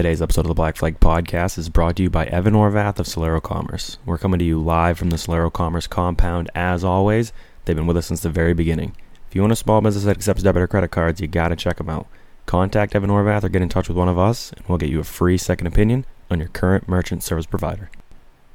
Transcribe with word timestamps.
Today's 0.00 0.22
episode 0.22 0.46
of 0.46 0.48
the 0.48 0.54
Black 0.54 0.76
Flag 0.76 0.98
Podcast 0.98 1.58
is 1.58 1.68
brought 1.68 1.96
to 1.96 2.02
you 2.02 2.08
by 2.08 2.24
Evan 2.24 2.54
Orvath 2.54 2.98
of 2.98 3.04
Solero 3.04 3.42
Commerce. 3.42 3.98
We're 4.06 4.16
coming 4.16 4.38
to 4.38 4.44
you 4.46 4.58
live 4.58 4.98
from 4.98 5.10
the 5.10 5.18
Solero 5.18 5.52
Commerce 5.52 5.86
compound 5.86 6.50
as 6.54 6.82
always. 6.82 7.34
They've 7.66 7.76
been 7.76 7.86
with 7.86 7.98
us 7.98 8.06
since 8.06 8.22
the 8.22 8.30
very 8.30 8.54
beginning. 8.54 8.96
If 9.28 9.34
you 9.34 9.44
own 9.44 9.50
a 9.50 9.56
small 9.56 9.82
business 9.82 10.04
that 10.04 10.16
accepts 10.16 10.42
debit 10.42 10.62
or 10.62 10.66
credit 10.68 10.90
cards, 10.90 11.20
you 11.20 11.26
gotta 11.26 11.54
check 11.54 11.76
them 11.76 11.90
out. 11.90 12.06
Contact 12.46 12.94
Evan 12.94 13.10
Orvath 13.10 13.44
or 13.44 13.50
get 13.50 13.60
in 13.60 13.68
touch 13.68 13.88
with 13.88 13.98
one 13.98 14.08
of 14.08 14.18
us, 14.18 14.52
and 14.52 14.66
we'll 14.66 14.78
get 14.78 14.88
you 14.88 15.00
a 15.00 15.04
free 15.04 15.36
second 15.36 15.66
opinion 15.66 16.06
on 16.30 16.38
your 16.38 16.48
current 16.48 16.88
merchant 16.88 17.22
service 17.22 17.44
provider. 17.44 17.90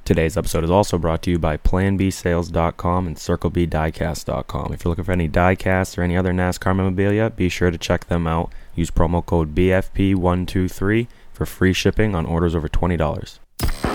Today's 0.03 0.37
episode 0.37 0.63
is 0.63 0.71
also 0.71 0.97
brought 0.97 1.21
to 1.23 1.31
you 1.31 1.37
by 1.37 1.57
PlanBSales.com 1.57 3.05
and 3.05 3.17
CircleBDiecast.com. 3.17 4.73
If 4.73 4.83
you're 4.83 4.89
looking 4.89 5.05
for 5.05 5.11
any 5.11 5.29
diecasts 5.29 5.95
or 5.95 6.01
any 6.01 6.17
other 6.17 6.33
NASCAR 6.33 6.75
memorabilia, 6.75 7.29
be 7.29 7.49
sure 7.49 7.69
to 7.69 7.77
check 7.77 8.07
them 8.07 8.25
out. 8.25 8.51
Use 8.73 8.89
promo 8.89 9.23
code 9.23 9.53
BFP123 9.53 11.07
for 11.35 11.45
free 11.45 11.73
shipping 11.73 12.15
on 12.15 12.25
orders 12.25 12.55
over 12.55 12.69
$20. 12.69 13.94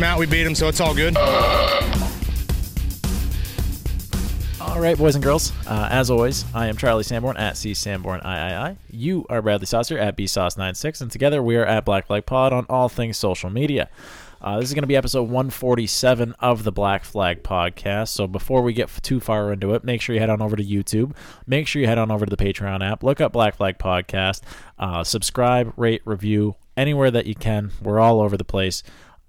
out, 0.03 0.19
we 0.19 0.25
beat 0.25 0.43
them, 0.43 0.55
so 0.55 0.67
it's 0.67 0.79
all 0.79 0.93
good. 0.95 1.15
All 4.61 4.79
right, 4.79 4.97
boys 4.97 5.15
and 5.15 5.23
girls. 5.23 5.51
Uh, 5.67 5.89
as 5.91 6.09
always, 6.09 6.45
I 6.55 6.67
am 6.67 6.77
Charlie 6.77 7.03
Sanborn 7.03 7.37
at 7.37 7.57
C 7.57 7.73
Sanborn 7.73 8.21
III. 8.25 8.77
You 8.89 9.25
are 9.29 9.41
Bradley 9.41 9.65
Saucer 9.65 9.97
at 9.97 10.17
BSauce96, 10.17 11.01
and 11.01 11.11
together 11.11 11.43
we 11.43 11.55
are 11.57 11.65
at 11.65 11.85
Black 11.85 12.07
Flag 12.07 12.25
Pod 12.25 12.53
on 12.53 12.65
all 12.69 12.87
things 12.89 13.17
social 13.17 13.49
media. 13.49 13.89
Uh, 14.41 14.59
this 14.59 14.69
is 14.69 14.73
going 14.73 14.81
to 14.81 14.87
be 14.87 14.95
episode 14.95 15.23
147 15.23 16.33
of 16.39 16.63
the 16.63 16.71
Black 16.71 17.03
Flag 17.03 17.43
Podcast. 17.43 18.07
So 18.07 18.25
before 18.25 18.63
we 18.63 18.73
get 18.73 18.85
f- 18.85 19.01
too 19.01 19.19
far 19.19 19.53
into 19.53 19.75
it, 19.75 19.83
make 19.83 20.01
sure 20.01 20.15
you 20.15 20.19
head 20.19 20.31
on 20.31 20.41
over 20.41 20.55
to 20.55 20.63
YouTube. 20.63 21.15
Make 21.45 21.67
sure 21.67 21.79
you 21.79 21.87
head 21.87 21.99
on 21.99 22.09
over 22.09 22.25
to 22.25 22.35
the 22.35 22.43
Patreon 22.43 22.83
app. 22.83 23.03
Look 23.03 23.21
up 23.21 23.33
Black 23.33 23.55
Flag 23.55 23.77
Podcast. 23.77 24.41
Uh, 24.79 25.03
subscribe, 25.03 25.73
rate, 25.77 26.01
review 26.05 26.55
anywhere 26.75 27.11
that 27.11 27.27
you 27.27 27.35
can. 27.35 27.69
We're 27.83 27.99
all 27.99 28.19
over 28.19 28.35
the 28.35 28.43
place. 28.43 28.81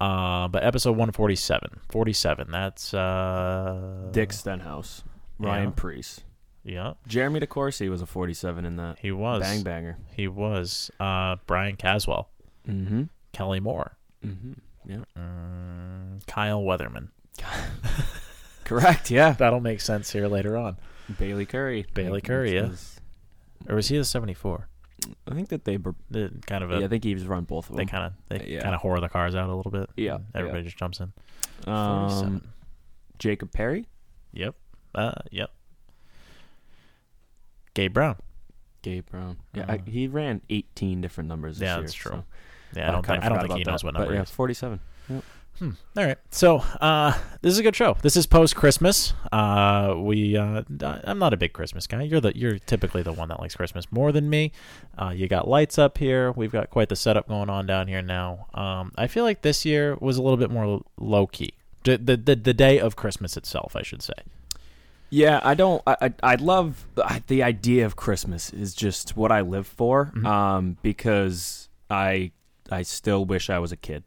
Uh, 0.02 0.48
but 0.48 0.64
episode 0.64 0.90
147, 0.92 1.80
47. 1.90 2.50
That's 2.50 2.92
uh, 2.92 4.08
Dick 4.10 4.32
Stenhouse, 4.32 5.04
Ryan 5.38 5.64
Yeah. 5.68 5.72
Preece. 5.76 6.20
Yeah, 6.64 6.92
Jeremy 7.08 7.40
DeCourcy 7.40 7.88
was 7.90 8.02
a 8.02 8.06
47 8.06 8.64
in 8.64 8.76
that. 8.76 8.98
he 9.00 9.10
was 9.12 9.42
Bang 9.42 9.62
banger. 9.62 9.98
He 10.14 10.28
was 10.28 10.90
uh, 11.00 11.36
Brian 11.46 11.76
Caswell, 11.76 12.28
Mm-hmm. 12.68 13.04
Kelly 13.32 13.60
Moore, 13.60 13.96
Mm-hmm. 14.24 14.52
Yeah. 14.86 15.04
mm, 15.18 16.26
Kyle 16.26 16.62
Weatherman. 16.62 17.08
Correct, 18.64 19.10
yeah. 19.10 19.32
That'll 19.38 19.60
make 19.60 19.80
sense 19.80 20.10
here 20.12 20.28
later 20.28 20.56
on. 20.56 20.76
Bayley 21.18 21.46
Currey. 21.46 21.86
Bayley 21.94 22.20
Currey, 22.20 22.52
yeah. 22.54 22.70
Or 23.68 23.76
was 23.76 23.88
he 23.88 23.98
the 23.98 24.04
74? 24.04 24.68
I 25.30 25.34
think 25.34 25.48
that 25.50 25.64
they, 25.64 25.78
kind 25.78 26.64
of 26.64 26.70
a, 26.72 26.78
yeah, 26.80 26.84
I 26.84 26.88
think 26.88 27.04
he's 27.04 27.26
run 27.26 27.44
both 27.44 27.70
of 27.70 27.76
them. 27.76 27.84
they 27.84 27.90
kind 27.90 28.04
of 28.06 28.12
they 28.28 28.46
Yeah. 28.54 28.62
kind 28.62 28.74
of 28.74 28.80
whore 28.80 29.00
the 29.00 29.08
cars 29.08 29.34
out 29.34 29.48
a 29.48 29.54
little 29.54 29.70
bit. 29.72 29.88
Yeah, 29.96 30.18
everybody 30.34 30.60
yeah. 30.62 30.64
just 30.66 30.76
jumps 30.78 31.00
in. 31.00 31.12
Um, 31.72 32.42
Jacob 33.18 33.52
Perry, 33.52 33.86
Yep. 34.32 34.54
Uh, 34.94 35.12
yep. 35.30 35.50
Gabe 37.74 37.92
Brown. 37.92 38.16
Gabe 38.82 39.06
Brown. 39.10 39.38
Yeah, 39.54 39.64
I, 39.68 39.74
Uh, 39.76 39.78
he 39.86 40.06
ran 40.08 40.42
18 40.50 41.00
different 41.00 41.28
numbers 41.28 41.58
this 41.58 41.66
Yeah, 41.66 41.74
year. 41.76 41.82
that's 41.82 41.94
true. 41.94 42.12
so 42.12 42.24
Yeah, 42.74 42.88
I 42.88 42.92
don't 42.92 43.04
kinda 43.06 43.20
think 43.20 43.24
I 43.24 43.28
don't 43.28 43.38
think 43.48 43.56
he 43.58 43.62
about 43.62 43.70
knows 43.72 43.80
that, 43.80 43.86
what 43.86 43.94
but 43.94 44.00
number 44.00 44.14
yeah, 44.14 44.20
it 44.20 44.22
is. 44.24 44.30
47. 45.62 45.76
All 45.96 46.04
right. 46.04 46.18
So 46.30 46.58
uh, 46.80 47.18
this 47.40 47.52
is 47.52 47.58
a 47.58 47.62
good 47.62 47.76
show. 47.76 47.96
This 48.02 48.16
is 48.16 48.26
post 48.26 48.56
Christmas. 48.56 49.14
Uh, 49.30 49.94
we 49.96 50.36
uh, 50.36 50.62
I'm 51.04 51.18
not 51.18 51.32
a 51.32 51.36
big 51.36 51.52
Christmas 51.52 51.86
guy. 51.86 52.02
You're 52.02 52.20
the 52.20 52.36
you're 52.36 52.58
typically 52.58 53.02
the 53.02 53.12
one 53.12 53.28
that 53.28 53.40
likes 53.40 53.54
Christmas 53.54 53.90
more 53.90 54.12
than 54.12 54.28
me. 54.28 54.52
Uh, 54.98 55.12
you 55.14 55.28
got 55.28 55.48
lights 55.48 55.78
up 55.78 55.98
here. 55.98 56.32
We've 56.32 56.52
got 56.52 56.70
quite 56.70 56.88
the 56.88 56.96
setup 56.96 57.28
going 57.28 57.50
on 57.50 57.66
down 57.66 57.88
here 57.88 58.02
now. 58.02 58.46
Um, 58.54 58.92
I 58.96 59.06
feel 59.06 59.24
like 59.24 59.42
this 59.42 59.64
year 59.64 59.96
was 60.00 60.16
a 60.16 60.22
little 60.22 60.36
bit 60.36 60.50
more 60.50 60.82
low 60.98 61.26
key. 61.26 61.54
The, 61.84 61.98
the 61.98 62.16
the 62.16 62.36
the 62.36 62.54
day 62.54 62.78
of 62.78 62.96
Christmas 62.96 63.36
itself, 63.36 63.76
I 63.76 63.82
should 63.82 64.02
say. 64.02 64.14
Yeah, 65.10 65.40
I 65.42 65.54
don't. 65.54 65.82
I 65.86 65.96
I, 66.00 66.12
I 66.22 66.34
love 66.36 66.86
I, 66.96 67.22
the 67.26 67.42
idea 67.42 67.86
of 67.86 67.96
Christmas. 67.96 68.52
Is 68.52 68.74
just 68.74 69.16
what 69.16 69.30
I 69.30 69.42
live 69.42 69.66
for. 69.66 70.06
Mm-hmm. 70.06 70.26
Um, 70.26 70.76
because 70.82 71.68
I 71.90 72.32
I 72.70 72.82
still 72.82 73.24
wish 73.24 73.50
I 73.50 73.58
was 73.58 73.72
a 73.72 73.76
kid. 73.76 74.04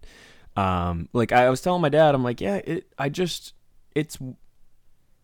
Um, 0.56 1.10
like 1.14 1.32
I 1.32 1.50
was 1.50 1.62
telling 1.62 1.82
my 1.82 1.90
dad, 1.90 2.16
I'm 2.16 2.24
like, 2.24 2.40
yeah, 2.42 2.56
it. 2.58 2.88
I 2.98 3.10
just 3.10 3.54
it's 3.94 4.18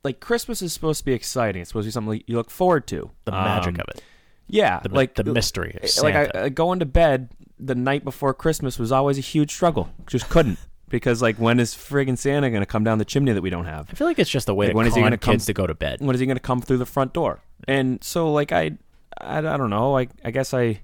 like 0.04 0.20
Christmas 0.20 0.62
is 0.62 0.74
supposed 0.74 1.00
to 1.00 1.06
be 1.06 1.14
exciting. 1.14 1.62
It's 1.62 1.70
supposed 1.70 1.86
to 1.86 1.90
be 1.90 1.92
something 1.92 2.24
you 2.28 2.38
look 2.38 2.50
forward 2.50 2.88
to. 2.88 3.12
The 3.26 3.32
magic 3.32 3.76
Um, 3.76 3.82
of 3.82 3.96
it. 3.96 4.04
Yeah, 4.48 4.80
The, 4.82 4.90
like 4.90 5.16
the 5.16 5.24
mystery 5.24 5.78
of 5.82 6.04
like 6.04 6.16
I, 6.36 6.44
I 6.46 6.50
going 6.50 6.80
to 6.80 6.86
bed 6.86 7.30
the 7.58 7.76
night 7.76 8.04
before 8.04 8.34
Christmas 8.34 8.78
was 8.78 8.92
always 8.92 9.18
a 9.18 9.22
huge 9.22 9.52
struggle. 9.54 9.90
Just 10.08 10.28
couldn't 10.30 10.58
because 10.90 11.22
like 11.22 11.38
when 11.38 11.60
is 11.60 11.74
friggin' 11.74 12.18
Santa 12.18 12.50
gonna 12.50 12.66
come 12.66 12.84
down 12.84 12.98
the 12.98 13.06
chimney 13.06 13.32
that 13.32 13.42
we 13.42 13.50
don't 13.50 13.66
have? 13.66 13.88
I 13.90 13.94
feel 13.94 14.08
like 14.08 14.20
it's 14.20 14.30
just 14.30 14.50
a 14.50 14.54
way 14.54 14.66
Like, 14.68 14.72
to 14.74 14.78
when 14.78 14.88
is 14.88 14.96
he 14.96 15.02
gonna 15.02 15.18
come- 15.18 15.34
kids 15.36 15.46
to 15.46 15.54
go 15.54 15.66
to 15.68 15.76
bed. 15.76 16.02
when 16.02 16.14
is 16.16 16.20
he 16.20 16.26
going 16.26 16.36
to 16.36 16.42
come 16.42 16.60
through 16.60 16.78
the 16.80 16.86
front 16.86 17.14
door? 17.14 17.40
And 17.68 18.04
so, 18.04 18.34
like, 18.34 18.52
I, 18.52 18.72
I, 19.20 19.38
I 19.38 19.42
don't 19.58 19.70
know. 19.70 19.96
I, 19.98 20.08
I 20.26 20.32
guess 20.32 20.54
I, 20.54 20.82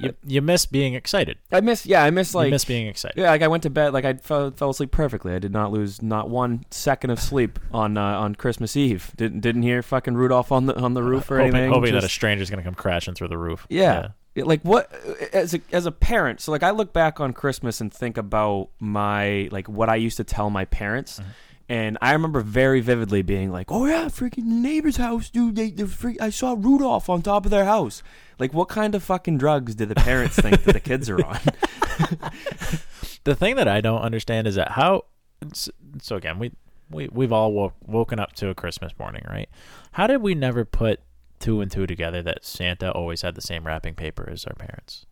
You, 0.00 0.14
you 0.26 0.42
miss 0.42 0.66
being 0.66 0.94
excited. 0.94 1.38
I 1.52 1.60
miss, 1.60 1.86
yeah, 1.86 2.02
I 2.04 2.10
miss 2.10 2.34
like, 2.34 2.46
you 2.46 2.50
miss 2.52 2.64
being 2.64 2.86
excited. 2.86 3.20
yeah, 3.20 3.30
like 3.30 3.42
I 3.42 3.48
went 3.48 3.62
to 3.64 3.70
bed, 3.70 3.92
like 3.92 4.04
I 4.04 4.14
fell, 4.14 4.50
fell 4.50 4.70
asleep 4.70 4.90
perfectly. 4.90 5.34
I 5.34 5.38
did 5.38 5.52
not 5.52 5.72
lose 5.72 6.02
not 6.02 6.28
one 6.30 6.64
second 6.70 7.10
of 7.10 7.20
sleep 7.20 7.58
on, 7.72 7.96
uh, 7.96 8.02
on 8.02 8.34
Christmas 8.34 8.76
Eve. 8.76 9.12
Didn't, 9.16 9.40
didn't 9.40 9.62
hear 9.62 9.82
fucking 9.82 10.14
Rudolph 10.14 10.50
on 10.52 10.66
the, 10.66 10.76
on 10.76 10.94
the 10.94 11.02
roof 11.02 11.30
or 11.30 11.38
hoping, 11.38 11.54
anything. 11.54 11.72
hoping 11.72 11.92
that 11.92 11.98
a 11.98 12.00
Just- 12.02 12.14
stranger's 12.14 12.50
gonna 12.50 12.62
come 12.62 12.74
crashing 12.74 13.14
through 13.14 13.28
the 13.28 13.38
roof. 13.38 13.66
yeah. 13.70 14.08
Yeah, 14.36 14.44
Like 14.46 14.62
what 14.62 14.92
as 15.32 15.54
a 15.54 15.60
as 15.70 15.86
a 15.86 15.92
parent, 15.92 16.40
so 16.40 16.50
like 16.50 16.64
I 16.64 16.70
look 16.70 16.92
back 16.92 17.20
on 17.20 17.32
Christmas 17.32 17.80
and 17.80 17.94
think 17.94 18.16
about 18.16 18.70
my 18.80 19.48
like 19.52 19.68
what 19.68 19.88
I 19.88 19.94
used 19.94 20.16
to 20.16 20.24
tell 20.24 20.50
my 20.50 20.64
parents. 20.64 21.20
Mm-hmm. 21.20 21.30
And 21.68 21.96
I 22.02 22.12
remember 22.12 22.40
very 22.40 22.80
vividly 22.80 23.22
being 23.22 23.50
like, 23.50 23.72
"Oh 23.72 23.86
yeah, 23.86 24.06
freaking 24.06 24.44
neighbor's 24.44 24.98
house, 24.98 25.30
dude. 25.30 25.56
They, 25.56 25.70
freak, 25.70 26.20
I 26.20 26.30
saw 26.30 26.54
Rudolph 26.58 27.08
on 27.08 27.22
top 27.22 27.46
of 27.46 27.50
their 27.50 27.64
house. 27.64 28.02
Like, 28.38 28.52
what 28.52 28.68
kind 28.68 28.94
of 28.94 29.02
fucking 29.02 29.38
drugs 29.38 29.74
do 29.74 29.86
the 29.86 29.94
parents 29.94 30.36
think 30.36 30.64
that 30.64 30.72
the 30.72 30.80
kids 30.80 31.08
are 31.08 31.24
on? 31.24 31.40
The 33.24 33.34
thing 33.34 33.56
that 33.56 33.68
I 33.68 33.80
don't 33.80 34.02
understand 34.02 34.46
is 34.46 34.54
that 34.54 34.72
how. 34.72 35.06
So 36.00 36.16
again, 36.16 36.38
we 36.38 36.52
we 36.90 37.08
we've 37.10 37.32
all 37.32 37.52
woke, 37.52 37.74
woken 37.84 38.18
up 38.20 38.34
to 38.34 38.48
a 38.48 38.54
Christmas 38.54 38.92
morning, 38.98 39.22
right? 39.28 39.48
How 39.92 40.06
did 40.06 40.18
we 40.18 40.34
never 40.34 40.64
put 40.64 41.00
two 41.40 41.60
and 41.60 41.70
two 41.70 41.86
together 41.86 42.22
that 42.22 42.44
Santa 42.44 42.92
always 42.92 43.22
had 43.22 43.34
the 43.34 43.40
same 43.40 43.66
wrapping 43.66 43.94
paper 43.94 44.28
as 44.30 44.44
our 44.44 44.54
parents? 44.54 45.06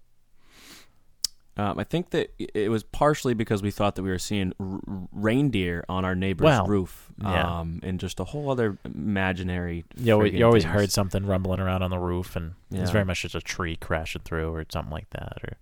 Um, 1.57 1.79
I 1.79 1.85
think 1.85 2.11
that 2.11 2.31
it 2.39 2.71
was 2.71 2.83
partially 2.83 3.35
because 3.35 3.63
we 3.63 3.71
thought 3.71 3.95
that 3.97 4.03
we 4.03 4.09
were 4.11 4.19
seeing 4.19 4.53
r- 4.59 4.81
reindeer 5.13 5.85
on 5.89 6.05
our 6.05 6.15
neighbor's 6.15 6.45
Well, 6.47 6.67
roof, 6.67 7.11
yeah. 7.21 7.61
um, 7.61 7.81
and 7.83 8.01
just 8.01 8.19
a 8.21 8.25
whole 8.25 8.51
other 8.51 8.79
imaginary. 8.85 9.85
You 9.97 10.15
always, 10.15 10.33
you 10.33 10.45
always 10.47 10.63
things. 10.65 10.75
heard 10.75 10.93
something 10.93 11.27
rumbling 11.27 11.61
around 11.61 11.83
on 11.83 11.91
the 11.91 11.99
roof, 11.99 12.37
and 12.37 12.55
it's 12.71 12.81
Yeah. 12.89 12.93
very 12.93 13.05
much 13.05 13.23
just 13.23 13.35
a 13.35 13.41
tree 13.41 13.77
crashing 13.77 14.23
through 14.25 14.51
or 14.55 14.65
something 14.71 14.93
like 14.93 15.11
that. 15.11 15.39
Or 15.45 15.57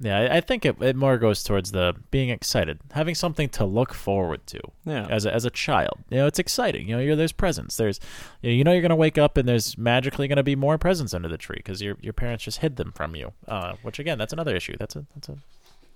yeah, 0.00 0.28
I, 0.30 0.40
think 0.40 0.64
it, 0.64 0.80
it 0.80 0.94
more 0.94 1.18
goes 1.18 1.42
towards 1.42 1.72
the 1.72 1.94
being 2.10 2.28
excited, 2.30 2.78
having 2.92 3.14
something 3.14 3.48
to 3.50 3.64
look 3.64 3.92
forward 3.92 4.46
to. 4.46 4.60
Yeah. 4.84 5.06
as 5.08 5.26
a, 5.26 5.34
as 5.34 5.44
a 5.44 5.50
child, 5.50 5.98
you 6.10 6.18
know, 6.18 6.26
it's 6.26 6.38
exciting. 6.38 6.88
You 6.88 6.96
know, 6.96 7.02
you're, 7.02 7.16
there's 7.16 7.32
presents. 7.32 7.76
There's, 7.76 7.98
you 8.42 8.50
know, 8.50 8.54
you 8.54 8.64
know 8.64 8.72
you're 8.72 8.82
gonna 8.82 8.96
wake 8.96 9.18
up 9.18 9.36
and 9.36 9.48
there's 9.48 9.76
magically 9.76 10.28
gonna 10.28 10.42
be 10.42 10.54
more 10.56 10.78
presents 10.78 11.14
under 11.14 11.28
the 11.28 11.38
tree 11.38 11.56
because 11.58 11.82
your 11.82 11.96
your 12.00 12.12
parents 12.12 12.44
just 12.44 12.58
hid 12.58 12.76
them 12.76 12.92
from 12.92 13.16
you. 13.16 13.32
Uh, 13.48 13.74
which 13.82 13.98
again, 13.98 14.18
that's 14.18 14.32
another 14.32 14.54
issue. 14.54 14.76
That's 14.78 14.94
a 14.96 15.04
that's 15.14 15.28
a 15.28 15.36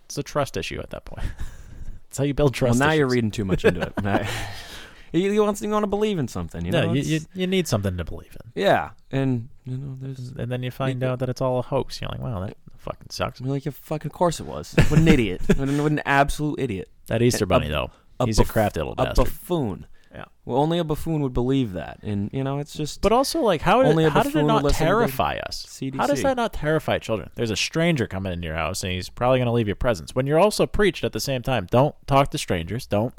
it's 0.07 0.19
a 0.19 0.23
trust 0.23 0.57
issue 0.57 0.81
at 0.81 0.91
that 0.91 1.05
point. 1.05 1.27
that's 2.09 2.19
how 2.19 2.25
you 2.25 2.35
build 2.35 2.51
Well, 2.61 2.71
trust. 2.71 2.79
now 2.81 2.91
you're 2.93 3.09
reading 3.09 3.31
too 3.31 3.45
much 3.45 3.65
into 3.65 3.81
it. 3.83 3.93
You, 5.13 5.31
you 5.31 5.43
want 5.43 5.61
you 5.61 5.69
want 5.69 5.83
to 5.83 5.89
believe 5.89 6.19
in 6.19 6.27
something, 6.27 6.65
you 6.65 6.73
know? 6.73 6.87
No, 6.87 6.93
you, 6.95 7.03
you 7.03 7.21
you 7.35 7.47
need 7.47 7.69
something 7.69 7.97
to 7.99 8.05
believe 8.05 8.35
in, 8.45 8.63
yeah, 8.63 8.91
and 9.11 9.49
you 9.65 9.77
know, 9.77 9.97
there's 10.01 10.31
and 10.31 10.51
then 10.51 10.63
you 10.63 10.71
find 10.71 11.05
out 11.05 11.19
that 11.19 11.29
it's 11.29 11.41
all 11.41 11.59
a 11.59 11.63
hoax. 11.63 12.01
You're 12.01 12.09
like, 12.11 12.21
wow, 12.21 12.41
that 12.41 12.57
fucking 12.79 13.11
sucks. 13.11 13.41
Mean, 13.41 13.51
like, 13.51 13.67
yeah, 13.67 13.73
fucking 13.75 14.11
course 14.11 14.41
it 14.41 14.47
was. 14.47 14.75
What 14.89 15.01
an 15.01 15.09
idiot! 15.09 15.43
what, 15.47 15.69
an, 15.69 15.83
what 15.83 15.93
an 15.93 16.01
absolute 16.07 16.59
idiot! 16.59 16.89
That 17.07 17.21
Easter 17.21 17.45
bunny 17.45 17.69
though, 17.69 17.91
a 18.19 18.27
he's 18.27 18.39
a 18.39 18.43
buff- 18.43 18.53
crafty 18.53 18.81
little 18.81 18.95
bastard. 18.95 19.27
A 19.27 19.31
buffoon. 19.31 19.87
Yeah. 20.15 20.25
Well, 20.45 20.59
only 20.59 20.79
a 20.79 20.85
buffoon 20.85 21.23
would 21.23 21.33
believe 21.33 21.73
that, 21.73 22.01
and 22.03 22.29
you 22.33 22.45
know, 22.45 22.59
it's 22.59 22.75
just. 22.75 23.01
But 23.01 23.13
also, 23.13 23.41
like, 23.41 23.63
how 23.63 23.83
did, 23.83 23.91
Only 23.91 24.05
a 24.05 24.11
how 24.11 24.23
did 24.23 24.37
it 24.37 24.43
not 24.43 24.63
listen 24.63 24.79
to 24.79 24.85
terrify 24.85 25.37
us? 25.47 25.65
CDC. 25.67 25.97
How 25.97 26.07
does 26.07 26.23
that 26.23 26.37
not 26.37 26.53
terrify 26.53 26.99
children? 26.99 27.31
There's 27.35 27.51
a 27.51 27.57
stranger 27.57 28.07
coming 28.07 28.33
into 28.33 28.47
your 28.47 28.57
house, 28.57 28.83
and 28.83 28.93
he's 28.93 29.09
probably 29.09 29.39
going 29.39 29.47
to 29.47 29.53
leave 29.53 29.69
you 29.69 29.75
presents. 29.75 30.15
When 30.15 30.27
you're 30.27 30.39
also 30.39 30.67
preached 30.67 31.05
at 31.05 31.13
the 31.13 31.21
same 31.21 31.43
time, 31.43 31.67
don't 31.71 31.95
talk 32.07 32.31
to 32.33 32.39
strangers, 32.39 32.87
don't 32.87 33.15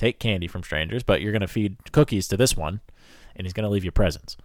take 0.00 0.18
candy 0.18 0.46
from 0.48 0.62
strangers, 0.62 1.02
but 1.02 1.20
you're 1.20 1.32
going 1.32 1.40
to 1.42 1.46
feed 1.48 1.92
cookies 1.92 2.26
to 2.28 2.36
this 2.36 2.56
one, 2.56 2.80
and 3.36 3.46
he's 3.46 3.52
going 3.52 3.64
to 3.64 3.70
leave 3.70 3.84
you 3.84 3.90
presents. 3.92 4.36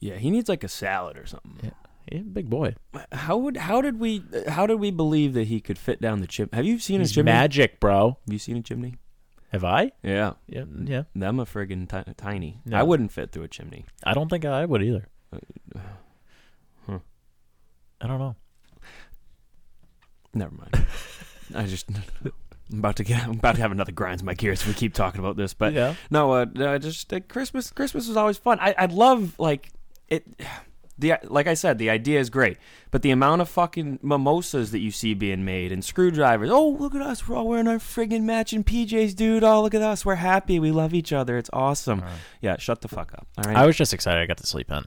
yeah, 0.00 0.16
he 0.16 0.30
needs 0.30 0.48
like 0.48 0.64
a 0.64 0.68
salad 0.68 1.16
or 1.16 1.26
something. 1.26 1.72
Yeah, 2.10 2.20
big 2.32 2.50
boy. 2.50 2.74
How 3.12 3.36
would 3.38 3.56
how 3.56 3.80
did 3.80 3.98
we 3.98 4.22
how 4.48 4.66
did 4.66 4.78
we 4.78 4.90
believe 4.90 5.32
that 5.34 5.46
he 5.46 5.60
could 5.60 5.78
fit 5.78 6.00
down 6.02 6.20
the 6.20 6.26
chimney? 6.26 6.50
Have 6.52 6.66
you 6.66 6.78
seen 6.78 7.00
He's 7.00 7.10
a 7.12 7.14
chimney? 7.14 7.32
magic, 7.32 7.80
bro. 7.80 8.18
Have 8.26 8.32
you 8.32 8.38
seen 8.38 8.56
a 8.58 8.62
chimney? 8.62 8.96
Have 9.52 9.64
I? 9.64 9.92
Yeah, 10.02 10.32
Yeah, 10.46 10.64
yeah. 10.84 11.04
them 11.14 11.38
a 11.40 11.46
friggin' 11.46 11.88
ti- 11.88 12.12
tiny. 12.16 12.60
No. 12.66 12.76
I 12.76 12.82
wouldn't 12.82 13.12
fit 13.12 13.30
through 13.32 13.44
a 13.44 13.48
chimney. 13.48 13.84
I 14.04 14.12
don't 14.12 14.28
think 14.28 14.44
I 14.44 14.64
would 14.66 14.82
either. 14.82 15.06
Uh, 15.32 15.38
huh. 16.88 16.98
I 18.00 18.06
don't 18.08 18.18
know. 18.18 18.34
Never 20.34 20.54
mind. 20.54 20.86
I 21.54 21.64
just 21.66 21.88
I'm 22.72 22.78
about 22.78 22.96
to 22.96 23.04
get 23.04 23.22
I'm 23.24 23.32
about 23.32 23.56
to 23.56 23.60
have 23.62 23.72
another 23.72 23.92
grinds 23.92 24.22
in 24.22 24.26
my 24.26 24.34
gears 24.34 24.62
if 24.62 24.68
we 24.68 24.74
keep 24.74 24.94
talking 24.94 25.20
about 25.20 25.36
this. 25.36 25.52
But 25.54 25.72
Yeah. 25.74 25.94
no, 26.10 26.32
uh, 26.32 26.46
uh, 26.58 26.78
just 26.78 27.12
uh, 27.12 27.20
Christmas. 27.28 27.70
Christmas 27.70 28.08
was 28.08 28.16
always 28.16 28.38
fun. 28.38 28.58
I 28.60 28.74
I 28.78 28.86
love 28.86 29.38
like 29.38 29.70
it. 30.08 30.24
The 30.96 31.14
like 31.24 31.48
I 31.48 31.54
said, 31.54 31.78
the 31.78 31.90
idea 31.90 32.20
is 32.20 32.30
great, 32.30 32.56
but 32.92 33.02
the 33.02 33.10
amount 33.10 33.42
of 33.42 33.48
fucking 33.48 33.98
mimosas 34.00 34.70
that 34.70 34.78
you 34.78 34.92
see 34.92 35.12
being 35.12 35.44
made 35.44 35.72
and 35.72 35.84
screwdrivers. 35.84 36.50
Oh, 36.52 36.68
look 36.70 36.94
at 36.94 37.02
us! 37.02 37.26
We're 37.26 37.34
all 37.36 37.48
wearing 37.48 37.66
our 37.66 37.78
friggin' 37.78 38.22
matching 38.22 38.62
PJs, 38.62 39.16
dude. 39.16 39.42
Oh, 39.42 39.60
look 39.60 39.74
at 39.74 39.82
us! 39.82 40.06
We're 40.06 40.14
happy. 40.14 40.60
We 40.60 40.70
love 40.70 40.94
each 40.94 41.12
other. 41.12 41.36
It's 41.36 41.50
awesome. 41.52 42.04
Yeah, 42.40 42.58
shut 42.58 42.80
the 42.80 42.86
fuck 42.86 43.12
up. 43.12 43.26
All 43.38 43.42
right. 43.44 43.56
I 43.56 43.66
was 43.66 43.76
just 43.76 43.92
excited 43.92 44.20
I 44.22 44.26
got 44.26 44.36
to 44.36 44.46
sleep 44.46 44.70
in. 44.70 44.84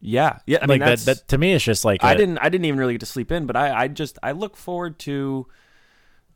yeah, 0.00 0.38
yeah. 0.46 0.58
I 0.62 0.66
mean, 0.66 0.78
that, 0.78 1.00
that 1.00 1.28
to 1.28 1.36
me, 1.38 1.52
it's 1.52 1.64
just 1.64 1.84
like 1.84 2.02
I 2.04 2.12
a- 2.12 2.16
didn't. 2.16 2.38
I 2.38 2.48
didn't 2.48 2.64
even 2.64 2.78
really 2.78 2.94
get 2.94 3.00
to 3.00 3.06
sleep 3.06 3.32
in, 3.32 3.46
but 3.46 3.56
I, 3.56 3.74
I 3.82 3.88
just, 3.88 4.18
I 4.22 4.32
look 4.32 4.56
forward 4.56 4.98
to. 5.00 5.46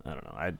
I 0.06 0.10
don't 0.10 0.24
know. 0.24 0.36
I, 0.36 0.52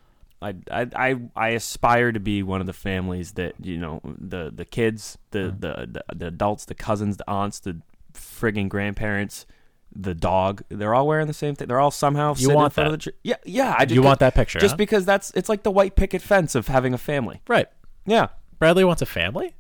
I, 0.43 0.87
I, 0.94 1.20
I, 1.37 1.49
aspire 1.50 2.12
to 2.12 2.20
be 2.20 2.43
one 2.43 2.61
of 2.61 2.67
the 2.67 2.73
families 2.73 3.32
that 3.32 3.55
you 3.61 3.79
know 3.79 4.00
the 4.05 4.52
the 4.55 4.64
kids, 4.64 5.19
the 5.31 5.55
the, 5.58 5.88
the 5.91 6.05
the 6.14 6.26
adults, 6.26 6.64
the 6.67 6.75
cousins, 6.75 7.17
the 7.17 7.29
aunts, 7.29 7.61
the 7.61 7.81
frigging 8.12 8.69
grandparents, 8.69 9.46
the 9.94 10.14
dog. 10.14 10.62
They're 10.69 10.94
all 10.94 11.06
wearing 11.06 11.26
the 11.26 11.35
same 11.35 11.55
thing. 11.55 11.69
They're 11.69 11.81
all 11.81 11.91
somehow 11.91 12.35
You 12.37 12.50
want 12.50 12.75
that. 12.75 13.00
tree. 13.00 13.12
Yeah, 13.23 13.37
yeah. 13.44 13.75
I 13.79 13.85
just 13.85 13.94
You 13.94 14.02
want 14.02 14.20
that 14.20 14.35
picture, 14.35 14.58
just 14.58 14.73
huh? 14.73 14.76
because 14.76 15.05
that's 15.05 15.31
it's 15.32 15.49
like 15.49 15.62
the 15.62 15.70
white 15.70 15.97
picket 15.97 16.23
fence 16.23 16.55
of 16.55 16.69
having 16.69 16.94
a 16.94 16.99
family. 16.99 17.40
right. 17.49 17.69
Yeah. 18.06 18.29
Bradley 18.58 18.85
wants 18.85 19.02
a 19.02 19.06
family. 19.06 19.55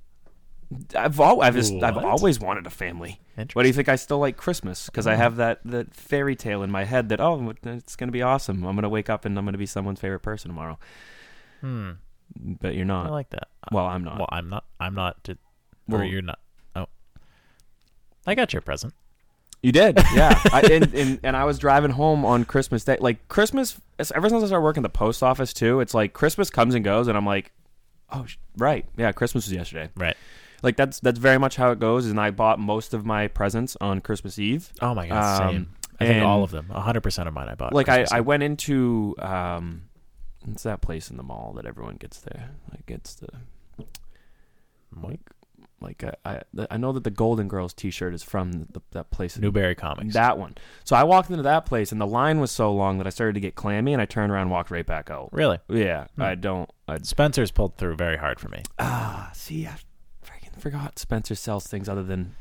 I've 0.96 1.18
al- 1.20 1.40
I've, 1.42 1.54
just, 1.54 1.72
I've 1.74 1.96
What? 1.96 2.04
always 2.04 2.38
wanted 2.40 2.66
a 2.66 2.70
family. 2.70 3.20
What 3.52 3.62
do 3.62 3.66
you 3.68 3.72
think? 3.72 3.88
I 3.88 3.96
still 3.96 4.18
like 4.18 4.36
Christmas 4.36 4.86
because 4.86 5.06
I 5.06 5.14
have 5.16 5.36
that 5.36 5.60
that 5.64 5.92
fairy 5.94 6.36
tale 6.36 6.62
in 6.62 6.70
my 6.70 6.84
head 6.84 7.08
that 7.08 7.20
oh 7.20 7.52
it's 7.64 7.96
gonna 7.96 8.12
be 8.12 8.22
awesome. 8.22 8.64
I'm 8.64 8.74
gonna 8.76 8.88
wake 8.88 9.10
up 9.10 9.24
and 9.24 9.36
I'm 9.38 9.44
gonna 9.44 9.58
be 9.58 9.66
someone's 9.66 10.00
favorite 10.00 10.20
person 10.20 10.50
tomorrow. 10.50 10.78
Hmm. 11.60 11.90
But 12.36 12.74
you're 12.74 12.84
not. 12.84 13.06
I 13.06 13.10
like 13.10 13.30
that. 13.30 13.48
well, 13.72 13.86
I'm 13.86 14.04
not. 14.04 14.18
Well, 14.18 14.28
I'm 14.30 14.48
not. 14.48 14.64
I'm 14.80 14.94
not. 14.94 15.22
To, 15.24 15.32
or 15.32 15.36
Well- 15.98 16.04
you're 16.04 16.22
not. 16.22 16.38
Oh, 16.76 16.86
I 18.26 18.34
got 18.34 18.52
your 18.52 18.62
present. 18.62 18.94
You 19.62 19.72
did, 19.72 19.96
yeah. 20.14 20.38
I, 20.52 20.60
and, 20.70 20.94
and 20.94 21.20
and 21.22 21.36
I 21.36 21.44
was 21.44 21.58
driving 21.58 21.90
home 21.90 22.24
on 22.26 22.44
Christmas 22.44 22.84
Day. 22.84 22.98
Like 23.00 23.28
Christmas, 23.28 23.80
ever 23.98 24.28
since 24.28 24.42
I 24.42 24.46
started 24.46 24.62
working 24.62 24.82
at 24.82 24.92
the 24.92 24.96
post 24.98 25.22
office 25.22 25.54
too, 25.54 25.80
it's 25.80 25.94
like 25.94 26.12
Christmas 26.12 26.50
comes 26.50 26.74
and 26.74 26.84
goes, 26.84 27.08
and 27.08 27.16
I'm 27.16 27.24
like, 27.24 27.50
oh 28.12 28.26
sh- 28.26 28.36
right, 28.58 28.84
yeah, 28.98 29.10
Christmas 29.12 29.46
was 29.46 29.52
yesterday. 29.54 29.88
Right. 29.96 30.16
Like 30.64 30.76
that's 30.76 30.98
that's 31.00 31.18
very 31.18 31.38
much 31.38 31.56
how 31.56 31.70
it 31.70 31.78
goes. 31.78 32.06
And 32.06 32.18
I 32.18 32.30
bought 32.30 32.58
most 32.58 32.94
of 32.94 33.04
my 33.06 33.28
presents 33.28 33.76
on 33.80 34.00
Christmas 34.00 34.38
Eve. 34.38 34.72
Oh 34.80 34.94
my 34.94 35.06
god, 35.06 35.38
same. 35.38 35.56
Um, 35.56 35.68
I 36.00 36.06
think 36.06 36.24
all 36.24 36.42
of 36.42 36.50
them. 36.50 36.70
hundred 36.70 37.02
percent 37.02 37.28
of 37.28 37.34
mine 37.34 37.48
I 37.48 37.54
bought. 37.54 37.72
like 37.72 37.88
I, 37.88 38.04
I 38.10 38.20
went 38.20 38.42
into 38.42 39.14
um 39.20 39.82
what's 40.44 40.64
that 40.64 40.80
place 40.80 41.10
in 41.10 41.16
the 41.16 41.22
mall 41.22 41.52
that 41.56 41.64
everyone 41.66 41.96
gets 41.96 42.18
there 42.18 42.50
like 42.70 42.82
it's 42.88 43.14
the 43.14 43.28
like 45.02 45.20
like 45.80 46.04
I, 46.04 46.14
I 46.24 46.66
I 46.70 46.76
know 46.76 46.92
that 46.92 47.04
the 47.04 47.10
Golden 47.10 47.48
Girls 47.48 47.72
T-shirt 47.74 48.14
is 48.14 48.22
from 48.22 48.52
the, 48.52 48.80
that 48.92 49.10
place 49.10 49.38
Newbury 49.38 49.74
Comics. 49.74 50.14
that 50.14 50.38
one 50.38 50.54
so 50.84 50.96
I 50.96 51.04
walked 51.04 51.30
into 51.30 51.42
that 51.44 51.66
place 51.66 51.92
and 51.92 52.00
the 52.00 52.06
line 52.06 52.40
was 52.40 52.50
so 52.50 52.72
long 52.72 52.98
that 52.98 53.06
I 53.06 53.10
started 53.10 53.34
to 53.34 53.40
get 53.40 53.54
clammy 53.54 53.92
and 53.92 54.00
I 54.02 54.06
turned 54.06 54.32
around 54.32 54.42
and 54.42 54.50
walked 54.50 54.70
right 54.70 54.86
back 54.86 55.10
out 55.10 55.30
really, 55.32 55.58
yeah 55.68 56.06
I 56.18 56.34
don't 56.34 56.70
I 56.88 56.98
Spencer's 56.98 57.50
pulled 57.50 57.76
through 57.76 57.96
very 57.96 58.16
hard 58.16 58.40
for 58.40 58.48
me. 58.48 58.62
ah 58.78 59.30
see 59.34 59.66
I 59.66 59.76
forgot 60.64 60.98
Spencer 60.98 61.34
sells 61.34 61.66
things 61.66 61.90
other 61.90 62.02
than 62.02 62.34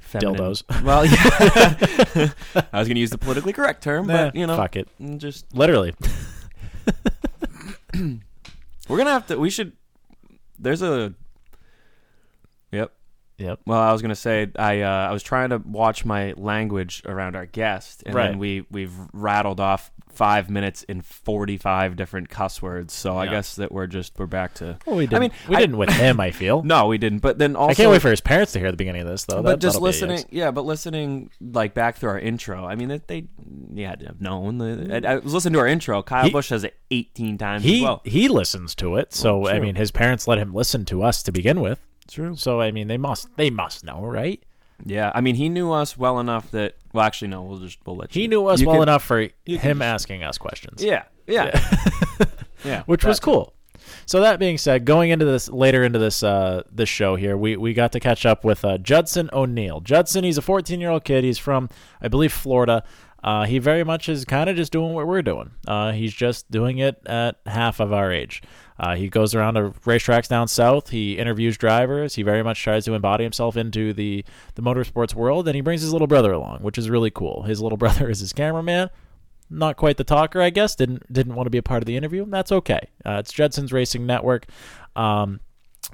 feminine. 0.00 0.34
Dildos. 0.34 0.82
well 0.82 1.04
yeah 1.04 2.32
I 2.72 2.78
was 2.78 2.88
gonna 2.88 3.00
use 3.00 3.10
the 3.10 3.18
politically 3.18 3.52
correct 3.52 3.82
term 3.82 4.06
Nah, 4.06 4.26
but 4.26 4.34
you 4.34 4.46
know 4.46 4.56
fuck 4.56 4.76
it. 4.76 4.88
Mm, 4.98 5.18
just 5.18 5.44
Literally. 5.54 5.94
We're 8.88 8.96
gonna 8.96 9.10
have 9.10 9.26
to. 9.26 9.36
We 9.36 9.50
should. 9.50 9.72
There's 10.58 10.80
a. 10.80 11.12
Yep. 12.72 12.92
Yep. 13.38 13.60
Well, 13.66 13.78
I 13.80 13.92
was 13.92 14.00
gonna 14.02 14.14
say 14.16 14.48
I 14.58 14.80
uh, 14.80 15.08
I 15.08 15.12
was 15.12 15.22
trying 15.22 15.50
to 15.50 15.58
watch 15.58 16.04
my 16.04 16.32
language 16.36 17.02
around 17.04 17.36
our 17.36 17.46
guest, 17.46 18.02
and 18.06 18.14
Right. 18.14 18.28
then 18.28 18.38
we 18.38 18.64
we've 18.70 18.94
rattled 19.12 19.60
off 19.60 19.90
five 20.10 20.48
minutes 20.48 20.82
in 20.84 21.02
forty 21.02 21.58
five 21.58 21.94
different 21.96 22.30
cuss 22.30 22.62
words. 22.62 22.94
So 22.94 23.18
I 23.18 23.26
guess 23.26 23.56
that 23.56 23.70
we're 23.72 23.86
just 23.88 24.18
we're 24.18 24.24
back 24.26 24.54
to. 24.54 24.78
Well, 24.86 24.96
we 24.96 25.02
I 25.02 25.06
didn't. 25.06 25.16
I 25.16 25.20
mean, 25.20 25.30
we 25.50 25.56
I- 25.56 25.60
didn't 25.60 25.76
with 25.76 25.90
him. 25.90 26.18
I 26.20 26.30
feel. 26.30 26.62
No, 26.66 26.86
we 26.86 26.96
didn't. 26.96 27.18
But 27.18 27.36
then 27.38 27.54
also, 27.56 27.70
I 27.72 27.74
can't 27.74 27.90
wait 27.90 28.00
for 28.00 28.08
his 28.10 28.22
parents 28.22 28.52
to 28.52 28.58
hear 28.58 28.70
the 28.70 28.76
beginning 28.78 29.02
of 29.02 29.08
this, 29.08 29.24
though. 29.26 29.42
But 29.42 29.50
That- 29.50 29.58
just 29.60 29.74
that'll 29.74 29.82
be 29.82 29.84
a 29.84 29.90
listening, 29.90 30.24
yeah. 30.30 30.50
But 30.50 30.64
listening, 30.64 31.30
like 31.40 31.74
back 31.74 31.96
through 31.98 32.10
our 32.10 32.18
intro. 32.18 32.64
I 32.64 32.74
mean, 32.74 32.88
that 32.88 33.06
they, 33.08 33.26
to 33.74 33.82
have 34.06 34.20
known. 34.22 34.56
The, 34.58 35.06
I, 35.06 35.12
I 35.12 35.16
was 35.18 35.34
listening 35.34 35.52
to 35.54 35.58
our 35.58 35.66
intro. 35.66 36.02
Kyle 36.02 36.24
He- 36.24 36.30
Bush 36.30 36.48
has 36.48 36.64
it 36.64 36.74
eighteen 36.90 37.36
times 37.36 37.64
He 37.64 37.76
as 37.76 37.82
well. 37.82 38.00
he 38.04 38.28
listens 38.28 38.74
to 38.76 38.96
it, 38.96 39.12
so 39.12 39.40
Well, 39.40 39.54
I 39.54 39.60
mean, 39.60 39.74
his 39.74 39.90
parents 39.90 40.26
let 40.26 40.38
him 40.38 40.54
listen 40.54 40.86
to 40.86 41.02
us 41.02 41.22
to 41.24 41.32
begin 41.32 41.60
with. 41.60 41.80
True. 42.08 42.36
So 42.36 42.60
I 42.60 42.70
mean, 42.70 42.88
they 42.88 42.98
must 42.98 43.28
they 43.36 43.50
must 43.50 43.84
know, 43.84 44.00
right? 44.04 44.42
Yeah, 44.84 45.10
I 45.14 45.22
mean, 45.22 45.36
he 45.36 45.48
knew 45.48 45.72
us 45.72 45.96
well 45.96 46.20
enough 46.20 46.50
that. 46.50 46.74
Well, 46.92 47.04
actually, 47.04 47.28
no. 47.28 47.42
We'll 47.42 47.58
just 47.60 47.78
we'll 47.86 47.96
let 47.96 48.14
you. 48.14 48.22
He 48.22 48.28
knew 48.28 48.46
us 48.46 48.60
you 48.60 48.66
well 48.66 48.76
can- 48.76 48.82
enough 48.82 49.02
for 49.04 49.20
him 49.20 49.30
can- 49.58 49.82
asking 49.82 50.22
us 50.22 50.36
questions. 50.38 50.82
Yeah, 50.82 51.04
yeah, 51.26 51.58
yeah. 52.64 52.82
which 52.86 53.04
was 53.04 53.18
cool. 53.18 53.54
So 54.04 54.20
that 54.20 54.38
being 54.38 54.58
said, 54.58 54.84
going 54.84 55.10
into 55.10 55.24
this 55.24 55.48
later 55.48 55.82
into 55.84 55.98
this 55.98 56.22
uh, 56.22 56.62
this 56.70 56.88
show 56.88 57.16
here, 57.16 57.36
we, 57.36 57.56
we 57.56 57.72
got 57.72 57.92
to 57.92 58.00
catch 58.00 58.26
up 58.26 58.44
with 58.44 58.64
uh, 58.64 58.78
Judson 58.78 59.30
O'Neill. 59.32 59.80
Judson, 59.80 60.24
he's 60.24 60.38
a 60.38 60.42
14 60.42 60.80
year 60.80 60.90
old 60.90 61.04
kid. 61.04 61.24
He's 61.24 61.38
from, 61.38 61.68
I 62.00 62.08
believe, 62.08 62.32
Florida. 62.32 62.84
Uh, 63.26 63.44
he 63.44 63.58
very 63.58 63.82
much 63.82 64.08
is 64.08 64.24
kind 64.24 64.48
of 64.48 64.56
just 64.56 64.70
doing 64.70 64.94
what 64.94 65.06
we're 65.06 65.20
doing. 65.20 65.50
Uh, 65.66 65.90
he's 65.90 66.14
just 66.14 66.48
doing 66.50 66.78
it 66.78 67.02
at 67.06 67.36
half 67.44 67.80
of 67.80 67.92
our 67.92 68.12
age. 68.12 68.40
Uh, 68.78 68.94
he 68.94 69.08
goes 69.08 69.34
around 69.34 69.54
to 69.54 69.70
racetracks 69.84 70.28
down 70.28 70.46
south. 70.46 70.90
He 70.90 71.18
interviews 71.18 71.58
drivers. 71.58 72.14
He 72.14 72.22
very 72.22 72.44
much 72.44 72.62
tries 72.62 72.84
to 72.84 72.94
embody 72.94 73.24
himself 73.24 73.56
into 73.56 73.92
the 73.92 74.24
the 74.54 74.62
motorsports 74.62 75.14
world, 75.14 75.48
and 75.48 75.56
he 75.56 75.60
brings 75.60 75.82
his 75.82 75.92
little 75.92 76.06
brother 76.06 76.32
along, 76.32 76.60
which 76.60 76.78
is 76.78 76.88
really 76.88 77.10
cool. 77.10 77.42
His 77.42 77.60
little 77.60 77.78
brother 77.84 78.08
is 78.08 78.20
his 78.20 78.32
cameraman 78.32 78.90
not 79.50 79.76
quite 79.76 79.96
the 79.96 80.04
talker, 80.04 80.40
I 80.40 80.50
guess. 80.50 80.74
Didn't 80.74 81.12
didn't 81.12 81.34
want 81.34 81.46
to 81.46 81.50
be 81.50 81.58
a 81.58 81.62
part 81.62 81.82
of 81.82 81.86
the 81.86 81.96
interview. 81.96 82.26
That's 82.28 82.52
okay. 82.52 82.80
Uh, 83.04 83.18
it's 83.20 83.32
Judson's 83.32 83.72
Racing 83.72 84.06
Network. 84.06 84.46
Um, 84.94 85.40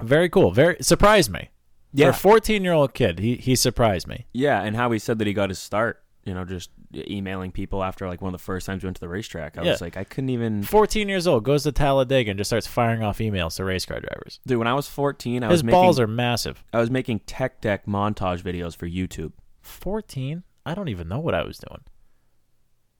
very 0.01 0.29
cool. 0.29 0.51
Very 0.51 0.77
surprised 0.81 1.31
me. 1.31 1.49
Yeah. 1.93 2.11
14 2.11 2.63
year 2.63 2.73
old 2.73 2.93
kid, 2.93 3.19
he 3.19 3.35
he 3.35 3.55
surprised 3.55 4.07
me. 4.07 4.25
Yeah, 4.33 4.61
and 4.61 4.75
how 4.75 4.91
he 4.91 4.99
said 4.99 5.19
that 5.19 5.27
he 5.27 5.33
got 5.33 5.49
his 5.49 5.59
start. 5.59 6.01
You 6.25 6.33
know, 6.33 6.45
just 6.45 6.71
emailing 6.95 7.51
people 7.51 7.83
after 7.83 8.07
like 8.07 8.21
one 8.21 8.33
of 8.33 8.39
the 8.39 8.43
first 8.43 8.65
times 8.65 8.83
we 8.83 8.87
went 8.87 8.97
to 8.97 9.01
the 9.01 9.09
racetrack. 9.09 9.57
I 9.57 9.63
Yeah. 9.63 9.71
was 9.71 9.81
like, 9.81 9.97
I 9.97 10.03
couldn't 10.03 10.29
even. 10.29 10.63
14 10.63 11.09
years 11.09 11.27
old 11.27 11.43
goes 11.43 11.63
to 11.63 11.71
Talladega 11.71 12.31
and 12.31 12.37
just 12.37 12.49
starts 12.49 12.67
firing 12.67 13.03
off 13.03 13.17
emails 13.19 13.55
to 13.57 13.65
race 13.65 13.85
car 13.85 13.99
drivers. 13.99 14.39
Dude, 14.45 14.57
when 14.57 14.67
I 14.67 14.73
was 14.73 14.87
14, 14.87 15.43
I 15.43 15.47
His 15.47 15.51
was 15.51 15.63
making, 15.63 15.79
balls 15.79 15.99
are 15.99 16.07
massive. 16.07 16.63
I 16.73 16.79
was 16.79 16.89
making 16.91 17.19
tech 17.21 17.61
deck 17.61 17.85
montage 17.85 18.41
videos 18.41 18.75
for 18.75 18.87
YouTube. 18.87 19.31
14? 19.61 20.43
I 20.65 20.73
don't 20.75 20.89
even 20.89 21.07
know 21.07 21.19
what 21.19 21.33
I 21.35 21.43
was 21.43 21.57
doing. 21.57 21.81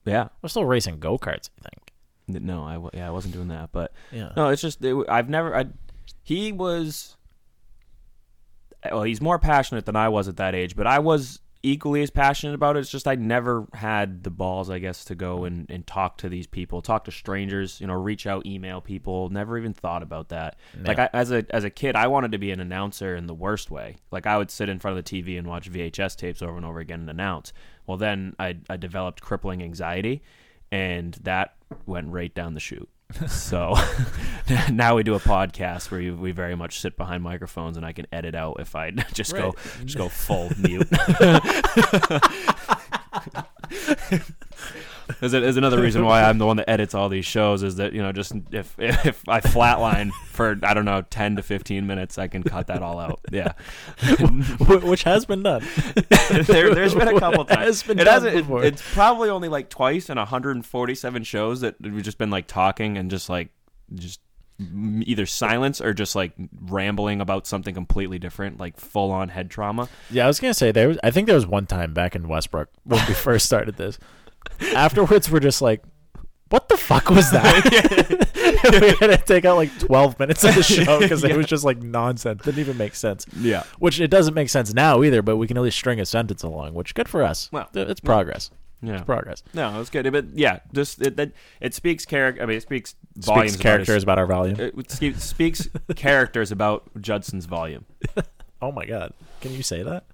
Yeah. 0.04 0.24
I 0.24 0.28
was 0.42 0.52
still 0.52 0.64
racing 0.66 0.98
go 1.00 1.16
karts. 1.18 1.50
I 1.64 1.68
think. 1.68 2.42
No, 2.44 2.62
I 2.62 2.96
yeah, 2.96 3.08
I 3.08 3.10
wasn't 3.10 3.34
doing 3.34 3.48
that, 3.48 3.70
but 3.72 3.92
Yeah. 4.10 4.32
no, 4.36 4.48
it's 4.48 4.62
just 4.62 4.82
it, 4.84 4.96
I've 5.08 5.28
never. 5.28 5.54
I, 5.54 5.66
he 6.22 6.52
was. 6.52 7.16
Well, 8.90 9.02
he's 9.02 9.20
more 9.20 9.38
passionate 9.38 9.86
than 9.86 9.96
I 9.96 10.08
was 10.10 10.28
at 10.28 10.36
that 10.36 10.54
age, 10.54 10.76
but 10.76 10.86
I 10.86 10.98
was 10.98 11.40
equally 11.64 12.02
as 12.02 12.10
passionate 12.10 12.54
about 12.54 12.76
it. 12.76 12.80
It's 12.80 12.90
just 12.90 13.08
I 13.08 13.14
never 13.14 13.66
had 13.72 14.22
the 14.22 14.30
balls, 14.30 14.68
I 14.68 14.78
guess, 14.78 15.04
to 15.06 15.14
go 15.14 15.44
and, 15.44 15.68
and 15.70 15.84
talk 15.86 16.18
to 16.18 16.28
these 16.28 16.46
people, 16.46 16.82
talk 16.82 17.04
to 17.06 17.10
strangers, 17.10 17.80
you 17.80 17.86
know, 17.86 17.94
reach 17.94 18.26
out, 18.26 18.46
email 18.46 18.80
people. 18.80 19.30
Never 19.30 19.56
even 19.58 19.72
thought 19.72 20.02
about 20.02 20.28
that. 20.28 20.56
Like 20.86 20.98
I, 20.98 21.08
as 21.12 21.32
a 21.32 21.44
as 21.50 21.64
a 21.64 21.70
kid, 21.70 21.96
I 21.96 22.06
wanted 22.06 22.32
to 22.32 22.38
be 22.38 22.50
an 22.50 22.60
announcer 22.60 23.16
in 23.16 23.26
the 23.26 23.34
worst 23.34 23.70
way. 23.70 23.96
Like 24.10 24.26
I 24.26 24.36
would 24.36 24.50
sit 24.50 24.68
in 24.68 24.78
front 24.78 24.98
of 24.98 25.04
the 25.04 25.22
TV 25.22 25.38
and 25.38 25.48
watch 25.48 25.72
VHS 25.72 26.16
tapes 26.16 26.42
over 26.42 26.56
and 26.56 26.66
over 26.66 26.78
again 26.78 27.00
and 27.00 27.10
announce. 27.10 27.52
Well, 27.86 27.96
then 27.96 28.36
I 28.38 28.58
I 28.68 28.76
developed 28.76 29.22
crippling 29.22 29.62
anxiety, 29.62 30.22
and 30.70 31.14
that 31.22 31.56
went 31.86 32.12
right 32.12 32.34
down 32.34 32.54
the 32.54 32.60
chute. 32.60 32.88
So 33.28 33.74
now 34.72 34.96
we 34.96 35.02
do 35.02 35.14
a 35.14 35.20
podcast 35.20 35.90
where 35.90 36.00
you, 36.00 36.16
we 36.16 36.32
very 36.32 36.56
much 36.56 36.80
sit 36.80 36.96
behind 36.96 37.22
microphones, 37.22 37.76
and 37.76 37.86
I 37.86 37.92
can 37.92 38.06
edit 38.12 38.34
out 38.34 38.58
if 38.60 38.74
I 38.74 38.90
just 39.12 39.34
go 39.34 39.54
just 39.84 39.96
go 39.96 40.08
full 40.08 40.50
mute. 40.58 40.88
Is, 45.20 45.32
it, 45.34 45.42
is 45.42 45.56
another 45.56 45.80
reason 45.80 46.04
why 46.04 46.22
I'm 46.22 46.38
the 46.38 46.46
one 46.46 46.56
that 46.56 46.68
edits 46.68 46.94
all 46.94 47.08
these 47.08 47.26
shows 47.26 47.62
is 47.62 47.76
that 47.76 47.92
you 47.92 48.02
know 48.02 48.12
just 48.12 48.32
if 48.52 48.74
if 48.78 49.22
I 49.28 49.40
flatline 49.40 50.10
for 50.30 50.58
I 50.62 50.74
don't 50.74 50.84
know 50.84 51.02
ten 51.10 51.36
to 51.36 51.42
fifteen 51.42 51.86
minutes 51.86 52.16
I 52.18 52.28
can 52.28 52.42
cut 52.42 52.66
that 52.68 52.82
all 52.82 52.98
out 52.98 53.20
yeah 53.30 53.52
Which 54.82 55.02
has 55.04 55.24
been 55.26 55.42
done. 55.42 55.62
there, 56.46 56.74
there's 56.74 56.94
been 56.94 57.08
a 57.08 57.18
couple 57.20 57.42
It 57.42 57.50
has 57.50 57.82
times 57.82 57.82
been 57.84 57.98
it 57.98 58.04
done 58.04 58.22
hasn't 58.24 58.50
it- 58.50 58.64
it's 58.64 58.94
probably 58.94 59.28
only 59.30 59.48
like 59.48 59.68
twice 59.70 60.08
in 60.10 60.16
147 60.18 61.24
shows 61.24 61.60
that 61.60 61.80
we've 61.80 62.02
just 62.02 62.18
been 62.18 62.30
like 62.30 62.46
talking 62.46 62.96
and 62.96 63.10
just 63.10 63.28
like 63.28 63.48
just 63.94 64.20
either 64.60 65.26
silence 65.26 65.80
or 65.80 65.92
just 65.92 66.14
like 66.14 66.32
rambling 66.66 67.20
about 67.20 67.46
something 67.46 67.74
completely 67.74 68.18
different 68.20 68.58
like 68.60 68.78
full 68.78 69.10
on 69.10 69.28
head 69.28 69.50
trauma 69.50 69.88
Yeah, 70.10 70.24
I 70.24 70.28
was 70.28 70.38
gonna 70.40 70.54
say 70.54 70.70
there. 70.70 70.88
Was, 70.88 70.98
I 71.02 71.10
think 71.10 71.26
there 71.26 71.34
was 71.34 71.46
one 71.46 71.66
time 71.66 71.92
back 71.92 72.14
in 72.14 72.28
Westbrook 72.28 72.68
when 72.84 73.04
we 73.08 73.14
first 73.14 73.46
started 73.46 73.76
this. 73.76 73.98
Afterwards, 74.74 75.30
we're 75.30 75.40
just 75.40 75.60
like, 75.62 75.82
"What 76.48 76.68
the 76.68 76.76
fuck 76.76 77.10
was 77.10 77.30
that?" 77.32 77.64
we 78.80 78.88
had 79.06 79.18
to 79.18 79.24
take 79.24 79.44
out 79.44 79.56
like 79.56 79.76
twelve 79.78 80.18
minutes 80.18 80.44
of 80.44 80.54
the 80.54 80.62
show 80.62 81.00
because 81.00 81.22
it 81.24 81.36
was 81.36 81.46
just 81.46 81.64
like 81.64 81.82
nonsense. 81.82 82.42
Didn't 82.42 82.60
even 82.60 82.76
make 82.78 82.94
sense. 82.94 83.26
Yeah. 83.36 83.64
which 83.78 84.00
it 84.00 84.08
doesn't 84.08 84.34
make 84.34 84.48
sense 84.48 84.72
now 84.74 85.02
either. 85.02 85.22
But 85.22 85.36
we 85.36 85.46
can 85.46 85.56
at 85.56 85.62
least 85.62 85.76
string 85.76 86.00
a 86.00 86.06
sentence 86.06 86.42
along, 86.42 86.74
which 86.74 86.94
good 86.94 87.08
for 87.08 87.22
us. 87.22 87.50
Well, 87.52 87.68
it's 87.74 88.00
progress. 88.00 88.50
yeah 88.82 88.94
It's 88.96 89.04
progress. 89.04 89.42
no 89.54 89.80
it's 89.80 89.88
good 89.90 90.10
but 90.12 90.26
yeah 90.34 90.58
just 90.74 91.00
it 91.00 91.16
that 91.16 91.32
it 91.60 91.72
speaks 91.74 92.04
character 92.04 92.42
I 92.42 92.46
mean 92.46 92.56
it 92.58 92.62
speaks 92.62 92.94
volumes 93.16 93.52
Speaks 93.52 93.54
about 93.56 93.62
characters 93.70 93.94
his- 93.94 94.02
about 94.02 94.18
our 94.18 94.26
volume. 94.26 94.56
Uh, 94.60 94.64
it 94.78 94.90
spe- 94.90 95.16
speaks 95.18 95.68
characters 95.96 96.52
about 96.52 96.90
Judson's 97.00 97.46
volume 97.46 97.86
oh 98.60 98.72
my 98.72 98.84
god, 98.84 99.12
can 99.40 99.52
you 99.52 99.62
say 99.62 99.82
that? 99.82 100.04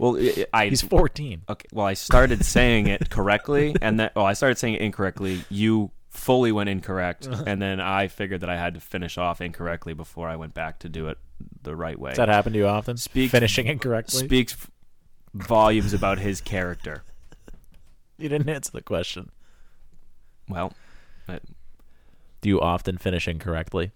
Well 0.00 0.16
I, 0.18 0.46
I 0.52 0.66
He's 0.66 0.82
fourteen. 0.82 1.42
Okay. 1.48 1.66
Well, 1.72 1.86
I 1.86 1.94
started 1.94 2.44
saying 2.44 2.88
it 2.88 3.10
correctly, 3.10 3.74
and 3.80 4.00
then 4.00 4.10
oh, 4.16 4.24
I 4.24 4.32
started 4.32 4.58
saying 4.58 4.74
it 4.74 4.80
incorrectly. 4.82 5.44
You 5.48 5.90
fully 6.08 6.50
went 6.52 6.68
incorrect, 6.68 7.26
and 7.46 7.62
then 7.62 7.80
I 7.80 8.08
figured 8.08 8.40
that 8.40 8.50
I 8.50 8.56
had 8.56 8.74
to 8.74 8.80
finish 8.80 9.16
off 9.18 9.40
incorrectly 9.40 9.94
before 9.94 10.28
I 10.28 10.36
went 10.36 10.54
back 10.54 10.80
to 10.80 10.88
do 10.88 11.08
it 11.08 11.18
the 11.62 11.76
right 11.76 11.98
way. 11.98 12.10
Does 12.10 12.16
that 12.16 12.28
happen 12.28 12.52
to 12.54 12.58
you 12.58 12.66
often? 12.66 12.96
Speaks- 12.96 13.30
Finishing 13.30 13.66
incorrectly. 13.66 14.24
Speaks 14.26 14.56
volumes 15.34 15.92
about 15.92 16.18
his 16.18 16.40
character. 16.40 17.04
you 18.18 18.28
didn't 18.28 18.48
answer 18.48 18.72
the 18.72 18.82
question. 18.82 19.30
Well, 20.48 20.72
Do 21.28 22.48
you 22.48 22.60
often 22.60 22.98
finish 22.98 23.28
incorrectly? 23.28 23.92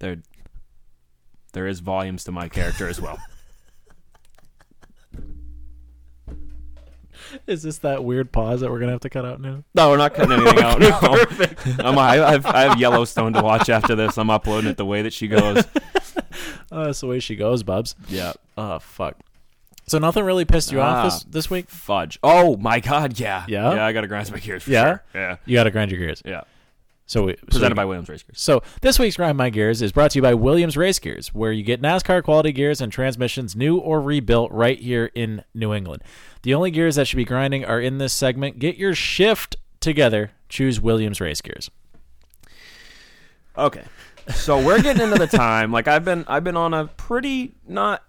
there, 0.00 0.16
there 1.52 1.66
is 1.66 1.80
volumes 1.80 2.24
to 2.24 2.32
my 2.32 2.48
character 2.48 2.88
as 2.88 3.00
well. 3.00 3.18
Is 7.46 7.62
this 7.62 7.78
that 7.78 8.04
weird 8.04 8.32
pause 8.32 8.60
that 8.60 8.70
we're 8.70 8.78
gonna 8.78 8.92
have 8.92 9.00
to 9.00 9.10
cut 9.10 9.24
out 9.24 9.40
now? 9.40 9.64
No, 9.74 9.90
we're 9.90 9.96
not 9.96 10.14
cutting 10.14 10.32
anything 10.32 10.62
out. 10.62 10.80
No. 11.78 11.84
I'm, 11.84 11.98
I, 11.98 12.14
have, 12.32 12.46
I 12.46 12.62
have 12.62 12.78
Yellowstone 12.78 13.32
to 13.32 13.42
watch 13.42 13.68
after 13.68 13.94
this. 13.94 14.16
I'm 14.18 14.30
uploading 14.30 14.70
it 14.70 14.76
the 14.76 14.84
way 14.84 15.02
that 15.02 15.12
she 15.12 15.28
goes. 15.28 15.64
Oh, 16.72 16.86
that's 16.86 17.00
the 17.00 17.06
way 17.06 17.20
she 17.20 17.36
goes, 17.36 17.62
Bubs. 17.62 17.94
Yeah. 18.08 18.32
Oh 18.58 18.80
fuck. 18.80 19.16
So 19.86 19.98
nothing 19.98 20.24
really 20.24 20.44
pissed 20.44 20.72
you 20.72 20.80
off 20.80 20.96
Ah. 20.96 21.04
this 21.04 21.22
this 21.24 21.50
week? 21.50 21.70
Fudge. 21.70 22.18
Oh 22.22 22.56
my 22.56 22.80
God. 22.80 23.18
Yeah. 23.20 23.44
Yeah? 23.48 23.74
Yeah. 23.74 23.86
I 23.86 23.92
got 23.92 24.00
to 24.00 24.08
grind 24.08 24.30
my 24.32 24.38
gears. 24.40 24.64
For 24.64 24.70
Yeah? 24.72 24.84
Sure. 24.84 25.02
Yeah. 25.14 25.36
You 25.46 25.54
got 25.54 25.64
to 25.64 25.70
grind 25.70 25.92
your 25.92 26.00
gears. 26.00 26.22
Yeah. 26.24 26.42
So 27.06 27.22
we 27.22 27.34
Presented 27.34 27.70
so, 27.70 27.76
by 27.76 27.84
Williams 27.84 28.08
Race 28.08 28.24
Gears. 28.24 28.40
So 28.40 28.62
this 28.80 28.98
week's 28.98 29.16
grind 29.16 29.38
my 29.38 29.48
gears 29.48 29.80
is 29.80 29.92
brought 29.92 30.10
to 30.10 30.18
you 30.18 30.22
by 30.22 30.34
Williams 30.34 30.76
Race 30.76 30.98
Gears, 30.98 31.28
where 31.28 31.52
you 31.52 31.62
get 31.62 31.80
NASCAR 31.80 32.22
quality 32.22 32.50
gears 32.50 32.80
and 32.80 32.92
transmissions 32.92 33.54
new 33.54 33.78
or 33.78 34.00
rebuilt 34.00 34.50
right 34.50 34.78
here 34.78 35.12
in 35.14 35.44
New 35.54 35.72
England. 35.72 36.02
The 36.42 36.52
only 36.52 36.72
gears 36.72 36.96
that 36.96 37.06
should 37.06 37.16
be 37.16 37.24
grinding 37.24 37.64
are 37.64 37.80
in 37.80 37.98
this 37.98 38.12
segment. 38.12 38.58
Get 38.58 38.76
your 38.76 38.94
shift 38.94 39.56
together. 39.78 40.32
Choose 40.48 40.80
Williams 40.80 41.20
Race 41.20 41.40
Gears. 41.40 41.70
Okay. 43.56 43.84
So 44.34 44.60
we're 44.60 44.82
getting 44.82 45.04
into 45.04 45.18
the 45.18 45.28
time. 45.28 45.70
Like 45.70 45.86
I've 45.86 46.04
been 46.04 46.24
I've 46.26 46.42
been 46.42 46.56
on 46.56 46.74
a 46.74 46.86
pretty 46.86 47.54
not 47.68 48.02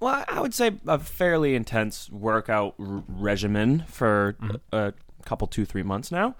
well, 0.00 0.24
I 0.28 0.40
would 0.40 0.54
say 0.54 0.72
a 0.86 0.98
fairly 0.98 1.54
intense 1.54 2.08
workout 2.08 2.74
r- 2.78 3.04
regimen 3.06 3.84
for 3.86 4.36
mm-hmm. 4.40 4.56
a 4.72 4.94
couple 5.26 5.46
two 5.46 5.66
three 5.66 5.82
months 5.82 6.10
now. 6.10 6.36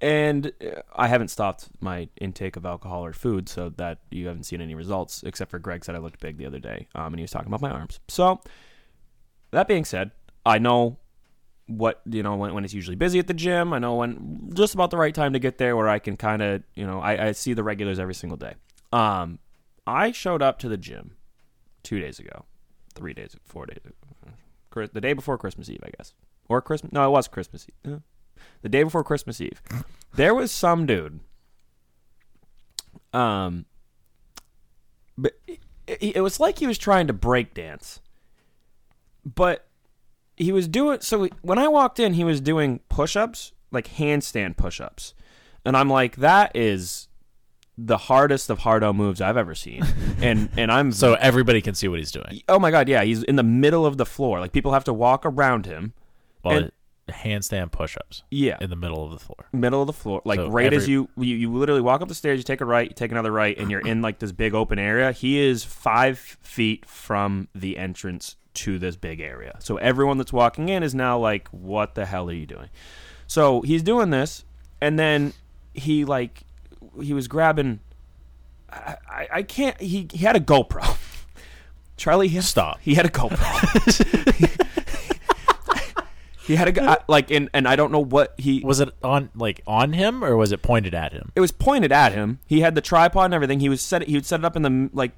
And 0.00 0.52
uh, 0.64 0.82
I 0.94 1.08
haven't 1.08 1.28
stopped 1.28 1.68
my 1.80 2.08
intake 2.20 2.56
of 2.56 2.64
alcohol 2.64 3.04
or 3.04 3.12
food, 3.12 3.48
so 3.48 3.70
that 3.70 3.98
you 4.10 4.28
haven't 4.28 4.44
seen 4.44 4.60
any 4.60 4.74
results, 4.74 5.22
except 5.24 5.50
for 5.50 5.58
Greg 5.58 5.84
said 5.84 5.94
I 5.94 5.98
looked 5.98 6.20
big 6.20 6.38
the 6.38 6.46
other 6.46 6.60
day, 6.60 6.86
um, 6.94 7.06
and 7.06 7.16
he 7.16 7.22
was 7.22 7.30
talking 7.30 7.48
about 7.48 7.60
my 7.60 7.70
arms. 7.70 7.98
So, 8.08 8.40
that 9.50 9.66
being 9.66 9.84
said, 9.84 10.12
I 10.46 10.58
know 10.58 10.98
what 11.66 12.00
you 12.06 12.22
know 12.22 12.36
when, 12.36 12.54
when 12.54 12.64
it's 12.64 12.74
usually 12.74 12.96
busy 12.96 13.18
at 13.18 13.26
the 13.26 13.34
gym. 13.34 13.72
I 13.72 13.78
know 13.78 13.96
when 13.96 14.50
just 14.54 14.74
about 14.74 14.90
the 14.90 14.96
right 14.96 15.14
time 15.14 15.34
to 15.34 15.38
get 15.38 15.58
there 15.58 15.76
where 15.76 15.88
I 15.88 15.98
can 15.98 16.16
kind 16.16 16.42
of 16.42 16.62
you 16.74 16.86
know 16.86 17.00
I, 17.00 17.28
I 17.28 17.32
see 17.32 17.52
the 17.52 17.62
regulars 17.62 17.98
every 17.98 18.14
single 18.14 18.36
day. 18.36 18.54
Um, 18.92 19.38
I 19.86 20.12
showed 20.12 20.42
up 20.42 20.58
to 20.60 20.68
the 20.68 20.76
gym 20.76 21.16
two 21.82 22.00
days 22.00 22.18
ago, 22.18 22.44
three 22.94 23.14
days, 23.14 23.36
four 23.44 23.66
days, 23.66 23.78
the 24.92 25.00
day 25.00 25.12
before 25.12 25.36
Christmas 25.38 25.68
Eve, 25.68 25.80
I 25.82 25.90
guess, 25.96 26.14
or 26.48 26.62
Christmas. 26.62 26.92
No, 26.92 27.06
it 27.06 27.10
was 27.10 27.28
Christmas 27.28 27.66
Eve. 27.84 28.00
The 28.62 28.68
day 28.68 28.82
before 28.82 29.04
Christmas 29.04 29.40
Eve, 29.40 29.60
there 30.14 30.34
was 30.34 30.50
some 30.50 30.86
dude. 30.86 31.20
Um, 33.12 33.64
but 35.16 35.32
it, 35.46 35.60
it, 35.86 36.16
it 36.16 36.20
was 36.20 36.38
like 36.40 36.58
he 36.58 36.66
was 36.66 36.78
trying 36.78 37.06
to 37.06 37.12
break 37.12 37.54
dance, 37.54 38.00
but 39.24 39.66
he 40.36 40.52
was 40.52 40.68
doing 40.68 41.00
so 41.00 41.28
when 41.42 41.58
I 41.58 41.68
walked 41.68 41.98
in, 41.98 42.14
he 42.14 42.24
was 42.24 42.40
doing 42.40 42.80
push-ups, 42.88 43.52
like 43.70 43.88
handstand 43.94 44.56
push-ups, 44.56 45.14
and 45.64 45.76
I'm 45.76 45.88
like, 45.88 46.16
that 46.16 46.54
is 46.54 47.08
the 47.80 47.96
hardest 47.96 48.50
of 48.50 48.58
hardo 48.60 48.92
moves 48.92 49.20
I've 49.20 49.36
ever 49.38 49.54
seen, 49.54 49.82
and 50.20 50.50
and 50.58 50.70
I'm 50.70 50.92
So 50.92 51.14
everybody 51.14 51.62
can 51.62 51.74
see 51.74 51.88
what 51.88 51.98
he's 51.98 52.12
doing. 52.12 52.42
oh 52.48 52.58
my 52.58 52.70
god, 52.70 52.88
yeah, 52.88 53.02
he's 53.04 53.22
in 53.22 53.36
the 53.36 53.42
middle 53.42 53.86
of 53.86 53.96
the 53.96 54.06
floor, 54.06 54.38
like 54.40 54.52
people 54.52 54.72
have 54.74 54.84
to 54.84 54.92
walk 54.92 55.24
around 55.24 55.64
him, 55.64 55.94
Well, 56.44 56.58
And- 56.58 56.72
handstand 57.12 57.72
push-ups. 57.72 58.22
yeah, 58.30 58.56
in 58.60 58.70
the 58.70 58.76
middle 58.76 59.04
of 59.04 59.10
the 59.10 59.18
floor. 59.18 59.46
middle 59.52 59.80
of 59.80 59.86
the 59.86 59.92
floor, 59.92 60.22
like 60.24 60.38
So 60.38 60.48
right 60.48 60.72
as 60.72 60.88
you, 60.88 61.08
you 61.16 61.36
you 61.36 61.52
literally 61.52 61.80
walk 61.80 62.00
up 62.00 62.08
the 62.08 62.14
stairs, 62.14 62.38
you 62.38 62.44
take 62.44 62.60
a 62.60 62.64
right, 62.64 62.88
you 62.88 62.94
take 62.94 63.12
another 63.12 63.32
right, 63.32 63.56
and 63.58 63.70
you're 63.70 63.80
in 63.80 64.02
like 64.02 64.18
this 64.18 64.32
big 64.32 64.54
open 64.54 64.78
area. 64.78 65.12
He 65.12 65.38
is 65.38 65.64
five 65.64 66.18
feet 66.18 66.86
from 66.86 67.48
the 67.54 67.78
entrance 67.78 68.36
to 68.54 68.78
this 68.78 68.96
big 68.96 69.20
area, 69.20 69.56
so 69.60 69.76
everyone 69.76 70.18
that's 70.18 70.32
walking 70.32 70.68
in 70.68 70.82
is 70.82 70.94
now 70.94 71.18
like, 71.18 71.48
"What 71.48 71.94
the 71.94 72.06
hell 72.06 72.28
are 72.28 72.32
you 72.32 72.46
doing?" 72.46 72.68
So 73.26 73.60
he's 73.62 73.82
doing 73.82 74.10
this, 74.10 74.44
and 74.80 74.98
then 74.98 75.32
he 75.74 76.04
like 76.04 76.42
he 77.02 77.12
was 77.12 77.28
grabbing. 77.28 77.80
I, 78.70 78.96
I, 79.08 79.28
I 79.32 79.42
can't. 79.42 79.80
He, 79.80 80.08
he 80.12 80.18
had 80.18 80.36
a 80.36 80.40
GoPro. 80.40 80.96
Charlie, 81.96 82.28
he 82.28 82.40
Stop. 82.40 82.78
He 82.80 82.94
had 82.94 83.06
a 83.06 83.08
GoPro. 83.08 83.36
he 86.48 86.56
had 86.56 86.76
a 86.76 86.82
I- 86.82 86.98
like, 87.06 87.30
and 87.30 87.48
and 87.54 87.68
I 87.68 87.76
don't 87.76 87.92
know 87.92 88.02
what 88.04 88.34
he 88.38 88.60
Was 88.64 88.80
it 88.80 88.88
on 89.04 89.30
like 89.36 89.60
on 89.66 89.92
him 89.92 90.24
or 90.24 90.36
was 90.36 90.50
it 90.50 90.62
pointed 90.62 90.94
at 90.94 91.12
him? 91.12 91.30
it 91.36 91.40
was 91.40 91.52
pointed 91.52 91.92
at 91.92 92.12
him. 92.12 92.40
He 92.48 92.60
had 92.60 92.74
the 92.74 92.80
tripod 92.80 93.26
and 93.26 93.34
everything. 93.34 93.60
He 93.60 93.68
was 93.68 93.80
set. 93.80 94.02
He 94.08 94.14
would 94.14 94.26
set 94.26 94.40
it 94.40 94.44
up 94.44 94.56
in 94.56 94.62
the 94.62 94.90
like. 94.92 95.12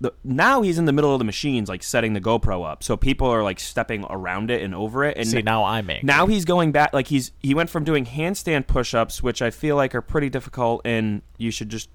The, 0.00 0.12
now 0.22 0.62
he's 0.62 0.78
in 0.78 0.84
the 0.84 0.92
middle 0.92 1.12
of 1.12 1.18
the 1.18 1.24
machines, 1.24 1.68
like 1.68 1.82
setting 1.82 2.12
the 2.12 2.20
GoPro 2.20 2.64
up, 2.64 2.84
so 2.84 2.96
people 2.96 3.26
are 3.26 3.42
like 3.42 3.58
stepping 3.58 4.04
around 4.08 4.48
it 4.52 4.62
and 4.62 4.76
over 4.76 5.04
it. 5.04 5.16
And 5.16 5.26
See, 5.26 5.42
now 5.42 5.64
I'm 5.64 5.90
angry. 5.90 6.06
now 6.06 6.26
he's 6.28 6.44
going 6.44 6.70
back. 6.70 6.92
Like 6.92 7.08
he's 7.08 7.32
he 7.40 7.52
went 7.52 7.68
from 7.68 7.82
doing 7.82 8.04
handstand 8.06 8.68
push-ups, 8.68 9.24
which 9.24 9.42
I 9.42 9.50
feel 9.50 9.74
like 9.74 9.92
are 9.96 10.00
pretty 10.00 10.30
difficult, 10.30 10.82
and 10.84 11.22
you 11.36 11.50
should 11.50 11.68
just. 11.68 11.88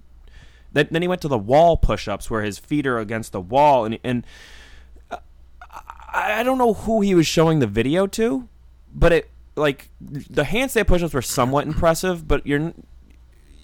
Then, 0.73 0.89
then 0.91 1.01
he 1.01 1.07
went 1.07 1.21
to 1.21 1.29
the 1.29 1.37
wall 1.37 1.77
push-ups, 1.77 2.29
where 2.29 2.41
his 2.41 2.59
feet 2.59 2.85
are 2.85 2.99
against 2.99 3.31
the 3.31 3.39
wall, 3.41 3.85
and 3.85 3.97
and 4.03 4.25
uh, 5.09 5.17
I 6.13 6.43
don't 6.43 6.57
know 6.57 6.73
who 6.73 6.99
he 7.01 7.15
was 7.15 7.25
showing 7.25 7.59
the 7.59 7.67
video 7.67 8.05
to, 8.07 8.49
but 8.93 9.11
it 9.11 9.29
like 9.55 9.89
the 9.99 10.43
handstand 10.43 10.87
push-ups 10.87 11.13
were 11.13 11.21
somewhat 11.21 11.65
impressive, 11.65 12.27
but 12.27 12.45
you're 12.45 12.73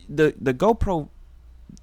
the 0.10 0.34
the 0.40 0.54
GoPro, 0.54 1.10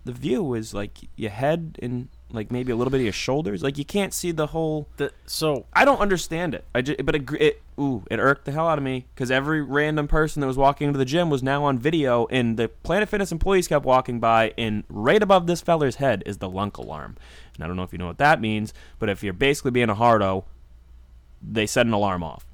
the 0.05 0.13
view 0.13 0.55
is 0.55 0.75
like 0.75 0.99
your 1.17 1.31
head 1.31 1.79
and 1.83 2.09
like 2.33 2.51
maybe 2.51 2.71
a 2.73 2.77
little 2.77 2.91
bit 2.91 2.99
of 2.99 3.05
your 3.05 3.13
shoulders. 3.13 3.63
Like 3.63 3.79
you 3.79 3.85
can't 3.85 4.15
see 4.15 4.31
the 4.31 4.49
whole. 4.49 4.89
The- 4.97 5.13
so 5.27 5.67
I 5.73 5.85
don't 5.85 6.01
understand 6.01 6.55
it. 6.55 6.65
I 6.75 6.83
just, 6.83 7.05
but 7.05 7.15
it, 7.15 7.31
it 7.41 7.63
ooh, 7.79 8.05
it 8.11 8.19
irked 8.19 8.45
the 8.45 8.53
hell 8.53 8.69
out 8.69 8.79
of 8.79 8.85
me 8.85 9.07
because 9.15 9.31
every 9.31 9.63
random 9.63 10.09
person 10.09 10.41
that 10.41 10.47
was 10.47 10.57
walking 10.57 10.89
into 10.89 10.99
the 10.99 11.05
gym 11.05 11.31
was 11.31 11.43
now 11.43 11.65
on 11.65 11.79
video, 11.79 12.27
and 12.31 12.57
the 12.57 12.69
Planet 12.69 13.09
Fitness 13.09 13.33
employees 13.33 13.69
kept 13.69 13.85
walking 13.85 14.21
by, 14.21 14.53
and 14.59 14.85
right 14.89 15.23
above 15.23 15.47
this 15.47 15.61
feller's 15.61 15.97
head 15.97 16.23
is 16.27 16.39
the 16.39 16.49
lunk 16.49 16.77
alarm. 16.77 17.17
And 17.55 17.65
I 17.65 17.67
don't 17.67 17.77
know 17.77 17.83
if 17.83 17.93
you 17.93 17.99
know 17.99 18.07
what 18.07 18.19
that 18.19 18.41
means, 18.41 18.73
but 18.99 19.09
if 19.09 19.23
you're 19.23 19.33
basically 19.33 19.71
being 19.73 19.91
a 19.91 19.95
hardo, 19.95 20.45
they 21.43 21.67
set 21.67 21.87
an 21.87 21.93
alarm 21.93 22.23
off. 22.23 22.47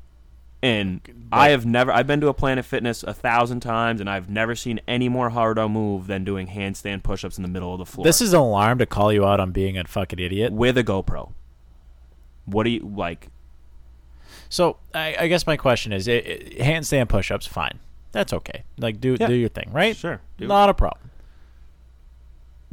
And 0.63 1.29
I 1.31 1.51
have 1.51 1.67
never. 1.67 1.93
I've 1.93 2.07
been 2.07 2.21
to 2.23 2.29
a 2.29 2.35
Planet 2.35 2.65
Fitness 2.65 3.03
a 3.03 3.13
thousand 3.13 3.61
times, 3.61 4.01
and 4.01 4.09
I've 4.09 4.29
never 4.31 4.55
seen 4.55 4.81
any 4.89 5.09
more 5.09 5.31
hardo 5.31 5.69
move 5.69 6.07
than 6.07 6.25
doing 6.25 6.49
handstand 6.49 7.03
push-ups 7.03 7.37
in 7.37 7.43
the 7.43 7.49
middle 7.49 7.73
of 7.73 7.79
the 7.79 7.85
floor. 7.87 8.05
This 8.05 8.21
is 8.21 8.33
an 8.33 8.41
alarm 8.41 8.79
to 8.79 8.87
call 8.87 9.13
you 9.13 9.25
out 9.25 9.39
on 9.39 9.53
being 9.53 9.77
a 9.77 9.85
fucking 9.85 10.19
idiot. 10.19 10.53
with 10.53 10.79
a 10.79 10.83
GoPro. 10.85 11.33
What 12.47 12.65
do 12.65 12.71
you 12.71 12.81
like? 12.97 13.29
So 14.49 14.79
I, 14.95 15.17
I 15.21 15.29
guess 15.29 15.47
my 15.47 15.57
question 15.57 15.93
is, 15.93 16.09
it, 16.09 16.27
it, 16.27 16.59
handstand 16.59 17.09
push-ups, 17.09 17.47
fine. 17.47 17.79
That's 18.13 18.33
okay. 18.33 18.63
Like 18.79 19.01
do 19.01 19.17
Yeah. 19.21 19.27
do 19.27 19.35
your 19.35 19.49
thing, 19.51 19.71
right? 19.73 19.95
Sure, 19.95 20.21
do 20.39 20.45
it. 20.45 20.49
Not 20.49 20.71
a 20.71 20.75
problem. 20.75 21.11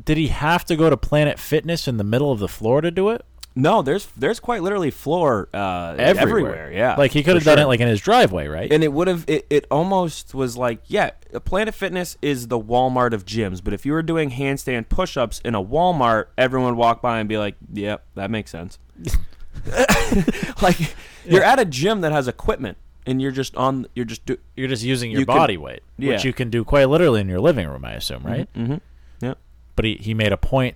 Did 0.04 0.18
he 0.18 0.28
have 0.30 0.64
to 0.66 0.76
go 0.76 0.90
to 0.90 0.98
Planet 0.98 1.38
Fitness 1.38 1.88
in 1.88 1.98
the 1.98 2.04
middle 2.04 2.32
of 2.32 2.40
the 2.40 2.48
floor 2.48 2.82
to 2.82 2.92
do 2.92 3.10
it? 3.10 3.24
No, 3.56 3.82
there's 3.82 4.08
there's 4.18 4.40
quite 4.40 4.64
literally 4.64 4.90
floor 4.90 5.48
uh, 5.54 5.96
everywhere. 5.98 6.72
Yeah, 6.72 6.96
Like 6.96 7.12
he 7.12 7.22
could 7.22 7.36
have 7.36 7.44
done 7.44 7.58
sure. 7.58 7.66
it 7.66 7.68
like 7.68 7.80
in 7.80 7.88
his 7.88 8.02
driveway, 8.02 8.48
right? 8.48 8.72
and 8.72 8.84
it 8.84 8.92
would 8.92 9.08
have 9.08 9.26
it, 9.28 9.46
it 9.50 9.68
almost 9.70 10.34
was 10.34 10.58
like 10.58 10.80
yeah 10.88 11.12
planet 11.46 11.74
fitness 11.74 12.18
is 12.22 12.48
the 12.48 12.60
walmart 12.60 13.14
of 13.14 13.26
gyms 13.26 13.64
but 13.64 13.74
if 13.74 13.86
you 13.86 13.92
were 13.92 14.04
doing 14.04 14.32
handstand 14.32 14.88
push-ups 14.88 15.42
in 15.44 15.56
a 15.56 15.64
walmart 15.64 16.28
everyone 16.38 16.76
would 16.76 16.78
walk 16.78 17.02
by 17.02 17.20
and 17.20 17.28
be 17.28 17.38
like 17.38 17.56
yep 17.74 18.06
that 18.16 18.30
makes 18.30 18.52
sense 18.52 18.78
like 20.62 20.96
you're 21.26 21.44
at 21.44 21.60
a 21.60 21.66
gym 21.66 22.02
that 22.02 22.12
has 22.12 22.28
equipment 22.28 22.78
and 23.06 23.22
you're 23.22 23.32
just 23.32 23.56
on 23.56 23.88
you're 23.96 24.06
just 24.06 24.26
do, 24.26 24.38
You're 24.56 24.68
just 24.68 24.84
using 24.84 25.12
your 25.12 25.22
you 25.22 25.26
body 25.26 25.58
weight, 25.58 25.84
yeah. 25.98 26.14
which 26.14 26.24
you 26.24 26.34
can 26.34 26.50
do 26.50 26.64
quite 26.64 26.86
literally 26.86 27.22
in 27.22 27.28
your 27.28 27.40
living 27.40 27.68
room, 27.68 27.86
I 27.86 27.94
assume, 27.94 28.24
right? 28.24 28.52
mm-hmm. 28.54 28.78
yeah 29.22 29.34
But 29.76 29.86
he, 29.86 29.96
he 29.96 30.14
made 30.14 30.32
a 30.32 30.38
point 30.38 30.76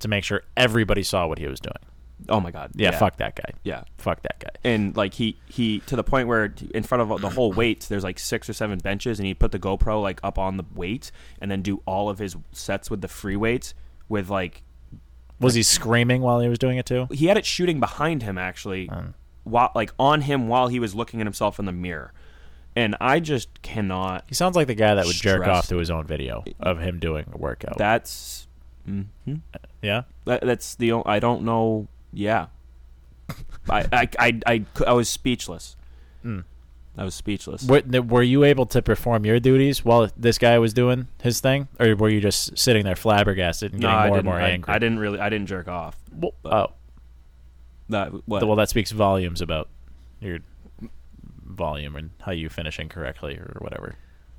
to 0.00 0.08
make 0.08 0.24
sure 0.24 0.42
everybody 0.56 1.02
saw 1.02 1.26
what 1.26 1.38
he 1.38 1.46
was 1.46 1.60
doing. 1.60 1.74
Oh 2.28 2.40
my 2.40 2.50
god 2.50 2.70
Yeah, 2.74 2.90
fuck 2.98 3.16
that 3.18 3.34
guy. 3.36 3.52
yeah 3.64 3.84
Fuck 3.98 4.22
that 4.22 4.38
guy. 4.38 4.50
and 4.64 4.96
like 4.96 5.14
he 5.14 5.36
he 5.46 5.80
to 5.86 5.96
the 5.96 6.04
point 6.04 6.28
where 6.28 6.52
in 6.74 6.82
front 6.82 7.02
of 7.10 7.20
the 7.20 7.30
whole 7.30 7.52
weights 7.52 7.88
there's 7.88 8.04
like 8.04 8.18
six 8.18 8.48
or 8.48 8.52
seven 8.52 8.78
benches 8.78 9.18
and 9.18 9.26
he 9.26 9.34
put 9.34 9.52
the 9.52 9.58
GoPro 9.58 10.02
like 10.02 10.20
up 10.22 10.38
on 10.38 10.56
the 10.56 10.64
weights 10.74 11.12
and 11.40 11.50
then 11.50 11.62
do 11.62 11.82
all 11.86 12.08
of 12.10 12.18
his 12.18 12.36
sets 12.52 12.90
with 12.90 13.00
the 13.00 13.08
free 13.08 13.36
weights 13.36 13.74
with 14.08 14.28
like 14.30 14.62
Was 15.40 15.54
he 15.54 15.62
screaming 15.62 16.20
while 16.22 16.40
he 16.40 16.48
was 16.48 16.58
doing 16.58 16.76
it 16.78 16.86
too? 16.86 17.06
he 17.12 17.26
had 17.26 17.36
it 17.38 17.46
shooting 17.46 17.80
behind 17.80 18.22
him 18.22 18.36
actually 18.38 18.90
while 19.44 19.72
like 19.74 19.92
on 19.98 20.20
him 20.22 20.48
while 20.48 20.68
he 20.68 20.78
was 20.78 20.94
looking 20.94 21.20
at 21.20 21.26
himself 21.26 21.58
in 21.58 21.64
the 21.64 21.72
mirror 21.72 22.12
and 22.76 22.94
i 23.00 23.18
just 23.18 23.62
cannot 23.62 24.24
He 24.28 24.34
sounds 24.34 24.54
like 24.54 24.66
the 24.66 24.74
guy 24.74 24.94
that 24.94 25.06
would 25.06 25.16
jerk 25.16 25.46
off 25.46 25.66
to 25.68 25.76
his 25.78 25.90
own 25.90 26.06
video 26.06 26.44
of 26.60 26.78
him 26.78 26.98
doing 26.98 27.24
a 27.32 27.38
workout. 27.38 27.78
that's 27.78 28.46
mhm. 28.88 29.06
yeah. 29.82 30.02
that, 30.26 30.42
that's 30.42 30.74
the 30.76 30.92
I 31.06 31.18
don't 31.20 31.42
know 31.42 31.88
yeah. 32.12 32.46
I, 33.68 33.86
I 33.92 34.08
i 34.18 34.40
i 34.46 34.64
i 34.86 34.92
was 34.92 35.08
speechless. 35.08 35.76
Hmm. 36.22 36.40
I 36.98 37.04
was 37.04 37.14
speechless. 37.14 37.64
Were, 37.64 37.82
were 38.02 38.22
you 38.22 38.44
able 38.44 38.66
to 38.66 38.82
perform 38.82 39.24
your 39.24 39.38
duties 39.38 39.84
while 39.84 40.10
this 40.16 40.38
guy 40.38 40.58
was 40.58 40.74
doing 40.74 41.06
his 41.22 41.40
thing, 41.40 41.68
or 41.78 41.94
were 41.94 42.08
you 42.08 42.20
just 42.20 42.58
sitting 42.58 42.84
there 42.84 42.96
flabbergasted 42.96 43.72
and 43.72 43.80
no, 43.80 43.88
getting 43.88 44.02
I 44.02 44.08
more 44.08 44.16
and 44.18 44.24
more 44.24 44.34
I, 44.34 44.50
angry? 44.50 44.74
I 44.74 44.78
didn't 44.78 44.98
really 44.98 45.20
i 45.20 45.28
didn't 45.28 45.46
jerk 45.46 45.68
off. 45.68 45.96
Well, 46.12 46.34
oh, 46.44 46.72
that 47.88 48.12
what? 48.26 48.44
Well, 48.44 48.56
that 48.56 48.68
speaks 48.68 48.90
volumes 48.90 49.40
about 49.40 49.68
your 50.20 50.40
volume 51.44 51.96
and 51.96 52.10
how 52.20 52.32
you 52.32 52.48
finish 52.48 52.78
incorrectly 52.78 53.36
or 53.36 53.56
whatever. 53.60 53.94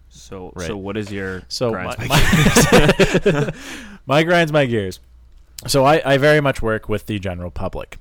so 0.10 0.51
right. 0.56 0.68
so 0.68 0.75
what 0.78 0.98
is 0.98 1.12
your 1.12 1.44
So 1.48 1.72
grinds 1.72 1.98
my, 1.98 2.08
my- 2.08 3.24
my, 3.32 3.54
my 4.06 4.24
grinds 4.24 4.51
my 4.51 4.66
gears. 4.66 5.00
So 5.68 5.86
I, 5.86 6.01
I 6.13 6.18
very 6.18 6.41
much 6.41 6.62
work 6.62 6.89
with 6.89 7.06
the 7.06 7.20
general 7.20 7.51
public. 7.51 7.98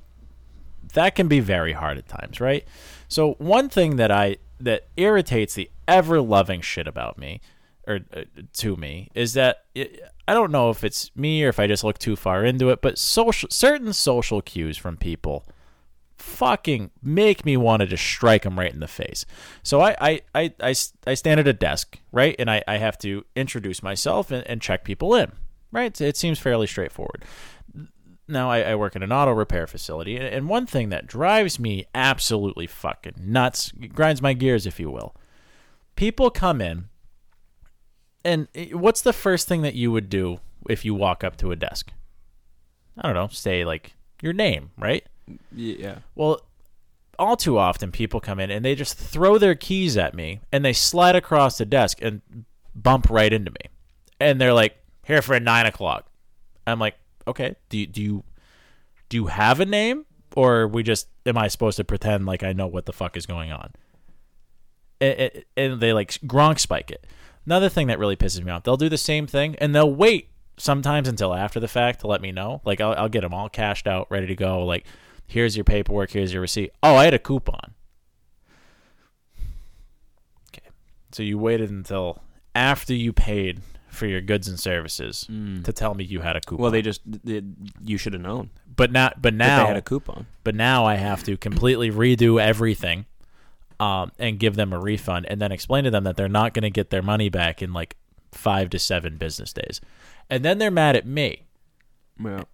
That 0.95 1.15
can 1.15 1.29
be 1.29 1.41
very 1.41 1.73
hard 1.73 1.99
at 1.99 2.09
times, 2.09 2.41
right? 2.41 2.67
So 3.09 3.35
one 3.35 3.69
thing 3.69 3.97
that 3.97 4.11
I 4.11 4.39
that 4.59 4.89
irritates 4.97 5.55
the 5.55 5.71
ever 5.89 6.21
loving 6.21 6.61
shit 6.61 6.87
about 6.87 7.19
me 7.19 7.41
or 7.87 8.01
uh, 8.15 8.23
to 8.53 8.77
me 8.77 9.11
is 9.15 9.33
that 9.35 9.65
it, 9.75 10.01
I 10.29 10.35
don't 10.35 10.53
know 10.53 10.71
if 10.71 10.85
it's 10.85 11.11
me 11.17 11.45
or 11.45 11.49
if 11.49 11.59
I 11.59 11.67
just 11.67 11.83
look 11.83 11.99
too 11.99 12.17
far 12.17 12.45
into 12.45 12.71
it, 12.71 12.81
but 12.81 12.99
social 12.99 13.49
certain 13.51 13.93
social 13.93 14.41
cues 14.41 14.77
from 14.77 14.97
people 14.97 15.45
fucking 16.19 16.91
make 17.03 17.45
me 17.45 17.57
want 17.57 17.81
to 17.81 17.87
just 17.87 18.05
strike 18.05 18.43
them 18.43 18.59
right 18.59 18.73
in 18.73 18.81
the 18.81 18.89
face. 18.89 19.25
So 19.63 19.81
I 19.81 20.21
I 20.35 20.53
I 20.63 20.75
I 21.07 21.15
stand 21.15 21.41
at 21.41 21.49
a 21.49 21.53
desk, 21.53 21.99
right? 22.13 22.37
And 22.39 22.51
I, 22.51 22.63
I 22.69 22.77
have 22.77 22.99
to 22.99 23.25
introduce 23.35 23.83
myself 23.83 24.31
and, 24.31 24.47
and 24.47 24.61
check 24.61 24.85
people 24.85 25.15
in, 25.15 25.33
right? 25.73 25.99
It 26.01 26.17
seems 26.17 26.39
fairly 26.39 26.67
straightforward. 26.67 27.25
Now 28.29 28.51
I, 28.51 28.61
I 28.61 28.75
work 28.77 28.95
in 28.95 29.03
an 29.03 29.13
auto 29.13 29.33
repair 29.33 29.67
facility, 29.67 30.17
and, 30.17 30.25
and 30.25 30.49
one 30.49 30.67
thing 30.67 30.91
that 30.91 31.07
drives 31.07 31.59
me 31.59 31.87
absolutely 31.95 32.67
fucking 32.67 33.15
nuts, 33.19 33.73
grinds 33.93 34.23
my 34.23 34.35
gears, 34.35 34.67
if 34.67 34.79
you 34.79 34.91
will. 34.91 35.15
People 35.97 36.31
come 36.31 36.61
in, 36.61 36.89
and 38.25 38.49
eh, 38.55 38.71
what's 38.73 39.03
the 39.03 39.13
first 39.13 39.49
thing 39.49 39.63
that 39.63 39.75
you 39.75 39.91
would 39.91 40.09
do 40.09 40.41
if 40.69 40.85
you 40.85 40.95
walk 40.95 41.25
up 41.25 41.37
to 41.39 41.51
a 41.51 41.57
desk? 41.57 41.93
I 42.97 43.03
don't 43.03 43.15
know, 43.15 43.29
say 43.29 43.65
like 43.65 43.95
your 44.23 44.33
name, 44.33 44.71
right? 44.79 45.05
yeah 45.55 45.97
Well, 46.15 46.41
all 47.19 47.37
too 47.37 47.59
often 47.59 47.93
people 47.93 48.21
come 48.21 48.41
in 48.41 48.51
and 48.51 48.65
they 48.65 48.75
just 48.75 48.97
throw 48.97 49.39
their 49.39 49.55
keys 49.55 49.97
at 49.97 50.15
me 50.15 50.41
and 50.51 50.65
they 50.65 50.73
slide 50.73 51.15
across 51.15 51.59
the 51.59 51.67
desk 51.67 51.99
and 52.01 52.23
bump 52.75 53.11
right 53.11 53.33
into 53.33 53.51
me. 53.51 53.71
And 54.19 54.41
they're 54.41 54.55
like, 54.55 54.77
here 55.05 55.23
for 55.23 55.35
a 55.35 55.41
nine 55.41 55.67
o'clock. 55.67 56.07
I'm 56.67 56.79
like, 56.79 56.97
okay, 57.27 57.57
do 57.69 57.79
you, 57.79 57.87
do 57.87 58.03
you, 58.03 58.25
do 59.09 59.17
you 59.17 59.27
have 59.27 59.61
a 59.61 59.67
name 59.67 60.07
or 60.37 60.69
we 60.69 60.83
just, 60.83 61.09
am 61.27 61.37
I 61.37 61.49
supposed 61.49 61.77
to 61.79 61.85
pretend 61.85 62.27
like 62.27 62.43
I 62.43 62.53
know 62.53 62.67
what 62.67 62.87
the 62.87 62.93
fuck 62.93 63.17
is 63.17 63.27
going 63.27 63.53
on? 63.53 63.73
And, 65.01 65.45
and 65.57 65.81
they 65.81 65.93
like 65.93 66.11
Gronk 66.27 66.59
spike 66.59 66.91
it. 66.91 67.07
Another 67.47 67.69
thing 67.69 67.87
that 67.87 67.99
really 67.99 68.17
pisses 68.17 68.45
me 68.45 68.53
off, 68.53 68.63
they'll 68.63 68.77
do 68.77 68.89
the 68.89 68.99
same 68.99 69.27
thing 69.27 69.57
and 69.57 69.75
they'll 69.75 69.93
wait 69.93 70.29
sometimes 70.59 71.09
until 71.09 71.35
after 71.35 71.59
the 71.59 71.69
fact 71.69 72.01
to 72.01 72.07
let 72.07 72.21
me 72.21 72.33
know. 72.33 72.61
Like 72.65 72.81
I'll, 72.81 72.95
I'll 72.95 73.09
get 73.09 73.23
them 73.23 73.35
all 73.35 73.49
cashed 73.49 73.87
out, 73.87 74.07
ready 74.11 74.27
to 74.27 74.37
go. 74.37 74.65
Like, 74.65 74.87
here's 75.27 75.57
your 75.57 75.65
paperwork, 75.65 76.11
here's 76.11 76.33
your 76.33 76.43
receipt. 76.43 76.73
Oh, 76.83 76.97
I 76.97 77.05
had 77.05 77.15
a 77.15 77.19
coupon. 77.19 77.75
Okay, 80.49 80.69
so 81.13 81.23
you 81.23 81.39
waited 81.39 81.71
until 81.71 82.23
after 82.55 82.93
you 82.93 83.13
paid 83.13 83.61
for 83.91 84.07
your 84.07 84.21
goods 84.21 84.49
and 84.49 84.59
services 84.59 85.27
to 85.65 85.73
tell 85.73 85.95
me 85.95 86.05
you 86.05 86.21
had 86.21 86.37
a 86.37 86.41
coupon. 86.41 86.63
well 86.63 86.71
they 86.71 86.83
just 86.83 87.01
they, 87.05 87.43
you 87.83 87.99
should 87.99 88.13
have 88.13 88.23
known 88.23 88.51
but 88.77 88.91
not, 88.93 89.21
but 89.21 89.35
now 89.35 89.63
they 89.63 89.69
had 89.69 89.77
a 89.77 89.83
coupon 89.83 90.27
but 90.45 90.55
now 90.55 90.87
I 90.87 90.95
have 90.95 91.23
to 91.25 91.37
completely 91.37 91.91
redo 91.91 92.41
everything 92.41 93.05
um, 93.79 94.13
and 94.19 94.39
give 94.39 94.57
them 94.57 94.73
a 94.73 94.79
refund 94.79 95.27
and 95.29 95.41
then 95.41 95.53
explain 95.53 95.85
to 95.85 95.91
them 95.91 96.05
that 96.05 96.17
they're 96.17 96.29
not 96.29 96.55
going 96.55 96.63
to 96.63 96.71
get 96.71 96.91
their 96.91 97.03
money 97.03 97.29
back 97.29 97.63
in 97.63 97.73
like 97.73 97.97
five 98.33 98.71
to 98.71 98.79
seven 98.79 99.17
business 99.17 99.53
days. 99.53 99.81
And 100.29 100.45
then 100.45 100.59
they're 100.59 100.71
mad 100.71 100.97
at 100.97 101.07
me 101.07 101.47
yeah 102.23 102.45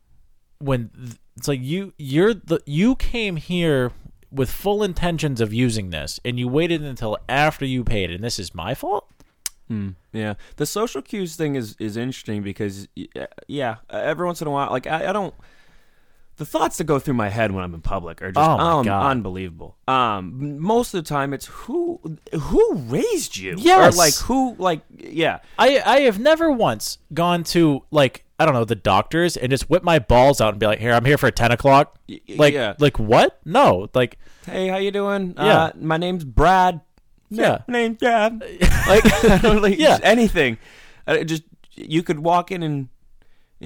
when 0.59 0.89
th- 0.91 1.17
it's 1.37 1.49
like 1.49 1.61
you 1.61 1.93
you're 1.99 2.33
the 2.33 2.61
you 2.65 2.97
came 2.97 3.37
here 3.37 3.93
with 4.31 4.51
full 4.51 4.83
intentions 4.83 5.41
of 5.41 5.53
using 5.53 5.91
this 5.91 6.19
and 6.25 6.39
you 6.39 6.49
waited 6.49 6.83
until 6.83 7.19
after 7.29 7.65
you 7.65 7.85
paid 7.85 8.11
and 8.11 8.23
this 8.25 8.39
is 8.39 8.55
my 8.55 8.75
fault? 8.75 9.09
Yeah, 10.13 10.35
the 10.57 10.67
social 10.67 11.03
cues 11.03 11.37
thing 11.37 11.55
is 11.57 11.77
is 11.79 11.97
interesting 11.97 12.43
because 12.43 12.89
yeah, 13.47 13.77
uh, 13.91 13.97
every 13.97 14.25
once 14.27 14.41
in 14.41 14.47
a 14.49 14.51
while, 14.51 14.71
like 14.71 14.87
I, 14.87 15.09
I 15.09 15.13
don't. 15.13 15.35
The 16.37 16.45
thoughts 16.45 16.77
that 16.77 16.85
go 16.85 16.99
through 16.99 17.15
my 17.15 17.31
head 17.31 17.51
when 17.53 17.65
I'm 17.65 17.73
in 17.73 17.81
public 17.81 18.21
are 18.21 18.31
just 18.31 18.39
Oh 18.39 18.81
um, 18.81 18.87
unbelievable. 18.89 19.77
Um, 19.89 20.61
most 20.61 20.93
of 20.93 21.03
the 21.03 21.09
time, 21.09 21.33
it's 21.33 21.47
who 21.47 21.99
who 22.39 22.75
raised 22.75 23.39
you, 23.39 23.55
Yes. 23.59 23.95
or 23.95 23.97
like 23.97 24.15
who 24.17 24.55
like 24.59 24.83
yeah. 24.99 25.39
I 25.59 25.81
I 25.85 26.01
have 26.01 26.19
never 26.19 26.53
once 26.53 26.99
gone 27.15 27.43
to 27.45 27.83
like 27.91 28.25
I 28.39 28.45
don't 28.45 28.53
know 28.53 28.67
the 28.67 28.75
doctors 28.75 29.39
and 29.39 29.51
just 29.51 29.71
whip 29.71 29.83
my 29.83 29.99
balls 29.99 30.43
out 30.43 30.51
and 30.51 30.61
be 30.61 30.67
like, 30.67 30.79
"Here, 30.79 30.93
I'm 30.93 31.07
here 31.07 31.17
for 31.17 31.31
ten 31.31 31.53
o'clock." 31.53 31.99
Like, 32.29 32.53
yeah. 32.53 32.75
like 32.79 32.99
what? 32.99 33.41
No, 33.47 33.89
like 33.95 34.19
Hey, 34.45 34.69
how 34.69 34.77
you 34.77 34.91
doing? 34.91 35.33
Yeah. 35.39 35.43
uh, 35.65 35.73
my 35.81 35.97
name's 35.97 36.25
Brad. 36.25 36.83
Yeah. 37.31 37.59
name 37.69 37.95
Brad. 37.95 38.41
like 38.89 39.23
like 39.43 39.79
Yeah. 39.79 39.99
anything. 40.03 40.59
Just 41.25 41.43
you 41.75 42.03
could 42.03 42.21
walk 42.21 42.51
in 42.51 42.63
and 42.63 42.89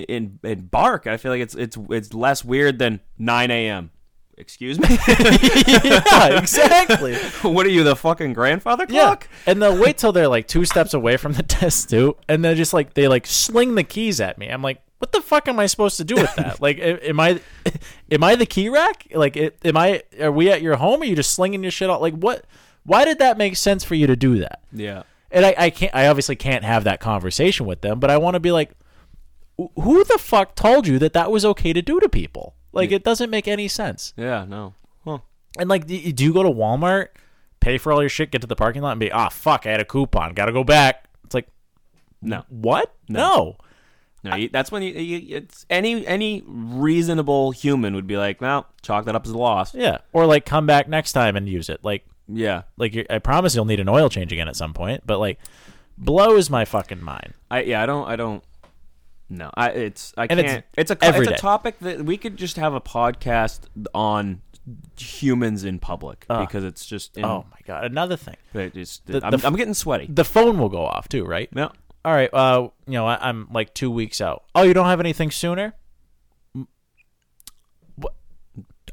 and 0.09 0.39
and 0.43 0.71
bark. 0.71 1.07
I 1.07 1.17
feel 1.17 1.33
like 1.33 1.41
it's 1.43 1.55
it's 1.55 1.77
it's 1.91 2.15
less 2.15 2.45
weird 2.45 2.79
than 2.79 3.01
9 3.19 3.51
a.m. 3.51 3.91
Excuse 4.37 4.81
me. 4.81 4.89
yeah, 5.09 6.39
exactly. 6.39 7.15
what 7.43 7.67
are 7.67 7.71
you, 7.71 7.85
the 7.85 7.95
fucking 7.95 8.33
grandfather 8.33 8.87
clock? 8.87 9.29
Yeah, 9.31 9.53
and 9.53 9.61
they'll 9.61 9.79
wait 9.79 9.99
till 9.99 10.13
they're 10.13 10.29
like 10.29 10.49
two 10.49 10.65
steps 10.65 10.95
away 10.95 11.19
from 11.19 11.35
the 11.35 11.43
desk 11.43 11.91
too, 11.91 12.17
and 12.27 12.43
they're 12.43 12.55
just 12.55 12.73
like 12.73 12.95
they 12.95 13.07
like 13.07 13.27
sling 13.27 13.75
the 13.75 13.85
keys 13.85 14.19
at 14.19 14.39
me. 14.39 14.49
I'm 14.49 14.63
like, 14.63 14.81
what 14.99 15.13
the 15.13 15.21
fuck 15.21 15.47
am 15.49 15.59
I 15.59 15.67
supposed 15.67 15.99
to 15.99 16.05
do 16.05 16.15
with 16.15 16.35
that? 16.37 16.59
like, 16.61 16.79
am 16.81 17.21
I, 17.21 17.41
am 18.11 18.25
I 18.25 18.35
the 18.35 18.47
key 18.47 18.71
rack? 18.71 19.09
Like, 19.15 19.37
am 19.37 19.77
I? 19.77 20.03
Are 20.19 20.33
we 20.33 20.51
at 20.51 20.63
your 20.63 20.77
home? 20.77 21.03
Are 21.03 21.07
you 21.07 21.17
just 21.17 21.35
slinging 21.35 21.63
your 21.63 21.71
shit 21.71 21.91
out? 21.91 22.01
Like, 22.01 22.15
what? 22.15 22.47
Why 22.85 23.05
did 23.05 23.19
that 23.19 23.39
make 23.39 23.57
sense 23.57 23.85
for 23.85 23.95
you 23.95 24.07
to 24.07 24.17
do 24.17 24.39
that? 24.41 24.61
Yeah. 24.73 25.03
And 25.31 25.47
I, 25.47 25.55
I 25.57 25.71
can't. 25.71 25.95
I 25.95 26.09
obviously 26.09 26.37
can't 26.37 26.65
have 26.65 26.85
that 26.85 27.01
conversation 27.01 27.67
with 27.67 27.83
them, 27.83 28.01
but 28.01 28.11
I 28.11 28.17
want 28.19 28.35
to 28.35 28.41
be 28.41 28.51
like, 28.53 28.73
who 29.57 30.03
the 30.05 30.19
fuck 30.19 30.55
told 30.55 30.87
you 30.87 30.99
that 30.99 31.13
that 31.13 31.31
was 31.31 31.45
okay 31.45 31.73
to 31.73 31.83
do 31.83 32.01
to 32.01 32.09
people? 32.09 32.55
Like, 32.73 32.91
it 32.93 33.05
doesn't 33.05 33.31
make 33.31 33.47
any 33.47 33.69
sense. 33.69 34.13
Yeah, 34.17 34.45
no. 34.49 34.75
Huh. 35.05 35.19
And 35.59 35.69
like, 35.69 35.87
do 35.87 35.95
you 35.97 36.33
go 36.33 36.43
to 36.43 36.49
Walmart 36.51 37.09
pay 37.61 37.77
for 37.79 37.93
all 37.93 38.01
your 38.03 38.09
shit, 38.09 38.31
get 38.31 38.41
to 38.41 38.47
the 38.47 38.57
parking 38.57 38.83
lot, 38.83 38.93
and 38.93 39.01
be, 39.01 39.13
ah, 39.13 39.29
fuck, 39.29 39.67
I 39.67 39.71
had 39.71 39.81
a 39.81 39.85
coupon, 39.85 40.33
gotta 40.35 40.53
go 40.53 40.65
back. 40.65 41.05
It's 41.25 41.35
like, 41.35 41.49
No. 42.23 42.45
what? 42.49 42.95
No. 43.09 43.57
No, 44.23 44.35
you, 44.35 44.49
that's 44.51 44.71
when 44.71 44.83
you, 44.83 44.93
you 44.93 45.37
it's 45.39 45.65
any 45.71 46.07
any 46.07 46.43
reasonable 46.47 47.53
human 47.53 47.95
would 47.95 48.07
be 48.07 48.19
like, 48.19 48.39
well, 48.43 48.67
chalk 48.83 49.07
that 49.07 49.15
up 49.15 49.25
as 49.25 49.33
a 49.33 49.39
loss. 49.39 49.75
Yeah. 49.75 49.99
Or 50.13 50.27
like 50.27 50.45
come 50.45 50.67
back 50.67 50.89
next 50.89 51.13
time 51.13 51.37
and 51.37 51.49
use 51.49 51.71
it. 51.71 51.81
Like, 51.83 52.05
Yeah, 52.33 52.63
like 52.77 53.07
I 53.11 53.19
promise 53.19 53.55
you'll 53.55 53.65
need 53.65 53.81
an 53.81 53.89
oil 53.89 54.09
change 54.09 54.33
again 54.33 54.49
at 54.49 54.57
some 54.57 54.73
point. 54.75 55.03
But 55.07 55.19
like, 55.19 55.39
blows 55.99 56.49
my 56.51 56.65
fucking 56.65 57.03
mind. 57.03 57.35
I 57.51 57.63
yeah, 57.63 57.83
I 57.83 57.87
don't 57.87 58.07
I 58.09 58.17
don't. 58.17 58.45
No, 59.29 59.51
I 59.55 59.71
it's 59.71 60.13
I 60.17 60.27
And 60.29 60.41
can't. 60.41 60.65
It's, 60.77 60.91
a 60.91 60.99
every 61.05 61.21
it's 61.21 61.29
a 61.29 61.33
day. 61.33 61.37
topic 61.37 61.79
that 61.81 62.05
we 62.05 62.17
could 62.17 62.37
just 62.37 62.57
have 62.57 62.75
a 62.75 62.81
podcast 62.81 63.61
on 63.95 64.43
humans 64.99 65.65
in 65.65 65.79
public 65.79 66.27
Uh, 66.29 66.41
because 66.45 66.65
it's 66.65 66.85
just 66.85 67.17
in, 67.17 67.25
Oh 67.25 67.47
my 67.51 67.57
god! 67.65 67.85
Another 67.85 68.17
thing, 68.17 68.37
just, 68.75 69.07
The- 69.07 69.21
I'm, 69.25 69.33
the 69.33 69.47
I'm 69.47 69.57
getting 69.57 69.75
sweaty. 69.75 70.07
the 70.09 70.25
phone 70.25 70.59
will 70.59 70.69
go 70.69 70.85
off 70.85 71.09
too, 71.09 71.25
right? 71.25 71.49
No. 71.55 71.71
All 72.05 72.13
right. 72.13 72.31
Uh, 72.33 72.69
you 72.87 72.95
know, 72.95 73.07
I, 73.07 73.29
I'm 73.29 73.49
like 73.53 73.75
two 73.75 73.91
weeks 73.91 74.21
out. 74.21 74.45
Oh, 74.55 74.63
you 74.63 74.73
don't 74.75 74.87
have 74.87 75.01
anything 75.01 75.31
sooner? 75.31 75.75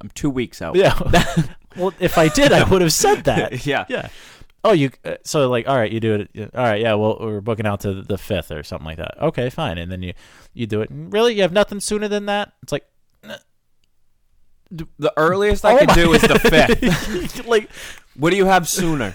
I'm 0.02 0.10
two 0.14 0.30
weeks 0.30 0.62
out. 0.62 0.76
Yeah. 0.76 0.94
well, 1.78 1.94
if 2.00 2.18
I 2.18 2.28
did, 2.30 2.52
I 2.52 2.64
would 2.70 2.82
have 2.82 2.94
said 2.94 3.24
that. 3.26 3.66
Yeah. 3.66 3.86
Yeah. 3.90 4.10
Oh, 4.64 4.74
you. 4.74 4.90
Uh, 5.06 5.16
so 5.24 5.50
like, 5.50 5.68
all 5.68 5.78
right, 5.78 5.92
you 5.92 6.00
do 6.00 6.16
it. 6.16 6.30
yeah, 6.34 6.48
All 6.54 6.64
right, 6.64 6.82
yeah. 6.82 6.94
Well, 6.96 7.18
we're 7.22 7.42
booking 7.42 7.66
out 7.68 7.82
to 7.82 8.02
the 8.02 8.18
fifth 8.18 8.52
or 8.52 8.64
something 8.64 8.86
like 8.86 8.98
that. 8.98 9.16
Okay, 9.22 9.50
fine. 9.50 9.78
And 9.78 9.90
then 9.92 10.02
you 10.02 10.14
you 10.54 10.66
do 10.68 10.82
it. 10.82 10.90
And 10.90 11.14
really, 11.14 11.36
you 11.36 11.44
have 11.44 11.54
nothing 11.54 11.80
sooner 11.80 12.08
than 12.08 12.26
that? 12.26 12.52
It's 12.64 12.72
like, 12.72 12.84
The 14.70 15.14
earliest 15.16 15.64
I 15.64 15.76
Oh 15.76 15.78
could 15.78 15.88
my- 15.90 15.96
do 15.96 16.14
is 16.14 16.22
the 16.22 16.40
fifth. 17.32 17.46
like, 17.46 17.70
what 18.16 18.32
do 18.32 18.36
you 18.36 18.46
have 18.48 18.68
sooner? 18.68 19.14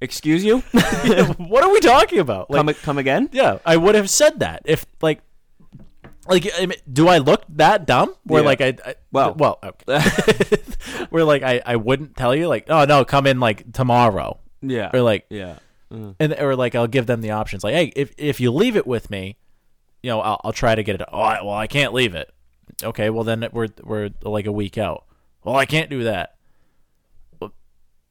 Excuse 0.00 0.44
you? 0.44 0.60
what 0.60 1.64
are 1.64 1.72
we 1.72 1.80
talking 1.80 2.20
about? 2.20 2.48
Like, 2.50 2.58
come 2.58 2.74
come 2.82 2.98
again? 2.98 3.28
Yeah, 3.32 3.58
I 3.66 3.76
would 3.76 3.96
have 3.96 4.08
said 4.08 4.38
that 4.40 4.62
if 4.66 4.86
like, 5.00 5.20
like, 6.28 6.48
I 6.58 6.66
mean, 6.66 6.78
do 6.90 7.08
I 7.08 7.18
look 7.18 7.42
that 7.50 7.86
dumb? 7.86 8.14
Where 8.24 8.42
Yeah. 8.42 8.46
like 8.46 8.60
I, 8.60 8.76
I 8.84 8.94
Well. 9.12 9.34
well, 9.34 9.58
okay. 9.62 10.56
where 11.10 11.24
like 11.24 11.42
I, 11.42 11.60
I 11.64 11.76
wouldn't 11.76 12.16
tell 12.16 12.34
you 12.34 12.48
like, 12.48 12.66
oh 12.68 12.84
no, 12.84 13.04
come 13.04 13.26
in 13.26 13.40
like 13.40 13.72
tomorrow, 13.72 14.38
Yeah. 14.62 14.90
or 14.92 15.00
like, 15.02 15.26
yeah. 15.30 15.58
Mm. 15.92 16.16
and 16.18 16.32
or 16.40 16.56
like 16.56 16.74
I'll 16.74 16.86
give 16.88 17.06
them 17.06 17.20
the 17.20 17.30
options 17.32 17.62
like, 17.62 17.74
hey, 17.74 17.92
if 17.94 18.12
if 18.16 18.40
you 18.40 18.50
leave 18.50 18.74
it 18.76 18.86
with 18.86 19.10
me, 19.10 19.36
you 20.02 20.10
know, 20.10 20.20
I'll, 20.20 20.40
I'll 20.44 20.52
try 20.52 20.74
to 20.74 20.82
get 20.82 20.96
it. 21.00 21.02
Oh, 21.12 21.20
I, 21.20 21.42
well, 21.42 21.54
I 21.54 21.66
can't 21.66 21.92
leave 21.92 22.14
it. 22.14 22.32
Okay, 22.82 23.10
well 23.10 23.22
then 23.24 23.46
we're 23.52 23.68
we're 23.82 24.10
like 24.22 24.46
a 24.46 24.52
week 24.52 24.78
out. 24.78 25.04
Well, 25.44 25.54
I 25.56 25.66
can't 25.66 25.90
do 25.90 26.04
that. 26.04 26.36
Well, 27.38 27.52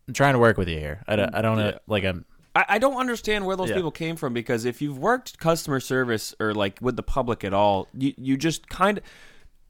I'm 0.08 0.14
trying 0.14 0.34
to 0.34 0.40
work 0.40 0.58
with 0.58 0.70
you 0.70 0.78
here. 0.80 1.04
I 1.08 1.16
don't, 1.16 1.34
I 1.36 1.42
don't 1.42 1.58
know, 1.58 1.78
like 1.88 2.04
I'm. 2.06 2.26
I, 2.56 2.66
I 2.70 2.78
don't 2.80 2.98
understand 2.98 3.46
where 3.46 3.56
those 3.56 3.70
Yeah. 3.70 3.76
people 3.76 3.92
came 3.92 4.16
from 4.16 4.34
because 4.34 4.66
if 4.66 4.82
you've 4.82 4.98
worked 4.98 5.38
customer 5.40 5.80
service 5.80 6.36
or 6.40 6.54
like 6.54 6.78
with 6.82 6.96
the 6.96 7.04
public 7.04 7.44
at 7.44 7.54
all, 7.54 7.88
you 7.98 8.14
you 8.18 8.38
just 8.38 8.68
kind 8.70 8.98
of 9.00 9.04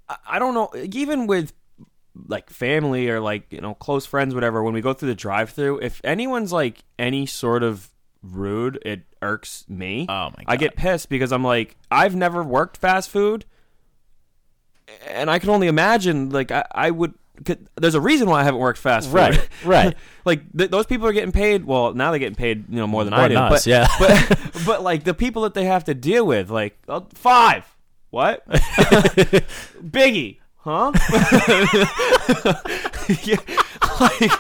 I, 0.10 0.18
I 0.32 0.40
don't 0.40 0.54
know 0.54 0.70
even 0.76 1.28
with 1.28 1.54
like 2.28 2.50
family 2.50 3.10
or 3.10 3.20
like 3.20 3.52
you 3.52 3.60
know 3.62 3.74
close 3.74 4.06
friends 4.06 4.36
whatever 4.36 4.62
when 4.64 4.74
we 4.74 4.82
go 4.82 4.94
through 4.94 5.10
the 5.10 5.16
drive-through 5.16 5.80
if 5.80 6.00
anyone's 6.04 6.52
like 6.54 6.84
any 7.00 7.26
sort 7.26 7.64
of 7.64 7.90
rude 8.22 8.78
it 8.86 9.02
irks 9.24 9.66
me 9.68 10.06
Oh 10.08 10.30
my 10.30 10.44
i 10.46 10.56
get 10.56 10.76
pissed 10.76 11.10
because 11.10 11.32
i'm 11.32 11.44
like 11.44 11.76
i've 11.90 12.16
never 12.16 12.44
worked 12.44 12.78
fast 12.78 13.10
food 13.10 13.46
and 15.08 15.32
i 15.32 15.40
can 15.40 15.50
only 15.50 15.68
imagine 15.68 16.30
like 16.30 16.52
i, 16.52 16.64
I 16.72 16.92
would 16.92 17.16
there's 17.76 17.96
a 17.96 18.02
reason 18.02 18.30
why 18.30 18.42
i 18.42 18.44
haven't 18.44 18.60
worked 18.60 18.78
fast 18.80 19.08
food 19.10 19.16
Right, 19.16 19.50
right. 19.66 19.96
like 20.24 20.42
th- 20.56 20.70
those 20.70 20.86
people 20.86 21.08
are 21.08 21.14
getting 21.14 21.32
paid. 21.32 21.66
Well, 21.66 21.94
now 21.94 22.12
they're 22.12 22.20
getting 22.20 22.36
paid, 22.36 22.66
you 22.70 22.76
know, 22.78 22.86
more 22.88 23.04
than 23.04 23.12
More 23.12 23.22
I 23.24 23.28
than 23.28 23.38
do. 23.38 23.56
us, 23.56 23.66
but, 23.66 23.68
yeah. 23.68 23.88
but 24.00 24.62
but 24.66 24.84
like 24.84 25.04
the 25.04 25.14
people 25.16 25.42
that 25.42 25.54
they 25.56 25.66
have 25.66 25.84
to 25.86 25.94
deal 25.96 26.26
with, 26.28 26.50
like 26.52 26.78
uh, 26.88 27.02
five. 27.16 27.66
What? 28.12 28.48
Biggie, 28.48 30.38
huh? 30.58 30.92
yeah, 33.24 33.38
like, 34.00 34.32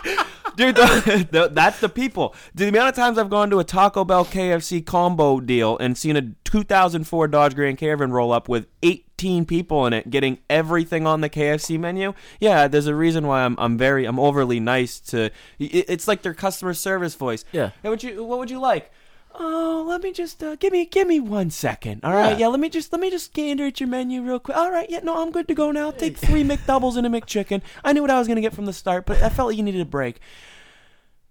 dude, 0.55 0.75
the, 0.75 1.27
the, 1.31 1.49
that's 1.51 1.79
the 1.79 1.89
people. 1.89 2.35
The 2.53 2.67
amount 2.67 2.89
of 2.89 2.95
times 2.95 3.17
I've 3.17 3.29
gone 3.29 3.49
to 3.49 3.59
a 3.59 3.63
Taco 3.63 4.05
Bell 4.05 4.25
KFC 4.25 4.85
combo 4.85 5.39
deal 5.39 5.77
and 5.79 5.97
seen 5.97 6.15
a 6.15 6.21
2004 6.57 7.27
Dodge 7.29 7.55
Grand 7.55 7.79
Caravan 7.79 8.11
roll 8.11 8.31
up 8.31 8.47
with 8.47 8.67
18 8.83 9.43
people 9.45 9.87
in 9.87 9.93
it, 9.93 10.11
getting 10.11 10.37
everything 10.51 11.07
on 11.07 11.21
the 11.21 11.29
KFC 11.29 11.79
menu. 11.79 12.13
Yeah, 12.39 12.67
there's 12.67 12.85
a 12.85 12.93
reason 12.93 13.25
why 13.25 13.43
I'm 13.43 13.55
I'm 13.57 13.75
very 13.75 14.05
I'm 14.05 14.19
overly 14.19 14.59
nice 14.59 14.99
to. 15.11 15.31
it- 15.57 15.85
It's 15.89 16.07
like 16.07 16.21
their 16.21 16.35
customer 16.35 16.75
service 16.75 17.15
voice. 17.15 17.43
Yeah. 17.51 17.71
Hey, 17.81 17.89
what 17.89 18.03
you 18.03 18.23
what 18.23 18.37
would 18.37 18.51
you 18.51 18.59
like? 18.59 18.91
Oh, 19.33 19.83
let 19.87 20.03
me 20.03 20.11
just 20.11 20.43
uh, 20.43 20.55
give 20.57 20.71
me 20.71 20.85
give 20.85 21.07
me 21.07 21.19
one 21.19 21.49
second. 21.49 22.01
All 22.03 22.13
right, 22.13 22.33
Yeah. 22.33 22.45
yeah. 22.45 22.47
Let 22.49 22.59
me 22.59 22.69
just 22.69 22.91
let 22.91 23.01
me 23.01 23.09
just 23.09 23.33
gander 23.33 23.65
at 23.65 23.79
your 23.79 23.89
menu 23.89 24.21
real 24.21 24.37
quick. 24.37 24.55
All 24.55 24.69
right, 24.69 24.87
yeah. 24.91 24.99
No, 25.01 25.23
I'm 25.23 25.31
good 25.31 25.47
to 25.47 25.55
go 25.55 25.71
now. 25.71 25.89
Take 25.89 26.17
three 26.27 26.43
McDoubles 26.43 26.97
and 26.97 27.07
a 27.07 27.09
McChicken. 27.09 27.63
I 27.83 27.93
knew 27.93 28.01
what 28.03 28.11
I 28.11 28.19
was 28.19 28.27
gonna 28.27 28.41
get 28.41 28.53
from 28.53 28.65
the 28.67 28.73
start, 28.73 29.07
but 29.07 29.19
I 29.23 29.29
felt 29.29 29.47
like 29.47 29.57
you 29.57 29.63
needed 29.63 29.81
a 29.81 29.85
break. 29.85 30.19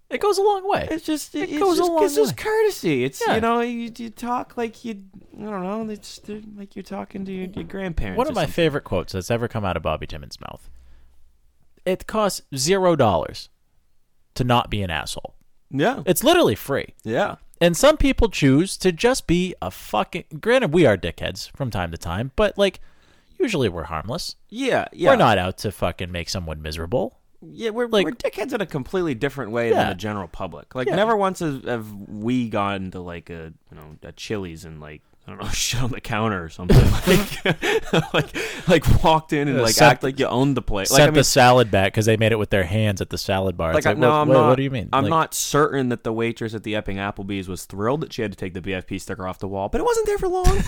It 0.09 0.21
goes 0.21 0.37
a 0.37 0.43
long 0.43 0.69
way. 0.69 0.87
It's 0.91 1.05
just 1.05 1.33
it, 1.33 1.49
goes 1.59 1.77
a 1.79 1.81
just, 1.81 1.91
long 1.91 2.03
it's 2.05 2.15
just 2.15 2.37
courtesy. 2.37 3.03
It's 3.03 3.21
Yeah. 3.25 3.35
you 3.35 3.41
know 3.41 3.61
you, 3.61 3.91
you 3.97 4.09
talk 4.11 4.55
like 4.57 4.85
you 4.85 5.03
I 5.39 5.43
don't 5.45 5.63
know. 5.63 5.89
It's 5.91 6.21
like 6.55 6.75
you're 6.75 6.83
talking 6.83 7.25
to 7.25 7.31
your, 7.31 7.47
your 7.47 7.63
grandparents. 7.63 8.17
One 8.19 8.27
of 8.27 8.35
my 8.35 8.41
something. 8.43 8.53
favorite 8.53 8.83
quotes 8.83 9.13
that's 9.13 9.31
ever 9.31 9.47
come 9.47 9.65
out 9.65 9.75
of 9.75 9.81
Bobby 9.83 10.05
Timmons' 10.05 10.39
mouth. 10.39 10.69
It 11.85 12.05
costs 12.07 12.41
zero 12.55 12.95
dollars 12.95 13.49
to 14.35 14.43
not 14.43 14.69
be 14.69 14.81
an 14.83 14.89
asshole. 14.91 15.35
yeah 15.71 16.03
It's 16.05 16.23
literally 16.23 16.55
free. 16.55 16.93
yeah 17.03 17.35
And 17.59 17.75
some 17.75 17.97
people 17.97 18.29
choose 18.29 18.77
to 18.77 18.91
just 18.91 19.25
be 19.27 19.55
a 19.61 19.71
fucking. 19.71 20.25
Granted, 20.39 20.73
we 20.73 20.85
are 20.85 20.97
dickheads 20.97 21.49
from 21.55 21.71
time 21.71 21.91
to 21.91 21.97
time, 21.97 22.31
but 22.35 22.57
like, 22.57 22.79
usually 23.39 23.67
we're 23.69 23.83
harmless. 23.85 24.35
yeah 24.49 24.85
yeah. 24.93 25.09
We're 25.09 25.15
not 25.17 25.37
out 25.39 25.57
to 25.59 25.71
fucking 25.71 26.11
make 26.11 26.29
someone 26.29 26.61
miserable. 26.61 27.19
Yeah, 27.51 27.71
we're 27.71 27.87
Like- 27.87 28.05
we're 28.05 28.11
dickheads 28.11 28.53
in 28.53 28.61
a 28.61 28.65
completely 28.65 29.15
different 29.15 29.51
way 29.51 29.69
Yeah. 29.69 29.75
than 29.77 29.89
the 29.89 29.95
general 29.95 30.27
public. 30.27 30.75
Like, 30.75 30.87
Yeah. 30.87 30.95
never 30.95 31.15
once 31.17 31.39
have, 31.39 31.63
have 31.65 31.91
we 31.91 32.49
gone 32.49 32.91
to 32.91 32.99
like 32.99 33.29
a 33.29 33.53
you 33.71 33.77
know 33.77 33.97
a 34.03 34.11
Chili's 34.11 34.65
and 34.65 34.79
like 34.79 35.01
I 35.25 35.31
don't 35.31 35.41
know 35.41 35.49
shit 35.53 35.81
on 35.81 35.91
the 35.91 36.01
counter 36.01 36.43
or 36.43 36.49
something. 36.49 36.77
like, 37.07 38.13
like 38.13 38.35
like 38.67 39.03
walked 39.03 39.31
in 39.33 39.47
and 39.47 39.61
like 39.61 39.73
sent- 39.73 39.91
act 39.91 40.03
like 40.03 40.19
you 40.19 40.27
owned 40.27 40.57
the 40.57 40.61
place. 40.61 40.89
Sent 40.89 40.99
Like 40.99 41.07
I 41.07 41.11
mean, 41.11 41.13
the 41.15 41.23
salad 41.23 41.71
back 41.71 41.93
because 41.93 42.05
they 42.05 42.17
made 42.17 42.31
it 42.33 42.39
with 42.39 42.49
their 42.49 42.65
hands 42.65 42.99
at 43.01 43.09
the 43.09 43.17
salad 43.17 43.55
bar. 43.57 43.73
like, 43.73 43.85
like, 43.85 43.97
no, 43.97 44.09
what, 44.09 44.15
I'm 44.15 44.27
wait, 44.29 44.33
not. 44.35 44.49
what 44.49 44.55
do 44.55 44.63
you 44.63 44.71
mean? 44.71 44.89
I'm 44.91 45.03
Like, 45.05 45.09
not 45.09 45.33
certain 45.33 45.89
that 45.89 46.03
the 46.03 46.11
waitress 46.13 46.53
at 46.53 46.63
the 46.63 46.75
Epping 46.75 46.97
Applebee's 46.97 47.47
was 47.47 47.65
thrilled 47.65 48.01
that 48.01 48.11
she 48.13 48.21
had 48.21 48.31
to 48.31 48.37
take 48.37 48.53
the 48.53 48.61
BFP 48.61 48.99
sticker 48.99 49.25
off 49.27 49.39
the 49.39 49.47
wall, 49.47 49.69
but 49.69 49.79
it 49.79 49.85
wasn't 49.85 50.07
there 50.07 50.17
for 50.17 50.27
long. 50.27 50.61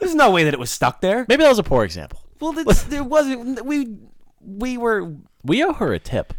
There's 0.00 0.14
no 0.14 0.30
way 0.30 0.44
that 0.44 0.52
it 0.52 0.60
was 0.60 0.70
stuck 0.70 1.00
there. 1.00 1.24
Maybe 1.28 1.42
that 1.44 1.48
was 1.48 1.58
a 1.58 1.62
poor 1.62 1.84
example. 1.84 2.20
Well, 2.40 2.52
there 2.52 3.02
wasn't. 3.04 3.64
We 3.64 3.96
we 4.46 4.78
were 4.78 5.12
We 5.44 5.62
owe 5.64 5.72
her 5.74 5.92
a 5.92 5.98
tip. 5.98 6.32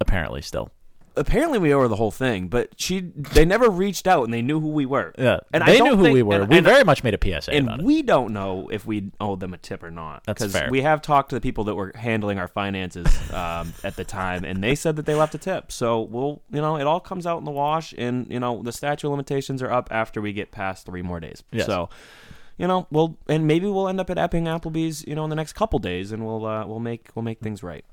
Apparently, 0.00 0.40
still. 0.42 0.70
apparently 1.16 1.58
we 1.58 1.74
owe 1.74 1.80
her 1.80 1.88
the 1.88 1.96
whole 1.96 2.10
thing, 2.12 2.48
but 2.48 2.70
she 2.76 3.00
they 3.00 3.44
never 3.44 3.68
reached 3.68 4.06
out 4.06 4.24
and 4.24 4.32
they 4.32 4.40
knew 4.40 4.60
who 4.60 4.68
we 4.70 4.86
were. 4.86 5.12
Yeah, 5.18 5.40
and 5.52 5.62
they 5.66 5.78
knew 5.80 5.96
who 5.96 6.04
think- 6.04 6.14
we 6.14 6.22
were. 6.22 6.42
and- 6.42 6.48
we 6.48 6.58
and- 6.58 6.66
very 6.66 6.84
much 6.84 7.04
made 7.04 7.12
a 7.12 7.18
PSA 7.18 7.52
and 7.52 7.66
about 7.66 7.80
it. 7.80 7.84
we 7.84 8.00
don't 8.00 8.32
know 8.32 8.68
if 8.72 8.86
we 8.86 9.10
owe 9.20 9.36
them 9.36 9.52
a 9.52 9.58
tip 9.58 9.82
or 9.82 9.90
not. 9.90 10.22
That's 10.24 10.46
fair. 10.50 10.70
We 10.70 10.80
have 10.82 11.02
talked 11.02 11.30
to 11.30 11.34
the 11.34 11.40
people 11.42 11.64
that 11.64 11.74
were 11.74 11.92
handling 11.94 12.38
our 12.38 12.48
finances 12.48 13.06
um, 13.32 13.74
at 13.84 13.96
the 13.96 14.04
time, 14.04 14.44
and 14.44 14.64
they 14.64 14.74
said 14.74 14.96
that 14.96 15.04
they 15.04 15.14
left 15.14 15.34
a 15.34 15.38
tip. 15.38 15.70
So 15.70 16.00
we'll, 16.00 16.40
you 16.50 16.60
know, 16.62 16.76
it 16.76 16.86
all 16.86 17.00
comes 17.00 17.26
out 17.26 17.38
in 17.38 17.44
the 17.44 17.50
wash, 17.50 17.92
and 17.98 18.26
you 18.30 18.40
know, 18.40 18.62
the 18.62 18.72
statute 18.72 19.06
of 19.06 19.10
limitations 19.10 19.60
are 19.62 19.70
up 19.70 19.88
after 19.90 20.22
we 20.22 20.32
get 20.32 20.50
past 20.52 20.86
three 20.86 21.02
more 21.02 21.20
days. 21.20 21.42
Yes. 21.52 21.66
So. 21.66 21.90
You 22.60 22.66
know, 22.66 22.86
we'll 22.90 23.16
and 23.26 23.46
maybe 23.46 23.66
we'll 23.66 23.88
end 23.88 24.00
up 24.00 24.10
at 24.10 24.18
Epping 24.18 24.44
Applebee's, 24.44 25.06
you 25.06 25.14
know, 25.14 25.24
in 25.24 25.30
the 25.30 25.36
next 25.36 25.54
couple 25.54 25.78
days, 25.78 26.12
and 26.12 26.26
we'll 26.26 26.44
uh, 26.44 26.66
we'll 26.66 26.78
make 26.78 27.08
we'll 27.14 27.22
make 27.22 27.40
things 27.40 27.62
right. 27.62 27.86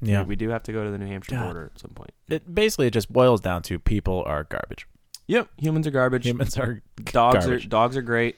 yeah, 0.00 0.22
we 0.24 0.34
do 0.34 0.48
have 0.48 0.62
to 0.62 0.72
go 0.72 0.82
to 0.82 0.90
the 0.90 0.96
New 0.96 1.06
Hampshire 1.06 1.32
God. 1.34 1.44
border 1.44 1.70
at 1.74 1.78
some 1.78 1.90
point. 1.90 2.10
it 2.28 2.54
basically 2.54 2.86
it 2.86 2.92
just 2.94 3.12
boils 3.12 3.42
down 3.42 3.60
to 3.64 3.78
people 3.78 4.22
are 4.26 4.44
garbage. 4.44 4.86
Yep, 5.26 5.48
humans 5.58 5.86
are 5.86 5.90
garbage. 5.90 6.24
Humans 6.24 6.56
are 6.56 6.82
dogs 7.04 7.44
garbage. 7.44 7.66
are 7.66 7.68
dogs 7.68 7.96
are 7.98 8.02
great. 8.02 8.36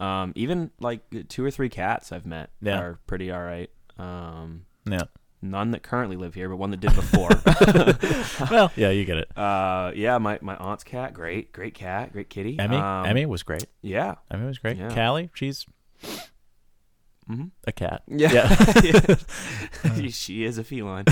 Um, 0.00 0.32
even 0.36 0.70
like 0.80 1.02
two 1.28 1.44
or 1.44 1.50
three 1.50 1.68
cats 1.68 2.10
I've 2.10 2.24
met 2.24 2.48
Yeah. 2.62 2.80
are 2.80 2.98
pretty 3.06 3.30
all 3.30 3.42
right. 3.42 3.68
Um, 3.98 4.64
Yeah. 4.88 5.02
None 5.42 5.70
that 5.72 5.82
currently 5.82 6.16
live 6.16 6.34
here, 6.34 6.48
but 6.48 6.56
one 6.56 6.70
that 6.70 6.80
did 6.80 6.94
before. 6.94 7.30
Well, 8.50 8.70
yeah, 8.76 8.90
you 8.90 9.04
get 9.04 9.18
it. 9.18 9.36
uh, 9.36 9.92
yeah, 9.94 10.18
my, 10.18 10.38
my 10.42 10.56
aunt's 10.56 10.84
cat, 10.84 11.12
great, 11.12 11.52
great 11.52 11.74
cat, 11.74 12.12
great 12.12 12.30
kitty. 12.30 12.58
Emmy, 12.58 12.76
Um, 12.76 13.04
Emmy 13.06 13.26
was 13.26 13.42
great. 13.42 13.66
yeah, 13.82 14.14
Emmy 14.30 14.46
was 14.46 14.58
great. 14.58 14.76
Yeah. 14.76 14.94
Callie, 14.94 15.30
she's 15.34 15.66
Mhm. 17.28 17.50
a 17.66 17.72
cat. 17.72 18.02
yeah, 18.06 18.32
Yeah. 18.32 20.08
she 20.10 20.44
is 20.44 20.56
a 20.58 20.64
feline. 20.64 21.04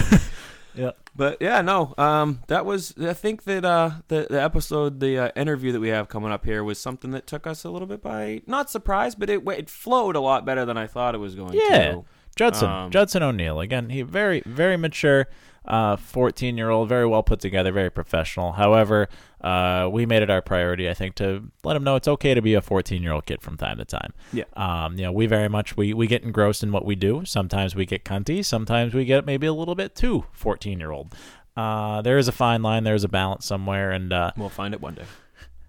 yeah. 0.74 0.92
But 1.14 1.38
yeah, 1.40 1.60
no. 1.62 1.94
Um, 1.98 2.40
that 2.48 2.64
was. 2.64 2.94
I 3.00 3.12
think 3.12 3.44
that 3.44 3.64
uh, 3.64 3.90
the 4.08 4.26
the 4.30 4.40
episode, 4.42 5.00
the 5.00 5.18
uh, 5.18 5.30
interview 5.36 5.72
that 5.72 5.80
we 5.80 5.88
have 5.88 6.08
coming 6.08 6.30
up 6.32 6.44
here 6.44 6.62
was 6.64 6.78
something 6.80 7.10
that 7.10 7.26
took 7.26 7.46
us 7.46 7.64
a 7.64 7.70
little 7.70 7.88
bit 7.88 8.02
by 8.02 8.42
not 8.46 8.70
surprise, 8.70 9.14
but 9.14 9.28
it 9.30 9.42
it 9.48 9.68
flowed 9.68 10.16
a 10.16 10.20
lot 10.20 10.44
better 10.46 10.64
than 10.64 10.76
I 10.78 10.86
thought 10.86 11.14
it 11.14 11.18
was 11.18 11.34
going 11.34 11.54
Yeah. 11.54 11.92
to. 11.92 12.04
Judson, 12.36 12.68
Um, 12.70 12.90
Judson 12.90 13.22
O'Neill 13.22 13.60
again. 13.60 13.90
He 13.90 14.02
very, 14.02 14.42
very 14.46 14.76
mature. 14.76 15.26
Uh, 15.64 15.96
14 15.96 16.56
year 16.56 16.70
old, 16.70 16.88
very 16.88 17.06
well 17.08 17.24
put 17.24 17.40
together, 17.40 17.72
very 17.72 17.90
professional. 17.90 18.52
However, 18.52 19.08
uh, 19.40 19.88
we 19.90 20.06
made 20.06 20.22
it 20.22 20.30
our 20.30 20.40
priority, 20.40 20.88
I 20.88 20.94
think, 20.94 21.16
to 21.16 21.50
let 21.64 21.74
him 21.76 21.82
know 21.82 21.96
it's 21.96 22.06
okay 22.06 22.34
to 22.34 22.40
be 22.40 22.54
a 22.54 22.60
14 22.62 23.02
year 23.02 23.10
old 23.10 23.26
kid 23.26 23.42
from 23.42 23.56
time 23.56 23.78
to 23.78 23.84
time. 23.84 24.12
Yeah. 24.32 24.44
Um, 24.54 24.96
you 24.96 25.02
know, 25.02 25.10
we 25.10 25.26
very 25.26 25.48
much 25.48 25.76
we 25.76 25.92
we 25.92 26.06
get 26.06 26.22
engrossed 26.22 26.62
in 26.62 26.70
what 26.70 26.84
we 26.84 26.94
do. 26.94 27.24
Sometimes 27.24 27.74
we 27.74 27.84
get 27.84 28.04
cunty. 28.04 28.44
Sometimes 28.44 28.94
we 28.94 29.04
get 29.04 29.26
maybe 29.26 29.48
a 29.48 29.52
little 29.52 29.74
bit 29.74 29.96
too 29.96 30.26
14 30.30 30.78
year 30.78 30.92
old. 30.92 31.12
Uh, 31.56 32.00
there 32.02 32.18
is 32.18 32.28
a 32.28 32.32
fine 32.32 32.62
line. 32.62 32.84
There 32.84 32.94
is 32.94 33.02
a 33.02 33.08
balance 33.08 33.44
somewhere, 33.44 33.90
and 33.90 34.12
uh, 34.12 34.30
We'll 34.36 34.50
find 34.50 34.72
it 34.72 34.80
one 34.80 34.94
day. 34.94 35.04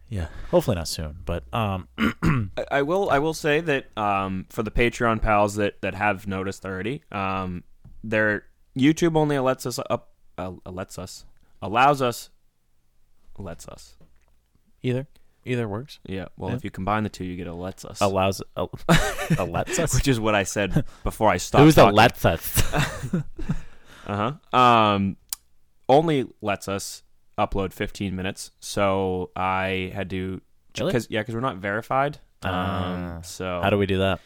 Yeah, 0.09 0.27
hopefully 0.51 0.75
not 0.75 0.87
soon. 0.87 1.17
But 1.25 1.43
um, 1.53 1.87
I, 2.57 2.65
I 2.71 2.81
will. 2.81 3.09
I 3.09 3.19
will 3.19 3.33
say 3.33 3.59
that 3.61 3.97
um, 3.97 4.45
for 4.49 4.63
the 4.63 4.71
Patreon 4.71 5.21
pals 5.21 5.55
that 5.55 5.81
that 5.81 5.93
have 5.95 6.27
noticed 6.27 6.65
already, 6.65 7.03
um, 7.11 7.63
their 8.03 8.43
YouTube 8.77 9.15
only 9.17 9.37
lets 9.39 9.65
us 9.65 9.79
up. 9.89 10.13
Uh, 10.37 10.51
lets 10.65 10.97
us 10.99 11.25
allows 11.61 12.01
us. 12.01 12.29
Lets 13.39 13.67
us. 13.67 13.95
either 14.83 15.07
either 15.45 15.67
works. 15.67 15.99
Yeah. 16.05 16.25
Well, 16.37 16.49
Yeah. 16.51 16.55
if 16.57 16.63
you 16.63 16.71
combine 16.71 17.03
the 17.03 17.09
two, 17.09 17.23
you 17.23 17.35
get 17.37 17.47
a 17.47 17.53
lets 17.53 17.85
us. 17.85 18.01
Allows 18.01 18.41
a, 18.55 18.67
lets 19.45 19.79
us. 19.79 19.93
which 19.95 20.07
is 20.07 20.19
what 20.19 20.35
I 20.35 20.43
said 20.43 20.83
before 21.03 21.29
I 21.29 21.37
stopped. 21.37 21.63
Who's 21.63 21.75
the 21.75 21.83
talking. 21.83 21.95
lets 21.95 22.25
us? 22.25 22.75
Uh 24.07 24.37
huh. 24.53 24.57
Um, 24.57 25.17
only 25.89 26.25
lets 26.41 26.69
us 26.69 27.03
upload 27.37 27.73
15 27.73 28.15
minutes, 28.15 28.51
so 28.59 29.31
I 29.35 29.91
had 29.93 30.09
to 30.11 30.41
Really? 30.77 30.91
because 30.91 31.07
yeah, 31.09 31.21
because 31.21 31.33
we're 31.35 31.41
not 31.41 31.57
verified. 31.57 32.19
Um, 32.43 32.51
Ah. 32.53 33.19
so 33.23 33.61
How 33.63 33.69
do 33.69 33.77
we 33.77 33.85
do 33.87 33.97
that? 33.99 34.19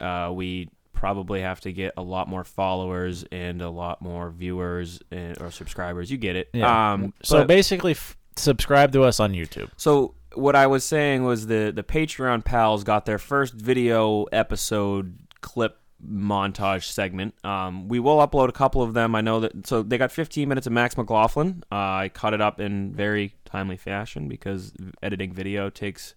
uh, 0.00 0.32
we 0.32 0.68
probably 0.92 1.40
have 1.42 1.60
to 1.60 1.72
get 1.72 1.94
a 1.96 2.02
lot 2.02 2.28
more 2.28 2.42
followers 2.44 3.24
and 3.30 3.62
a 3.62 3.70
lot 3.70 4.02
more 4.02 4.30
viewers 4.30 5.00
and, 5.12 5.40
or 5.40 5.50
subscribers. 5.52 6.10
You 6.10 6.16
get 6.18 6.34
it. 6.34 6.54
Um, 6.60 7.14
so 7.22 7.38
but- 7.38 7.46
basically, 7.48 7.92
f- 7.92 8.16
subscribe 8.36 8.92
to 8.92 9.02
us 9.04 9.20
on 9.20 9.32
YouTube. 9.32 9.70
so 9.76 10.14
what 10.34 10.54
I 10.56 10.66
was 10.66 10.84
saying 10.84 11.24
was 11.24 11.46
the 11.46 11.72
the 11.74 11.82
Patreon 11.82 12.44
pals 12.44 12.84
got 12.84 13.06
their 13.06 13.18
first 13.18 13.54
video 13.54 14.24
episode 14.24 15.18
clip 15.40 15.78
montage 16.06 16.84
segment. 16.84 17.34
Um, 17.44 17.88
we 17.88 17.98
will 18.00 18.18
upload 18.18 18.48
a 18.48 18.52
couple 18.52 18.82
of 18.82 18.94
them. 18.94 19.14
I 19.14 19.20
know 19.20 19.40
that. 19.40 19.66
So 19.66 19.82
they 19.82 19.98
got 19.98 20.12
15 20.12 20.48
minutes 20.48 20.66
of 20.66 20.72
Max 20.72 20.96
McLaughlin. 20.96 21.62
Uh, 21.72 21.74
I 21.74 22.10
cut 22.12 22.34
it 22.34 22.40
up 22.40 22.60
in 22.60 22.92
very 22.92 23.34
timely 23.44 23.76
fashion 23.76 24.28
because 24.28 24.72
editing 25.02 25.32
video 25.32 25.70
takes. 25.70 26.14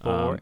Um, 0.00 0.38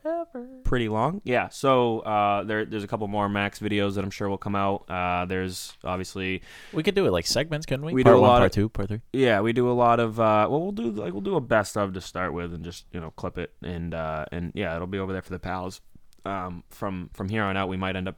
pretty 0.65 0.89
long. 0.89 1.21
Yeah. 1.23 1.49
So 1.51 2.01
uh, 2.01 2.43
there, 2.43 2.65
there's 2.65 2.83
a 2.83 2.89
couple 2.89 3.07
more 3.07 3.29
Max 3.29 3.61
videos 3.61 3.95
that 3.95 4.03
I'm 4.03 4.11
sure 4.11 4.29
will 4.29 4.37
come 4.37 4.57
out. 4.57 4.91
Uh, 4.91 5.25
there's 5.27 5.73
obviously 5.85 6.43
We 6.73 6.83
could 6.83 6.97
do 6.97 7.07
it 7.07 7.13
like 7.13 7.27
segments, 7.29 7.65
couldn't 7.65 7.87
we? 7.87 7.93
We 7.93 8.03
part 8.03 8.15
do 8.15 8.19
a 8.19 8.21
one, 8.23 8.31
lot 8.31 8.39
part 8.39 8.47
of- 8.47 8.53
two, 8.53 8.69
part 8.69 8.89
three. 8.89 9.01
yeah, 9.13 9.41
we 9.41 9.53
do 9.53 9.71
a 9.71 9.73
lot 9.73 10.01
of 10.01 10.19
uh 10.19 10.49
well 10.51 10.61
we'll 10.63 10.73
do 10.73 10.91
like 10.91 11.13
we'll 11.13 11.21
do 11.23 11.37
a 11.37 11.41
best 11.41 11.77
of 11.77 11.93
to 11.93 12.01
start 12.01 12.33
with 12.33 12.53
and 12.53 12.65
just, 12.65 12.87
you 12.93 12.99
know, 13.01 13.13
clip 13.13 13.39
it 13.39 13.53
and 13.63 13.95
uh 13.95 14.25
and 14.33 14.51
yeah, 14.57 14.75
it'll 14.75 14.89
be 14.89 14.99
over 14.99 15.13
there 15.13 15.23
for 15.23 15.31
the 15.31 15.39
pals. 15.39 15.81
Um 16.25 16.65
from 16.69 17.11
from 17.13 17.29
here 17.29 17.45
on 17.45 17.57
out 17.57 17.69
we 17.69 17.77
might 17.77 17.95
end 17.95 18.09
up 18.09 18.17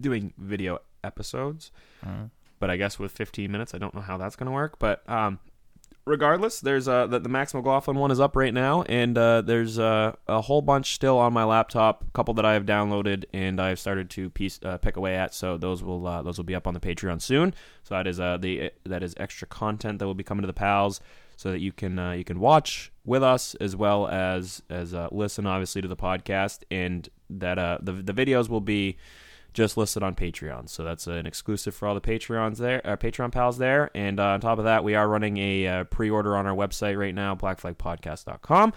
doing 0.00 0.32
video 0.38 0.78
episodes. 1.02 1.70
But 2.60 2.70
I 2.70 2.76
guess 2.76 2.98
with 2.98 3.12
15 3.12 3.50
minutes, 3.50 3.74
I 3.74 3.78
don't 3.78 3.94
know 3.94 4.00
how 4.00 4.16
that's 4.16 4.36
going 4.36 4.46
to 4.46 4.52
work, 4.52 4.78
but 4.78 5.08
um 5.08 5.38
regardless, 6.06 6.60
there's 6.60 6.86
uh 6.88 7.06
the, 7.06 7.18
the 7.18 7.28
Max 7.28 7.52
McLaughlin 7.54 7.96
one 7.98 8.10
is 8.10 8.20
up 8.20 8.36
right 8.36 8.52
now 8.54 8.82
and 8.82 9.16
uh 9.18 9.40
there's 9.42 9.78
uh, 9.78 10.14
a 10.28 10.40
whole 10.40 10.62
bunch 10.62 10.94
still 10.94 11.18
on 11.18 11.32
my 11.32 11.44
laptop, 11.44 12.04
a 12.08 12.10
couple 12.12 12.34
that 12.34 12.44
I 12.44 12.54
have 12.54 12.64
downloaded 12.64 13.24
and 13.32 13.60
I've 13.60 13.78
started 13.78 14.08
to 14.10 14.30
piece 14.30 14.60
uh, 14.64 14.78
pick 14.78 14.96
away 14.96 15.16
at, 15.16 15.34
so 15.34 15.58
those 15.58 15.82
will 15.82 16.06
uh, 16.06 16.22
those 16.22 16.38
will 16.38 16.44
be 16.44 16.54
up 16.54 16.66
on 16.66 16.74
the 16.74 16.80
Patreon 16.80 17.20
soon. 17.20 17.54
So 17.82 17.94
that 17.94 18.06
is 18.06 18.20
uh 18.20 18.38
the 18.38 18.70
that 18.84 19.02
is 19.02 19.14
extra 19.18 19.46
content 19.48 19.98
that 19.98 20.06
will 20.06 20.14
be 20.14 20.24
coming 20.24 20.42
to 20.42 20.46
the 20.46 20.52
pals 20.52 21.00
so 21.36 21.50
that 21.50 21.60
you 21.60 21.72
can 21.72 21.98
uh, 21.98 22.12
you 22.12 22.24
can 22.24 22.38
watch 22.40 22.92
with 23.04 23.22
us 23.22 23.54
as 23.56 23.74
well 23.76 24.06
as 24.08 24.62
as 24.70 24.94
uh, 24.94 25.08
listen 25.10 25.46
obviously 25.46 25.82
to 25.82 25.88
the 25.88 25.96
podcast 25.96 26.62
and 26.70 27.08
that 27.28 27.58
uh 27.58 27.78
the 27.82 27.92
the 27.92 28.12
videos 28.12 28.48
will 28.48 28.60
be 28.60 28.96
just 29.54 29.76
listed 29.76 30.02
on 30.02 30.14
Patreon. 30.14 30.68
So 30.68 30.84
that's 30.84 31.06
an 31.06 31.26
exclusive 31.26 31.74
for 31.74 31.88
all 31.88 31.94
the 31.94 32.00
Patreons 32.00 32.58
there, 32.58 32.82
uh, 32.84 32.96
Patreon 32.96 33.32
pals 33.32 33.56
there. 33.56 33.90
And 33.94 34.20
uh, 34.20 34.24
on 34.24 34.40
top 34.40 34.58
of 34.58 34.64
that, 34.64 34.84
we 34.84 34.94
are 34.96 35.08
running 35.08 35.38
a 35.38 35.66
uh, 35.66 35.84
pre-order 35.84 36.36
on 36.36 36.46
our 36.46 36.54
website 36.54 36.98
right 36.98 37.14
now, 37.14 37.34
blackflagpodcast.com. 37.34 38.72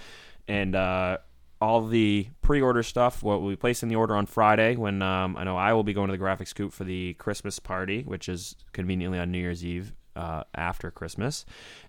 And 0.48 0.76
uh, 0.76 1.18
all 1.60 1.86
the 1.86 2.28
pre-order 2.42 2.84
stuff, 2.84 3.24
what 3.24 3.42
we 3.42 3.56
place 3.56 3.84
in 3.84 3.90
the 3.90 3.96
order 3.96 4.16
on 4.16 4.28
Friday 4.28 4.76
when 4.76 5.02
um, 5.02 5.36
I 5.36 5.44
know 5.44 5.58
I 5.58 5.74
will 5.74 5.84
be 5.84 5.94
going 5.94 6.10
to 6.10 6.16
the 6.16 6.24
graphics 6.24 6.50
Scoop 6.50 6.72
for 6.72 6.84
the 6.84 7.16
Christmas 7.16 7.60
party, 7.60 8.04
which 8.04 8.30
is 8.30 8.56
conveniently 8.72 9.20
on 9.20 9.32
New 9.32 9.40
Year's 9.40 9.66
Eve 9.66 9.94
uh, 10.16 10.44
after 10.56 10.92
Christmas. 10.92 11.46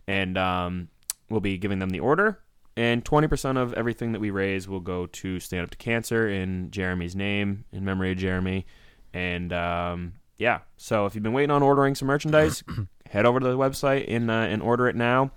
And 0.07 0.39
um, 0.39 0.89
we'll 1.29 1.41
be 1.41 1.59
giving 1.59 1.79
them 1.79 1.91
the 1.91 2.01
order. 2.01 2.41
And 2.79 3.05
20% 3.05 3.57
of 3.57 3.75
everything 3.75 4.13
that 4.13 4.21
we 4.21 4.31
raise 4.31 4.69
will 4.69 4.79
go 4.79 5.07
to 5.07 5.41
Stand 5.41 5.65
Up 5.65 5.71
to 5.71 5.77
Cancer 5.77 6.29
in 6.29 6.71
Jeremy's 6.71 7.17
name, 7.17 7.65
in 7.73 7.85
memory 7.85 8.13
of 8.13 8.19
Jeremy. 8.19 8.67
And 9.13 9.53
um, 9.53 10.13
yeah, 10.39 10.61
so 10.77 11.05
if 11.05 11.17
you've 11.17 11.25
been 11.25 11.33
waiting 11.33 11.51
on 11.51 11.61
ordering 11.61 11.97
some 11.97 12.07
merchandise, 12.07 12.63
head 13.11 13.27
over 13.27 13.41
to 13.41 13.47
the 13.49 13.59
website 13.59 14.05
and, 14.07 14.31
uh, 14.31 14.35
and 14.35 14.63
order 14.63 14.87
it 14.87 14.95
now. 14.95 15.33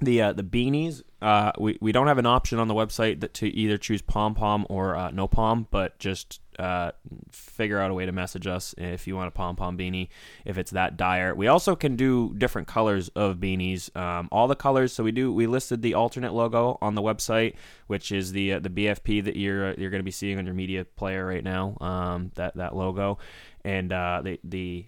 The 0.00 0.22
uh, 0.22 0.32
the 0.34 0.44
beanies, 0.44 1.02
uh, 1.22 1.52
we, 1.58 1.78
we 1.80 1.92
don't 1.92 2.08
have 2.08 2.18
an 2.18 2.26
option 2.26 2.58
on 2.58 2.68
the 2.68 2.74
website 2.74 3.20
that 3.20 3.32
to 3.34 3.48
either 3.48 3.78
choose 3.78 4.02
pom 4.02 4.34
pom 4.34 4.66
or 4.68 4.94
uh, 4.94 5.10
no 5.10 5.26
pom, 5.26 5.66
but 5.70 5.98
just 5.98 6.40
uh, 6.58 6.90
figure 7.30 7.80
out 7.80 7.90
a 7.90 7.94
way 7.94 8.04
to 8.04 8.12
message 8.12 8.46
us 8.46 8.74
if 8.76 9.06
you 9.06 9.16
want 9.16 9.28
a 9.28 9.30
pom 9.30 9.56
pom 9.56 9.78
beanie 9.78 10.08
if 10.44 10.58
it's 10.58 10.70
that 10.72 10.96
dire. 10.96 11.34
We 11.34 11.46
also 11.46 11.74
can 11.74 11.96
do 11.96 12.34
different 12.36 12.68
colors 12.68 13.08
of 13.10 13.36
beanies, 13.36 13.94
um, 13.96 14.28
all 14.30 14.46
the 14.46 14.56
colors. 14.56 14.92
So 14.92 15.02
we 15.04 15.12
do 15.12 15.32
we 15.32 15.46
listed 15.46 15.80
the 15.80 15.94
alternate 15.94 16.34
logo 16.34 16.76
on 16.82 16.94
the 16.94 17.02
website, 17.02 17.54
which 17.86 18.12
is 18.12 18.32
the 18.32 18.54
uh, 18.54 18.58
the 18.58 18.70
BFP 18.70 19.24
that 19.24 19.36
you're 19.36 19.72
you're 19.74 19.90
going 19.90 20.00
to 20.00 20.04
be 20.04 20.10
seeing 20.10 20.38
on 20.38 20.44
your 20.44 20.54
media 20.54 20.84
player 20.84 21.26
right 21.26 21.44
now. 21.44 21.78
Um, 21.80 22.30
that 22.34 22.56
that 22.56 22.76
logo, 22.76 23.18
and 23.64 23.90
uh, 23.90 24.20
the 24.22 24.38
the 24.44 24.86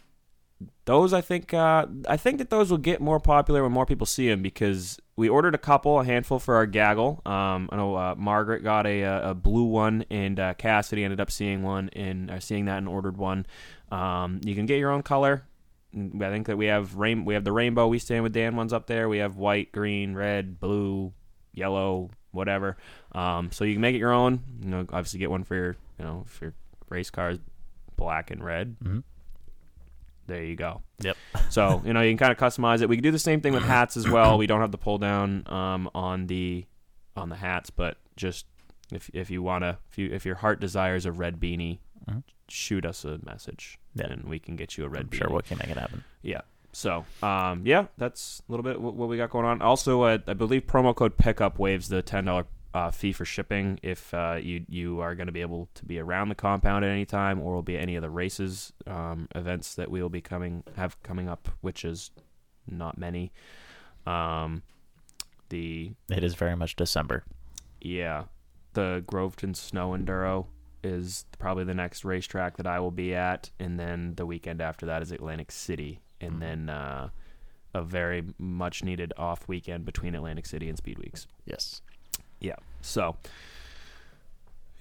those 0.84 1.12
I 1.12 1.20
think 1.20 1.52
uh, 1.54 1.86
I 2.08 2.16
think 2.16 2.38
that 2.38 2.50
those 2.50 2.70
will 2.70 2.78
get 2.78 3.00
more 3.00 3.20
popular 3.20 3.62
when 3.62 3.72
more 3.72 3.86
people 3.86 4.06
see 4.06 4.28
them 4.28 4.42
because 4.42 4.98
we 5.16 5.28
ordered 5.28 5.54
a 5.54 5.58
couple, 5.58 6.00
a 6.00 6.04
handful 6.04 6.38
for 6.38 6.54
our 6.54 6.66
gaggle. 6.66 7.20
Um, 7.26 7.68
I 7.70 7.76
know 7.76 7.94
uh, 7.94 8.14
Margaret 8.16 8.62
got 8.62 8.86
a, 8.86 9.02
a 9.30 9.34
blue 9.34 9.64
one, 9.64 10.04
and 10.10 10.38
uh, 10.38 10.54
Cassidy 10.54 11.04
ended 11.04 11.20
up 11.20 11.30
seeing 11.30 11.62
one 11.62 11.90
and 11.92 12.30
uh, 12.30 12.40
seeing 12.40 12.66
that 12.66 12.78
and 12.78 12.88
ordered 12.88 13.16
one. 13.16 13.46
Um, 13.90 14.40
you 14.44 14.54
can 14.54 14.66
get 14.66 14.78
your 14.78 14.90
own 14.90 15.02
color. 15.02 15.42
I 15.94 16.30
think 16.30 16.46
that 16.46 16.56
we 16.56 16.66
have 16.66 16.94
rain. 16.96 17.24
We 17.24 17.34
have 17.34 17.44
the 17.44 17.52
rainbow. 17.52 17.86
We 17.88 17.98
stand 17.98 18.22
with 18.22 18.32
Dan 18.32 18.56
ones 18.56 18.72
up 18.72 18.86
there. 18.86 19.08
We 19.08 19.18
have 19.18 19.36
white, 19.36 19.72
green, 19.72 20.14
red, 20.14 20.60
blue, 20.60 21.12
yellow, 21.52 22.10
whatever. 22.30 22.76
Um, 23.12 23.50
so 23.52 23.64
you 23.64 23.74
can 23.74 23.80
make 23.80 23.94
it 23.94 23.98
your 23.98 24.12
own. 24.12 24.40
You 24.62 24.68
know, 24.68 24.80
obviously 24.80 25.18
get 25.18 25.30
one 25.30 25.44
for 25.44 25.54
your 25.54 25.76
you 25.98 26.04
know 26.04 26.24
for 26.26 26.46
your 26.46 26.54
race 26.88 27.10
cars, 27.10 27.38
black 27.96 28.30
and 28.30 28.44
red. 28.44 28.76
There 30.28 30.44
you 30.44 30.54
go. 30.54 30.82
Yep. 31.00 31.16
So 31.50 31.82
you 31.84 31.92
know 31.94 32.02
you 32.02 32.10
can 32.10 32.18
kind 32.18 32.30
of 32.32 32.38
customize 32.38 32.82
it. 32.82 32.88
We 32.88 32.96
can 32.96 33.02
do 33.02 33.10
the 33.10 33.18
same 33.18 33.40
thing 33.40 33.52
with 33.54 33.62
hats 33.76 33.96
as 33.96 34.08
well. 34.08 34.38
We 34.38 34.46
don't 34.46 34.60
have 34.60 34.70
the 34.70 34.78
pull 34.78 34.98
down 34.98 35.42
um, 35.46 35.90
on 35.94 36.26
the 36.28 36.66
on 37.16 37.30
the 37.30 37.36
hats, 37.36 37.70
but 37.70 37.96
just 38.16 38.46
if 38.92 39.10
if 39.14 39.30
you 39.30 39.42
wanna 39.42 39.78
if 39.90 39.98
you 39.98 40.10
if 40.12 40.24
your 40.26 40.36
heart 40.36 40.60
desires 40.60 41.06
a 41.06 41.10
red 41.12 41.40
beanie, 41.40 41.78
shoot 42.48 42.84
us 42.86 43.04
a 43.04 43.18
message 43.24 43.78
Yeah. 43.94 44.06
and 44.06 44.24
we 44.24 44.38
can 44.38 44.56
get 44.56 44.76
you 44.78 44.84
a 44.84 44.88
red 44.88 45.02
I'm 45.04 45.08
beanie. 45.08 45.14
sure 45.18 45.30
we 45.30 45.42
can 45.42 45.58
make 45.58 45.68
it 45.70 45.76
happen. 45.78 46.04
Yeah. 46.22 46.42
So, 46.72 47.04
um, 47.22 47.62
yeah, 47.64 47.86
that's 47.96 48.42
a 48.46 48.52
little 48.52 48.62
bit 48.62 48.80
what, 48.80 48.94
what 48.94 49.08
we 49.08 49.16
got 49.16 49.30
going 49.30 49.46
on. 49.46 49.62
Also, 49.62 50.02
uh, 50.02 50.18
I 50.26 50.34
believe 50.34 50.66
promo 50.66 50.94
code 50.94 51.16
pickup 51.16 51.58
waives 51.58 51.88
the 51.88 52.02
ten 52.02 52.26
dollar 52.26 52.44
uh, 52.74 52.90
fee 52.90 53.12
for 53.12 53.24
shipping 53.24 53.78
if 53.82 54.12
uh, 54.12 54.38
you 54.40 54.64
you 54.68 55.00
are 55.00 55.14
going 55.14 55.26
to 55.26 55.32
be 55.32 55.40
able 55.40 55.68
to 55.74 55.84
be 55.84 55.98
around 55.98 56.28
the 56.28 56.34
compound 56.34 56.84
at 56.84 56.90
any 56.90 57.04
time, 57.06 57.40
or 57.40 57.54
will 57.54 57.62
be 57.62 57.78
any 57.78 57.96
of 57.96 58.02
the 58.02 58.10
races 58.10 58.72
um, 58.86 59.28
events 59.34 59.74
that 59.74 59.90
we 59.90 60.02
will 60.02 60.10
be 60.10 60.20
coming 60.20 60.62
have 60.76 61.02
coming 61.02 61.28
up, 61.28 61.48
which 61.60 61.84
is 61.84 62.10
not 62.66 62.98
many. 62.98 63.32
Um, 64.06 64.62
the 65.48 65.92
It 66.10 66.22
is 66.22 66.34
very 66.34 66.56
much 66.56 66.76
December. 66.76 67.24
yeah, 67.80 68.24
the 68.74 69.02
Groveton 69.06 69.54
Snow 69.54 69.90
Enduro 69.90 70.46
is 70.84 71.24
probably 71.38 71.64
the 71.64 71.74
next 71.74 72.04
racetrack 72.04 72.56
that 72.58 72.66
I 72.66 72.80
will 72.80 72.90
be 72.90 73.14
at, 73.14 73.50
and 73.58 73.80
then 73.80 74.14
the 74.14 74.26
weekend 74.26 74.60
after 74.60 74.86
that 74.86 75.02
is 75.02 75.10
Atlantic 75.10 75.50
City, 75.50 76.00
and 76.20 76.40
then 76.40 76.68
uh, 76.68 77.08
a 77.74 77.82
very 77.82 78.22
much 78.38 78.84
needed 78.84 79.12
off 79.16 79.48
weekend 79.48 79.84
between 79.84 80.14
Atlantic 80.14 80.46
City 80.46 80.68
and 80.68 80.78
Speed 80.78 80.98
Weeks. 80.98 81.26
Yes. 81.44 81.82
Yeah, 82.40 82.56
so 82.80 83.16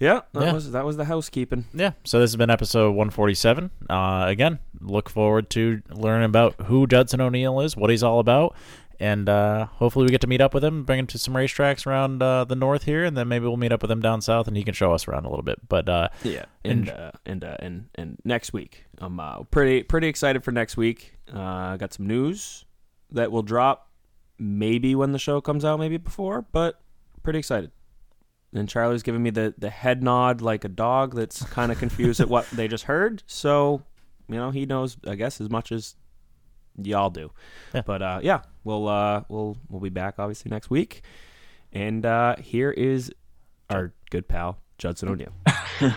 yeah, 0.00 0.20
that 0.32 0.42
Yeah. 0.44 0.52
was 0.52 0.70
that 0.70 0.84
was 0.84 0.96
the 0.96 1.06
housekeeping. 1.06 1.64
Yeah. 1.74 1.92
So 2.04 2.20
this 2.20 2.30
has 2.30 2.36
been 2.36 2.50
episode 2.50 2.90
147. 2.92 3.70
Uh, 3.90 4.26
again, 4.28 4.60
look 4.80 5.08
forward 5.10 5.50
to 5.50 5.82
learning 5.90 6.26
about 6.26 6.54
who 6.66 6.86
Judson 6.86 7.20
O'Neill 7.20 7.60
is, 7.60 7.76
what 7.76 7.90
he's 7.90 8.04
all 8.04 8.20
about, 8.20 8.54
and 9.00 9.28
uh, 9.28 9.66
hopefully 9.66 10.04
we 10.04 10.10
get 10.10 10.20
to 10.20 10.28
meet 10.28 10.40
up 10.40 10.54
with 10.54 10.62
him, 10.64 10.84
bring 10.84 11.00
him 11.00 11.08
to 11.08 11.18
some 11.18 11.34
racetracks 11.34 11.84
around 11.84 12.22
uh, 12.22 12.44
the 12.44 12.54
north 12.54 12.84
here, 12.84 13.04
and 13.04 13.16
then 13.16 13.26
maybe 13.26 13.44
we'll 13.46 13.56
meet 13.56 13.72
up 13.72 13.82
with 13.82 13.90
him 13.90 14.00
down 14.00 14.20
south, 14.20 14.46
and 14.46 14.56
he 14.56 14.62
can 14.62 14.72
show 14.74 14.92
us 14.92 15.08
around 15.08 15.24
a 15.24 15.28
little 15.30 15.42
bit. 15.44 15.68
But 15.68 15.88
uh, 15.88 16.08
Yeah, 16.22 16.44
and 16.64 16.88
And- 16.88 16.90
uh, 16.90 17.10
and 17.26 17.44
uh, 17.44 17.56
and 17.58 17.88
and 17.96 18.18
next 18.24 18.52
week, 18.52 18.84
I'm 18.98 19.18
uh, 19.18 19.42
pretty 19.44 19.82
pretty 19.82 20.06
excited 20.06 20.44
for 20.44 20.52
next 20.52 20.76
week. 20.76 21.14
Uh, 21.32 21.76
got 21.76 21.92
some 21.92 22.06
news 22.06 22.64
that 23.10 23.32
will 23.32 23.42
drop 23.42 23.90
maybe 24.38 24.94
when 24.94 25.10
the 25.10 25.18
show 25.18 25.40
comes 25.40 25.64
out, 25.64 25.80
maybe 25.80 25.96
before, 25.96 26.42
but 26.52 26.80
pretty 27.28 27.40
excited. 27.40 27.70
And 28.54 28.66
Charlie's 28.66 29.02
giving 29.02 29.22
me 29.22 29.28
the, 29.28 29.52
the 29.58 29.68
head 29.68 30.02
nod 30.02 30.40
like 30.40 30.64
a 30.64 30.68
dog 30.68 31.14
that's 31.14 31.42
kind 31.42 31.70
of 31.70 31.78
confused 31.84 32.20
at 32.20 32.28
what 32.30 32.48
they 32.48 32.68
just 32.68 32.84
heard. 32.84 33.22
So, 33.26 33.82
you 34.28 34.36
know, 34.36 34.50
he 34.50 34.64
knows, 34.64 34.96
I 35.06 35.14
guess, 35.14 35.38
as 35.38 35.50
much 35.50 35.70
as 35.70 35.94
y'all 36.82 37.10
do. 37.10 37.30
Yeah. 37.74 37.82
But 37.82 38.00
uh, 38.00 38.20
yeah, 38.22 38.40
we'll 38.64 38.88
uh, 38.88 39.24
we'll 39.28 39.58
we'll 39.68 39.82
be 39.82 39.90
back 39.90 40.14
obviously 40.16 40.48
next 40.48 40.70
week. 40.70 41.02
And 41.70 42.06
uh, 42.06 42.36
here 42.36 42.70
is 42.70 43.12
our 43.68 43.92
good 44.10 44.26
pal 44.26 44.58
Judson 44.78 45.10
O'Neill. 45.10 45.34
All 45.82 45.90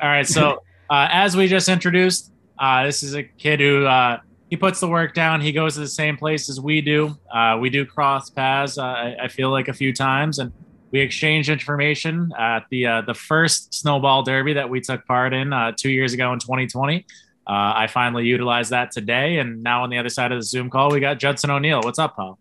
right. 0.00 0.26
So, 0.26 0.64
uh, 0.90 1.06
as 1.12 1.36
we 1.36 1.46
just 1.46 1.68
introduced, 1.68 2.32
uh, 2.58 2.86
this 2.86 3.04
is 3.04 3.14
a 3.14 3.22
kid 3.22 3.60
who 3.60 3.86
uh, 3.86 4.18
he 4.50 4.56
puts 4.56 4.80
the 4.80 4.88
work 4.88 5.14
down. 5.14 5.40
He 5.40 5.52
goes 5.52 5.74
to 5.74 5.80
the 5.80 5.86
same 5.86 6.16
place 6.16 6.48
as 6.48 6.60
we 6.60 6.80
do. 6.80 7.16
Uh, 7.32 7.58
we 7.60 7.70
do 7.70 7.86
cross 7.86 8.30
paths. 8.30 8.78
Uh, 8.78 8.82
I, 8.82 9.16
I 9.22 9.28
feel 9.28 9.50
like 9.52 9.68
a 9.68 9.72
few 9.72 9.94
times, 9.94 10.40
and 10.40 10.52
we 10.92 11.00
exchanged 11.00 11.48
information 11.48 12.30
at 12.38 12.66
the 12.70 12.86
uh, 12.86 13.00
the 13.00 13.14
first 13.14 13.74
snowball 13.74 14.22
derby 14.22 14.52
that 14.52 14.68
we 14.68 14.80
took 14.80 15.04
part 15.06 15.32
in 15.32 15.52
uh, 15.52 15.72
two 15.76 15.90
years 15.90 16.12
ago 16.12 16.32
in 16.32 16.38
2020. 16.38 17.06
Uh, 17.44 17.50
I 17.50 17.88
finally 17.88 18.24
utilized 18.26 18.70
that 18.70 18.92
today, 18.92 19.38
and 19.38 19.62
now 19.62 19.82
on 19.82 19.90
the 19.90 19.98
other 19.98 20.10
side 20.10 20.30
of 20.30 20.38
the 20.38 20.44
Zoom 20.44 20.70
call, 20.70 20.92
we 20.92 21.00
got 21.00 21.18
Judson 21.18 21.50
O'Neill. 21.50 21.80
What's 21.82 21.98
up, 21.98 22.14
Paul? 22.14 22.38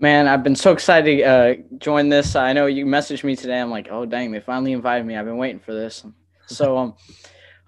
Man, 0.00 0.26
I've 0.26 0.42
been 0.42 0.56
so 0.56 0.72
excited 0.72 1.18
to 1.18 1.22
uh, 1.22 1.54
join 1.76 2.08
this. 2.08 2.34
I 2.34 2.54
know 2.54 2.64
you 2.66 2.86
messaged 2.86 3.22
me 3.22 3.36
today. 3.36 3.60
I'm 3.60 3.70
like, 3.70 3.88
oh 3.90 4.06
dang, 4.06 4.32
they 4.32 4.40
finally 4.40 4.72
invited 4.72 5.06
me. 5.06 5.14
I've 5.14 5.26
been 5.26 5.36
waiting 5.36 5.60
for 5.60 5.74
this. 5.74 6.04
So, 6.46 6.76
um, 6.76 6.94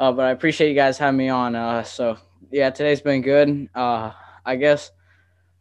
uh, 0.01 0.11
but 0.11 0.25
I 0.25 0.31
appreciate 0.33 0.69
you 0.69 0.75
guys 0.75 0.99
having 0.99 1.17
me 1.17 1.29
on. 1.29 1.55
Uh, 1.55 1.85
so 1.85 2.17
yeah, 2.51 2.71
today's 2.71 3.01
been 3.01 3.23
good. 3.23 3.69
Uh, 3.73 4.11
I 4.45 4.57
guess 4.57 4.91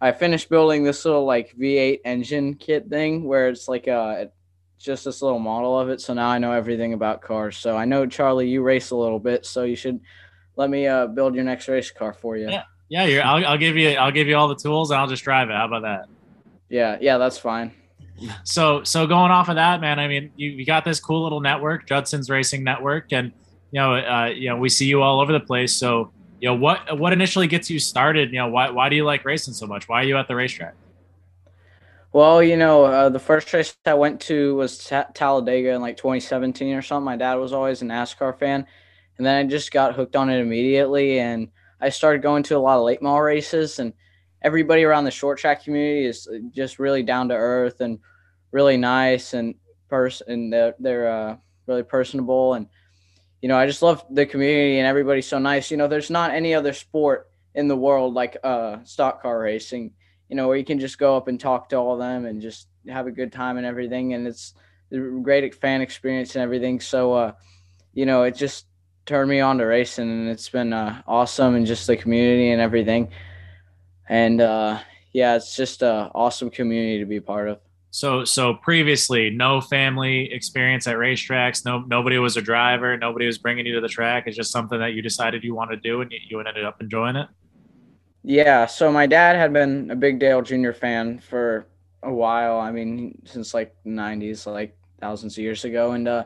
I 0.02 0.12
finished 0.12 0.50
building 0.50 0.84
this 0.84 1.06
little 1.06 1.26
like 1.26 1.56
V8 1.56 2.00
engine 2.04 2.56
kit 2.56 2.88
thing 2.90 3.24
where 3.24 3.50
it's 3.50 3.68
like 3.68 3.88
uh 3.88 4.26
just 4.80 5.06
this 5.06 5.22
little 5.22 5.40
model 5.40 5.80
of 5.80 5.90
it. 5.90 6.02
So 6.02 6.16
now 6.16 6.30
I 6.30 6.40
know 6.40 6.52
everything 6.54 6.94
about 6.94 7.22
cars. 7.22 7.56
So 7.56 7.78
I 7.78 7.86
know 7.86 8.08
Charlie, 8.08 8.50
you 8.50 8.64
race 8.64 8.90
a 8.90 8.96
little 8.96 9.20
bit, 9.20 9.46
so 9.46 9.64
you 9.64 9.76
should 9.76 10.00
let 10.56 10.70
me 10.70 10.88
uh 10.88 11.08
build 11.08 11.36
your 11.36 11.44
next 11.44 11.68
race 11.68 11.92
car 11.92 12.14
for 12.14 12.36
you. 12.36 12.50
Yeah, 12.90 13.06
yeah. 13.06 13.32
I'll, 13.32 13.46
I'll 13.46 13.58
give 13.58 13.78
you 13.78 13.92
I'll 13.92 14.12
give 14.12 14.28
you 14.28 14.36
all 14.36 14.48
the 14.48 14.56
tools, 14.56 14.92
and 14.92 15.00
I'll 15.00 15.08
just 15.08 15.24
drive 15.24 15.50
it. 15.50 15.54
How 15.54 15.66
about 15.66 15.84
that? 15.84 16.10
Yeah, 16.68 16.98
yeah, 17.00 17.18
that's 17.18 17.38
fine. 17.38 17.72
So 18.44 18.84
so 18.84 19.08
going 19.08 19.32
off 19.32 19.50
of 19.50 19.56
that, 19.56 19.82
man. 19.82 20.00
I 20.00 20.08
mean, 20.08 20.32
you, 20.36 20.50
you 20.52 20.66
got 20.66 20.84
this 20.84 21.00
cool 21.00 21.24
little 21.24 21.42
network, 21.42 21.88
Judson's 21.88 22.30
Racing 22.30 22.64
Network, 22.64 23.14
and 23.14 23.32
you 23.72 23.80
know, 23.80 23.96
uh, 23.96 24.26
you 24.26 24.50
know, 24.50 24.58
we 24.58 24.70
see 24.70 24.86
you 24.86 25.02
all 25.02 25.22
over 25.22 25.32
the 25.32 25.40
place. 25.40 25.76
So 25.76 26.12
you 26.42 26.48
know, 26.50 26.56
what 26.56 26.98
what 26.98 27.14
initially 27.14 27.46
gets 27.46 27.70
you 27.70 27.78
started? 27.78 28.32
You 28.32 28.40
know, 28.40 28.48
why 28.48 28.72
why 28.72 28.90
do 28.90 28.96
you 28.96 29.06
like 29.06 29.24
racing 29.24 29.54
so 29.54 29.68
much? 29.68 29.88
Why 29.88 30.02
are 30.02 30.04
you 30.04 30.18
at 30.18 30.28
the 30.28 30.36
racetrack? 30.36 30.74
Well, 32.14 32.42
you 32.42 32.58
know, 32.58 32.84
uh, 32.84 33.10
the 33.10 33.20
first 33.20 33.54
race 33.54 33.78
I 33.86 33.94
went 33.94 34.20
to 34.22 34.56
was 34.56 34.84
Ta- 34.84 35.08
Talladega 35.14 35.70
in 35.70 35.82
like 35.82 35.98
2017 35.98 36.74
or 36.74 36.82
something. 36.82 37.06
My 37.06 37.16
dad 37.16 37.36
was 37.36 37.54
always 37.54 37.84
a 37.84 37.86
NASCAR 37.86 38.38
fan, 38.38 38.66
and 39.18 39.26
then 39.26 39.36
I 39.36 39.48
just 39.48 39.72
got 39.72 39.94
hooked 39.94 40.16
on 40.16 40.32
it 40.32 40.40
immediately. 40.40 41.20
And 41.20 41.50
I 41.80 41.90
started 41.90 42.24
going 42.24 42.42
to 42.44 42.58
a 42.58 42.60
lot 42.60 42.80
of 42.80 42.86
late 42.86 43.04
model 43.04 43.22
races, 43.22 43.78
and 43.78 43.94
everybody 44.42 44.84
around 44.84 45.04
the 45.04 45.12
short 45.12 45.38
track 45.38 45.64
community 45.64 46.06
is 46.08 46.28
just 46.50 46.80
really 46.80 47.04
down 47.04 47.30
to 47.30 47.36
earth 47.36 47.82
and 47.82 48.00
really 48.50 48.78
nice 48.78 49.36
and 49.36 49.54
person. 49.90 50.26
And 50.28 50.52
they're 50.52 50.74
they're 50.80 51.08
uh, 51.08 51.38
really 51.68 51.84
personable, 51.84 52.56
and 52.56 52.66
you 53.42 53.50
know, 53.50 53.58
I 53.58 53.66
just 53.68 53.82
love 53.82 54.06
the 54.10 54.26
community 54.26 54.78
and 54.78 54.88
everybody's 54.88 55.28
so 55.28 55.40
nice. 55.40 55.72
You 55.72 55.78
know, 55.78 55.88
there's 55.88 56.10
not 56.10 56.32
any 56.32 56.54
other 56.54 56.74
sport 56.74 57.30
in 57.56 57.68
the 57.68 57.76
world 57.76 58.14
like 58.14 58.38
uh, 58.44 58.78
stock 58.84 59.22
car 59.22 59.40
racing 59.40 59.94
you 60.32 60.38
know, 60.38 60.48
where 60.48 60.56
you 60.56 60.64
can 60.64 60.80
just 60.80 60.98
go 60.98 61.18
up 61.18 61.28
and 61.28 61.38
talk 61.38 61.68
to 61.68 61.76
all 61.76 61.92
of 61.92 62.00
them 62.00 62.26
and 62.26 62.42
just 62.42 62.70
have 62.88 63.06
a 63.06 63.12
good 63.12 63.34
time 63.34 63.58
and 63.58 63.66
everything. 63.66 64.14
And 64.14 64.26
it's 64.26 64.54
a 64.90 64.98
great 64.98 65.54
fan 65.54 65.82
experience 65.82 66.36
and 66.36 66.42
everything. 66.42 66.80
So, 66.80 67.12
uh, 67.12 67.32
you 67.94 68.06
know, 68.06 68.24
it 68.24 68.38
just 68.38 68.66
turned 69.06 69.30
me 69.30 69.42
on 69.42 69.58
to 69.58 69.66
racing 69.66 70.10
and 70.10 70.30
it's 70.30 70.48
been 70.48 70.72
uh, 70.72 71.02
awesome 71.06 71.56
and 71.56 71.66
just 71.66 71.86
the 71.86 71.98
community 71.98 72.50
and 72.50 72.62
everything. 72.62 73.10
And 74.08 74.40
uh, 74.40 74.80
yeah, 75.12 75.36
it's 75.36 75.54
just 75.54 75.84
an 75.84 76.12
awesome 76.16 76.50
community 76.50 77.00
to 77.00 77.06
be 77.06 77.20
part 77.20 77.50
of. 77.50 77.60
So 77.92 78.24
so 78.24 78.54
previously, 78.54 79.30
no 79.30 79.62
family 79.62 80.32
experience 80.32 80.88
at 80.88 80.96
racetracks. 80.96 81.66
No 81.66 81.80
nobody 81.80 82.18
was 82.18 82.38
a 82.38 82.42
driver. 82.42 82.98
Nobody 82.98 83.26
was 83.26 83.38
bringing 83.38 83.66
you 83.66 83.76
to 83.76 83.82
the 83.82 83.90
track. 83.90 84.24
It's 84.28 84.38
just 84.38 84.52
something 84.52 84.80
that 84.80 84.94
you 84.94 85.02
decided 85.02 85.44
you 85.44 85.54
want 85.54 85.72
to 85.72 85.78
do, 85.78 86.02
and 86.02 86.12
you, 86.12 86.20
you 86.30 86.40
ended 86.40 86.64
up 86.64 86.82
enjoying 86.82 87.18
it. 87.18 87.28
Yeah, 88.24 88.66
so 88.66 88.92
my 88.92 89.08
dad 89.08 89.36
had 89.36 89.52
been 89.52 89.92
a 89.92 89.96
big 89.96 90.20
Dale 90.20 90.42
Jr. 90.42 90.72
fan 90.72 91.20
for 91.20 91.68
a 92.04 92.14
while. 92.14 92.60
I 92.60 92.72
mean, 92.72 93.20
since 93.26 93.54
like 93.54 93.76
90s, 93.86 94.46
like 94.46 94.78
thousands 95.00 95.38
of 95.38 95.44
years 95.44 95.66
ago. 95.66 95.92
And 95.92 96.08
uh, 96.08 96.26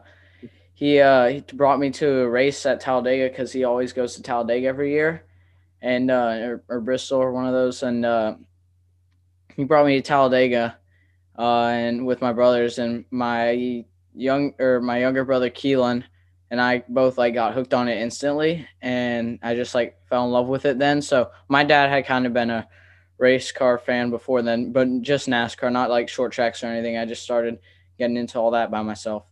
he, 0.73 0.99
uh, 0.99 1.27
he 1.27 1.41
brought 1.53 1.79
me 1.79 1.89
to 1.91 2.19
a 2.21 2.29
race 2.29 2.65
at 2.65 2.81
Talladega 2.81 3.29
because 3.29 3.51
he 3.51 3.63
always 3.63 3.93
goes 3.93 4.15
to 4.15 4.21
Talladega 4.21 4.67
every 4.67 4.91
year 4.91 5.25
and 5.81 6.11
uh, 6.11 6.37
or, 6.41 6.63
or 6.67 6.81
Bristol 6.81 7.19
or 7.19 7.31
one 7.31 7.47
of 7.47 7.53
those. 7.53 7.81
And 7.81 8.05
uh, 8.05 8.35
he 9.55 9.63
brought 9.63 9.85
me 9.85 9.95
to 9.95 10.01
Talladega 10.01 10.77
uh, 11.37 11.67
and 11.67 12.05
with 12.05 12.21
my 12.21 12.33
brothers 12.33 12.79
and 12.79 13.05
my 13.11 13.83
young 14.13 14.53
or 14.59 14.81
my 14.81 14.99
younger 14.99 15.25
brother 15.25 15.49
Keelan 15.49 16.03
and 16.51 16.61
I 16.61 16.83
both 16.87 17.17
like 17.17 17.33
got 17.33 17.53
hooked 17.53 17.73
on 17.73 17.87
it 17.89 17.97
instantly 18.01 18.65
and 18.81 19.39
I 19.41 19.55
just 19.55 19.75
like 19.75 19.97
fell 20.07 20.25
in 20.25 20.31
love 20.31 20.47
with 20.47 20.65
it 20.65 20.79
then. 20.79 21.01
So 21.01 21.31
my 21.49 21.63
dad 21.63 21.89
had 21.89 22.05
kind 22.05 22.25
of 22.25 22.33
been 22.33 22.49
a 22.49 22.67
race 23.17 23.51
car 23.51 23.77
fan 23.77 24.09
before 24.09 24.41
then, 24.41 24.71
but 24.71 25.01
just 25.01 25.27
NASCAR, 25.27 25.71
not 25.71 25.89
like 25.89 26.07
short 26.09 26.31
tracks 26.31 26.63
or 26.63 26.67
anything. 26.67 26.97
I 26.97 27.05
just 27.05 27.23
started 27.23 27.59
getting 27.97 28.17
into 28.17 28.39
all 28.39 28.51
that 28.51 28.71
by 28.71 28.81
myself. 28.81 29.25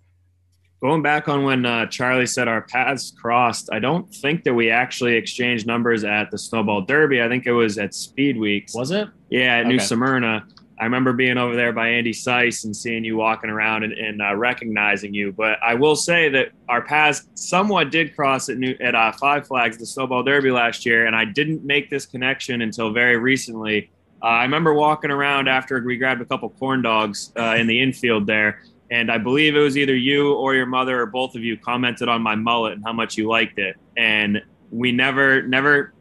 Going 0.82 1.02
back 1.02 1.30
on 1.30 1.46
when 1.46 1.66
uh, 1.66 1.86
Charlie 1.86 2.26
said 2.26 2.50
our 2.50 2.64
paths 2.64 3.14
crossed, 3.18 3.70
I 3.72 3.80
don't 3.80 4.14
think 4.16 4.44
that 4.44 4.54
we 4.54 4.70
actually 4.70 5.16
exchanged 5.16 5.66
numbers 5.66 6.04
at 6.04 6.30
the 6.30 6.38
Snowball 6.38 6.82
Derby. 6.82 7.22
I 7.22 7.30
think 7.30 7.46
it 7.46 7.54
was 7.54 7.78
at 7.78 7.94
Speed 7.94 8.38
Weeks. 8.38 8.76
Was 8.76 8.92
it? 8.92 9.08
Yeah, 9.30 9.60
at 9.60 9.68
New 9.68 9.76
Okay. 9.76 9.86
Smyrna. 9.86 10.46
I 10.80 10.86
remember 10.86 11.14
being 11.14 11.38
over 11.38 11.56
there 11.56 11.72
by 11.72 11.90
Andy 11.90 12.12
Seuss 12.12 12.66
and 12.66 12.76
seeing 12.76 13.06
you 13.06 13.16
walking 13.16 13.50
around 13.50 13.84
and, 13.84 13.94
and 13.94 14.22
uh, 14.22 14.36
recognizing 14.36 15.14
you. 15.14 15.32
But 15.32 15.60
I 15.64 15.76
will 15.76 15.96
say 15.96 16.30
that 16.30 16.50
our 16.68 16.82
paths 16.82 17.28
somewhat 17.36 17.92
did 17.92 18.16
cross 18.16 18.50
at 18.50 18.58
New, 18.58 18.76
at 18.82 18.96
uh, 18.96 19.12
Five 19.12 19.48
Flags, 19.48 19.78
the 19.78 19.86
Snowball 19.86 20.24
Derby 20.24 20.52
last 20.52 20.86
year, 20.86 21.06
and 21.06 21.16
I 21.16 21.26
didn't 21.26 21.64
make 21.64 21.90
this 21.90 22.06
connection 22.06 22.62
until 22.62 22.92
very 22.92 23.18
recently. 23.18 23.92
Uh, 24.22 24.28
I 24.28 24.44
remember 24.44 24.74
walking 24.74 25.12
around 25.12 25.48
after 25.48 25.82
we 25.84 25.98
grabbed 25.98 26.22
a 26.22 26.26
couple 26.26 26.50
corn 26.50 26.82
dogs 26.82 27.32
uh, 27.38 27.56
in 27.58 27.68
the 27.68 27.80
infield 27.80 28.26
there, 28.26 28.64
and 28.90 29.12
I 29.12 29.20
believe 29.20 29.56
it 29.56 29.60
was 29.60 29.78
either 29.78 29.96
you 29.96 30.34
or 30.34 30.56
your 30.56 30.66
mother 30.66 31.02
or 31.02 31.06
both 31.06 31.36
of 31.36 31.44
you 31.44 31.58
commented 31.58 32.10
on 32.10 32.22
my 32.22 32.36
mullet 32.36 32.74
and 32.74 32.84
how 32.84 32.94
much 32.94 33.18
you 33.18 33.28
liked 33.28 33.60
it, 33.60 33.76
and 33.96 34.42
we 34.72 34.92
never 34.92 35.44
never 35.44 35.93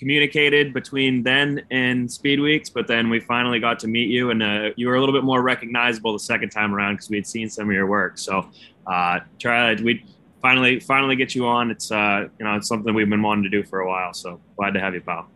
communicated 0.00 0.72
between 0.72 1.22
then 1.22 1.62
and 1.70 2.10
speed 2.10 2.40
weeks 2.40 2.70
but 2.70 2.88
then 2.88 3.10
we 3.10 3.20
finally 3.20 3.60
got 3.60 3.78
to 3.78 3.86
meet 3.86 4.08
you 4.08 4.30
and 4.30 4.42
uh, 4.42 4.70
you 4.74 4.88
were 4.88 4.96
a 4.96 5.00
little 5.00 5.14
bit 5.14 5.22
more 5.22 5.42
recognizable 5.42 6.14
the 6.14 6.18
second 6.18 6.48
time 6.48 6.74
around 6.74 6.94
because 6.94 7.10
we 7.10 7.16
had 7.16 7.26
seen 7.26 7.50
some 7.50 7.68
of 7.68 7.74
your 7.74 7.86
work 7.86 8.16
so 8.16 8.48
uh 8.86 9.20
try 9.38 9.74
we 9.74 10.02
finally 10.40 10.80
finally 10.80 11.14
get 11.14 11.34
you 11.34 11.46
on 11.46 11.70
it's 11.70 11.92
uh 11.92 12.26
you 12.38 12.44
know 12.46 12.56
it's 12.56 12.66
something 12.66 12.94
we've 12.94 13.10
been 13.10 13.22
wanting 13.22 13.44
to 13.44 13.50
do 13.50 13.62
for 13.62 13.80
a 13.80 13.86
while 13.86 14.14
so 14.14 14.40
glad 14.56 14.72
to 14.72 14.80
have 14.80 14.94
you 14.94 15.02
pal 15.02 15.28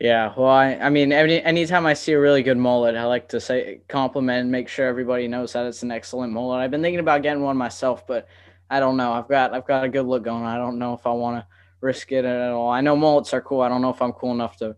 Yeah, 0.00 0.32
well, 0.36 0.46
I, 0.46 0.74
I 0.76 0.90
mean, 0.90 1.10
any 1.10 1.42
anytime 1.42 1.84
I 1.84 1.94
see 1.94 2.12
a 2.12 2.20
really 2.20 2.44
good 2.44 2.56
mullet, 2.56 2.94
I 2.94 3.04
like 3.06 3.28
to 3.30 3.40
say 3.40 3.80
compliment 3.88 4.42
and 4.42 4.52
make 4.52 4.68
sure 4.68 4.86
everybody 4.86 5.26
knows 5.26 5.54
that 5.54 5.66
it's 5.66 5.82
an 5.82 5.90
excellent 5.90 6.32
mullet. 6.32 6.60
I've 6.60 6.70
been 6.70 6.82
thinking 6.82 7.00
about 7.00 7.22
getting 7.22 7.42
one 7.42 7.56
myself, 7.56 8.06
but 8.06 8.28
I 8.70 8.78
don't 8.78 8.96
know. 8.96 9.12
I've 9.12 9.28
got 9.28 9.54
I've 9.54 9.66
got 9.66 9.82
a 9.82 9.88
good 9.88 10.06
look 10.06 10.22
going. 10.22 10.44
I 10.44 10.56
don't 10.56 10.78
know 10.78 10.94
if 10.94 11.04
I 11.04 11.10
want 11.10 11.38
to 11.38 11.46
risk 11.80 12.12
it 12.12 12.24
at 12.24 12.50
all. 12.50 12.70
I 12.70 12.80
know 12.80 12.96
mullets 12.96 13.32
are 13.34 13.40
cool. 13.40 13.60
I 13.60 13.68
don't 13.68 13.82
know 13.82 13.90
if 13.90 14.00
I'm 14.02 14.12
cool 14.12 14.32
enough 14.32 14.56
to 14.58 14.76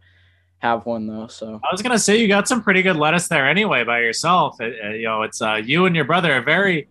have 0.59 0.85
one 0.87 1.07
though. 1.07 1.27
So 1.27 1.59
I 1.65 1.69
was 1.73 1.81
gonna 1.83 1.99
say 1.99 2.19
you 2.21 2.29
got 2.29 2.47
some 2.49 2.63
pretty 2.63 2.83
good 2.83 2.97
lettuce 2.97 3.29
there 3.29 3.49
anyway 3.49 3.83
by 3.85 4.01
yourself. 4.01 4.57
Uh, 4.61 4.65
uh, 4.85 4.89
you 4.91 5.05
know, 5.05 5.23
it's 5.23 5.41
uh, 5.41 5.55
you 5.55 5.87
and 5.87 5.97
your 5.97 6.05
brother 6.05 6.33
are 6.35 6.43
very, 6.43 6.89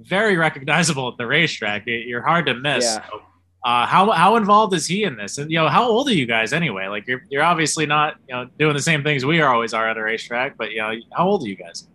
very 0.00 0.36
recognizable 0.36 1.08
at 1.08 1.16
the 1.16 1.26
racetrack. 1.26 1.86
You- 1.86 1.94
You're 1.94 2.22
hard 2.22 2.46
to 2.46 2.54
miss. 2.54 2.84
Yeah. 2.84 3.04
So, 3.08 3.22
uh, 3.64 3.86
how 3.86 4.10
how 4.10 4.36
involved 4.36 4.74
is 4.74 4.86
he 4.86 5.04
in 5.04 5.16
this? 5.16 5.38
And 5.38 5.50
you 5.50 5.58
know, 5.58 5.68
how 5.68 5.88
old 5.88 6.08
are 6.08 6.14
you 6.14 6.26
guys 6.26 6.52
anyway? 6.52 6.86
Like 6.88 7.06
you're 7.06 7.22
you're 7.30 7.42
obviously 7.42 7.86
not 7.86 8.14
you 8.28 8.34
know 8.34 8.46
doing 8.58 8.74
the 8.74 8.82
same 8.82 9.02
things 9.02 9.24
we 9.24 9.40
are 9.40 9.52
always 9.52 9.72
are 9.74 9.88
at 9.88 9.96
a 9.96 10.02
racetrack. 10.02 10.56
But 10.56 10.70
you 10.72 10.78
know, 10.78 10.92
how 11.16 11.28
old 11.28 11.44
are 11.44 11.48
you 11.48 11.56
guys? 11.56 11.88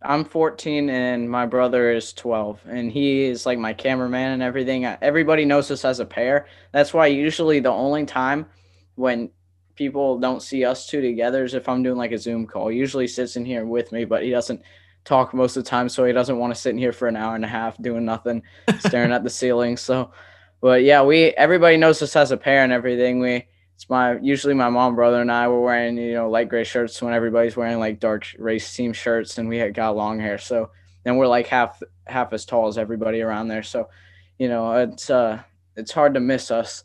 I'm 0.00 0.24
14 0.24 0.90
and 0.90 1.28
my 1.28 1.46
brother 1.46 1.90
is 1.90 2.12
12, 2.12 2.60
and 2.68 2.90
he 2.90 3.24
is 3.24 3.46
like 3.46 3.58
my 3.58 3.72
cameraman 3.72 4.32
and 4.32 4.42
everything. 4.42 4.84
Everybody 4.84 5.44
knows 5.44 5.70
us 5.70 5.84
as 5.84 5.98
a 5.98 6.04
pair. 6.04 6.46
That's 6.72 6.94
why 6.94 7.08
usually 7.08 7.58
the 7.58 7.70
only 7.70 8.06
time 8.06 8.46
when 8.94 9.30
people 9.74 10.18
don't 10.18 10.42
see 10.42 10.64
us 10.64 10.86
two 10.86 11.00
together 11.00 11.44
is 11.44 11.54
if 11.54 11.68
I'm 11.68 11.82
doing 11.82 11.96
like 11.96 12.12
a 12.12 12.18
Zoom 12.18 12.46
call. 12.46 12.68
He 12.68 12.78
usually 12.78 13.08
sits 13.08 13.36
in 13.36 13.44
here 13.44 13.64
with 13.64 13.90
me, 13.90 14.04
but 14.04 14.22
he 14.22 14.30
doesn't 14.30 14.62
talk 15.04 15.34
most 15.34 15.56
of 15.56 15.64
the 15.64 15.70
time, 15.70 15.88
so 15.88 16.04
he 16.04 16.12
doesn't 16.12 16.38
want 16.38 16.54
to 16.54 16.60
sit 16.60 16.70
in 16.70 16.78
here 16.78 16.92
for 16.92 17.08
an 17.08 17.16
hour 17.16 17.34
and 17.34 17.44
a 17.44 17.48
half 17.48 17.80
doing 17.80 18.04
nothing, 18.04 18.42
staring 18.78 19.12
at 19.12 19.24
the 19.24 19.30
ceiling. 19.30 19.76
So, 19.76 20.12
but 20.60 20.82
yeah, 20.82 21.02
we 21.02 21.30
everybody 21.30 21.76
knows 21.76 22.02
us 22.02 22.14
as 22.14 22.30
a 22.30 22.36
pair 22.36 22.62
and 22.62 22.72
everything. 22.72 23.18
We 23.18 23.46
it's 23.78 23.88
my 23.88 24.18
usually 24.18 24.54
my 24.54 24.68
mom, 24.70 24.96
brother, 24.96 25.20
and 25.20 25.30
I 25.30 25.46
were 25.46 25.60
wearing 25.60 25.96
you 25.98 26.14
know 26.14 26.28
light 26.28 26.48
gray 26.48 26.64
shirts 26.64 27.00
when 27.00 27.14
everybody's 27.14 27.56
wearing 27.56 27.78
like 27.78 28.00
dark 28.00 28.26
race 28.36 28.74
team 28.74 28.92
shirts, 28.92 29.38
and 29.38 29.48
we 29.48 29.56
had 29.56 29.72
got 29.72 29.94
long 29.94 30.18
hair. 30.18 30.36
So 30.36 30.70
then 31.04 31.16
we're 31.16 31.28
like 31.28 31.46
half 31.46 31.80
half 32.04 32.32
as 32.32 32.44
tall 32.44 32.66
as 32.66 32.76
everybody 32.76 33.20
around 33.20 33.46
there. 33.46 33.62
So 33.62 33.88
you 34.36 34.48
know 34.48 34.72
it's 34.72 35.10
uh 35.10 35.40
it's 35.76 35.92
hard 35.92 36.14
to 36.14 36.20
miss 36.20 36.50
us, 36.50 36.82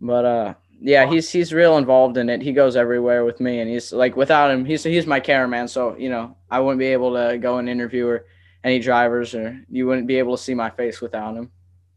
but 0.00 0.24
uh 0.24 0.54
yeah, 0.80 1.06
he's 1.06 1.30
he's 1.30 1.52
real 1.52 1.76
involved 1.76 2.16
in 2.16 2.30
it. 2.30 2.40
He 2.40 2.54
goes 2.54 2.76
everywhere 2.76 3.26
with 3.26 3.38
me, 3.38 3.60
and 3.60 3.70
he's 3.70 3.92
like 3.92 4.16
without 4.16 4.50
him, 4.50 4.64
he's 4.64 4.84
he's 4.84 5.06
my 5.06 5.20
cameraman. 5.20 5.68
So 5.68 5.94
you 5.98 6.08
know, 6.08 6.34
I 6.50 6.60
wouldn't 6.60 6.78
be 6.78 6.86
able 6.86 7.12
to 7.12 7.36
go 7.36 7.58
and 7.58 7.68
interview 7.68 8.06
or 8.06 8.24
any 8.64 8.78
drivers, 8.78 9.34
or 9.34 9.62
you 9.68 9.86
wouldn't 9.86 10.06
be 10.06 10.16
able 10.16 10.38
to 10.38 10.42
see 10.42 10.54
my 10.54 10.70
face 10.70 11.02
without 11.02 11.36
him. 11.36 11.50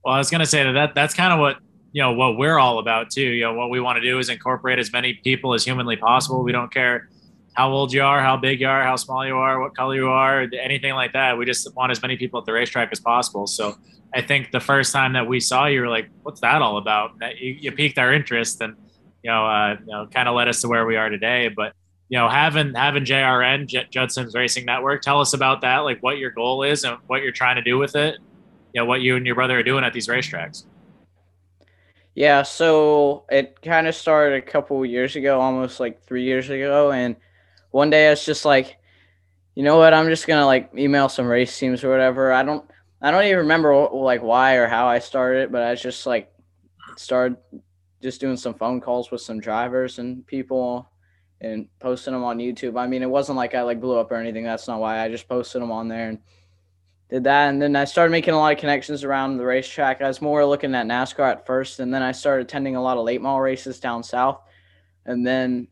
Well, 0.03 0.13
I 0.13 0.17
was 0.17 0.29
gonna 0.29 0.45
say 0.45 0.65
that, 0.65 0.73
that 0.73 0.93
that's 0.93 1.13
kind 1.13 1.31
of 1.31 1.39
what 1.39 1.59
you 1.95 2.01
know 2.01 2.11
what 2.11 2.37
we're 2.37 2.59
all 2.59 2.79
about 2.79 3.09
too. 3.09 3.21
You 3.21 3.45
know, 3.45 3.53
what 3.53 3.69
we 3.69 3.79
want 3.79 3.95
to 3.95 4.01
do 4.01 4.19
is 4.19 4.27
incorporate 4.27 4.79
as 4.79 4.91
many 4.91 5.13
people 5.13 5.53
as 5.53 5.63
humanly 5.63 5.95
possible. 5.95 6.43
We 6.43 6.51
don't 6.51 6.69
care 6.69 7.07
how 7.53 7.71
old 7.71 7.93
you 7.93 8.03
are, 8.03 8.21
how 8.21 8.35
big 8.35 8.59
you 8.59 8.67
are, 8.67 8.83
how 8.83 8.97
small 8.97 9.25
you 9.25 9.37
are, 9.37 9.61
what 9.61 9.77
color 9.77 9.95
you 9.95 10.09
are, 10.09 10.45
anything 10.61 10.93
like 10.93 11.13
that. 11.13 11.37
We 11.37 11.45
just 11.45 11.73
want 11.73 11.93
as 11.93 12.01
many 12.01 12.17
people 12.17 12.37
at 12.41 12.45
the 12.45 12.51
racetrack 12.51 12.89
as 12.91 12.99
possible. 12.99 13.47
So 13.47 13.77
I 14.13 14.21
think 14.21 14.51
the 14.51 14.59
first 14.59 14.91
time 14.91 15.13
that 15.13 15.25
we 15.25 15.39
saw 15.39 15.67
you, 15.67 15.79
were 15.79 15.87
like, 15.87 16.09
"What's 16.23 16.41
that 16.41 16.61
all 16.61 16.75
about?" 16.75 17.17
That 17.19 17.37
you, 17.37 17.53
you 17.57 17.71
piqued 17.71 17.97
our 17.97 18.13
interest, 18.13 18.59
and 18.59 18.75
you 19.23 19.31
know, 19.31 19.45
uh, 19.45 19.77
you 19.79 19.93
know, 19.93 20.05
kind 20.07 20.27
of 20.27 20.35
led 20.35 20.49
us 20.49 20.59
to 20.63 20.67
where 20.67 20.85
we 20.85 20.97
are 20.97 21.07
today. 21.07 21.47
But 21.47 21.71
you 22.09 22.17
know, 22.17 22.27
having 22.27 22.73
having 22.73 23.05
JRN 23.05 23.67
J- 23.67 23.87
Judson's 23.89 24.35
Racing 24.35 24.65
Network, 24.65 25.01
tell 25.01 25.21
us 25.21 25.33
about 25.33 25.61
that. 25.61 25.77
Like, 25.77 26.03
what 26.03 26.17
your 26.17 26.31
goal 26.31 26.63
is 26.63 26.83
and 26.83 26.97
what 27.07 27.23
you're 27.23 27.31
trying 27.31 27.55
to 27.55 27.61
do 27.61 27.77
with 27.77 27.95
it. 27.95 28.17
You 28.73 28.81
know, 28.81 28.85
what 28.85 28.99
you 28.99 29.15
and 29.15 29.25
your 29.25 29.35
brother 29.35 29.57
are 29.57 29.63
doing 29.63 29.85
at 29.85 29.93
these 29.93 30.09
racetracks. 30.09 30.65
Yeah, 32.15 32.43
so 32.43 33.25
it 33.29 33.61
kind 33.61 33.87
of 33.87 33.95
started 33.95 34.37
a 34.37 34.41
couple 34.41 34.85
years 34.85 35.17
ago, 35.17 35.41
almost 35.41 35.81
like 35.81 36.01
three 36.03 36.23
years 36.23 36.49
ago, 36.49 36.91
and 36.91 37.17
one 37.71 37.89
day 37.89 38.07
I 38.07 38.11
was 38.11 38.25
just 38.25 38.45
like, 38.45 38.77
you 39.53 39.63
know 39.63 39.77
what, 39.77 39.93
I'm 39.93 40.07
just 40.07 40.25
gonna 40.25 40.45
like 40.45 40.71
email 40.77 41.09
some 41.09 41.27
race 41.27 41.57
teams 41.57 41.83
or 41.83 41.89
whatever. 41.89 42.31
I 42.31 42.43
don't 42.43 42.65
I 43.01 43.11
don't 43.11 43.25
even 43.25 43.39
remember 43.39 43.89
like 43.89 44.23
why 44.23 44.55
or 44.55 44.67
how 44.67 44.87
I 44.87 44.99
started 44.99 45.43
it, 45.43 45.51
but 45.51 45.61
I 45.63 45.75
just 45.75 46.05
like 46.05 46.31
started 46.97 47.37
just 48.01 48.21
doing 48.21 48.37
some 48.37 48.53
phone 48.53 48.79
calls 48.79 49.11
with 49.11 49.21
some 49.21 49.41
drivers 49.41 49.99
and 49.99 50.25
people 50.25 50.89
and 51.41 51.67
posting 51.79 52.13
them 52.13 52.23
on 52.23 52.37
YouTube. 52.37 52.79
I 52.79 52.87
mean, 52.87 53.03
it 53.03 53.09
wasn't 53.09 53.37
like 53.37 53.55
I 53.55 53.63
like 53.63 53.81
blew 53.81 53.97
up 53.99 54.11
or 54.11 54.15
anything. 54.15 54.45
That's 54.45 54.67
not 54.69 54.79
why. 54.79 55.03
I 55.03 55.09
just 55.09 55.27
posted 55.27 55.61
them 55.61 55.71
on 55.71 55.89
there 55.89 56.09
and 56.09 56.19
did 57.09 57.23
that. 57.25 57.49
And 57.49 57.61
then 57.61 57.75
I 57.75 57.85
started 57.85 58.11
making 58.11 58.33
a 58.33 58.37
lot 58.37 58.53
of 58.53 58.59
connections 58.59 59.03
around 59.03 59.37
the 59.37 59.45
racetrack. 59.45 60.01
I 60.01 60.07
was 60.07 60.21
more 60.21 60.45
looking 60.45 60.73
at 60.75 60.87
NASCAR 60.87 61.31
at 61.31 61.45
first, 61.45 61.79
and 61.79 61.93
then 61.93 62.01
I 62.01 62.11
started 62.11 62.47
attending 62.47 62.75
a 62.75 62.81
lot 62.81 62.97
of 62.97 63.05
late 63.05 63.21
model 63.21 63.41
races 63.41 63.79
down 63.79 64.03
south. 64.03 64.41
And 65.05 65.25
then, 65.25 65.67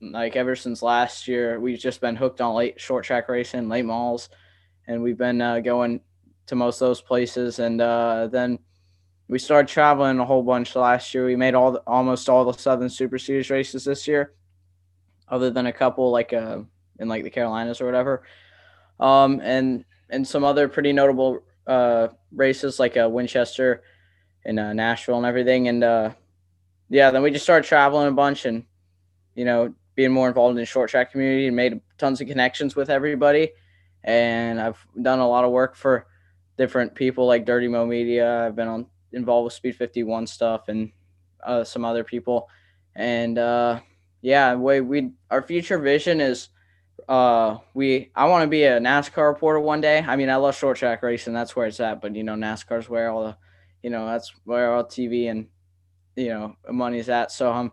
like 0.00 0.36
ever 0.36 0.54
since 0.56 0.82
last 0.82 1.28
year, 1.28 1.58
we've 1.58 1.78
just 1.78 2.00
been 2.00 2.16
hooked 2.16 2.40
on 2.40 2.54
late 2.54 2.80
short 2.80 3.04
track 3.04 3.28
racing, 3.28 3.68
late 3.68 3.84
models, 3.84 4.28
and 4.86 5.02
we've 5.02 5.18
been 5.18 5.40
uh, 5.40 5.60
going 5.60 6.00
to 6.46 6.54
most 6.56 6.80
of 6.82 6.88
those 6.88 7.00
places. 7.00 7.58
And 7.58 7.80
uh, 7.80 8.28
then 8.30 8.58
we 9.28 9.38
started 9.38 9.68
traveling 9.68 10.18
a 10.18 10.24
whole 10.24 10.42
bunch 10.42 10.74
last 10.76 11.14
year. 11.14 11.24
We 11.24 11.36
made 11.36 11.54
all 11.54 11.72
the, 11.72 11.78
almost 11.86 12.28
all 12.28 12.44
the 12.44 12.52
Southern 12.52 12.90
Super 12.90 13.18
Series 13.18 13.48
races 13.48 13.84
this 13.84 14.06
year, 14.06 14.34
other 15.28 15.50
than 15.50 15.66
a 15.66 15.72
couple 15.72 16.10
like 16.10 16.34
uh, 16.34 16.58
in 16.98 17.08
like 17.08 17.24
the 17.24 17.30
Carolinas 17.30 17.80
or 17.80 17.86
whatever, 17.86 18.24
um, 18.98 19.40
and 19.42 19.84
and 20.10 20.26
some 20.26 20.44
other 20.44 20.68
pretty 20.68 20.92
notable 20.92 21.42
uh, 21.66 22.08
races 22.32 22.78
like 22.78 22.96
uh, 22.96 23.08
Winchester 23.08 23.82
and 24.44 24.58
uh, 24.58 24.72
Nashville 24.72 25.16
and 25.16 25.26
everything. 25.26 25.68
And 25.68 25.84
uh, 25.84 26.10
yeah, 26.88 27.10
then 27.10 27.22
we 27.22 27.30
just 27.30 27.44
started 27.44 27.66
traveling 27.66 28.08
a 28.08 28.12
bunch 28.12 28.44
and 28.44 28.64
you 29.34 29.44
know 29.44 29.74
being 29.94 30.12
more 30.12 30.28
involved 30.28 30.52
in 30.52 30.56
the 30.56 30.66
short 30.66 30.90
track 30.90 31.12
community 31.12 31.46
and 31.46 31.56
made 31.56 31.80
tons 31.98 32.20
of 32.20 32.28
connections 32.28 32.76
with 32.76 32.90
everybody. 32.90 33.52
And 34.02 34.60
I've 34.60 34.84
done 35.00 35.18
a 35.18 35.28
lot 35.28 35.44
of 35.44 35.50
work 35.50 35.76
for 35.76 36.06
different 36.56 36.94
people 36.94 37.26
like 37.26 37.44
Dirty 37.44 37.68
Mo 37.68 37.86
Media. 37.86 38.46
I've 38.46 38.56
been 38.56 38.68
on 38.68 38.86
involved 39.12 39.44
with 39.44 39.54
Speed 39.54 39.76
51 39.76 40.26
stuff 40.26 40.68
and 40.68 40.92
uh, 41.44 41.64
some 41.64 41.84
other 41.84 42.04
people. 42.04 42.48
And 42.94 43.38
uh, 43.38 43.80
yeah, 44.22 44.54
we 44.54 44.80
we 44.80 45.10
our 45.30 45.42
future 45.42 45.78
vision 45.78 46.20
is 46.20 46.48
uh 47.10 47.58
we 47.74 48.10
I 48.14 48.26
want 48.26 48.44
to 48.44 48.48
be 48.48 48.62
a 48.62 48.78
NASCAR 48.78 49.28
reporter 49.28 49.58
one 49.60 49.80
day. 49.80 49.98
I 49.98 50.14
mean, 50.14 50.30
I 50.30 50.36
love 50.36 50.56
short 50.56 50.78
track 50.78 51.02
racing, 51.02 51.34
that's 51.34 51.56
where 51.56 51.66
it's 51.66 51.80
at, 51.80 52.00
but 52.00 52.14
you 52.14 52.22
know, 52.22 52.34
NASCAR's 52.34 52.88
where 52.88 53.10
all 53.10 53.24
the 53.24 53.36
you 53.82 53.90
know, 53.90 54.06
that's 54.06 54.32
where 54.44 54.72
all 54.72 54.84
TV 54.84 55.30
and 55.30 55.48
you 56.16 56.28
know, 56.28 56.56
money's 56.70 57.08
at. 57.08 57.32
So 57.32 57.50
I'm 57.50 57.72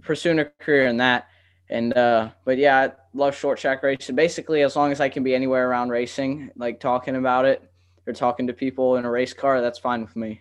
pursuing 0.00 0.38
a 0.38 0.46
career 0.46 0.86
in 0.86 0.96
that. 0.96 1.28
And 1.68 1.94
uh 1.96 2.30
but 2.46 2.56
yeah, 2.56 2.78
I 2.78 2.92
love 3.12 3.36
short 3.36 3.58
track 3.58 3.82
racing. 3.82 4.16
Basically, 4.16 4.62
as 4.62 4.74
long 4.74 4.90
as 4.90 5.00
I 5.00 5.10
can 5.10 5.22
be 5.22 5.34
anywhere 5.34 5.68
around 5.68 5.90
racing, 5.90 6.50
like 6.56 6.80
talking 6.80 7.16
about 7.16 7.44
it 7.44 7.62
or 8.06 8.14
talking 8.14 8.46
to 8.46 8.54
people 8.54 8.96
in 8.96 9.04
a 9.04 9.10
race 9.10 9.34
car, 9.34 9.60
that's 9.60 9.78
fine 9.78 10.00
with 10.00 10.16
me. 10.16 10.40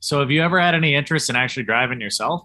So, 0.00 0.18
have 0.18 0.30
you 0.30 0.42
ever 0.42 0.58
had 0.58 0.74
any 0.74 0.94
interest 0.94 1.30
in 1.30 1.36
actually 1.36 1.64
driving 1.64 2.00
yourself? 2.00 2.42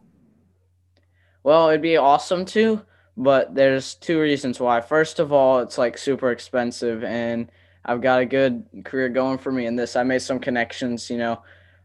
Well, 1.41 1.69
it'd 1.69 1.81
be 1.81 1.95
awesome 1.95 2.43
to, 2.45 2.81
but 3.17 3.55
there's 3.55 3.95
two 3.95 4.19
reasons 4.19 4.59
why. 4.59 4.81
First 4.81 5.19
of 5.19 5.31
all, 5.31 5.59
it's 5.59 5.77
like 5.77 5.97
super 5.97 6.31
expensive, 6.31 7.03
and 7.03 7.49
I've 7.83 8.01
got 8.01 8.21
a 8.21 8.25
good 8.25 8.65
career 8.83 9.09
going 9.09 9.37
for 9.37 9.51
me 9.51 9.65
in 9.65 9.75
this. 9.75 9.95
I 9.95 10.03
made 10.03 10.21
some 10.21 10.39
connections, 10.39 11.09
you 11.09 11.17
know. 11.17 11.41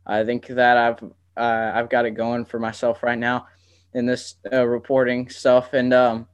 I 0.06 0.24
think 0.24 0.46
that 0.48 0.76
I've 0.76 1.02
uh, 1.36 1.72
I've 1.74 1.90
got 1.90 2.06
it 2.06 2.12
going 2.12 2.44
for 2.44 2.58
myself 2.58 3.02
right 3.02 3.18
now 3.18 3.46
in 3.94 4.06
this 4.06 4.36
uh, 4.52 4.66
reporting 4.66 5.28
stuff, 5.28 5.72
and 5.72 5.92
um, 5.92 6.28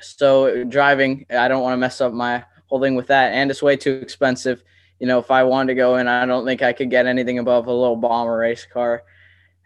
so 0.00 0.64
driving, 0.64 1.26
I 1.30 1.48
don't 1.48 1.62
want 1.62 1.74
to 1.74 1.78
mess 1.78 2.00
up 2.00 2.12
my 2.12 2.44
whole 2.66 2.80
thing 2.80 2.94
with 2.94 3.06
that, 3.08 3.32
and 3.32 3.50
it's 3.50 3.62
way 3.62 3.76
too 3.76 3.92
expensive 3.92 4.62
you 4.98 5.06
know, 5.06 5.18
if 5.18 5.30
I 5.30 5.42
wanted 5.42 5.68
to 5.68 5.74
go 5.74 5.96
in, 5.96 6.08
I 6.08 6.24
don't 6.24 6.46
think 6.46 6.62
I 6.62 6.72
could 6.72 6.90
get 6.90 7.06
anything 7.06 7.38
above 7.38 7.66
a 7.66 7.72
little 7.72 7.96
bomber 7.96 8.38
race 8.38 8.66
car 8.66 9.02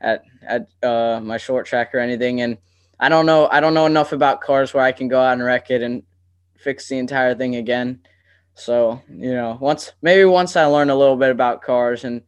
at 0.00 0.22
at 0.42 0.68
uh, 0.82 1.20
my 1.22 1.36
short 1.36 1.66
track 1.66 1.94
or 1.94 1.98
anything. 1.98 2.40
And 2.40 2.58
I 3.00 3.08
don't 3.08 3.26
know, 3.26 3.48
I 3.50 3.60
don't 3.60 3.74
know 3.74 3.86
enough 3.86 4.12
about 4.12 4.42
cars 4.42 4.74
where 4.74 4.84
I 4.84 4.92
can 4.92 5.08
go 5.08 5.20
out 5.20 5.32
and 5.32 5.42
wreck 5.42 5.70
it 5.70 5.82
and 5.82 6.02
fix 6.56 6.88
the 6.88 6.98
entire 6.98 7.34
thing 7.34 7.56
again. 7.56 8.00
So 8.54 9.00
you 9.08 9.32
know, 9.32 9.56
once 9.60 9.92
maybe 10.02 10.24
once 10.26 10.54
I 10.54 10.66
learn 10.66 10.90
a 10.90 10.94
little 10.94 11.16
bit 11.16 11.30
about 11.30 11.62
cars 11.62 12.04
and 12.04 12.22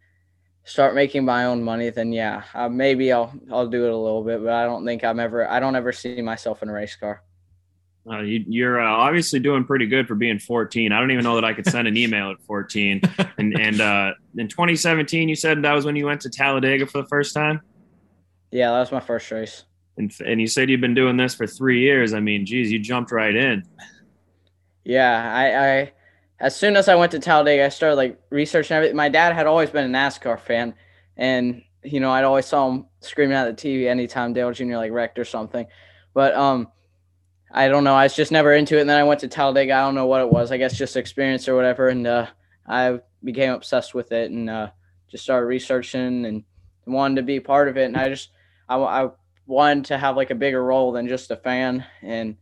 start 0.64 0.94
making 0.94 1.24
my 1.26 1.44
own 1.44 1.62
money, 1.62 1.90
then 1.90 2.10
yeah, 2.12 2.44
uh, 2.54 2.70
maybe 2.70 3.12
I'll 3.12 3.32
I'll 3.52 3.68
do 3.68 3.84
it 3.84 3.92
a 3.92 3.96
little 3.96 4.24
bit. 4.24 4.42
But 4.42 4.54
I 4.54 4.64
don't 4.64 4.86
think 4.86 5.04
I'm 5.04 5.20
ever 5.20 5.46
I 5.46 5.60
don't 5.60 5.76
ever 5.76 5.92
see 5.92 6.22
myself 6.22 6.62
in 6.62 6.70
a 6.70 6.72
race 6.72 6.96
car. 6.96 7.22
Uh, 8.10 8.20
you, 8.20 8.66
are 8.66 8.80
uh, 8.80 8.90
obviously 8.90 9.38
doing 9.38 9.64
pretty 9.64 9.86
good 9.86 10.08
for 10.08 10.16
being 10.16 10.36
14. 10.36 10.90
I 10.90 10.98
don't 10.98 11.12
even 11.12 11.22
know 11.22 11.36
that 11.36 11.44
I 11.44 11.52
could 11.52 11.66
send 11.66 11.86
an 11.86 11.96
email 11.96 12.32
at 12.32 12.42
14. 12.42 13.00
And 13.38 13.58
and 13.58 13.80
uh, 13.80 14.12
in 14.36 14.48
2017, 14.48 15.28
you 15.28 15.36
said 15.36 15.62
that 15.62 15.72
was 15.72 15.84
when 15.84 15.96
you 15.96 16.06
went 16.06 16.22
to 16.22 16.30
Talladega 16.30 16.86
for 16.86 17.02
the 17.02 17.08
first 17.08 17.34
time. 17.34 17.60
Yeah, 18.50 18.70
that 18.72 18.80
was 18.80 18.92
my 18.92 19.00
first 19.00 19.30
race. 19.30 19.64
And 19.96 20.12
and 20.24 20.40
you 20.40 20.46
said 20.46 20.70
you've 20.70 20.80
been 20.80 20.94
doing 20.94 21.16
this 21.16 21.34
for 21.34 21.46
three 21.46 21.80
years. 21.80 22.14
I 22.14 22.20
mean, 22.20 22.46
geez, 22.46 22.72
you 22.72 22.78
jumped 22.78 23.12
right 23.12 23.34
in. 23.34 23.64
Yeah, 24.84 25.32
I, 25.32 25.68
I 25.68 25.92
as 26.40 26.56
soon 26.56 26.76
as 26.76 26.88
I 26.88 26.94
went 26.94 27.12
to 27.12 27.18
Talladega, 27.18 27.66
I 27.66 27.68
started 27.68 27.96
like 27.96 28.20
researching 28.30 28.76
everything. 28.76 28.96
My 28.96 29.08
dad 29.08 29.34
had 29.34 29.46
always 29.46 29.70
been 29.70 29.94
a 29.94 29.98
NASCAR 29.98 30.40
fan, 30.40 30.74
and 31.16 31.62
you 31.84 32.00
know, 32.00 32.10
I'd 32.10 32.24
always 32.24 32.46
saw 32.46 32.70
him 32.70 32.86
screaming 33.00 33.36
at 33.36 33.56
the 33.56 33.68
TV 33.68 33.88
anytime 33.88 34.32
Dale 34.32 34.52
Jr. 34.52 34.76
like 34.76 34.92
wrecked 34.92 35.18
or 35.18 35.24
something. 35.24 35.66
But 36.14 36.34
um 36.34 36.68
I 37.52 37.68
don't 37.68 37.84
know. 37.84 37.94
I 37.94 38.04
was 38.04 38.14
just 38.14 38.32
never 38.32 38.54
into 38.54 38.78
it. 38.78 38.80
And 38.80 38.90
then 38.90 38.98
I 38.98 39.04
went 39.04 39.20
to 39.20 39.28
Talladega. 39.28 39.74
I 39.74 39.80
don't 39.82 39.94
know 39.94 40.06
what 40.06 40.22
it 40.22 40.30
was. 40.30 40.50
I 40.50 40.56
guess 40.56 40.76
just 40.76 40.96
experience 40.96 41.48
or 41.48 41.54
whatever. 41.54 41.88
And 41.88 42.06
uh, 42.06 42.26
I 42.66 43.00
became 43.22 43.52
obsessed 43.52 43.94
with 43.94 44.10
it 44.10 44.30
and 44.30 44.48
uh, 44.48 44.70
just 45.10 45.24
started 45.24 45.46
researching 45.46 46.24
and 46.24 46.44
wanted 46.86 47.16
to 47.16 47.22
be 47.22 47.40
part 47.40 47.68
of 47.68 47.76
it. 47.76 47.84
And 47.84 47.96
I 47.96 48.08
just, 48.08 48.30
I, 48.70 48.78
I 48.78 49.10
wanted 49.46 49.86
to 49.86 49.98
have 49.98 50.16
like 50.16 50.30
a 50.30 50.36
bigger 50.36 50.62
role 50.62 50.92
than 50.92 51.08
just 51.08 51.30
a 51.30 51.36
fan 51.36 51.84
and 52.02 52.36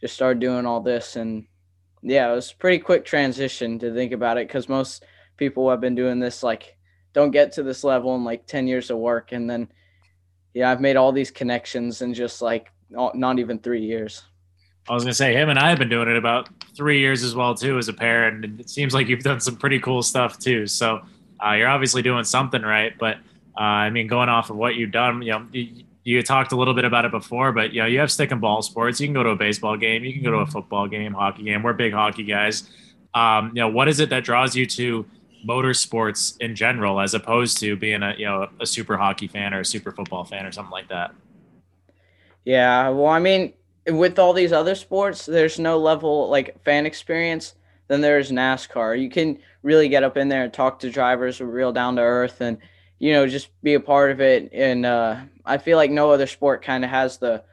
just 0.00 0.14
started 0.14 0.40
doing 0.40 0.66
all 0.66 0.80
this. 0.80 1.16
And 1.16 1.46
yeah, 2.02 2.30
it 2.30 2.34
was 2.34 2.52
pretty 2.52 2.78
quick 2.78 3.04
transition 3.04 3.78
to 3.80 3.92
think 3.92 4.12
about 4.12 4.38
it 4.38 4.48
because 4.48 4.68
most 4.68 5.04
people 5.36 5.64
who 5.64 5.70
have 5.70 5.80
been 5.80 5.94
doing 5.94 6.18
this 6.18 6.42
like 6.42 6.76
don't 7.12 7.30
get 7.30 7.52
to 7.52 7.62
this 7.62 7.84
level 7.84 8.14
in 8.14 8.24
like 8.24 8.46
10 8.46 8.66
years 8.66 8.90
of 8.90 8.98
work. 8.98 9.32
And 9.32 9.48
then, 9.48 9.68
yeah, 10.54 10.70
I've 10.70 10.80
made 10.80 10.96
all 10.96 11.12
these 11.12 11.30
connections 11.30 12.02
in 12.02 12.14
just 12.14 12.42
like 12.42 12.70
not 12.90 13.38
even 13.38 13.58
three 13.58 13.82
years. 13.82 14.22
I 14.88 14.94
was 14.94 15.02
gonna 15.02 15.14
say 15.14 15.34
him 15.34 15.48
and 15.48 15.58
I 15.58 15.70
have 15.70 15.78
been 15.78 15.88
doing 15.88 16.08
it 16.08 16.16
about 16.16 16.48
three 16.76 17.00
years 17.00 17.24
as 17.24 17.34
well 17.34 17.54
too 17.54 17.76
as 17.76 17.88
a 17.88 17.92
pair, 17.92 18.28
and 18.28 18.60
it 18.60 18.70
seems 18.70 18.94
like 18.94 19.08
you've 19.08 19.24
done 19.24 19.40
some 19.40 19.56
pretty 19.56 19.80
cool 19.80 20.00
stuff 20.00 20.38
too. 20.38 20.68
So 20.68 21.00
uh, 21.44 21.52
you're 21.52 21.68
obviously 21.68 22.02
doing 22.02 22.22
something 22.22 22.62
right. 22.62 22.92
But 22.96 23.16
uh, 23.58 23.62
I 23.62 23.90
mean, 23.90 24.06
going 24.06 24.28
off 24.28 24.50
of 24.50 24.56
what 24.56 24.76
you've 24.76 24.92
done, 24.92 25.22
you 25.22 25.32
know, 25.32 25.46
you, 25.52 25.84
you, 26.06 26.22
talked 26.22 26.52
a 26.52 26.56
little 26.56 26.74
bit 26.74 26.84
about 26.84 27.04
it 27.04 27.10
before, 27.10 27.52
but 27.52 27.72
you 27.72 27.80
know, 27.80 27.86
you 27.86 27.98
have 27.98 28.12
stick 28.12 28.30
and 28.30 28.40
ball 28.40 28.62
sports. 28.62 29.00
You 29.00 29.08
can 29.08 29.14
go 29.14 29.24
to 29.24 29.30
a 29.30 29.36
baseball 29.36 29.76
game, 29.76 30.04
you 30.04 30.12
can 30.12 30.22
go 30.22 30.30
to 30.30 30.38
a 30.38 30.46
football 30.46 30.86
game, 30.86 31.12
hockey 31.12 31.42
game. 31.42 31.62
We're 31.62 31.72
big 31.72 31.92
hockey 31.92 32.22
guys. 32.22 32.70
Um, 33.12 33.48
you 33.48 33.60
know, 33.60 33.68
what 33.68 33.88
is 33.88 33.98
it 33.98 34.10
that 34.10 34.22
draws 34.24 34.54
you 34.54 34.66
to 34.66 35.04
motorsports 35.46 36.36
in 36.40 36.54
general, 36.54 37.00
as 37.00 37.14
opposed 37.14 37.58
to 37.58 37.76
being 37.76 38.02
a 38.02 38.14
you 38.16 38.24
know 38.24 38.48
a 38.60 38.66
super 38.66 38.96
hockey 38.96 39.26
fan 39.26 39.52
or 39.52 39.60
a 39.60 39.64
super 39.64 39.90
football 39.90 40.24
fan 40.24 40.46
or 40.46 40.52
something 40.52 40.70
like 40.70 40.88
that? 40.88 41.12
Yeah, 42.44 42.90
well, 42.90 43.08
I 43.08 43.18
mean, 43.18 43.52
with 43.88 44.18
all 44.20 44.32
these 44.32 44.52
other 44.52 44.76
sports, 44.76 45.26
there's 45.26 45.58
no 45.58 45.76
level 45.78 46.28
like 46.28 46.62
fan 46.64 46.86
experience 46.86 47.54
than 47.88 48.00
there 48.00 48.18
is 48.18 48.30
NASCAR. 48.30 49.00
You 49.00 49.10
can 49.10 49.38
really 49.62 49.88
get 49.88 50.04
up 50.04 50.16
in 50.16 50.28
there 50.28 50.44
and 50.44 50.52
talk 50.52 50.78
to 50.80 50.90
drivers 50.90 51.40
real 51.40 51.72
down 51.72 51.96
to 51.96 52.02
earth 52.02 52.40
and 52.40 52.58
you 52.98 53.12
know 53.12 53.26
just 53.26 53.50
be 53.62 53.74
a 53.74 53.80
part 53.80 54.10
of 54.10 54.20
it. 54.20 54.50
And 54.52 54.86
uh, 54.86 55.20
I 55.44 55.58
feel 55.58 55.76
like 55.76 55.90
no 55.90 56.10
other 56.10 56.26
sport 56.26 56.62
kind 56.62 56.84
of 56.84 56.90
has 56.90 57.18
the 57.18 57.44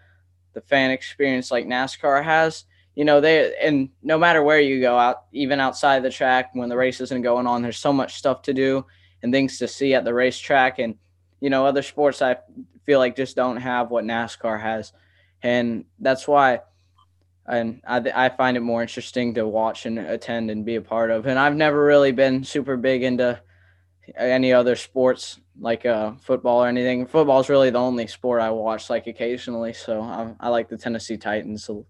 the 0.53 0.61
fan 0.61 0.91
experience 0.91 1.51
like 1.51 1.65
NASCAR 1.65 2.23
has. 2.23 2.65
You 2.95 3.05
know, 3.05 3.21
they 3.21 3.55
and 3.61 3.89
no 4.03 4.17
matter 4.17 4.43
where 4.43 4.59
you 4.59 4.79
go 4.79 4.97
out, 4.97 5.23
even 5.31 5.59
outside 5.59 6.03
the 6.03 6.11
track 6.11 6.51
when 6.53 6.69
the 6.69 6.77
race 6.77 7.01
isn't 7.01 7.21
going 7.21 7.47
on, 7.47 7.61
there's 7.61 7.79
so 7.79 7.93
much 7.93 8.15
stuff 8.15 8.43
to 8.43 8.53
do 8.53 8.85
and 9.21 9.33
things 9.33 9.57
to 9.57 9.67
see 9.67 9.93
at 9.93 10.05
the 10.05 10.13
racetrack. 10.13 10.79
And 10.79 10.95
you 11.39 11.49
know, 11.49 11.65
other 11.65 11.81
sports 11.81 12.21
I 12.21 12.37
feel 12.85 12.99
like 12.99 13.15
just 13.15 13.35
don't 13.35 13.57
have 13.57 13.89
what 13.89 14.05
NASCAR 14.05 14.61
has, 14.61 14.93
and 15.41 15.85
that's 15.99 16.27
why. 16.27 16.61
And 17.45 17.81
I, 17.85 17.97
I 18.15 18.29
find 18.29 18.55
it 18.55 18.61
more 18.61 18.81
interesting 18.81 19.33
to 19.33 19.45
watch 19.45 19.85
and 19.85 19.99
attend 19.99 20.49
and 20.49 20.63
be 20.63 20.75
a 20.75 20.81
part 20.81 21.11
of. 21.11 21.25
And 21.25 21.37
I've 21.37 21.57
never 21.57 21.83
really 21.83 22.13
been 22.13 22.45
super 22.45 22.77
big 22.77 23.03
into 23.03 23.41
any 24.16 24.54
other 24.54 24.76
sports 24.76 25.39
like 25.60 25.86
uh, 25.86 26.14
football 26.22 26.64
or 26.64 26.68
anything. 26.68 27.06
Football 27.06 27.39
is 27.39 27.49
really 27.49 27.70
the 27.70 27.80
only 27.80 28.08
sport 28.08 28.41
I 28.41 28.49
watch 28.49 28.89
like 28.89 29.08
occasionally. 29.08 29.74
So 29.74 30.01
I, 30.01 30.34
I 30.39 30.49
like 30.49 30.70
the 30.70 30.78
Tennessee 30.78 31.18
Titans. 31.18 31.64
So, 31.64 31.86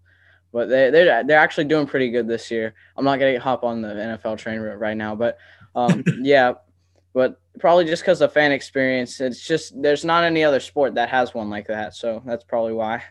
but 0.52 0.68
they 0.68 0.90
they're 0.90 1.24
they're 1.24 1.38
actually 1.38 1.64
doing 1.64 1.86
pretty 1.86 2.10
good 2.10 2.28
this 2.28 2.50
year. 2.50 2.74
I'm 2.96 3.04
not 3.04 3.18
gonna 3.18 3.40
hop 3.40 3.64
on 3.64 3.82
the 3.82 3.88
NFL 3.88 4.38
train 4.38 4.60
right 4.60 4.96
now, 4.96 5.14
but 5.14 5.38
um, 5.74 6.04
yeah, 6.20 6.54
but 7.12 7.40
probably 7.58 7.84
just 7.84 8.02
because 8.02 8.20
of 8.20 8.32
fan 8.32 8.52
experience. 8.52 9.20
It's 9.20 9.46
just 9.46 9.80
there's 9.80 10.04
not 10.04 10.24
any 10.24 10.44
other 10.44 10.60
sport 10.60 10.94
that 10.94 11.08
has 11.08 11.34
one 11.34 11.50
like 11.50 11.66
that, 11.68 11.94
so 11.94 12.22
that's 12.26 12.44
probably 12.44 12.72
why. 12.72 13.02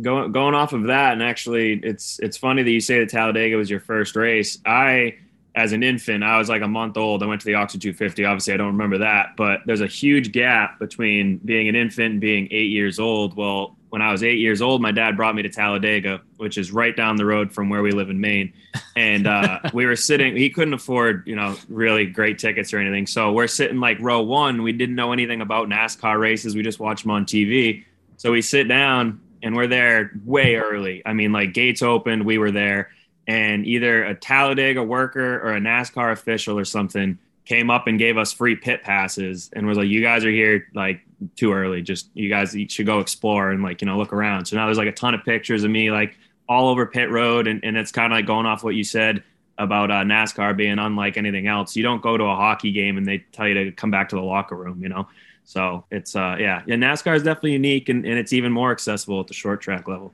Going 0.00 0.30
going 0.30 0.54
off 0.54 0.72
of 0.72 0.84
that, 0.84 1.14
and 1.14 1.22
actually, 1.22 1.80
it's 1.82 2.20
it's 2.20 2.36
funny 2.36 2.62
that 2.62 2.70
you 2.70 2.80
say 2.80 3.00
that 3.00 3.08
Talladega 3.08 3.56
was 3.56 3.70
your 3.70 3.80
first 3.80 4.14
race. 4.14 4.58
I, 4.64 5.16
as 5.58 5.72
an 5.72 5.82
infant, 5.82 6.22
I 6.22 6.38
was 6.38 6.48
like 6.48 6.62
a 6.62 6.68
month 6.68 6.96
old. 6.96 7.20
I 7.20 7.26
went 7.26 7.40
to 7.40 7.46
the 7.46 7.54
Oxford 7.54 7.82
250. 7.82 8.24
Obviously, 8.24 8.54
I 8.54 8.56
don't 8.56 8.68
remember 8.68 8.98
that, 8.98 9.36
but 9.36 9.60
there's 9.66 9.80
a 9.80 9.88
huge 9.88 10.30
gap 10.30 10.78
between 10.78 11.38
being 11.38 11.68
an 11.68 11.74
infant 11.74 12.12
and 12.12 12.20
being 12.20 12.46
eight 12.52 12.70
years 12.70 13.00
old. 13.00 13.36
Well, 13.36 13.76
when 13.88 14.00
I 14.00 14.12
was 14.12 14.22
eight 14.22 14.38
years 14.38 14.62
old, 14.62 14.80
my 14.80 14.92
dad 14.92 15.16
brought 15.16 15.34
me 15.34 15.42
to 15.42 15.48
Talladega, 15.48 16.20
which 16.36 16.58
is 16.58 16.70
right 16.70 16.94
down 16.94 17.16
the 17.16 17.24
road 17.24 17.52
from 17.52 17.70
where 17.70 17.82
we 17.82 17.90
live 17.90 18.08
in 18.08 18.20
Maine. 18.20 18.52
And 18.94 19.26
uh, 19.26 19.58
we 19.72 19.84
were 19.84 19.96
sitting, 19.96 20.36
he 20.36 20.48
couldn't 20.48 20.74
afford, 20.74 21.26
you 21.26 21.34
know, 21.34 21.56
really 21.68 22.06
great 22.06 22.38
tickets 22.38 22.72
or 22.72 22.78
anything. 22.78 23.08
So 23.08 23.32
we're 23.32 23.48
sitting 23.48 23.80
like 23.80 23.98
row 23.98 24.22
one. 24.22 24.62
We 24.62 24.72
didn't 24.72 24.94
know 24.94 25.12
anything 25.12 25.40
about 25.40 25.68
NASCAR 25.68 26.20
races. 26.20 26.54
We 26.54 26.62
just 26.62 26.78
watched 26.78 27.02
them 27.02 27.10
on 27.10 27.24
TV. 27.24 27.84
So 28.16 28.30
we 28.30 28.42
sit 28.42 28.68
down 28.68 29.20
and 29.42 29.56
we're 29.56 29.66
there 29.66 30.12
way 30.24 30.54
early. 30.54 31.02
I 31.04 31.14
mean, 31.14 31.32
like 31.32 31.52
gates 31.52 31.82
opened, 31.82 32.24
we 32.24 32.38
were 32.38 32.52
there. 32.52 32.90
And 33.28 33.64
either 33.66 34.04
a 34.04 34.14
Talladega 34.14 34.82
worker 34.82 35.38
or 35.40 35.54
a 35.54 35.60
NASCAR 35.60 36.10
official 36.10 36.58
or 36.58 36.64
something 36.64 37.18
came 37.44 37.70
up 37.70 37.86
and 37.86 37.98
gave 37.98 38.18
us 38.18 38.32
free 38.32 38.56
pit 38.56 38.82
passes 38.82 39.50
and 39.54 39.66
was 39.66 39.78
like, 39.78 39.88
"You 39.88 40.00
guys 40.00 40.24
are 40.24 40.30
here 40.30 40.66
like 40.74 41.02
too 41.36 41.52
early. 41.52 41.82
Just 41.82 42.08
you 42.14 42.28
guys 42.28 42.56
should 42.68 42.86
go 42.86 43.00
explore 43.00 43.50
and 43.50 43.62
like 43.62 43.82
you 43.82 43.86
know 43.86 43.96
look 43.96 44.12
around." 44.12 44.46
So 44.46 44.56
now 44.56 44.64
there's 44.64 44.78
like 44.78 44.88
a 44.88 44.92
ton 44.92 45.14
of 45.14 45.24
pictures 45.24 45.62
of 45.62 45.70
me 45.70 45.90
like 45.90 46.16
all 46.48 46.68
over 46.68 46.86
pit 46.86 47.10
road, 47.10 47.46
and, 47.46 47.62
and 47.62 47.76
it's 47.76 47.92
kind 47.92 48.12
of 48.12 48.16
like 48.16 48.26
going 48.26 48.46
off 48.46 48.64
what 48.64 48.74
you 48.74 48.84
said 48.84 49.22
about 49.58 49.90
uh, 49.90 50.02
NASCAR 50.04 50.56
being 50.56 50.78
unlike 50.78 51.16
anything 51.16 51.46
else. 51.46 51.76
You 51.76 51.82
don't 51.82 52.00
go 52.00 52.16
to 52.16 52.24
a 52.24 52.36
hockey 52.36 52.72
game 52.72 52.96
and 52.96 53.06
they 53.06 53.18
tell 53.32 53.46
you 53.48 53.54
to 53.54 53.72
come 53.72 53.90
back 53.90 54.08
to 54.10 54.16
the 54.16 54.22
locker 54.22 54.56
room, 54.56 54.82
you 54.82 54.88
know. 54.88 55.08
So 55.44 55.84
it's 55.90 56.14
uh 56.14 56.36
yeah, 56.38 56.62
yeah. 56.66 56.76
NASCAR 56.76 57.16
is 57.16 57.22
definitely 57.22 57.52
unique 57.52 57.88
and, 57.88 58.04
and 58.04 58.18
it's 58.18 58.32
even 58.32 58.52
more 58.52 58.70
accessible 58.70 59.20
at 59.20 59.26
the 59.26 59.34
short 59.34 59.60
track 59.60 59.88
level. 59.88 60.12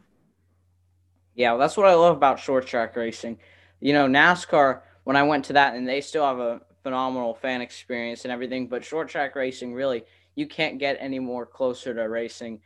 Yeah, 1.35 1.51
well, 1.51 1.61
that's 1.61 1.77
what 1.77 1.87
I 1.87 1.95
love 1.95 2.17
about 2.17 2.39
short 2.39 2.67
track 2.67 2.95
racing. 2.97 3.39
You 3.81 3.93
know, 3.93 4.07
NASCAR 4.07 4.83
when 5.05 5.17
I 5.17 5.23
went 5.23 5.45
to 5.47 5.53
that 5.55 5.75
and 5.75 5.87
they 5.87 6.01
still 6.01 6.25
have 6.25 6.39
a 6.39 6.61
phenomenal 6.83 7.35
fan 7.35 7.61
experience 7.61 8.25
and 8.25 8.33
everything. 8.33 8.69
But 8.69 8.85
short 8.85 9.09
track 9.09 9.35
racing, 9.35 9.75
really, 9.75 10.05
you 10.35 10.47
can't 10.47 10.79
get 10.79 10.97
any 11.01 11.19
more 11.19 11.45
closer 11.47 11.95
to 11.95 12.03
racing 12.03 12.61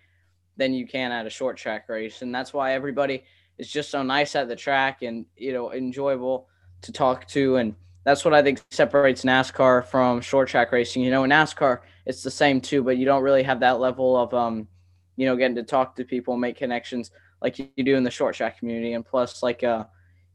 than 0.56 0.72
you 0.74 0.86
can 0.86 1.12
at 1.12 1.26
a 1.26 1.30
short 1.30 1.56
track 1.56 1.88
race. 1.88 2.22
And 2.22 2.34
that's 2.34 2.52
why 2.52 2.74
everybody 2.74 3.24
is 3.58 3.70
just 3.70 3.90
so 3.90 4.02
nice 4.02 4.36
at 4.36 4.48
the 4.48 4.56
track 4.56 5.02
and, 5.02 5.24
you 5.36 5.52
know, 5.52 5.72
enjoyable 5.72 6.48
to 6.82 6.92
talk 6.92 7.26
to. 7.28 7.56
And 7.56 7.74
that's 8.04 8.24
what 8.24 8.34
I 8.34 8.42
think 8.42 8.60
separates 8.70 9.24
NASCAR 9.24 9.84
from 9.86 10.20
short 10.20 10.48
track 10.48 10.72
racing. 10.72 11.02
You 11.02 11.10
know, 11.10 11.24
in 11.24 11.30
NASCAR, 11.30 11.80
it's 12.06 12.22
the 12.22 12.30
same 12.30 12.60
too, 12.60 12.82
but 12.82 12.96
you 12.98 13.04
don't 13.04 13.22
really 13.22 13.42
have 13.44 13.60
that 13.60 13.80
level 13.80 14.16
of, 14.16 14.34
um, 14.34 14.68
you 15.16 15.26
know, 15.26 15.36
getting 15.36 15.56
to 15.56 15.62
talk 15.62 15.96
to 15.96 16.04
people, 16.04 16.36
make 16.36 16.56
connections 16.56 17.10
like 17.42 17.58
you 17.58 17.84
do 17.84 17.96
in 17.96 18.04
the 18.04 18.10
short 18.10 18.34
track 18.34 18.58
community. 18.58 18.92
And 18.92 19.04
plus, 19.04 19.42
like, 19.42 19.62
uh, 19.62 19.84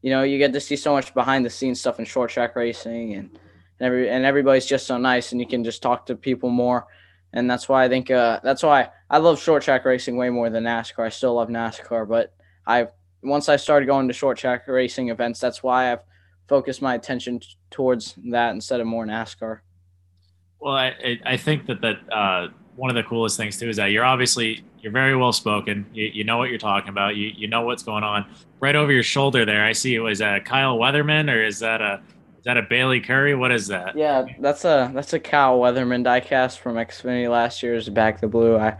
you 0.02 0.10
know, 0.10 0.22
you 0.22 0.38
get 0.38 0.52
to 0.52 0.60
see 0.60 0.76
so 0.76 0.92
much 0.92 1.14
behind 1.14 1.44
the 1.44 1.50
scenes 1.50 1.80
stuff 1.80 1.98
in 1.98 2.04
short 2.04 2.30
track 2.30 2.56
racing 2.56 3.14
and, 3.14 3.30
and 3.78 3.86
every 3.86 4.10
and 4.10 4.24
everybody's 4.24 4.66
just 4.66 4.86
so 4.86 4.98
nice 4.98 5.32
and 5.32 5.40
you 5.40 5.46
can 5.46 5.64
just 5.64 5.82
talk 5.82 6.06
to 6.06 6.14
people 6.14 6.50
more 6.50 6.86
and 7.34 7.50
that's 7.50 7.68
why 7.68 7.84
I 7.84 7.88
think 7.88 8.10
uh, 8.10 8.40
that's 8.42 8.62
why 8.62 8.90
I 9.10 9.18
love 9.18 9.40
short 9.40 9.64
track 9.64 9.84
racing 9.84 10.16
way 10.16 10.30
more 10.30 10.50
than 10.50 10.64
NASCAR. 10.64 11.04
I 11.04 11.08
still 11.08 11.34
love 11.34 11.48
NASCAR, 11.48 12.08
but 12.08 12.32
I 12.64 12.86
once 13.22 13.48
I 13.48 13.56
started 13.56 13.86
going 13.86 14.06
to 14.06 14.14
short 14.14 14.38
track 14.38 14.68
racing 14.68 15.08
events, 15.08 15.40
that's 15.40 15.62
why 15.62 15.90
I've 15.90 16.04
focused 16.46 16.80
my 16.80 16.94
attention 16.94 17.40
t- 17.40 17.48
towards 17.70 18.14
that 18.30 18.52
instead 18.52 18.80
of 18.80 18.86
more 18.86 19.04
NASCAR. 19.04 19.60
Well, 20.60 20.74
I 20.74 21.18
I 21.26 21.36
think 21.36 21.66
that 21.66 21.80
that 21.80 22.12
uh, 22.12 22.48
one 22.76 22.90
of 22.90 22.96
the 22.96 23.02
coolest 23.02 23.36
things 23.36 23.58
too 23.58 23.68
is 23.68 23.76
that 23.76 23.86
you're 23.86 24.04
obviously 24.04 24.64
you're 24.80 24.92
very 24.92 25.16
well 25.16 25.32
spoken. 25.32 25.86
You, 25.92 26.06
you 26.12 26.24
know 26.24 26.38
what 26.38 26.50
you're 26.50 26.58
talking 26.58 26.88
about. 26.88 27.16
You 27.16 27.32
you 27.34 27.48
know 27.48 27.62
what's 27.62 27.82
going 27.82 28.04
on. 28.04 28.26
Right 28.60 28.76
over 28.76 28.92
your 28.92 29.02
shoulder 29.02 29.44
there, 29.44 29.64
I 29.64 29.72
see 29.72 29.94
it 29.94 30.00
was 30.00 30.20
a 30.20 30.40
Kyle 30.40 30.78
Weatherman, 30.78 31.32
or 31.32 31.42
is 31.42 31.58
that 31.60 31.80
a 31.80 32.02
is 32.38 32.44
that 32.44 32.56
a 32.56 32.62
Bayley 32.62 33.00
Currey? 33.00 33.38
What 33.38 33.52
is 33.52 33.68
that? 33.68 33.96
Yeah, 33.96 34.26
that's 34.40 34.64
a 34.64 34.90
that's 34.94 35.12
a 35.12 35.20
Kyle 35.20 35.58
Weatherman 35.58 36.04
diecast 36.04 36.58
from 36.58 36.76
Xfinity 36.76 37.30
last 37.30 37.62
year's 37.62 37.88
Back 37.88 38.20
the 38.20 38.28
Blue. 38.28 38.56
I 38.56 38.76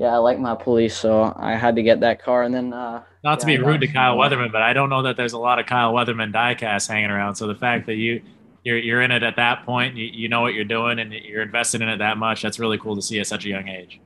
yeah, 0.00 0.14
I 0.14 0.16
like 0.16 0.38
my 0.38 0.54
police, 0.54 0.96
so 0.96 1.32
I 1.36 1.56
had 1.56 1.76
to 1.76 1.82
get 1.82 2.00
that 2.00 2.22
car. 2.22 2.42
And 2.42 2.54
then 2.54 2.72
uh, 2.72 3.02
not 3.22 3.38
to 3.40 3.50
yeah, 3.50 3.58
be 3.58 3.62
rude 3.62 3.82
to 3.82 3.86
Kyle 3.86 4.16
Weatherman, 4.18 4.50
but 4.50 4.62
I 4.62 4.72
don't 4.72 4.88
know 4.88 5.02
that 5.02 5.16
there's 5.16 5.34
a 5.34 5.38
lot 5.38 5.58
of 5.58 5.66
Kyle 5.66 5.92
Weatherman 5.92 6.32
diecasts 6.32 6.88
hanging 6.88 7.10
around. 7.10 7.34
So 7.34 7.46
the 7.46 7.54
fact 7.54 7.86
that 7.86 7.96
you 7.96 8.22
you're 8.64 8.78
you're 8.78 9.02
in 9.02 9.10
it 9.10 9.22
at 9.22 9.36
that 9.36 9.64
point, 9.64 9.96
you, 9.96 10.06
you 10.06 10.28
know 10.28 10.40
what 10.40 10.54
you're 10.54 10.64
doing, 10.64 10.98
and 10.98 11.12
you're 11.12 11.42
invested 11.42 11.82
in 11.82 11.88
it 11.88 11.98
that 11.98 12.18
much. 12.18 12.42
That's 12.42 12.58
really 12.58 12.78
cool 12.78 12.96
to 12.96 13.02
see 13.02 13.20
at 13.20 13.26
such 13.26 13.44
a 13.44 13.48
young 13.48 13.68
age. 13.68 14.00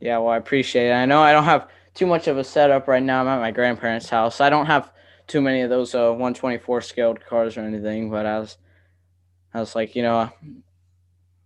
Yeah, 0.00 0.18
well, 0.18 0.28
I 0.28 0.36
appreciate 0.36 0.90
it. 0.90 0.94
I 0.94 1.06
know 1.06 1.22
I 1.22 1.32
don't 1.32 1.44
have 1.44 1.68
too 1.94 2.06
much 2.06 2.28
of 2.28 2.36
a 2.36 2.44
setup 2.44 2.88
right 2.88 3.02
now. 3.02 3.22
I'm 3.22 3.28
at 3.28 3.40
my 3.40 3.50
grandparents' 3.50 4.08
house. 4.08 4.40
I 4.40 4.50
don't 4.50 4.66
have 4.66 4.92
too 5.26 5.40
many 5.40 5.62
of 5.62 5.70
those 5.70 5.94
uh, 5.94 6.10
124 6.10 6.82
scaled 6.82 7.24
cars 7.24 7.56
or 7.56 7.60
anything, 7.60 8.10
but 8.10 8.26
I 8.26 8.38
was, 8.38 8.58
I 9.54 9.60
was 9.60 9.74
like, 9.74 9.96
you 9.96 10.02
know, 10.02 10.30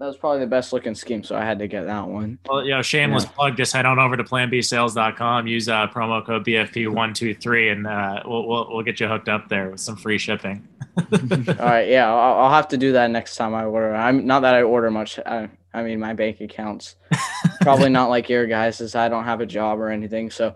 that 0.01 0.07
was 0.07 0.17
probably 0.17 0.41
the 0.41 0.47
best 0.47 0.73
looking 0.73 0.95
scheme, 0.95 1.23
so 1.23 1.37
I 1.37 1.45
had 1.45 1.59
to 1.59 1.69
get 1.69 1.85
that 1.85 2.09
one. 2.09 2.39
Well, 2.49 2.65
you 2.65 2.71
know, 2.71 2.81
shameless 2.81 3.25
yeah. 3.25 3.31
plug. 3.33 3.57
Just 3.59 3.75
head 3.75 3.85
on 3.85 3.99
over 3.99 4.17
to 4.17 4.25
PlanBSales.com. 4.25 5.47
Use 5.47 5.69
uh, 5.69 5.89
promo 5.89 6.25
code 6.25 6.47
BFP123, 6.47 7.73
and 7.73 7.87
uh, 7.87 8.23
we'll, 8.25 8.49
we'll 8.49 8.67
we'll 8.71 8.83
get 8.83 8.99
you 8.99 9.07
hooked 9.09 9.29
up 9.29 9.51
there 9.51 9.69
with 9.69 9.81
some 9.81 9.97
free 9.97 10.17
shipping. 10.17 10.67
All 11.13 11.19
right, 11.59 11.87
yeah, 11.87 12.11
I'll, 12.11 12.45
I'll, 12.45 12.51
have 12.51 12.69
to 12.69 12.79
do 12.79 12.93
that 12.93 13.11
next 13.11 13.37
time 13.37 13.55
I 13.55 13.65
order. 13.65 13.95
I'm 13.95 14.27
not 14.27 14.41
that 14.41 14.55
I 14.55 14.63
order 14.63 14.91
much. 14.91 15.19
I, 15.19 15.51
I 15.75 15.83
mean, 15.83 16.01
my 16.01 16.15
bank 16.15 16.41
accounts 16.41 16.97
probably 17.61 17.91
not 17.91 18.09
like 18.09 18.31
your 18.31 18.47
guys, 18.47 18.81
as 18.81 18.95
I 18.95 19.11
don't 19.11 19.25
have 19.25 19.43
a 19.43 19.47
job 19.47 19.79
or 19.79 19.91
anything. 19.91 20.31
So, 20.31 20.55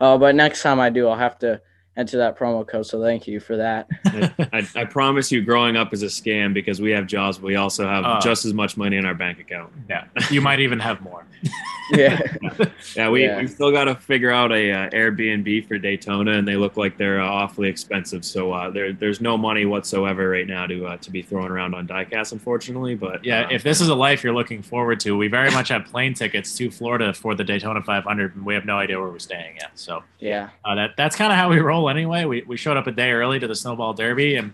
uh, 0.00 0.16
but 0.16 0.34
next 0.34 0.62
time 0.62 0.80
I 0.80 0.88
do, 0.88 1.06
I'll 1.06 1.18
have 1.18 1.38
to 1.40 1.60
enter 1.96 2.18
that 2.18 2.38
promo 2.38 2.66
code. 2.66 2.86
So 2.86 3.02
thank 3.02 3.26
you 3.26 3.40
for 3.40 3.56
that. 3.56 3.88
I, 4.52 4.66
I, 4.74 4.84
promise 4.84 5.32
you, 5.32 5.42
growing 5.42 5.76
up 5.76 5.92
is 5.92 6.02
a 6.02 6.06
scam 6.06 6.52
because 6.52 6.80
we 6.80 6.90
have 6.90 7.06
jobs, 7.06 7.38
but 7.38 7.46
we 7.46 7.56
also 7.56 7.86
have 7.86 8.04
uh, 8.04 8.20
just 8.20 8.44
as 8.44 8.52
much 8.52 8.76
money 8.76 8.96
in 8.96 9.06
our 9.06 9.14
bank 9.14 9.38
account. 9.38 9.72
Yeah, 9.88 10.06
you 10.30 10.40
might 10.40 10.60
even 10.60 10.78
have 10.78 11.00
more. 11.00 11.24
yeah, 11.90 12.20
yeah. 12.96 13.08
We 13.08 13.24
yeah. 13.24 13.38
we 13.38 13.46
still 13.46 13.70
got 13.70 13.84
to 13.84 13.94
figure 13.94 14.30
out 14.30 14.52
a 14.52 14.72
uh, 14.72 14.90
Airbnb 14.90 15.66
for 15.68 15.78
Daytona, 15.78 16.32
and 16.32 16.46
they 16.46 16.56
look 16.56 16.76
like 16.76 16.96
they're 16.96 17.20
uh, 17.20 17.28
awfully 17.28 17.68
expensive. 17.68 18.24
So 18.24 18.52
uh, 18.52 18.70
there 18.70 18.92
there's 18.92 19.20
no 19.20 19.36
money 19.36 19.64
whatsoever 19.64 20.28
right 20.28 20.46
now 20.46 20.66
to 20.66 20.86
uh, 20.86 20.96
to 20.98 21.10
be 21.10 21.22
thrown 21.22 21.50
around 21.50 21.74
on 21.74 21.86
diecast, 21.86 22.32
unfortunately. 22.32 22.94
But 22.94 23.24
yeah, 23.24 23.42
uh, 23.42 23.48
if 23.50 23.62
this 23.62 23.80
is 23.80 23.88
a 23.88 23.94
life 23.94 24.24
you're 24.24 24.34
looking 24.34 24.62
forward 24.62 25.00
to, 25.00 25.16
we 25.16 25.28
very 25.28 25.50
much 25.50 25.68
have 25.68 25.84
plane 25.84 26.14
tickets 26.14 26.56
to 26.56 26.70
Florida 26.70 27.12
for 27.12 27.34
the 27.34 27.44
Daytona 27.44 27.82
500, 27.82 28.36
and 28.36 28.44
we 28.44 28.54
have 28.54 28.64
no 28.64 28.78
idea 28.78 28.98
where 29.00 29.10
we're 29.10 29.18
staying 29.18 29.56
yet. 29.56 29.70
So 29.74 30.02
yeah, 30.18 30.50
that 30.64 30.90
that's 30.96 31.16
kind 31.16 31.32
of 31.32 31.38
how 31.38 31.48
we 31.48 31.60
roll 31.60 31.85
anyway. 31.88 32.24
We, 32.24 32.42
we 32.42 32.56
showed 32.56 32.76
up 32.76 32.86
a 32.86 32.92
day 32.92 33.10
early 33.12 33.38
to 33.38 33.46
the 33.46 33.54
Snowball 33.54 33.94
Derby 33.94 34.36
and 34.36 34.52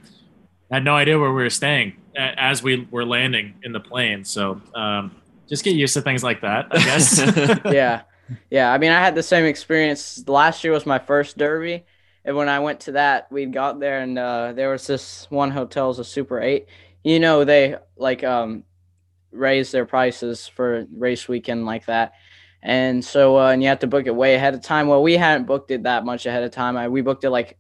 had 0.70 0.85
no 0.85 0.97
idea 0.97 1.18
where 1.18 1.33
we 1.33 1.43
were 1.43 1.51
staying 1.51 1.97
as 2.16 2.62
we 2.62 2.87
were 2.91 3.05
landing 3.05 3.55
in 3.62 3.72
the 3.72 3.80
plane. 3.80 4.24
So 4.24 4.61
um, 4.74 5.14
just 5.49 5.64
get 5.64 5.74
used 5.74 5.95
to 5.95 6.03
things 6.03 6.22
like 6.22 6.41
that, 6.41 6.68
I 6.70 6.78
guess. 6.78 7.18
yeah. 7.66 8.03
Yeah. 8.51 8.72
I 8.72 8.78
mean, 8.78 8.91
I 8.91 9.01
had 9.01 9.14
the 9.14 9.22
same 9.22 9.45
experience. 9.45 10.26
Last 10.26 10.64
year 10.64 10.72
was 10.72 10.87
my 10.87 10.99
first 10.99 11.37
Derby. 11.37 11.85
And 12.24 12.37
when 12.37 12.49
I 12.49 12.61
went 12.61 12.80
to 12.80 12.93
that, 12.93 13.30
we 13.33 13.47
got 13.47 13.80
there 13.80 14.01
and 14.01 14.18
uh, 14.18 14.53
there 14.53 14.70
was 14.70 14.87
this 14.87 15.26
one 15.28 15.51
hotel, 15.51 15.89
was 15.89 15.99
a 15.99 16.05
Super 16.05 16.41
8. 16.41 16.66
You 17.03 17.18
know, 17.18 17.45
they 17.45 17.76
like 17.97 18.22
um, 18.22 18.62
raise 19.33 19.72
their 19.72 19.87
prices 19.87 20.47
for 20.47 20.87
race 20.97 21.26
weekend 21.26 21.66
like 21.66 21.87
that 21.87 22.12
And 22.63 23.05
so, 23.05 23.39
uh, 23.39 23.51
and 23.51 23.63
you 23.63 23.69
have 23.69 23.81
to 23.81 23.87
book 23.89 24.07
it 24.07 24.15
way 24.15 24.35
ahead 24.35 24.55
of 24.55 24.63
time. 24.63 24.87
Well, 24.87 25.03
we 25.03 25.17
hadn't 25.17 25.47
booked 25.47 25.71
it 25.73 25.83
that 25.83 26.05
much 26.05 26.27
ahead 26.27 26.45
of 26.45 26.53
time. 26.53 26.77
I, 26.77 26.89
we 26.89 27.01
booked 27.01 27.25
it 27.25 27.31
like, 27.31 27.59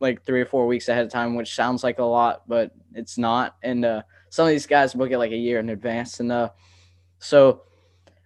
like 0.00 0.24
three 0.24 0.42
or 0.42 0.46
four 0.46 0.66
weeks 0.66 0.88
ahead 0.88 1.04
of 1.06 1.10
time, 1.10 1.34
which 1.34 1.54
sounds 1.54 1.82
like 1.82 1.98
a 1.98 2.04
lot, 2.04 2.42
but 2.46 2.72
it's 2.94 3.16
not. 3.16 3.56
And 3.62 3.84
uh, 3.84 4.02
some 4.28 4.46
of 4.46 4.50
these 4.50 4.66
guys 4.66 4.92
book 4.92 5.10
it 5.10 5.18
like 5.18 5.32
a 5.32 5.36
year 5.36 5.58
in 5.58 5.70
advance. 5.70 6.20
And 6.20 6.30
uh, 6.30 6.50
so 7.18 7.62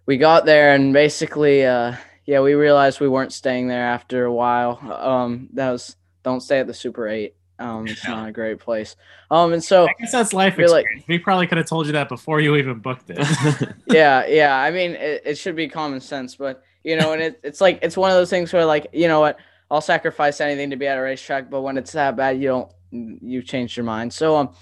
we 0.06 0.16
got 0.16 0.44
there, 0.44 0.74
and 0.74 0.92
basically, 0.92 1.64
uh, 1.64 1.94
yeah, 2.26 2.40
we 2.40 2.54
realized 2.54 3.00
we 3.00 3.08
weren't 3.08 3.32
staying 3.32 3.68
there 3.68 3.86
after 3.86 4.24
a 4.24 4.32
while. 4.32 4.78
Um, 4.82 5.48
that 5.54 5.70
was 5.70 5.96
don't 6.24 6.40
stay 6.40 6.58
at 6.58 6.66
the 6.66 6.74
Super 6.74 7.08
Eight. 7.08 7.36
Um, 7.62 7.86
it's 7.86 8.06
not 8.06 8.28
a 8.28 8.32
great 8.32 8.58
place. 8.58 8.96
Um, 9.30 9.52
and 9.52 9.62
so 9.62 9.86
I 9.86 9.94
guess 10.00 10.12
that's 10.12 10.32
life 10.32 10.56
feel 10.56 10.70
like- 10.70 10.84
experience. 10.84 11.08
we 11.08 11.18
probably 11.18 11.46
could 11.46 11.58
have 11.58 11.68
told 11.68 11.86
you 11.86 11.92
that 11.92 12.08
before 12.08 12.40
you 12.40 12.56
even 12.56 12.80
booked 12.80 13.08
it. 13.08 13.18
yeah, 13.86 14.26
yeah. 14.26 14.56
I 14.56 14.70
mean, 14.70 14.92
it, 14.92 15.22
it 15.24 15.38
should 15.38 15.54
be 15.56 15.68
common 15.68 16.00
sense, 16.00 16.34
but 16.34 16.62
you 16.82 16.96
know, 16.96 17.12
and 17.12 17.22
it, 17.22 17.40
it's 17.44 17.60
like 17.60 17.78
it's 17.82 17.96
one 17.96 18.10
of 18.10 18.16
those 18.16 18.30
things 18.30 18.52
where 18.52 18.64
like 18.64 18.88
you 18.92 19.06
know 19.06 19.20
what, 19.20 19.38
I'll 19.70 19.80
sacrifice 19.80 20.40
anything 20.40 20.70
to 20.70 20.76
be 20.76 20.86
at 20.86 20.98
a 20.98 21.00
racetrack, 21.00 21.48
but 21.48 21.62
when 21.62 21.78
it's 21.78 21.92
that 21.92 22.16
bad, 22.16 22.40
you 22.40 22.48
don't 22.48 22.72
you 22.90 23.42
change 23.42 23.76
your 23.76 23.84
mind. 23.84 24.12
So 24.12 24.36
um, 24.36 24.54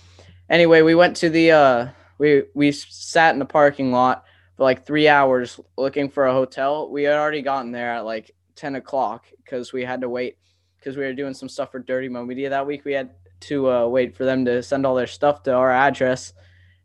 anyway, 0.48 0.82
we 0.82 0.94
went 0.94 1.16
to 1.16 1.30
the 1.30 1.52
uh, 1.52 1.88
we 2.18 2.42
we 2.54 2.70
sat 2.72 3.32
in 3.32 3.38
the 3.38 3.46
parking 3.46 3.92
lot 3.92 4.24
for 4.56 4.64
like 4.64 4.84
three 4.84 5.08
hours 5.08 5.58
looking 5.78 6.10
for 6.10 6.26
a 6.26 6.32
hotel. 6.32 6.90
We 6.90 7.04
had 7.04 7.14
already 7.14 7.42
gotten 7.42 7.72
there 7.72 7.94
at 7.94 8.04
like 8.04 8.30
ten 8.54 8.76
o'clock 8.76 9.24
because 9.42 9.72
we 9.72 9.84
had 9.84 10.02
to 10.02 10.08
wait 10.08 10.36
because 10.80 10.96
we 10.96 11.04
were 11.04 11.12
doing 11.12 11.34
some 11.34 11.48
stuff 11.48 11.70
for 11.70 11.78
Dirty 11.78 12.08
Mo 12.08 12.24
Media 12.24 12.50
that 12.50 12.66
week. 12.66 12.84
We 12.84 12.92
had 12.94 13.10
to 13.40 13.70
uh, 13.70 13.86
wait 13.86 14.16
for 14.16 14.24
them 14.24 14.44
to 14.46 14.62
send 14.62 14.84
all 14.84 14.94
their 14.94 15.06
stuff 15.06 15.42
to 15.44 15.52
our 15.52 15.70
address 15.70 16.32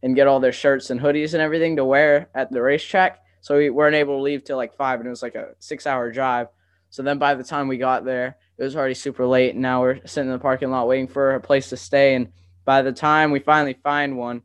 and 0.03 0.15
get 0.15 0.27
all 0.27 0.39
their 0.39 0.51
shirts 0.51 0.89
and 0.89 0.99
hoodies 0.99 1.33
and 1.33 1.41
everything 1.41 1.77
to 1.77 1.85
wear 1.85 2.29
at 2.35 2.51
the 2.51 2.61
racetrack. 2.61 3.23
So 3.41 3.57
we 3.57 3.69
weren't 3.69 3.95
able 3.95 4.17
to 4.17 4.21
leave 4.21 4.43
till 4.43 4.57
like 4.57 4.75
five, 4.75 4.99
and 4.99 5.07
it 5.07 5.09
was 5.09 5.23
like 5.23 5.35
a 5.35 5.53
six-hour 5.59 6.11
drive. 6.11 6.47
So 6.89 7.03
then 7.03 7.17
by 7.17 7.35
the 7.35 7.43
time 7.43 7.67
we 7.67 7.77
got 7.77 8.05
there, 8.05 8.37
it 8.57 8.63
was 8.63 8.75
already 8.75 8.93
super 8.93 9.25
late, 9.25 9.53
and 9.53 9.61
now 9.61 9.81
we're 9.81 10.05
sitting 10.05 10.29
in 10.29 10.33
the 10.33 10.39
parking 10.39 10.71
lot 10.71 10.87
waiting 10.87 11.07
for 11.07 11.35
a 11.35 11.41
place 11.41 11.69
to 11.69 11.77
stay. 11.77 12.15
And 12.15 12.29
by 12.63 12.81
the 12.81 12.91
time 12.91 13.31
we 13.31 13.39
finally 13.39 13.77
find 13.83 14.17
one, 14.17 14.43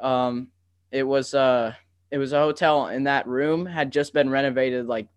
um, 0.00 0.48
it 0.90 1.04
was 1.04 1.34
uh, 1.34 1.74
it 2.10 2.18
was 2.18 2.32
a 2.32 2.38
hotel, 2.40 2.86
and 2.86 3.06
that 3.06 3.26
room 3.26 3.66
had 3.66 3.92
just 3.92 4.12
been 4.12 4.30
renovated 4.30 4.86
like 4.86 5.08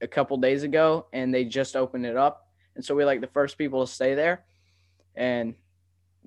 a 0.00 0.06
couple 0.06 0.36
days 0.36 0.62
ago, 0.62 1.06
and 1.12 1.32
they 1.32 1.44
just 1.44 1.74
opened 1.74 2.06
it 2.06 2.16
up, 2.16 2.45
and 2.76 2.84
so 2.84 2.94
we're 2.94 3.06
like 3.06 3.20
the 3.20 3.26
first 3.26 3.58
people 3.58 3.84
to 3.84 3.92
stay 3.92 4.14
there, 4.14 4.44
and 5.14 5.54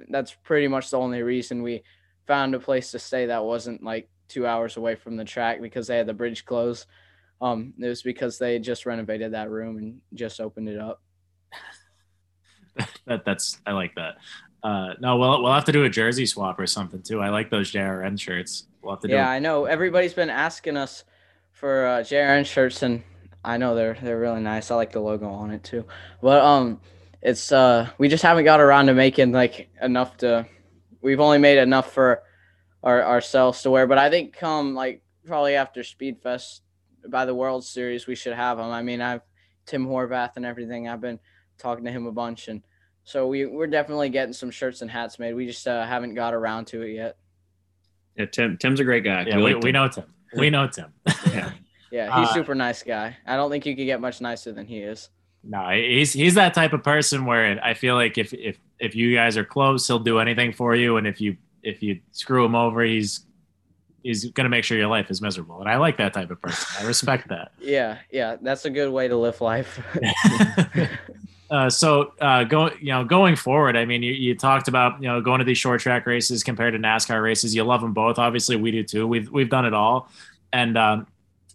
that's 0.10 0.36
pretty 0.44 0.68
much 0.68 0.90
the 0.90 1.00
only 1.00 1.22
reason 1.22 1.64
we 1.64 1.84
found 2.28 2.56
a 2.56 2.60
place 2.60 2.92
to 2.92 3.00
stay 3.00 3.28
that 3.28 3.44
wasn't 3.44 3.84
like 3.84 4.10
two 4.28 4.46
hours 4.46 4.78
away 4.78 4.96
from 4.96 5.18
the 5.18 5.26
track 5.26 5.62
because 5.62 5.88
they 5.88 5.98
had 5.98 6.08
the 6.08 6.14
bridge 6.14 6.46
closed. 6.46 6.86
Um, 7.42 7.74
it 7.80 7.88
was 7.88 8.02
because 8.02 8.38
they 8.38 8.60
just 8.60 8.86
renovated 8.86 9.34
that 9.34 9.50
room 9.50 9.78
and 9.78 10.02
just 10.14 10.42
opened 10.42 10.70
it 10.70 10.80
up. 10.80 11.02
that 13.08 13.26
that's 13.26 13.60
I 13.66 13.72
like 13.72 13.96
that. 13.96 14.18
Uh, 14.62 14.94
no, 15.00 15.18
we'll 15.18 15.42
we'll 15.42 15.54
have 15.54 15.66
to 15.66 15.72
do 15.72 15.86
a 15.86 15.90
jersey 15.90 16.26
swap 16.26 16.60
or 16.60 16.68
something 16.68 17.02
too. 17.02 17.22
I 17.22 17.30
like 17.30 17.50
those 17.50 17.72
JRN 17.72 18.20
shirts. 18.20 18.68
We'll 18.82 18.94
have 18.94 19.02
to 19.02 19.08
do. 19.08 19.14
Yeah, 19.14 19.30
I 19.30 19.40
know 19.40 19.66
everybody's 19.66 20.14
been 20.14 20.30
asking 20.30 20.78
us 20.78 21.04
for 21.52 21.86
uh, 21.88 22.00
JRN 22.00 22.46
shirts, 22.46 22.84
and 22.84 23.04
I 23.50 23.58
know 23.58 23.74
they're 23.76 23.98
they're 24.02 24.20
really 24.20 24.42
nice. 24.42 24.70
I 24.70 24.76
like 24.76 24.92
the 24.92 25.00
logo 25.00 25.28
on 25.28 25.52
it 25.52 25.64
too, 25.64 25.86
but 26.22 26.42
um, 26.44 26.80
it's 27.22 27.52
uh 27.52 27.90
we 27.98 28.08
just 28.08 28.24
haven't 28.24 28.46
got 28.46 28.60
around 28.60 28.88
to 28.88 28.94
making 28.94 29.32
like 29.32 29.70
enough 29.82 30.18
to. 30.18 30.46
We've 31.02 31.20
only 31.20 31.40
made 31.40 31.58
enough 31.58 31.92
for 31.92 32.22
our 32.84 33.04
ourselves 33.04 33.64
to 33.64 33.72
wear, 33.72 33.88
but 33.88 33.98
I 33.98 34.10
think 34.10 34.34
come 34.34 34.76
like 34.76 35.02
probably 35.26 35.56
after 35.56 35.82
Speedfest 35.82 36.62
by 37.08 37.26
the 37.26 37.34
World 37.34 37.66
Series, 37.66 38.06
we 38.06 38.16
should 38.16 38.34
have 38.34 38.58
them. 38.58 38.70
I 38.70 38.84
mean, 38.84 39.02
I've 39.02 39.22
Tim 39.66 39.88
Horvath 39.88 40.34
and 40.36 40.46
everything. 40.46 40.88
I've 40.88 41.02
been 41.02 41.20
talking 41.58 41.86
to 41.86 41.92
him 41.92 42.06
a 42.06 42.12
bunch, 42.12 42.50
and 42.50 42.62
so 43.04 43.28
we 43.28 43.48
we're 43.48 43.68
definitely 43.68 44.10
getting 44.10 44.34
some 44.34 44.52
shirts 44.52 44.84
and 44.84 44.92
hats 44.92 45.18
made. 45.18 45.34
We 45.34 45.48
just 45.48 45.68
uh, 45.68 45.86
haven't 45.86 46.14
got 46.14 46.36
around 46.36 46.66
to 46.68 46.84
it 46.84 46.94
yet. 46.94 47.18
Yeah, 48.16 48.26
Tim. 48.26 48.58
Tim's 48.58 48.80
a 48.80 48.84
great 48.84 49.04
guy. 49.04 49.26
Yeah, 49.26 49.38
we, 49.38 49.56
like 49.56 49.64
we 49.64 49.72
know 49.72 49.88
Tim. 49.88 50.06
We 50.36 50.52
know 50.52 50.68
Tim. 50.68 50.94
Yeah. 51.32 51.52
Yeah, 51.92 52.20
he's 52.20 52.30
Uh, 52.30 52.34
super 52.34 52.56
nice 52.56 52.84
guy. 52.84 53.18
I 53.26 53.36
don't 53.36 53.50
think 53.50 53.66
you 53.66 53.76
could 53.76 53.86
get 53.86 54.00
much 54.02 54.22
nicer 54.22 54.52
than 54.52 54.66
he 54.66 54.80
is. 54.80 55.10
No, 55.44 55.70
he's 55.70 56.12
he's 56.14 56.36
that 56.36 56.54
type 56.54 56.74
of 56.74 56.84
person 56.84 57.26
where 57.26 57.60
I 57.64 57.74
feel 57.74 57.96
like 57.96 58.18
if 58.18 58.34
if 58.34 58.60
if 58.80 58.96
you 58.96 59.16
guys 59.16 59.38
are 59.38 59.46
close, 59.46 59.88
he'll 59.88 60.00
do 60.00 60.20
anything 60.20 60.52
for 60.52 60.76
you, 60.76 60.98
and 60.98 61.08
if 61.08 61.22
you 61.22 61.38
if 61.64 61.82
you 61.82 62.00
screw 62.12 62.44
him 62.46 62.56
over, 62.56 62.82
he's 62.84 63.26
he's 64.04 64.26
gonna 64.32 64.50
make 64.50 64.64
sure 64.66 64.78
your 64.78 64.88
life 64.88 65.10
is 65.10 65.22
miserable. 65.22 65.62
And 65.62 65.70
I 65.70 65.78
like 65.78 65.98
that 65.98 66.14
type 66.14 66.30
of 66.30 66.42
person. 66.42 66.84
I 66.84 66.88
respect 66.88 67.30
that. 67.30 67.52
Yeah, 67.62 68.00
yeah, 68.12 68.36
that's 68.42 68.66
a 68.66 68.70
good 68.70 68.92
way 68.92 69.08
to 69.08 69.16
live 69.16 69.40
life. 69.42 69.80
Uh, 71.52 71.68
so 71.68 72.14
uh, 72.22 72.44
go, 72.44 72.70
you 72.80 72.92
know, 72.92 73.04
going 73.04 73.36
forward, 73.36 73.76
I 73.76 73.84
mean, 73.84 74.04
you, 74.04 74.14
you 74.14 74.36
talked 74.36 74.68
about 74.68 75.02
you 75.02 75.08
know 75.08 75.20
going 75.20 75.40
to 75.40 75.44
these 75.46 75.58
short 75.58 75.82
track 75.82 76.06
races 76.06 76.44
compared 76.44 76.74
to 76.74 76.80
NASCAR 76.80 77.24
races. 77.24 77.56
You 77.56 77.64
love 77.64 77.82
them 77.82 77.92
both. 77.92 78.20
Obviously, 78.20 78.56
we 78.56 78.70
do 78.70 78.84
too. 78.84 79.08
We've 79.08 79.32
we've 79.32 79.50
done 79.50 79.66
it 79.66 79.74
all. 79.74 80.12
And 80.54 80.78
um, 80.78 81.08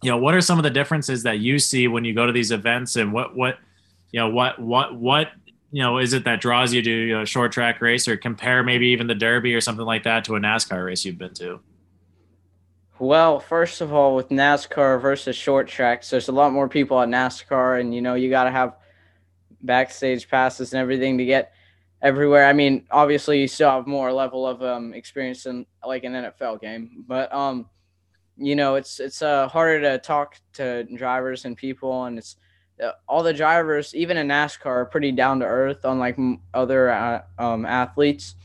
you 0.05 0.11
know, 0.11 0.17
what 0.17 0.35
are 0.35 0.41
some 0.41 0.59
of 0.59 0.63
the 0.63 0.69
differences 0.69 1.23
that 1.23 1.39
you 1.39 1.57
see 1.57 1.87
when 1.87 2.05
you 2.05 2.13
go 2.13 2.27
to 2.27 2.31
these 2.31 2.51
events, 2.51 2.95
and 2.95 3.11
what 3.11 3.35
what 3.35 3.57
you 4.11 4.19
know 4.19 4.29
what 4.29 4.61
what 4.61 4.95
what 4.95 5.31
you 5.71 5.81
know 5.81 5.97
is 5.97 6.13
it 6.13 6.23
that 6.25 6.39
draws 6.39 6.71
you 6.71 6.83
to 6.83 6.91
you 6.91 7.13
know, 7.15 7.23
a 7.23 7.25
short 7.25 7.51
track 7.51 7.81
race, 7.81 8.07
or 8.07 8.15
compare 8.15 8.61
maybe 8.61 8.85
even 8.89 9.07
the 9.07 9.15
Derby 9.15 9.55
or 9.55 9.61
something 9.61 9.83
like 9.83 10.03
that 10.03 10.23
to 10.25 10.35
a 10.35 10.39
NASCAR 10.39 10.85
race 10.85 11.05
you've 11.05 11.17
been 11.17 11.33
to? 11.33 11.59
well, 12.99 13.39
first 13.39 13.81
of 13.81 13.91
all, 13.91 14.15
with 14.15 14.29
NASCAR 14.29 15.01
versus 15.01 15.35
short 15.35 15.67
tracks, 15.67 16.11
there's 16.11 16.29
a 16.29 16.31
lot 16.31 16.53
more 16.53 16.69
people 16.69 17.01
at 17.01 17.09
NASCAR, 17.09 17.81
and 17.81 17.93
you 17.95 18.03
know 18.03 18.13
you 18.13 18.29
got 18.29 18.43
to 18.43 18.51
have 18.51 18.75
backstage 19.63 20.29
passes 20.29 20.71
and 20.71 20.79
everything 20.79 21.17
to 21.17 21.25
get 21.25 21.51
everywhere. 22.03 22.45
I 22.45 22.53
mean, 22.53 22.85
obviously 22.91 23.41
you 23.41 23.47
still 23.47 23.71
have 23.71 23.87
more 23.87 24.13
level 24.13 24.45
of 24.45 24.61
um, 24.61 24.93
experience 24.93 25.47
in 25.47 25.65
like 25.83 26.03
an 26.03 26.13
NFL 26.13 26.61
game, 26.61 27.03
but 27.07 27.33
um, 27.33 27.67
you 28.37 28.55
know 28.55 28.75
it's 28.75 28.99
it's 28.99 29.21
uh, 29.21 29.47
harder 29.47 29.81
to 29.81 29.97
talk 29.97 30.39
to 30.53 30.83
drivers 30.83 31.45
and 31.45 31.55
people, 31.55 32.05
and 32.05 32.17
it's 32.17 32.37
uh, 32.83 32.91
all 33.07 33.23
the 33.23 33.33
drivers, 33.33 33.95
even 33.95 34.17
in 34.17 34.27
NASCAR, 34.27 34.65
are 34.65 34.85
pretty 34.85 35.11
down 35.11 35.39
to 35.39 35.45
earth, 35.45 35.79
unlike 35.83 36.19
m- 36.19 36.41
other 36.53 36.89
uh, 36.89 37.21
um, 37.39 37.65
athletes. 37.65 38.35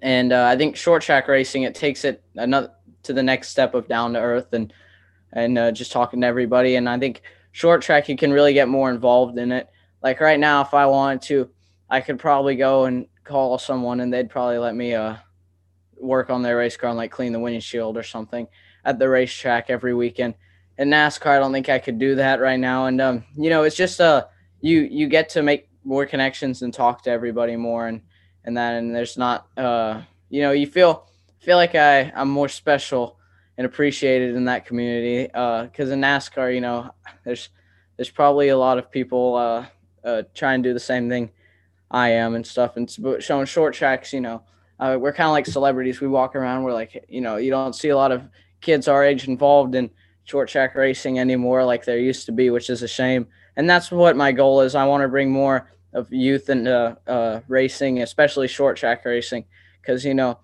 And 0.00 0.32
uh, 0.32 0.44
I 0.46 0.56
think 0.56 0.76
short 0.76 1.02
track 1.02 1.26
racing 1.26 1.64
it 1.64 1.74
takes 1.74 2.04
it 2.04 2.22
another 2.36 2.70
to 3.02 3.12
the 3.12 3.22
next 3.22 3.48
step 3.48 3.74
of 3.74 3.88
down 3.88 4.12
to 4.12 4.20
earth 4.20 4.52
and 4.52 4.72
and 5.32 5.58
uh, 5.58 5.72
just 5.72 5.90
talking 5.92 6.20
to 6.20 6.26
everybody. 6.26 6.76
And 6.76 6.88
I 6.88 6.98
think 6.98 7.22
short 7.52 7.82
track 7.82 8.08
you 8.08 8.16
can 8.16 8.32
really 8.32 8.54
get 8.54 8.68
more 8.68 8.90
involved 8.90 9.38
in 9.38 9.50
it. 9.50 9.68
Like 10.02 10.20
right 10.20 10.38
now, 10.38 10.60
if 10.60 10.72
I 10.72 10.86
wanted 10.86 11.22
to, 11.22 11.50
I 11.90 12.00
could 12.00 12.18
probably 12.20 12.54
go 12.54 12.84
and 12.84 13.06
call 13.24 13.58
someone 13.58 14.00
and 14.00 14.12
they'd 14.12 14.30
probably 14.30 14.58
let 14.58 14.74
me 14.74 14.94
uh 14.94 15.16
work 16.00 16.30
on 16.30 16.42
their 16.42 16.56
race 16.56 16.76
car 16.76 16.90
and 16.90 16.96
like 16.96 17.10
clean 17.10 17.32
the 17.32 17.40
windshield 17.40 17.96
or 17.96 18.04
something 18.04 18.46
at 18.88 18.98
the 18.98 19.08
racetrack 19.08 19.68
every 19.68 19.92
weekend. 19.92 20.34
In 20.78 20.88
NASCAR, 20.88 21.36
I 21.36 21.38
don't 21.38 21.52
think 21.52 21.68
I 21.68 21.78
could 21.78 21.98
do 21.98 22.14
that 22.14 22.40
right 22.40 22.58
now. 22.58 22.86
And 22.86 23.00
um, 23.00 23.24
you 23.36 23.50
know, 23.50 23.64
it's 23.64 23.76
just 23.76 24.00
uh 24.00 24.24
you 24.60 24.80
you 24.90 25.08
get 25.08 25.28
to 25.30 25.42
make 25.42 25.68
more 25.84 26.06
connections 26.06 26.62
and 26.62 26.72
talk 26.72 27.02
to 27.02 27.10
everybody 27.10 27.54
more 27.54 27.86
and 27.86 28.00
and 28.44 28.56
that 28.56 28.74
and 28.74 28.94
there's 28.94 29.18
not 29.18 29.46
uh 29.58 30.00
you 30.30 30.40
know 30.42 30.52
you 30.52 30.66
feel 30.66 31.06
feel 31.38 31.56
like 31.56 31.74
I 31.74 32.10
I'm 32.16 32.30
more 32.30 32.48
special 32.48 33.18
and 33.58 33.66
appreciated 33.66 34.34
in 34.34 34.46
that 34.46 34.64
community 34.66 35.30
Uh 35.32 35.64
because 35.64 35.90
in 35.90 36.00
NASCAR 36.00 36.54
you 36.54 36.60
know 36.60 36.90
there's 37.24 37.50
there's 37.96 38.10
probably 38.10 38.48
a 38.48 38.56
lot 38.56 38.78
of 38.78 38.90
people 38.90 39.36
uh, 39.36 39.66
uh 40.04 40.22
try 40.34 40.54
and 40.54 40.64
do 40.64 40.72
the 40.72 40.80
same 40.80 41.08
thing 41.08 41.30
I 41.90 42.10
am 42.10 42.34
and 42.34 42.46
stuff 42.46 42.76
and 42.76 42.88
showing 43.20 43.46
short 43.46 43.74
tracks 43.74 44.12
you 44.12 44.20
know 44.20 44.42
uh, 44.80 44.96
we're 45.00 45.12
kind 45.12 45.26
of 45.26 45.32
like 45.32 45.46
celebrities 45.46 46.00
we 46.00 46.08
walk 46.08 46.36
around 46.36 46.62
we're 46.62 46.72
like 46.72 47.04
you 47.08 47.20
know 47.20 47.36
you 47.36 47.50
don't 47.50 47.74
see 47.74 47.88
a 47.88 47.96
lot 47.96 48.12
of 48.12 48.22
kids 48.60 48.88
our 48.88 49.04
age 49.04 49.28
involved 49.28 49.74
in 49.74 49.90
short 50.24 50.48
track 50.48 50.74
racing 50.74 51.18
anymore 51.18 51.64
like 51.64 51.84
there 51.84 51.98
used 51.98 52.26
to 52.26 52.32
be 52.32 52.50
which 52.50 52.68
is 52.70 52.82
a 52.82 52.88
shame 52.88 53.26
and 53.56 53.68
that's 53.68 53.90
what 53.90 54.16
my 54.16 54.32
goal 54.32 54.60
is 54.60 54.74
I 54.74 54.84
want 54.84 55.02
to 55.02 55.08
bring 55.08 55.30
more 55.30 55.70
of 55.94 56.12
youth 56.12 56.50
into 56.50 56.96
uh, 57.06 57.40
racing 57.48 58.02
especially 58.02 58.48
short 58.48 58.76
track 58.76 59.04
racing 59.04 59.44
because 59.80 60.04
you 60.04 60.14
know 60.14 60.38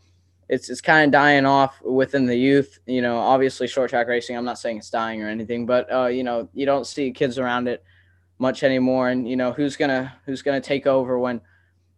it's 0.48 0.68
it's 0.68 0.80
kind 0.80 1.06
of 1.06 1.12
dying 1.12 1.46
off 1.46 1.80
within 1.82 2.26
the 2.26 2.36
youth. 2.36 2.78
You 2.86 3.02
know, 3.02 3.18
obviously 3.18 3.66
short 3.66 3.90
track 3.90 4.08
racing. 4.08 4.36
I'm 4.36 4.44
not 4.44 4.58
saying 4.58 4.78
it's 4.78 4.90
dying 4.90 5.22
or 5.22 5.28
anything, 5.28 5.66
but 5.66 5.92
uh, 5.92 6.06
you 6.06 6.22
know, 6.22 6.48
you 6.52 6.66
don't 6.66 6.86
see 6.86 7.10
kids 7.12 7.38
around 7.38 7.68
it 7.68 7.82
much 8.38 8.62
anymore. 8.62 9.08
And 9.08 9.28
you 9.28 9.36
know, 9.36 9.52
who's 9.52 9.76
gonna 9.76 10.14
who's 10.26 10.42
gonna 10.42 10.60
take 10.60 10.86
over 10.86 11.18
when 11.18 11.40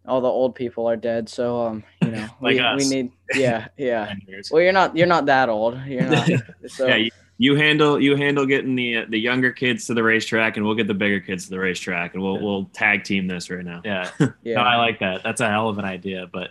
all 0.06 0.20
the 0.20 0.28
old 0.28 0.54
people 0.54 0.86
are 0.86 0.96
dead? 0.96 1.28
So 1.28 1.60
um, 1.66 1.84
you 2.02 2.10
know, 2.10 2.28
Like 2.40 2.54
we, 2.54 2.60
us. 2.60 2.78
we 2.78 2.88
need 2.88 3.12
yeah 3.34 3.68
yeah. 3.76 4.14
Well, 4.50 4.62
you're 4.62 4.72
not 4.72 4.96
you're 4.96 5.06
not 5.06 5.26
that 5.26 5.48
old. 5.48 5.78
You're 5.86 6.02
not. 6.02 6.28
So 6.68 6.86
yeah, 6.86 6.96
you, 6.96 7.10
you 7.38 7.54
handle 7.54 8.00
you 8.00 8.16
handle 8.16 8.46
getting 8.46 8.74
the 8.74 8.98
uh, 8.98 9.06
the 9.08 9.18
younger 9.18 9.52
kids 9.52 9.86
to 9.86 9.94
the 9.94 10.02
racetrack, 10.02 10.56
and 10.56 10.66
we'll 10.66 10.74
get 10.74 10.86
the 10.86 10.94
bigger 10.94 11.20
kids 11.20 11.44
to 11.44 11.50
the 11.50 11.58
racetrack, 11.58 12.14
and 12.14 12.22
we'll 12.22 12.40
we'll 12.40 12.64
tag 12.72 13.04
team 13.04 13.26
this 13.26 13.50
right 13.50 13.64
now. 13.64 13.82
Yeah. 13.84 14.10
yeah. 14.42 14.54
No, 14.54 14.60
I 14.62 14.76
like 14.76 14.98
that. 15.00 15.22
That's 15.22 15.40
a 15.40 15.48
hell 15.48 15.68
of 15.68 15.78
an 15.78 15.84
idea. 15.84 16.28
But 16.32 16.50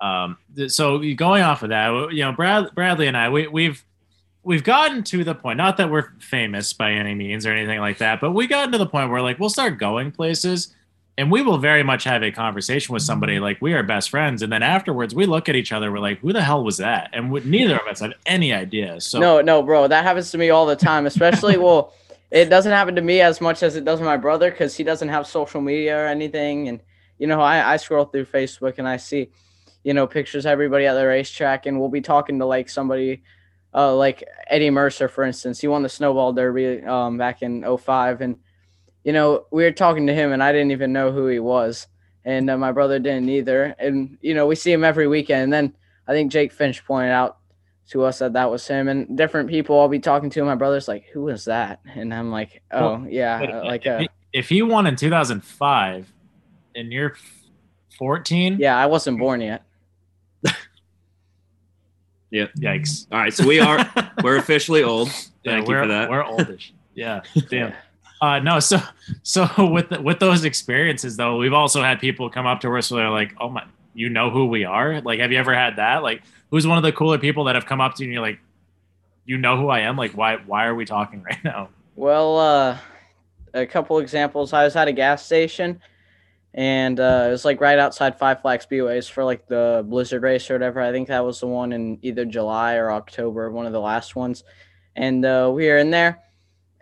um, 0.00 0.36
th- 0.54 0.70
so 0.70 0.98
going 1.14 1.42
off 1.42 1.62
of 1.62 1.70
that, 1.70 2.12
you 2.12 2.22
know, 2.22 2.32
Brad, 2.32 2.74
Bradley 2.74 3.06
and 3.06 3.16
I, 3.16 3.30
we, 3.30 3.46
we've 3.46 3.82
we've 4.42 4.62
gotten 4.62 5.02
to 5.02 5.24
the 5.24 5.34
point, 5.34 5.56
not 5.56 5.76
that 5.78 5.90
we're 5.90 6.10
famous 6.20 6.72
by 6.72 6.92
any 6.92 7.14
means 7.14 7.46
or 7.46 7.52
anything 7.52 7.80
like 7.80 7.98
that, 7.98 8.20
but 8.20 8.32
we 8.32 8.46
gotten 8.46 8.72
to 8.72 8.78
the 8.78 8.86
point 8.86 9.10
where 9.10 9.22
like 9.22 9.38
we'll 9.40 9.50
start 9.50 9.78
going 9.78 10.12
places 10.12 10.75
and 11.18 11.30
we 11.30 11.42
will 11.42 11.58
very 11.58 11.82
much 11.82 12.04
have 12.04 12.22
a 12.22 12.30
conversation 12.30 12.92
with 12.92 13.02
somebody 13.02 13.38
like 13.38 13.60
we 13.60 13.72
are 13.72 13.82
best 13.82 14.10
friends 14.10 14.42
and 14.42 14.52
then 14.52 14.62
afterwards 14.62 15.14
we 15.14 15.26
look 15.26 15.48
at 15.48 15.56
each 15.56 15.72
other 15.72 15.90
we're 15.90 15.98
like 15.98 16.18
who 16.20 16.32
the 16.32 16.42
hell 16.42 16.62
was 16.62 16.76
that? 16.78 17.10
And 17.12 17.30
we, 17.30 17.40
neither 17.40 17.76
of 17.76 17.86
us 17.86 18.00
had 18.00 18.14
any 18.26 18.52
idea 18.52 19.00
so 19.00 19.18
no 19.18 19.40
no 19.40 19.62
bro 19.62 19.88
that 19.88 20.04
happens 20.04 20.30
to 20.32 20.38
me 20.38 20.50
all 20.50 20.66
the 20.66 20.76
time 20.76 21.06
especially 21.06 21.56
well 21.56 21.92
it 22.30 22.46
doesn't 22.46 22.72
happen 22.72 22.94
to 22.96 23.02
me 23.02 23.20
as 23.20 23.40
much 23.40 23.62
as 23.62 23.76
it 23.76 23.84
does 23.84 24.00
my 24.00 24.16
brother 24.16 24.50
because 24.50 24.76
he 24.76 24.84
doesn't 24.84 25.08
have 25.08 25.26
social 25.26 25.60
media 25.60 25.96
or 25.96 26.06
anything 26.06 26.68
and 26.68 26.80
you 27.18 27.26
know 27.26 27.40
I, 27.40 27.74
I 27.74 27.76
scroll 27.76 28.04
through 28.04 28.26
facebook 28.26 28.78
and 28.78 28.88
i 28.88 28.96
see 28.96 29.30
you 29.84 29.94
know 29.94 30.06
pictures 30.06 30.44
of 30.44 30.50
everybody 30.50 30.86
at 30.86 30.94
the 30.94 31.06
racetrack 31.06 31.66
and 31.66 31.78
we'll 31.78 31.88
be 31.88 32.00
talking 32.00 32.38
to 32.40 32.46
like 32.46 32.68
somebody 32.68 33.22
uh, 33.74 33.94
like 33.94 34.24
eddie 34.48 34.70
mercer 34.70 35.08
for 35.08 35.22
instance 35.22 35.60
he 35.60 35.68
won 35.68 35.82
the 35.82 35.88
snowball 35.88 36.32
derby 36.32 36.82
um, 36.82 37.16
back 37.18 37.42
in 37.42 37.64
05 37.78 38.20
and 38.20 38.36
you 39.06 39.12
know, 39.12 39.46
we 39.52 39.62
were 39.62 39.70
talking 39.70 40.08
to 40.08 40.12
him 40.12 40.32
and 40.32 40.42
I 40.42 40.50
didn't 40.50 40.72
even 40.72 40.92
know 40.92 41.12
who 41.12 41.28
he 41.28 41.38
was. 41.38 41.86
And 42.24 42.50
uh, 42.50 42.58
my 42.58 42.72
brother 42.72 42.98
didn't 42.98 43.28
either. 43.28 43.76
And, 43.78 44.18
you 44.20 44.34
know, 44.34 44.48
we 44.48 44.56
see 44.56 44.72
him 44.72 44.82
every 44.82 45.06
weekend. 45.06 45.44
And 45.44 45.52
then 45.52 45.76
I 46.08 46.12
think 46.12 46.32
Jake 46.32 46.52
Finch 46.52 46.84
pointed 46.84 47.12
out 47.12 47.38
to 47.90 48.02
us 48.02 48.18
that 48.18 48.32
that 48.32 48.50
was 48.50 48.66
him. 48.66 48.88
And 48.88 49.16
different 49.16 49.48
people 49.48 49.78
I'll 49.78 49.86
be 49.86 50.00
talking 50.00 50.28
to. 50.30 50.42
My 50.42 50.56
brother's 50.56 50.88
like, 50.88 51.04
who 51.12 51.28
is 51.28 51.44
that? 51.44 51.78
And 51.94 52.12
I'm 52.12 52.32
like, 52.32 52.64
oh, 52.72 52.94
well, 52.94 53.06
yeah. 53.08 53.62
like, 53.64 53.86
uh, 53.86 54.02
if 54.32 54.48
he 54.48 54.62
won 54.62 54.88
in 54.88 54.96
2005 54.96 56.12
and 56.74 56.92
you're 56.92 57.14
14. 57.98 58.56
Yeah, 58.58 58.76
I 58.76 58.86
wasn't 58.86 59.20
born 59.20 59.40
yet. 59.40 59.62
yeah. 62.32 62.46
Yikes. 62.58 63.06
All 63.12 63.20
right. 63.20 63.32
So 63.32 63.46
we 63.46 63.60
are, 63.60 63.88
we're 64.24 64.36
officially 64.38 64.82
old. 64.82 65.10
Thank 65.10 65.28
yeah, 65.44 65.58
you 65.58 65.64
for 65.64 65.86
that. 65.86 66.10
We're 66.10 66.24
oldish. 66.24 66.74
Yeah. 66.96 67.20
Damn. 67.48 67.72
Uh, 68.20 68.38
no, 68.38 68.60
so 68.60 68.78
so 69.22 69.48
with 69.70 69.90
with 70.00 70.18
those 70.18 70.44
experiences 70.44 71.16
though, 71.16 71.36
we've 71.36 71.52
also 71.52 71.82
had 71.82 72.00
people 72.00 72.30
come 72.30 72.46
up 72.46 72.60
to 72.60 72.76
us 72.76 72.90
where 72.90 73.02
they're 73.02 73.10
like, 73.10 73.34
"Oh 73.40 73.48
my, 73.48 73.64
you 73.94 74.08
know 74.08 74.30
who 74.30 74.46
we 74.46 74.64
are?" 74.64 75.00
Like, 75.00 75.20
have 75.20 75.32
you 75.32 75.38
ever 75.38 75.54
had 75.54 75.76
that? 75.76 76.02
Like, 76.02 76.22
who's 76.50 76.66
one 76.66 76.78
of 76.78 76.84
the 76.84 76.92
cooler 76.92 77.18
people 77.18 77.44
that 77.44 77.54
have 77.54 77.66
come 77.66 77.80
up 77.80 77.94
to 77.96 78.02
you 78.02 78.08
and 78.08 78.14
you're 78.14 78.22
like, 78.22 78.38
"You 79.26 79.36
know 79.38 79.56
who 79.56 79.68
I 79.68 79.80
am?" 79.80 79.96
Like, 79.96 80.12
why 80.12 80.36
why 80.36 80.66
are 80.66 80.74
we 80.74 80.86
talking 80.86 81.22
right 81.28 81.42
now? 81.44 81.68
Well, 81.94 82.38
uh, 82.38 82.78
a 83.54 83.66
couple 83.66 83.98
examples. 83.98 84.52
I 84.52 84.64
was 84.64 84.76
at 84.76 84.88
a 84.88 84.92
gas 84.92 85.24
station, 85.24 85.80
and 86.54 86.98
uh, 86.98 87.24
it 87.28 87.30
was 87.30 87.44
like 87.44 87.60
right 87.60 87.78
outside 87.78 88.18
Five 88.18 88.40
Flags 88.40 88.66
Speedways 88.66 89.10
for 89.10 89.24
like 89.24 89.46
the 89.46 89.84
Blizzard 89.86 90.22
race 90.22 90.50
or 90.50 90.54
whatever. 90.54 90.80
I 90.80 90.90
think 90.90 91.08
that 91.08 91.24
was 91.24 91.40
the 91.40 91.48
one 91.48 91.72
in 91.72 91.98
either 92.00 92.24
July 92.24 92.76
or 92.76 92.90
October, 92.90 93.50
one 93.50 93.66
of 93.66 93.72
the 93.72 93.80
last 93.80 94.16
ones. 94.16 94.42
And 94.94 95.26
uh, 95.26 95.50
we 95.54 95.66
were 95.66 95.76
in 95.76 95.90
there 95.90 96.22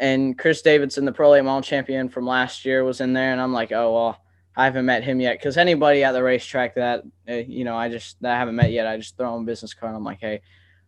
and 0.04 0.38
Chris 0.38 0.60
Davidson, 0.60 1.06
the 1.06 1.12
Pro 1.12 1.30
Late 1.30 1.44
Model 1.44 1.62
champion 1.62 2.10
from 2.10 2.26
last 2.26 2.66
year, 2.66 2.84
was 2.84 3.00
in 3.00 3.14
there, 3.14 3.32
and 3.32 3.40
I'm 3.40 3.54
like, 3.54 3.72
oh 3.72 3.94
well, 3.94 4.22
I 4.54 4.66
haven't 4.66 4.84
met 4.84 5.02
him 5.02 5.18
yet. 5.18 5.38
Because 5.38 5.56
anybody 5.56 6.04
at 6.04 6.12
the 6.12 6.22
racetrack 6.22 6.74
that 6.74 7.04
uh, 7.26 7.32
you 7.32 7.64
know 7.64 7.74
I 7.74 7.88
just 7.88 8.20
that 8.20 8.34
I 8.34 8.38
haven't 8.38 8.54
met 8.54 8.70
yet, 8.70 8.86
I 8.86 8.98
just 8.98 9.16
throw 9.16 9.34
him 9.34 9.44
a 9.44 9.46
business 9.46 9.72
card. 9.72 9.90
and 9.90 9.96
I'm 9.96 10.04
like, 10.04 10.20
hey, 10.20 10.42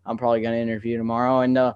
I'm 0.04 0.18
probably 0.18 0.42
gonna 0.42 0.56
interview 0.56 0.98
tomorrow, 0.98 1.40
and 1.40 1.56
uh, 1.56 1.72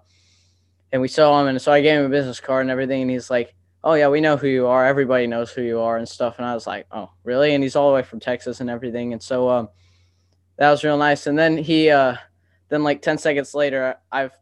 and 0.93 1.01
we 1.01 1.09
saw 1.09 1.41
him, 1.41 1.49
and 1.49 1.61
so 1.63 1.73
I 1.73 1.81
gave 1.81 1.99
him 1.99 2.05
a 2.05 2.11
business 2.11 2.41
card 2.41 2.61
and 2.61 2.71
everything, 2.71 3.01
and 3.01 3.11
he's 3.11 3.31
like, 3.31 3.55
oh 3.83 3.95
yeah, 3.95 4.09
we 4.09 4.21
know 4.21 4.37
who 4.37 4.49
you 4.49 4.67
are, 4.67 4.85
everybody 4.85 5.27
knows 5.27 5.51
who 5.51 5.63
you 5.63 5.81
are 5.81 5.97
and 5.97 6.07
stuff, 6.07 6.35
and 6.37 6.47
I 6.47 6.53
was 6.53 6.67
like, 6.67 6.89
oh 6.93 7.09
really? 7.25 7.55
And 7.55 7.65
he's 7.65 7.75
all 7.75 7.89
the 7.89 7.95
way 7.95 8.03
from 8.03 8.21
Texas 8.21 8.61
and 8.61 8.69
everything, 8.69 9.15
and 9.15 9.23
so 9.23 9.49
um, 9.49 9.71
that 10.59 10.71
was 10.71 10.85
real 10.85 10.99
nice, 10.99 11.27
and 11.27 11.39
then 11.39 11.57
he 11.57 11.89
uh 11.89 12.17
then 12.71 12.85
like 12.85 13.03
10 13.03 13.19
seconds 13.19 13.53
later, 13.53 13.97
I've 14.11 14.33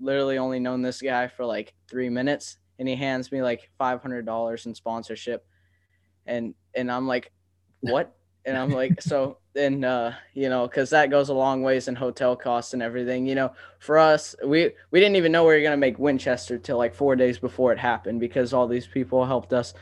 literally 0.00 0.38
only 0.38 0.58
known 0.58 0.82
this 0.82 1.00
guy 1.00 1.28
for 1.28 1.46
like 1.46 1.72
three 1.88 2.10
minutes 2.10 2.58
and 2.78 2.88
he 2.88 2.96
hands 2.96 3.30
me 3.32 3.42
like 3.42 3.70
$500 3.80 4.66
in 4.66 4.74
sponsorship. 4.74 5.46
And, 6.26 6.54
and 6.74 6.90
I'm 6.90 7.06
like, 7.06 7.30
what? 7.80 8.14
And 8.44 8.58
I'm 8.58 8.70
like, 8.70 9.00
so 9.00 9.38
then, 9.54 9.84
uh, 9.84 10.14
you 10.34 10.48
know, 10.48 10.68
cause 10.68 10.90
that 10.90 11.10
goes 11.10 11.28
a 11.28 11.34
long 11.34 11.62
ways 11.62 11.86
in 11.86 11.94
hotel 11.94 12.34
costs 12.34 12.74
and 12.74 12.82
everything, 12.82 13.24
you 13.24 13.36
know, 13.36 13.52
for 13.78 13.98
us, 13.98 14.34
we, 14.44 14.72
we 14.90 14.98
didn't 14.98 15.16
even 15.16 15.30
know 15.30 15.44
we 15.44 15.54
were 15.54 15.60
going 15.60 15.70
to 15.70 15.76
make 15.76 15.98
Winchester 16.00 16.58
till 16.58 16.78
like 16.78 16.92
four 16.94 17.14
days 17.14 17.38
before 17.38 17.72
it 17.72 17.78
happened 17.78 18.18
because 18.18 18.52
all 18.52 18.66
these 18.66 18.88
people 18.88 19.24
helped 19.24 19.52
us, 19.52 19.74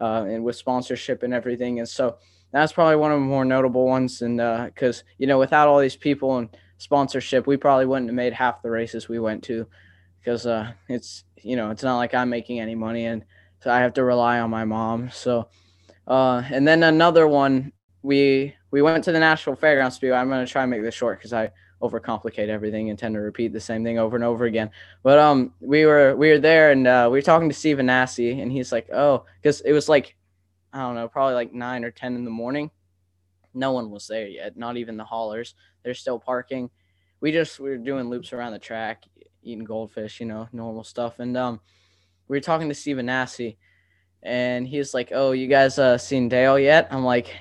uh, 0.00 0.26
and 0.28 0.42
with 0.42 0.56
sponsorship 0.56 1.22
and 1.22 1.32
everything. 1.32 1.78
And 1.78 1.88
so 1.88 2.16
that's 2.50 2.72
probably 2.72 2.96
one 2.96 3.12
of 3.12 3.20
the 3.20 3.24
more 3.24 3.44
notable 3.44 3.86
ones. 3.86 4.22
And, 4.22 4.40
uh, 4.40 4.70
cause, 4.74 5.04
you 5.18 5.28
know, 5.28 5.38
without 5.38 5.68
all 5.68 5.78
these 5.78 5.96
people 5.96 6.38
and, 6.38 6.48
sponsorship, 6.78 7.46
we 7.46 7.56
probably 7.56 7.86
wouldn't 7.86 8.08
have 8.08 8.14
made 8.14 8.32
half 8.32 8.62
the 8.62 8.70
races 8.70 9.08
we 9.08 9.18
went 9.18 9.42
to 9.44 9.66
because 10.18 10.46
uh, 10.46 10.72
it's 10.88 11.24
you 11.42 11.56
know 11.56 11.70
it's 11.70 11.82
not 11.82 11.96
like 11.96 12.14
I'm 12.14 12.30
making 12.30 12.60
any 12.60 12.74
money 12.74 13.06
and 13.06 13.24
so 13.60 13.70
I 13.70 13.80
have 13.80 13.94
to 13.94 14.04
rely 14.04 14.40
on 14.40 14.50
my 14.50 14.64
mom. 14.64 15.10
So 15.10 15.48
uh, 16.06 16.42
and 16.50 16.66
then 16.66 16.82
another 16.82 17.26
one 17.26 17.72
we 18.02 18.54
we 18.70 18.82
went 18.82 19.04
to 19.04 19.12
the 19.12 19.18
Nashville 19.18 19.56
Fairgrounds 19.56 19.96
Speedway. 19.96 20.16
I'm 20.16 20.28
gonna 20.28 20.46
try 20.46 20.62
and 20.62 20.70
make 20.70 20.82
this 20.82 20.94
short 20.94 21.18
because 21.18 21.32
I 21.32 21.50
overcomplicate 21.82 22.48
everything 22.48 22.90
and 22.90 22.98
tend 22.98 23.14
to 23.14 23.20
repeat 23.20 23.52
the 23.52 23.60
same 23.60 23.84
thing 23.84 23.98
over 23.98 24.16
and 24.16 24.24
over 24.24 24.46
again. 24.46 24.70
But 25.02 25.18
um, 25.18 25.52
we 25.60 25.84
were 25.86 26.16
we 26.16 26.30
were 26.30 26.38
there 26.38 26.70
and 26.70 26.86
uh, 26.86 27.08
we 27.10 27.18
were 27.18 27.22
talking 27.22 27.48
to 27.48 27.54
Stephen 27.54 27.86
Nasse 27.86 28.18
and 28.18 28.50
he's 28.50 28.72
like, 28.72 28.88
oh, 28.92 29.24
because 29.40 29.60
it 29.62 29.72
was 29.72 29.88
like 29.88 30.16
I 30.72 30.80
don't 30.80 30.96
know, 30.96 31.08
probably 31.08 31.34
like 31.34 31.52
nine 31.52 31.84
or 31.84 31.90
ten 31.90 32.14
in 32.14 32.24
the 32.24 32.30
morning. 32.30 32.70
No 33.54 33.72
one 33.72 33.90
was 33.90 34.06
there 34.06 34.26
yet, 34.26 34.56
not 34.56 34.76
even 34.76 34.96
the 34.96 35.04
haulers. 35.04 35.54
They're 35.82 35.94
still 35.94 36.18
parking. 36.18 36.70
We 37.20 37.32
just 37.32 37.60
we 37.60 37.70
were 37.70 37.78
doing 37.78 38.10
loops 38.10 38.32
around 38.32 38.52
the 38.52 38.58
track, 38.58 39.04
eating 39.42 39.64
goldfish, 39.64 40.20
you 40.20 40.26
know, 40.26 40.48
normal 40.52 40.84
stuff. 40.84 41.20
And 41.20 41.36
um, 41.36 41.60
we 42.28 42.36
were 42.36 42.40
talking 42.42 42.68
to 42.68 42.74
Stephen 42.74 43.06
Nasse, 43.06 43.56
and 44.22 44.66
he's 44.66 44.94
like, 44.94 45.10
"Oh, 45.14 45.32
you 45.32 45.46
guys 45.46 45.78
uh 45.78 45.98
seen 45.98 46.28
Dale 46.28 46.58
yet?" 46.58 46.88
I'm 46.90 47.04
like, 47.04 47.34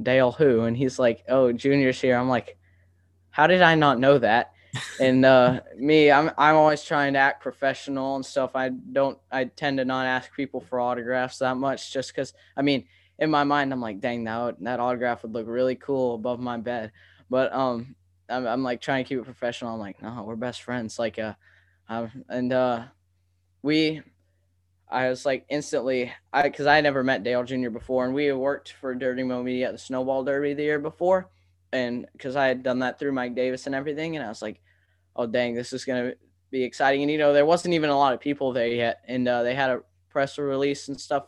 "Dale 0.00 0.32
who?" 0.32 0.62
And 0.62 0.76
he's 0.76 0.98
like, 0.98 1.24
"Oh, 1.28 1.52
Junior's 1.52 2.00
here." 2.00 2.16
I'm 2.16 2.28
like, 2.28 2.56
"How 3.30 3.46
did 3.46 3.62
I 3.62 3.74
not 3.74 3.98
know 3.98 4.18
that?" 4.18 4.52
and 5.00 5.24
uh, 5.24 5.60
me, 5.76 6.10
I'm 6.10 6.30
I'm 6.38 6.56
always 6.56 6.84
trying 6.84 7.14
to 7.14 7.18
act 7.18 7.42
professional 7.42 8.16
and 8.16 8.24
stuff. 8.24 8.52
I 8.54 8.70
don't 8.70 9.18
I 9.30 9.44
tend 9.44 9.78
to 9.78 9.84
not 9.84 10.06
ask 10.06 10.32
people 10.34 10.60
for 10.60 10.80
autographs 10.80 11.38
that 11.38 11.56
much, 11.56 11.92
just 11.92 12.12
because 12.12 12.34
I 12.56 12.62
mean, 12.62 12.86
in 13.18 13.30
my 13.30 13.44
mind, 13.44 13.72
I'm 13.72 13.80
like, 13.80 14.00
dang, 14.00 14.24
that 14.24 14.56
that 14.60 14.80
autograph 14.80 15.22
would 15.22 15.32
look 15.32 15.46
really 15.48 15.74
cool 15.74 16.14
above 16.14 16.40
my 16.40 16.56
bed. 16.58 16.92
But 17.30 17.52
um, 17.52 17.96
I'm, 18.28 18.46
I'm 18.46 18.62
like 18.62 18.80
trying 18.80 19.04
to 19.04 19.08
keep 19.08 19.18
it 19.18 19.24
professional. 19.24 19.74
I'm 19.74 19.80
like, 19.80 20.02
no, 20.02 20.22
we're 20.26 20.36
best 20.36 20.62
friends. 20.62 20.98
Like, 20.98 21.18
uh, 21.18 21.34
um, 21.88 22.24
and 22.28 22.52
uh, 22.52 22.84
we, 23.62 24.02
I 24.88 25.08
was 25.08 25.26
like 25.26 25.46
instantly, 25.48 26.12
I 26.32 26.42
because 26.42 26.66
I 26.66 26.76
had 26.76 26.84
never 26.84 27.02
met 27.02 27.24
Dale 27.24 27.44
Jr. 27.44 27.70
before, 27.70 28.04
and 28.04 28.14
we 28.14 28.26
had 28.26 28.36
worked 28.36 28.72
for 28.72 28.94
Dirty 28.94 29.22
Mo 29.22 29.42
Media 29.42 29.66
at 29.66 29.72
the 29.72 29.78
Snowball 29.78 30.24
Derby 30.24 30.54
the 30.54 30.62
year 30.62 30.78
before, 30.78 31.30
and 31.72 32.06
because 32.12 32.36
I 32.36 32.46
had 32.46 32.62
done 32.62 32.80
that 32.80 32.98
through 32.98 33.12
Mike 33.12 33.34
Davis 33.34 33.66
and 33.66 33.74
everything, 33.74 34.16
and 34.16 34.24
I 34.24 34.28
was 34.28 34.42
like, 34.42 34.60
oh 35.16 35.26
dang, 35.26 35.54
this 35.54 35.72
is 35.72 35.84
gonna 35.84 36.12
be 36.50 36.62
exciting. 36.62 37.02
And 37.02 37.10
you 37.10 37.18
know, 37.18 37.32
there 37.32 37.46
wasn't 37.46 37.74
even 37.74 37.90
a 37.90 37.98
lot 37.98 38.14
of 38.14 38.20
people 38.20 38.52
there 38.52 38.68
yet, 38.68 39.00
and 39.08 39.26
uh, 39.26 39.42
they 39.42 39.54
had 39.54 39.70
a 39.70 39.80
press 40.08 40.38
release 40.38 40.88
and 40.88 41.00
stuff, 41.00 41.24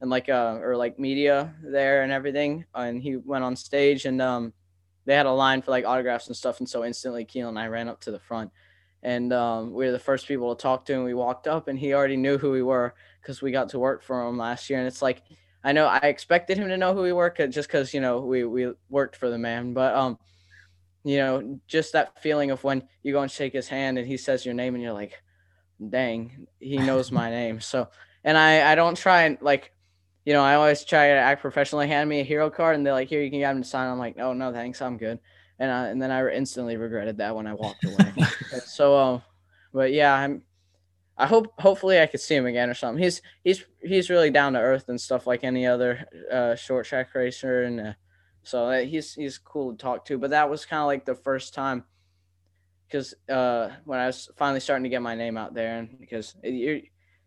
and 0.00 0.10
like 0.10 0.28
uh, 0.28 0.58
or 0.60 0.76
like 0.76 0.98
media 0.98 1.54
there 1.62 2.02
and 2.02 2.12
everything, 2.12 2.64
and 2.74 3.02
he 3.02 3.16
went 3.16 3.44
on 3.44 3.56
stage 3.56 4.04
and 4.04 4.20
um 4.20 4.52
they 5.06 5.14
had 5.14 5.26
a 5.26 5.32
line 5.32 5.62
for 5.62 5.70
like 5.70 5.84
autographs 5.84 6.28
and 6.28 6.36
stuff, 6.36 6.60
and 6.60 6.68
so 6.68 6.84
instantly 6.84 7.24
Keelan 7.24 7.50
and 7.50 7.58
I 7.58 7.66
ran 7.68 7.88
up 7.88 8.00
to 8.02 8.10
the 8.10 8.18
front, 8.18 8.50
and 9.02 9.32
um, 9.32 9.72
we 9.72 9.84
were 9.84 9.92
the 9.92 9.98
first 9.98 10.26
people 10.26 10.54
to 10.54 10.62
talk 10.62 10.84
to, 10.86 10.94
and 10.94 11.04
we 11.04 11.14
walked 11.14 11.46
up, 11.46 11.68
and 11.68 11.78
he 11.78 11.92
already 11.92 12.16
knew 12.16 12.38
who 12.38 12.50
we 12.50 12.62
were 12.62 12.94
because 13.20 13.42
we 13.42 13.52
got 13.52 13.70
to 13.70 13.78
work 13.78 14.02
for 14.02 14.26
him 14.26 14.38
last 14.38 14.70
year, 14.70 14.78
and 14.78 14.88
it's 14.88 15.02
like 15.02 15.22
I 15.62 15.72
know 15.72 15.86
I 15.86 15.98
expected 15.98 16.58
him 16.58 16.68
to 16.68 16.76
know 16.76 16.94
who 16.94 17.02
we 17.02 17.12
were 17.12 17.30
just 17.30 17.68
because 17.68 17.94
you 17.94 18.00
know 18.00 18.20
we 18.20 18.44
we 18.44 18.72
worked 18.88 19.16
for 19.16 19.30
the 19.30 19.38
man, 19.38 19.72
but 19.74 19.94
um, 19.94 20.18
you 21.04 21.18
know 21.18 21.60
just 21.66 21.92
that 21.92 22.22
feeling 22.22 22.50
of 22.50 22.64
when 22.64 22.82
you 23.02 23.12
go 23.12 23.22
and 23.22 23.30
shake 23.30 23.52
his 23.52 23.68
hand 23.68 23.98
and 23.98 24.06
he 24.06 24.16
says 24.16 24.44
your 24.44 24.54
name 24.54 24.74
and 24.74 24.82
you're 24.82 24.92
like, 24.92 25.22
dang, 25.90 26.46
he 26.60 26.78
knows 26.78 27.12
my 27.12 27.30
name. 27.40 27.60
So 27.60 27.88
and 28.24 28.36
I 28.38 28.72
I 28.72 28.74
don't 28.74 28.96
try 28.96 29.22
and 29.22 29.38
like 29.40 29.73
you 30.24 30.32
know, 30.32 30.42
I 30.42 30.54
always 30.54 30.84
try 30.84 31.08
to 31.08 31.14
act 31.14 31.42
professionally. 31.42 31.86
Hand 31.86 32.08
me 32.08 32.20
a 32.20 32.24
hero 32.24 32.50
card, 32.50 32.76
and 32.76 32.86
they're 32.86 32.94
like, 32.94 33.08
"Here, 33.08 33.22
you 33.22 33.30
can 33.30 33.40
get 33.40 33.54
him 33.54 33.62
to 33.62 33.68
sign." 33.68 33.90
I'm 33.90 33.98
like, 33.98 34.18
"Oh 34.18 34.32
no, 34.32 34.52
thanks, 34.52 34.80
I'm 34.80 34.96
good." 34.96 35.18
And 35.58 35.70
I, 35.70 35.88
and 35.88 36.00
then 36.00 36.10
I 36.10 36.28
instantly 36.30 36.76
regretted 36.76 37.18
that 37.18 37.36
when 37.36 37.46
I 37.46 37.54
walked 37.54 37.84
away. 37.84 38.12
so, 38.64 38.96
um, 38.96 39.22
but 39.72 39.92
yeah, 39.92 40.14
I'm. 40.14 40.42
I 41.16 41.26
hope 41.26 41.52
hopefully 41.60 42.00
I 42.00 42.06
could 42.06 42.20
see 42.20 42.34
him 42.34 42.46
again 42.46 42.70
or 42.70 42.74
something. 42.74 43.02
He's 43.02 43.22
he's 43.44 43.64
he's 43.80 44.10
really 44.10 44.30
down 44.30 44.54
to 44.54 44.58
earth 44.58 44.88
and 44.88 45.00
stuff 45.00 45.26
like 45.26 45.44
any 45.44 45.66
other 45.66 46.06
uh, 46.32 46.56
short 46.56 46.86
track 46.86 47.14
racer, 47.14 47.62
and 47.64 47.80
uh, 47.80 47.92
so 48.42 48.66
uh, 48.66 48.80
he's 48.80 49.14
he's 49.14 49.38
cool 49.38 49.72
to 49.72 49.78
talk 49.78 50.06
to. 50.06 50.18
But 50.18 50.30
that 50.30 50.50
was 50.50 50.64
kind 50.64 50.80
of 50.80 50.86
like 50.86 51.04
the 51.04 51.14
first 51.14 51.54
time 51.54 51.84
because 52.88 53.14
uh, 53.28 53.70
when 53.84 54.00
I 54.00 54.06
was 54.06 54.30
finally 54.36 54.60
starting 54.60 54.84
to 54.84 54.88
get 54.88 55.02
my 55.02 55.14
name 55.14 55.36
out 55.36 55.54
there, 55.54 55.78
and 55.78 55.98
because 56.00 56.34
you 56.42 56.82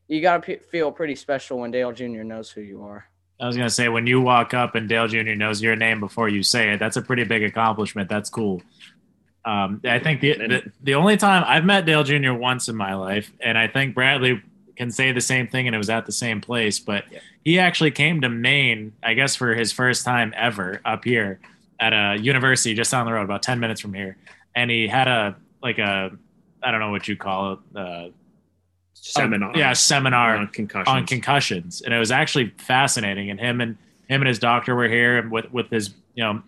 you 0.08 0.22
got 0.22 0.38
to 0.38 0.42
p- 0.42 0.64
feel 0.72 0.92
pretty 0.92 1.16
special 1.16 1.60
when 1.60 1.72
Dale 1.72 1.92
Jr. 1.92 2.24
knows 2.24 2.50
who 2.50 2.62
you 2.62 2.84
are. 2.84 3.06
I 3.40 3.46
was 3.46 3.56
gonna 3.56 3.70
say 3.70 3.88
when 3.88 4.08
you 4.08 4.20
walk 4.20 4.54
up 4.54 4.74
and 4.76 4.90
Dale 4.90 5.08
Jr. 5.08 5.36
knows 5.36 5.62
your 5.62 5.76
name 5.76 6.00
before 6.00 6.28
you 6.28 6.42
say 6.42 6.74
it, 6.74 6.80
that's 6.80 6.98
a 6.98 7.02
pretty 7.02 7.24
big 7.24 7.44
accomplishment. 7.44 8.10
That's 8.10 8.30
cool. 8.30 8.64
Um, 9.46 9.80
I 9.86 10.00
think 10.00 10.22
the, 10.22 10.34
the 10.34 10.72
the 10.82 10.96
only 10.96 11.18
time 11.18 11.44
I've 11.46 11.64
met 11.64 11.86
Dale 11.86 12.04
Jr. 12.04 12.34
once 12.34 12.68
in 12.68 12.76
my 12.76 12.96
life, 12.96 13.32
and 13.40 13.58
I 13.58 13.68
think 13.68 13.94
Bradley 13.94 14.42
can 14.76 14.92
say 14.92 15.12
the 15.12 15.22
same 15.22 15.48
thing, 15.48 15.68
and 15.68 15.76
it 15.76 15.78
was 15.78 15.90
at 15.90 16.06
the 16.06 16.12
same 16.12 16.42
place. 16.42 16.80
But 16.80 17.06
he 17.44 17.60
actually 17.60 17.92
came 17.92 18.22
to 18.22 18.30
Maine, 18.30 18.94
I 19.04 19.14
guess, 19.14 19.36
for 19.36 19.54
his 19.54 19.72
first 19.72 20.04
time 20.04 20.34
ever 20.36 20.82
up 20.84 21.04
here 21.04 21.40
at 21.80 21.94
a 21.94 22.20
university 22.20 22.74
just 22.74 22.92
down 22.92 23.06
the 23.06 23.14
road, 23.14 23.24
about 23.24 23.44
ten 23.44 23.60
minutes 23.60 23.82
from 23.82 23.94
here, 23.94 24.18
and 24.56 24.72
he 24.72 24.88
had 24.88 25.08
a 25.08 25.36
like 25.62 25.78
a 25.78 26.12
I 26.64 26.72
don't 26.72 26.80
know 26.80 26.92
what 26.92 27.08
you 27.08 27.16
call 27.16 27.54
it. 27.54 27.60
Uh, 27.76 28.10
Seminar. 29.02 29.52
yeah, 29.56 29.74
seminar 29.74 30.38
On 30.38 30.48
concussions. 30.48 30.88
on 30.88 31.06
concussions, 31.06 31.82
and 31.82 31.94
it 31.94 32.00
was 32.00 32.12
actually 32.12 32.54
fascinating. 32.58 33.30
And 33.30 33.40
him 33.40 33.62
and 33.62 33.78
him 34.10 34.22
and 34.22 34.28
his 34.28 34.40
doctor 34.40 34.76
were 34.76 34.88
here 34.90 35.18
and 35.18 35.32
with 35.32 35.52
with 35.52 35.70
his 35.70 35.94
you 36.16 36.24
know 36.24 36.42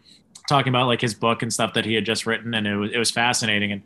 talking 0.48 0.70
about 0.72 0.88
like 0.88 1.00
his 1.02 1.14
book 1.14 1.42
and 1.44 1.54
stuff 1.54 1.74
that 1.74 1.86
he 1.86 1.94
had 1.94 2.06
just 2.06 2.26
written, 2.26 2.54
and 2.54 2.68
it 2.68 2.76
was 2.76 2.92
it 2.92 2.98
was 2.98 3.12
fascinating. 3.12 3.72
And 3.72 3.82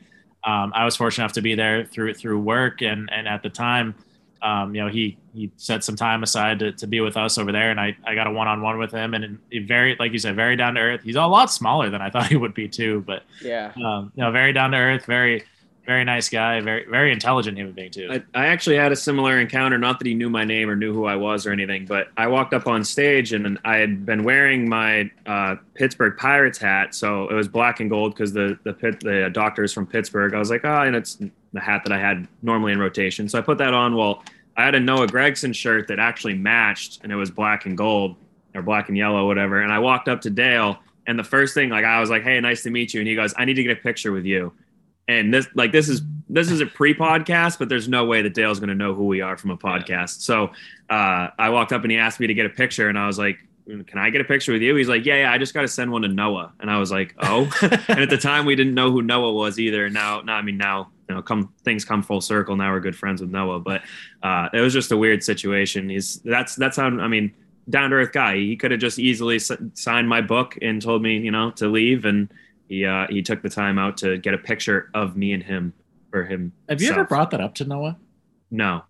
um, 0.46 0.72
I 0.76 0.86
was 0.86 0.96
fortunate 0.96 1.24
enough 1.26 1.34
to 1.34 1.42
be 1.42 1.56
there 1.56 1.86
through 1.86 2.14
through 2.16 2.40
work, 2.40 2.82
and 2.82 3.10
and 3.12 3.28
at 3.28 3.44
the 3.44 3.50
time, 3.50 3.96
um, 4.42 4.74
you 4.76 4.82
know, 4.82 4.90
he 4.90 5.18
he 5.34 5.52
set 5.58 5.84
some 5.84 5.96
time 5.96 6.22
aside 6.24 6.60
to, 6.60 6.72
to 6.74 6.86
be 6.88 7.00
with 7.00 7.16
us 7.18 7.38
over 7.38 7.52
there, 7.52 7.70
and 7.72 7.80
I 7.80 7.96
I 8.06 8.16
got 8.16 8.28
a 8.28 8.32
one 8.32 8.48
on 8.48 8.62
one 8.62 8.78
with 8.80 8.92
him, 8.92 9.14
and 9.14 9.38
he 9.52 9.60
very 9.60 9.96
like 10.00 10.12
you 10.14 10.20
said, 10.20 10.36
very 10.36 10.56
down 10.56 10.74
to 10.76 10.82
earth. 10.82 11.02
He's 11.04 11.16
a 11.16 11.26
lot 11.26 11.52
smaller 11.52 11.90
than 11.90 12.02
I 12.02 12.10
thought 12.10 12.28
he 12.28 12.36
would 12.38 12.54
be 12.54 12.68
too, 12.68 13.04
but 13.06 13.24
Yeah. 13.42 13.72
um, 13.84 14.12
you 14.16 14.24
know, 14.24 14.32
very 14.32 14.52
down 14.54 14.72
to 14.72 14.78
earth, 14.78 15.06
very 15.06 15.44
very 15.86 16.06
nice 16.06 16.30
guy, 16.30 16.62
very 16.62 16.86
very 16.86 17.12
intelligent 17.12 17.58
human 17.58 17.74
being 17.74 17.92
too. 17.92 18.08
I, 18.10 18.24
I 18.34 18.48
actually 18.48 18.78
had 18.78 18.92
a 18.92 18.96
similar 18.96 19.40
encounter. 19.40 19.78
Not 19.78 20.00
that 20.00 20.08
he 20.08 20.14
knew 20.14 20.30
my 20.30 20.46
name 20.46 20.70
or 20.70 20.76
knew 20.76 20.94
who 20.94 21.06
I 21.06 21.16
was 21.16 21.46
or 21.46 21.52
anything, 21.52 21.86
but 21.86 22.08
I 22.16 22.28
walked 22.28 22.54
up 22.54 22.68
on 22.68 22.84
stage 22.84 23.34
and 23.34 23.60
I 23.66 23.78
had 23.78 24.06
been 24.06 24.24
wearing 24.24 24.68
my 24.68 25.12
uh, 25.26 25.58
Pittsburgh 25.74 26.18
Pirates 26.18 26.58
hat, 26.58 26.96
so 26.96 27.28
it 27.30 27.34
was 27.34 27.48
black 27.48 27.80
and 27.80 27.90
gold 27.90 28.14
because 28.14 28.32
the 28.32 28.58
the 28.64 28.74
pit, 28.74 29.02
the 29.02 29.30
doctors 29.34 29.74
from 29.74 29.86
Pittsburgh. 29.86 30.34
I 30.34 30.40
was 30.40 30.50
like, 30.50 30.64
oh, 30.64 30.82
and 30.84 30.96
it's 30.96 31.16
the 31.52 31.60
hat 31.60 31.84
that 31.84 31.92
I 31.92 32.00
had 32.00 32.28
normally 32.42 32.72
in 32.72 32.80
rotation, 32.80 33.28
so 33.28 33.38
I 33.38 33.42
put 33.42 33.58
that 33.58 33.74
on. 33.74 33.96
Well, 33.96 34.24
I 34.56 34.64
had 34.64 34.76
a 34.76 34.80
Noah 34.80 35.08
Gragson 35.08 35.54
shirt 35.54 35.88
that 35.88 36.00
actually 36.00 36.36
matched, 36.36 37.02
and 37.04 37.12
it 37.12 37.16
was 37.16 37.30
black 37.30 37.66
and 37.66 37.78
gold 37.78 38.16
or 38.56 38.62
black 38.62 38.88
and 38.88 38.98
yellow, 38.98 39.28
whatever. 39.28 39.62
And 39.62 39.72
I 39.72 39.80
walked 39.80 40.08
up 40.08 40.22
to 40.22 40.30
Dale, 40.30 40.78
and 41.08 41.18
the 41.18 41.24
first 41.24 41.54
thing, 41.56 41.70
like, 41.70 41.86
I 41.86 42.00
was 42.00 42.10
like, 42.10 42.24
hey, 42.24 42.40
nice 42.40 42.64
to 42.64 42.70
meet 42.70 42.94
you, 42.94 43.02
and 43.02 43.08
he 43.08 43.16
goes, 43.16 43.34
I 43.36 43.46
need 43.46 43.56
to 43.56 43.64
get 43.64 43.78
a 43.78 43.82
picture 43.82 44.12
with 44.12 44.26
you 44.26 44.54
and 45.08 45.34
this 45.34 45.48
like 45.56 45.72
this 45.72 45.90
is 45.90 46.02
this 46.30 46.50
is 46.50 46.62
a 46.62 46.66
pre-podcast 46.66 47.60
but 47.60 47.70
there's 47.70 47.88
no 47.88 48.06
way 48.06 48.22
that 48.22 48.34
dale's 48.34 48.60
going 48.60 48.70
to 48.70 48.76
know 48.76 48.94
who 48.94 49.06
we 49.06 49.22
are 49.22 49.38
from 49.38 49.52
a 49.52 49.58
podcast. 49.58 50.22
So 50.22 50.52
uh, 50.90 51.30
i 51.38 51.50
walked 51.50 51.74
up 51.74 51.84
and 51.84 51.92
he 51.92 51.98
asked 51.98 52.20
me 52.20 52.28
to 52.28 52.34
get 52.34 52.46
a 52.46 52.50
picture 52.50 52.90
and 52.90 52.98
i 52.98 53.08
was 53.08 53.20
like 53.20 53.38
can 53.66 53.98
i 53.98 54.10
get 54.10 54.20
a 54.20 54.26
picture 54.26 54.52
with 54.52 54.62
you? 54.62 54.76
He's 54.76 54.90
like 54.90 55.06
yeah 55.06 55.16
yeah 55.16 55.32
i 55.32 55.38
just 55.38 55.54
got 55.54 55.62
to 55.62 55.68
send 55.68 55.92
one 55.92 56.02
to 56.02 56.08
noah. 56.08 56.54
And 56.60 56.70
i 56.70 56.78
was 56.78 56.92
like 56.92 57.16
oh. 57.22 57.52
And 57.88 58.00
at 58.00 58.10
the 58.10 58.18
time 58.18 58.46
we 58.46 58.56
didn't 58.56 58.74
know 58.74 58.92
who 58.92 59.02
noah 59.02 59.34
was 59.34 59.60
either. 59.60 59.90
Now 59.90 60.22
now 60.22 60.36
i 60.36 60.42
mean 60.42 60.58
now 60.58 60.90
you 61.10 61.16
know 61.16 61.22
come 61.22 61.54
things 61.64 61.86
come 61.86 62.04
full 62.04 62.22
circle. 62.22 62.56
Now 62.56 62.72
we're 62.72 62.80
good 62.80 62.96
friends 62.96 63.22
with 63.22 63.30
noah. 63.30 63.60
But 63.60 63.84
uh, 64.22 64.50
it 64.54 64.60
was 64.60 64.74
just 64.74 64.92
a 64.92 64.98
weird 64.98 65.24
situation. 65.24 65.90
He's 65.90 66.18
that's 66.24 66.56
that's 66.56 66.78
how 66.78 66.88
i 66.88 67.08
mean 67.08 67.34
down 67.70 67.90
to 67.90 67.96
earth 67.96 68.12
guy. 68.12 68.36
He 68.36 68.56
could 68.56 68.72
have 68.72 68.80
just 68.80 69.00
easily 69.00 69.38
s- 69.38 69.52
signed 69.74 70.10
my 70.10 70.22
book 70.22 70.58
and 70.62 70.82
told 70.82 71.02
me 71.02 71.18
you 71.18 71.32
know 71.32 71.52
to 71.52 71.68
leave 71.68 72.06
and 72.06 72.30
he 72.68 72.86
uh, 72.86 73.08
he 73.10 73.22
took 73.22 73.42
the 73.42 73.50
time 73.50 73.78
out 73.78 73.98
to 73.98 74.18
get 74.18 74.34
a 74.34 74.38
picture 74.38 74.90
of 74.94 75.16
me 75.18 75.34
and 75.34 75.44
him 75.44 75.74
for 76.12 76.26
him. 76.26 76.54
Have 76.70 76.82
you 76.82 76.92
ever 76.92 77.04
brought 77.04 77.32
that 77.32 77.42
up 77.42 77.56
to 77.56 77.66
Noah? 77.66 77.98
No. 78.52 78.84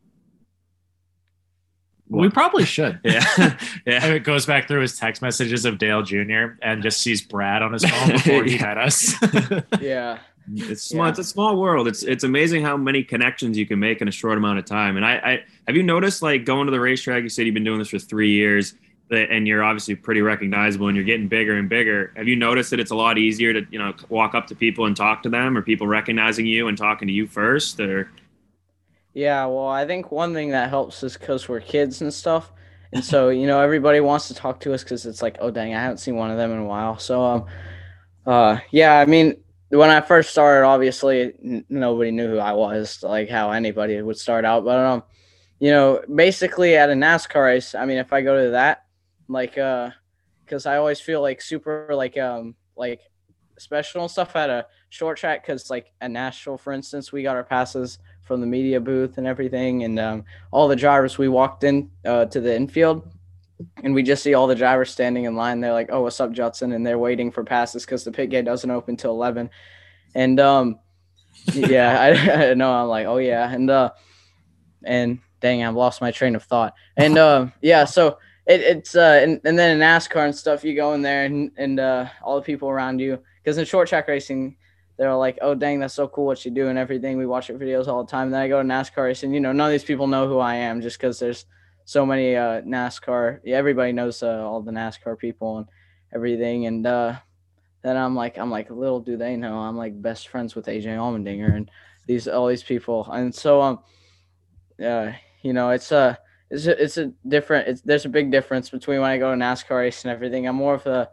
We 2.10 2.30
probably 2.30 2.66
should. 2.66 3.00
Yeah, 3.06 3.24
yeah. 3.88 4.06
It 4.08 4.24
goes 4.24 4.46
back 4.46 4.68
through 4.68 4.82
his 4.82 4.98
text 5.00 5.22
messages 5.22 5.66
of 5.66 5.78
Dale 5.80 6.04
Jr. 6.04 6.56
and 6.62 6.84
just 6.84 7.02
sees 7.02 7.22
Brad 7.22 7.62
on 7.64 7.74
his 7.74 7.84
phone 7.86 8.10
before 8.12 8.44
he 8.44 8.58
met 8.60 8.78
us. 8.78 9.16
Yeah. 9.82 10.20
It's 10.54 10.84
small. 10.84 11.08
It's 11.08 11.20
a 11.20 11.24
small 11.24 11.56
world. 11.60 11.88
It's 11.88 12.04
it's 12.04 12.26
amazing 12.26 12.64
how 12.64 12.76
many 12.76 13.02
connections 13.04 13.58
you 13.58 13.66
can 13.66 13.80
make 13.80 14.02
in 14.02 14.08
a 14.10 14.12
short 14.12 14.38
amount 14.38 14.60
of 14.60 14.66
time. 14.66 14.98
And 14.98 15.06
I, 15.06 15.14
I 15.16 15.44
have 15.68 15.76
you 15.78 15.84
noticed 15.84 16.22
like 16.22 16.44
going 16.44 16.66
to 16.68 16.72
the 16.72 16.82
racetrack. 16.82 17.24
You 17.24 17.30
said 17.30 17.46
you've 17.46 17.54
been 17.54 17.64
doing 17.64 17.80
this 17.80 17.90
for 17.90 18.00
three 18.00 18.32
years, 18.32 18.74
that- 18.74 18.80
and 19.14 19.48
you're 19.48 19.64
obviously 19.64 19.96
pretty 19.96 20.22
recognizable, 20.22 20.88
and 20.88 20.96
you're 20.96 21.06
getting 21.06 21.28
bigger 21.28 21.56
and 21.56 21.70
bigger. 21.70 22.12
Have 22.16 22.28
you 22.28 22.36
noticed 22.36 22.72
that 22.72 22.80
it's 22.80 22.92
a 22.92 22.96
lot 22.96 23.18
easier 23.18 23.54
to 23.54 23.66
you 23.72 23.80
know 23.80 23.94
walk 24.10 24.36
up 24.36 24.48
to 24.48 24.56
people 24.56 24.86
and 24.86 24.96
talk 24.96 25.24
to 25.24 25.30
them, 25.30 25.58
or 25.58 25.62
people 25.62 25.88
recognizing 25.88 26.46
you 26.46 26.68
and 26.68 26.78
talking 26.78 27.08
to 27.08 27.14
you 27.14 27.28
first, 27.28 27.80
or 27.80 28.10
Yeah, 29.14 29.46
well, 29.46 29.68
I 29.68 29.86
think 29.86 30.12
one 30.12 30.34
thing 30.34 30.52
that 30.52 30.70
helps 30.70 31.04
is 31.04 31.18
because 31.18 31.48
we're 31.48 31.62
kids 31.62 32.02
and 32.02 32.14
stuff, 32.14 32.52
and 32.92 33.04
so 33.04 33.30
you 33.30 33.48
know 33.48 33.62
everybody 33.62 34.00
wants 34.00 34.28
to 34.28 34.34
talk 34.34 34.60
to 34.62 34.74
us 34.74 34.84
because 34.84 35.06
it's 35.06 35.22
like, 35.22 35.38
oh 35.40 35.52
dang, 35.52 35.74
I 35.74 35.82
haven't 35.82 35.98
seen 35.98 36.16
one 36.16 36.32
of 36.32 36.38
them 36.38 36.52
in 36.52 36.60
a 36.60 36.66
while. 36.66 36.98
So, 36.98 37.24
um, 37.24 37.46
uh, 38.26 38.60
yeah, 38.72 39.00
I 39.00 39.06
mean, 39.06 39.36
when 39.70 39.90
I 39.90 40.02
first 40.02 40.32
started, 40.32 40.66
obviously 40.66 41.34
n- 41.44 41.66
nobody 41.70 42.12
knew 42.12 42.28
who 42.28 42.40
I 42.40 42.54
was, 42.54 43.02
like 43.04 43.30
how 43.30 43.52
anybody 43.52 44.02
would 44.02 44.18
start 44.18 44.46
out. 44.46 44.66
But 44.66 44.78
um, 44.78 45.04
you 45.60 45.72
know, 45.72 46.02
basically 46.14 46.76
at 46.76 46.90
a 46.90 46.94
NASCAR 46.94 47.46
race, 47.46 47.74
I 47.74 47.86
mean, 47.86 47.98
if 47.98 48.12
I 48.12 48.22
go 48.22 48.44
to 48.44 48.52
that, 48.52 48.83
like, 49.28 49.58
uh, 49.58 49.92
because 50.46 50.66
I 50.66 50.78
always 50.78 51.00
feel 51.00 51.22
like 51.22 51.42
super 51.42 51.88
like 51.94 52.18
um 52.18 52.56
like 52.76 53.02
special 53.58 54.02
and 54.02 54.12
stuff 54.12 54.36
at 54.36 54.50
a 54.50 54.66
short 54.90 55.18
track 55.18 55.44
because 55.44 55.70
like 55.70 55.92
at 56.02 56.12
Nashville, 56.12 56.58
for 56.58 56.74
instance, 56.74 57.12
we 57.12 57.24
got 57.24 57.36
our 57.36 57.44
passes 57.44 58.00
from 58.22 58.42
the 58.42 58.48
media 58.48 58.80
booth 58.80 59.18
and 59.18 59.28
everything, 59.28 59.84
and 59.84 60.00
um, 60.00 60.24
all 60.52 60.68
the 60.68 60.76
drivers 60.76 61.18
we 61.18 61.28
walked 61.28 61.64
in 61.64 61.90
uh, 62.06 62.26
to 62.26 62.40
the 62.40 62.56
infield, 62.56 63.08
and 63.84 63.94
we 63.94 64.04
just 64.04 64.24
see 64.24 64.34
all 64.34 64.48
the 64.48 64.56
drivers 64.56 64.92
standing 64.92 65.26
in 65.26 65.36
line. 65.36 65.60
They're 65.60 65.74
like, 65.74 65.90
"Oh, 65.92 66.04
what's 66.04 66.20
up, 66.20 66.32
Judson?" 66.32 66.74
And 66.74 66.86
they're 66.86 67.00
waiting 67.00 67.32
for 67.32 67.44
passes 67.44 67.86
because 67.86 68.04
the 68.04 68.12
pit 68.12 68.30
gate 68.30 68.46
doesn't 68.46 68.70
open 68.70 68.96
till 68.96 69.12
eleven, 69.12 69.50
and 70.16 70.40
um, 70.40 70.80
yeah, 71.54 72.00
I, 72.00 72.50
I 72.50 72.54
know. 72.54 72.72
I'm 72.72 72.88
like, 72.88 73.08
oh 73.08 73.18
yeah, 73.18 73.52
and 73.52 73.70
uh, 73.70 73.92
and 74.84 75.20
dang, 75.40 75.64
I've 75.64 75.76
lost 75.76 76.02
my 76.02 76.12
train 76.12 76.36
of 76.36 76.44
thought. 76.44 76.74
And 76.96 77.18
uh, 77.18 77.48
yeah, 77.62 77.86
so 77.86 78.20
it, 78.46 78.62
it's 78.62 78.96
uh, 78.96 79.20
and, 79.24 79.40
and 79.44 79.58
then 79.58 79.78
in 79.78 79.80
NASCAR 79.80 80.26
and 80.26 80.36
stuff, 80.36 80.64
you 80.64 80.76
go 80.76 80.94
in 80.94 81.02
there 81.02 81.26
and 81.26 81.52
and 81.58 81.80
uh, 81.80 82.08
all 82.22 82.36
the 82.36 82.42
people 82.42 82.70
around 82.70 83.00
you, 83.00 83.20
because 83.42 83.58
in 83.58 83.66
short 83.66 83.88
track 83.88 84.08
racing, 84.08 84.58
they're 84.98 85.16
like, 85.16 85.40
oh 85.42 85.56
dang, 85.56 85.80
that's 85.80 85.94
so 85.94 86.08
cool 86.08 86.26
what 86.26 86.44
you 86.46 86.52
do 86.52 86.68
and 86.68 86.78
everything. 86.78 87.18
We 87.18 87.26
watch 87.26 87.50
your 87.50 87.58
videos 87.58 87.88
all 87.88 88.04
the 88.04 88.12
time. 88.12 88.28
And 88.28 88.34
then 88.34 88.42
I 88.42 88.48
go 88.48 88.62
to 88.62 88.68
NASCAR 88.68 89.06
racing, 89.06 89.34
you 89.34 89.40
know, 89.40 89.52
none 89.52 89.68
of 89.68 89.72
these 89.72 89.84
people 89.84 90.08
know 90.08 90.28
who 90.28 90.40
I 90.40 90.56
am 90.56 90.82
just 90.82 90.98
because 90.98 91.20
there's 91.20 91.46
so 91.86 92.06
many 92.06 92.36
uh, 92.36 92.62
NASCAR. 92.62 93.40
Everybody 93.48 93.92
knows 93.92 94.22
uh, 94.24 94.48
all 94.48 94.62
the 94.62 94.72
NASCAR 94.72 95.18
people 95.18 95.58
and 95.58 95.68
everything. 96.14 96.68
And 96.68 96.86
uh, 96.86 97.16
then 97.82 97.98
I'm 97.98 98.16
like, 98.16 98.38
I'm 98.38 98.52
like, 98.52 98.70
little 98.70 99.00
do 99.00 99.18
they 99.18 99.36
know, 99.36 99.58
I'm 99.58 99.78
like 99.78 100.00
best 100.02 100.28
friends 100.28 100.56
with 100.56 100.68
AJ 100.68 100.86
Allmendinger 100.86 101.56
and 101.56 101.72
these 102.08 102.28
all 102.28 102.48
these 102.48 102.64
people. 102.64 103.08
And 103.12 103.34
so 103.34 103.62
um, 103.62 103.80
uh, 104.84 105.12
you 105.42 105.54
know, 105.54 105.72
it's 105.72 105.92
a 105.92 106.18
it's 106.50 106.66
a, 106.68 106.84
it's 106.84 106.98
a 106.98 107.12
different. 107.28 107.68
It's 107.68 107.82
there's 107.82 108.06
a 108.06 108.10
big 108.10 108.32
difference 108.32 108.70
between 108.70 109.02
when 109.02 109.10
I 109.10 109.18
go 109.18 109.32
to 109.32 109.38
NASCAR 109.38 109.80
race 109.80 110.04
and 110.04 110.12
everything. 110.12 110.48
I'm 110.48 110.56
more 110.56 110.76
of 110.76 110.86
a 110.86 111.10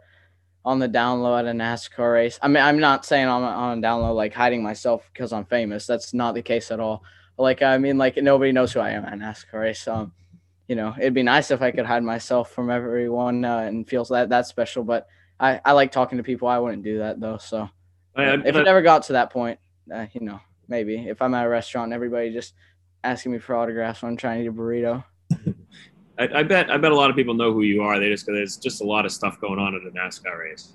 on 0.63 0.77
the 0.79 0.87
down 0.87 1.21
low 1.21 1.35
at 1.37 1.45
a 1.45 1.51
NASCAR 1.51 2.13
race. 2.13 2.37
I 2.41 2.47
mean, 2.47 2.61
I'm 2.63 2.79
not 2.79 3.05
saying 3.05 3.27
I'm 3.27 3.43
on 3.43 3.79
a 3.79 3.81
down 3.81 4.01
low 4.01 4.13
like 4.13 4.33
hiding 4.33 4.61
myself 4.61 5.09
because 5.11 5.33
I'm 5.33 5.45
famous. 5.45 5.87
That's 5.87 6.13
not 6.13 6.35
the 6.35 6.41
case 6.43 6.69
at 6.71 6.79
all. 6.79 7.03
Like 7.37 7.61
I 7.61 7.77
mean, 7.79 7.97
like 7.97 8.17
nobody 8.17 8.51
knows 8.51 8.71
who 8.73 8.79
I 8.79 8.91
am 8.91 9.05
at 9.05 9.13
NASCAR 9.13 9.59
race. 9.61 9.87
Um, 9.87 10.11
you 10.67 10.75
know, 10.75 10.93
it'd 10.99 11.13
be 11.15 11.23
nice 11.23 11.49
if 11.51 11.61
I 11.61 11.71
could 11.71 11.85
hide 11.85 12.03
myself 12.03 12.51
from 12.51 12.69
everyone 12.69 13.43
uh, 13.43 13.59
and 13.59 13.87
feels 13.87 14.09
that 14.09 14.29
that's 14.29 14.49
special. 14.49 14.83
But 14.83 15.07
I 15.39 15.59
I 15.65 15.71
like 15.71 15.91
talking 15.91 16.17
to 16.19 16.23
people. 16.23 16.47
I 16.47 16.59
wouldn't 16.59 16.83
do 16.83 16.99
that 16.99 17.19
though. 17.19 17.37
So 17.37 17.67
I- 18.15 18.23
I- 18.23 18.33
if 18.45 18.55
it 18.61 18.67
ever 18.67 18.81
got 18.83 19.03
to 19.03 19.13
that 19.13 19.31
point, 19.31 19.59
uh, 19.91 20.05
you 20.13 20.21
know, 20.21 20.39
maybe 20.67 20.97
if 21.07 21.21
I'm 21.21 21.33
at 21.33 21.45
a 21.45 21.49
restaurant 21.49 21.85
and 21.85 21.93
everybody 21.93 22.31
just 22.31 22.53
asking 23.03 23.31
me 23.31 23.39
for 23.39 23.55
autographs 23.55 24.03
when 24.03 24.11
I'm 24.11 24.17
trying 24.17 24.37
to 24.39 24.43
eat 24.43 24.47
a 24.49 24.53
burrito. 24.53 25.03
I, 26.19 26.39
I 26.39 26.43
bet 26.43 26.69
I 26.69 26.77
bet 26.77 26.91
a 26.91 26.95
lot 26.95 27.09
of 27.09 27.15
people 27.15 27.33
know 27.33 27.51
who 27.51 27.61
you 27.63 27.81
are. 27.81 27.99
They 27.99 28.09
just 28.09 28.25
cause 28.25 28.35
there's 28.35 28.57
just 28.57 28.81
a 28.81 28.85
lot 28.85 29.05
of 29.05 29.11
stuff 29.11 29.39
going 29.41 29.59
on 29.59 29.75
at 29.75 29.81
a 29.81 29.91
NASCAR 29.91 30.39
race. 30.39 30.73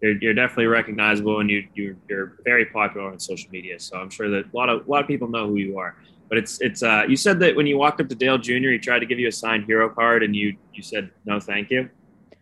You're, 0.00 0.18
you're 0.18 0.34
definitely 0.34 0.66
recognizable, 0.66 1.40
and 1.40 1.48
you 1.50 1.66
you're, 1.74 1.96
you're 2.08 2.36
very 2.44 2.66
popular 2.66 3.10
on 3.10 3.18
social 3.20 3.50
media. 3.50 3.78
So 3.78 3.96
I'm 3.96 4.10
sure 4.10 4.28
that 4.30 4.46
a 4.52 4.56
lot 4.56 4.68
of 4.68 4.86
a 4.86 4.90
lot 4.90 5.00
of 5.02 5.06
people 5.06 5.28
know 5.28 5.46
who 5.46 5.56
you 5.56 5.78
are. 5.78 5.96
But 6.28 6.38
it's 6.38 6.60
it's 6.60 6.82
uh, 6.82 7.04
you 7.08 7.16
said 7.16 7.38
that 7.40 7.54
when 7.54 7.66
you 7.66 7.78
walked 7.78 8.00
up 8.00 8.08
to 8.08 8.14
Dale 8.14 8.38
Jr., 8.38 8.70
he 8.70 8.78
tried 8.78 9.00
to 9.00 9.06
give 9.06 9.18
you 9.18 9.28
a 9.28 9.32
signed 9.32 9.64
hero 9.64 9.88
card, 9.88 10.22
and 10.22 10.34
you 10.34 10.56
you 10.72 10.82
said 10.82 11.10
no, 11.24 11.38
thank 11.38 11.70
you. 11.70 11.88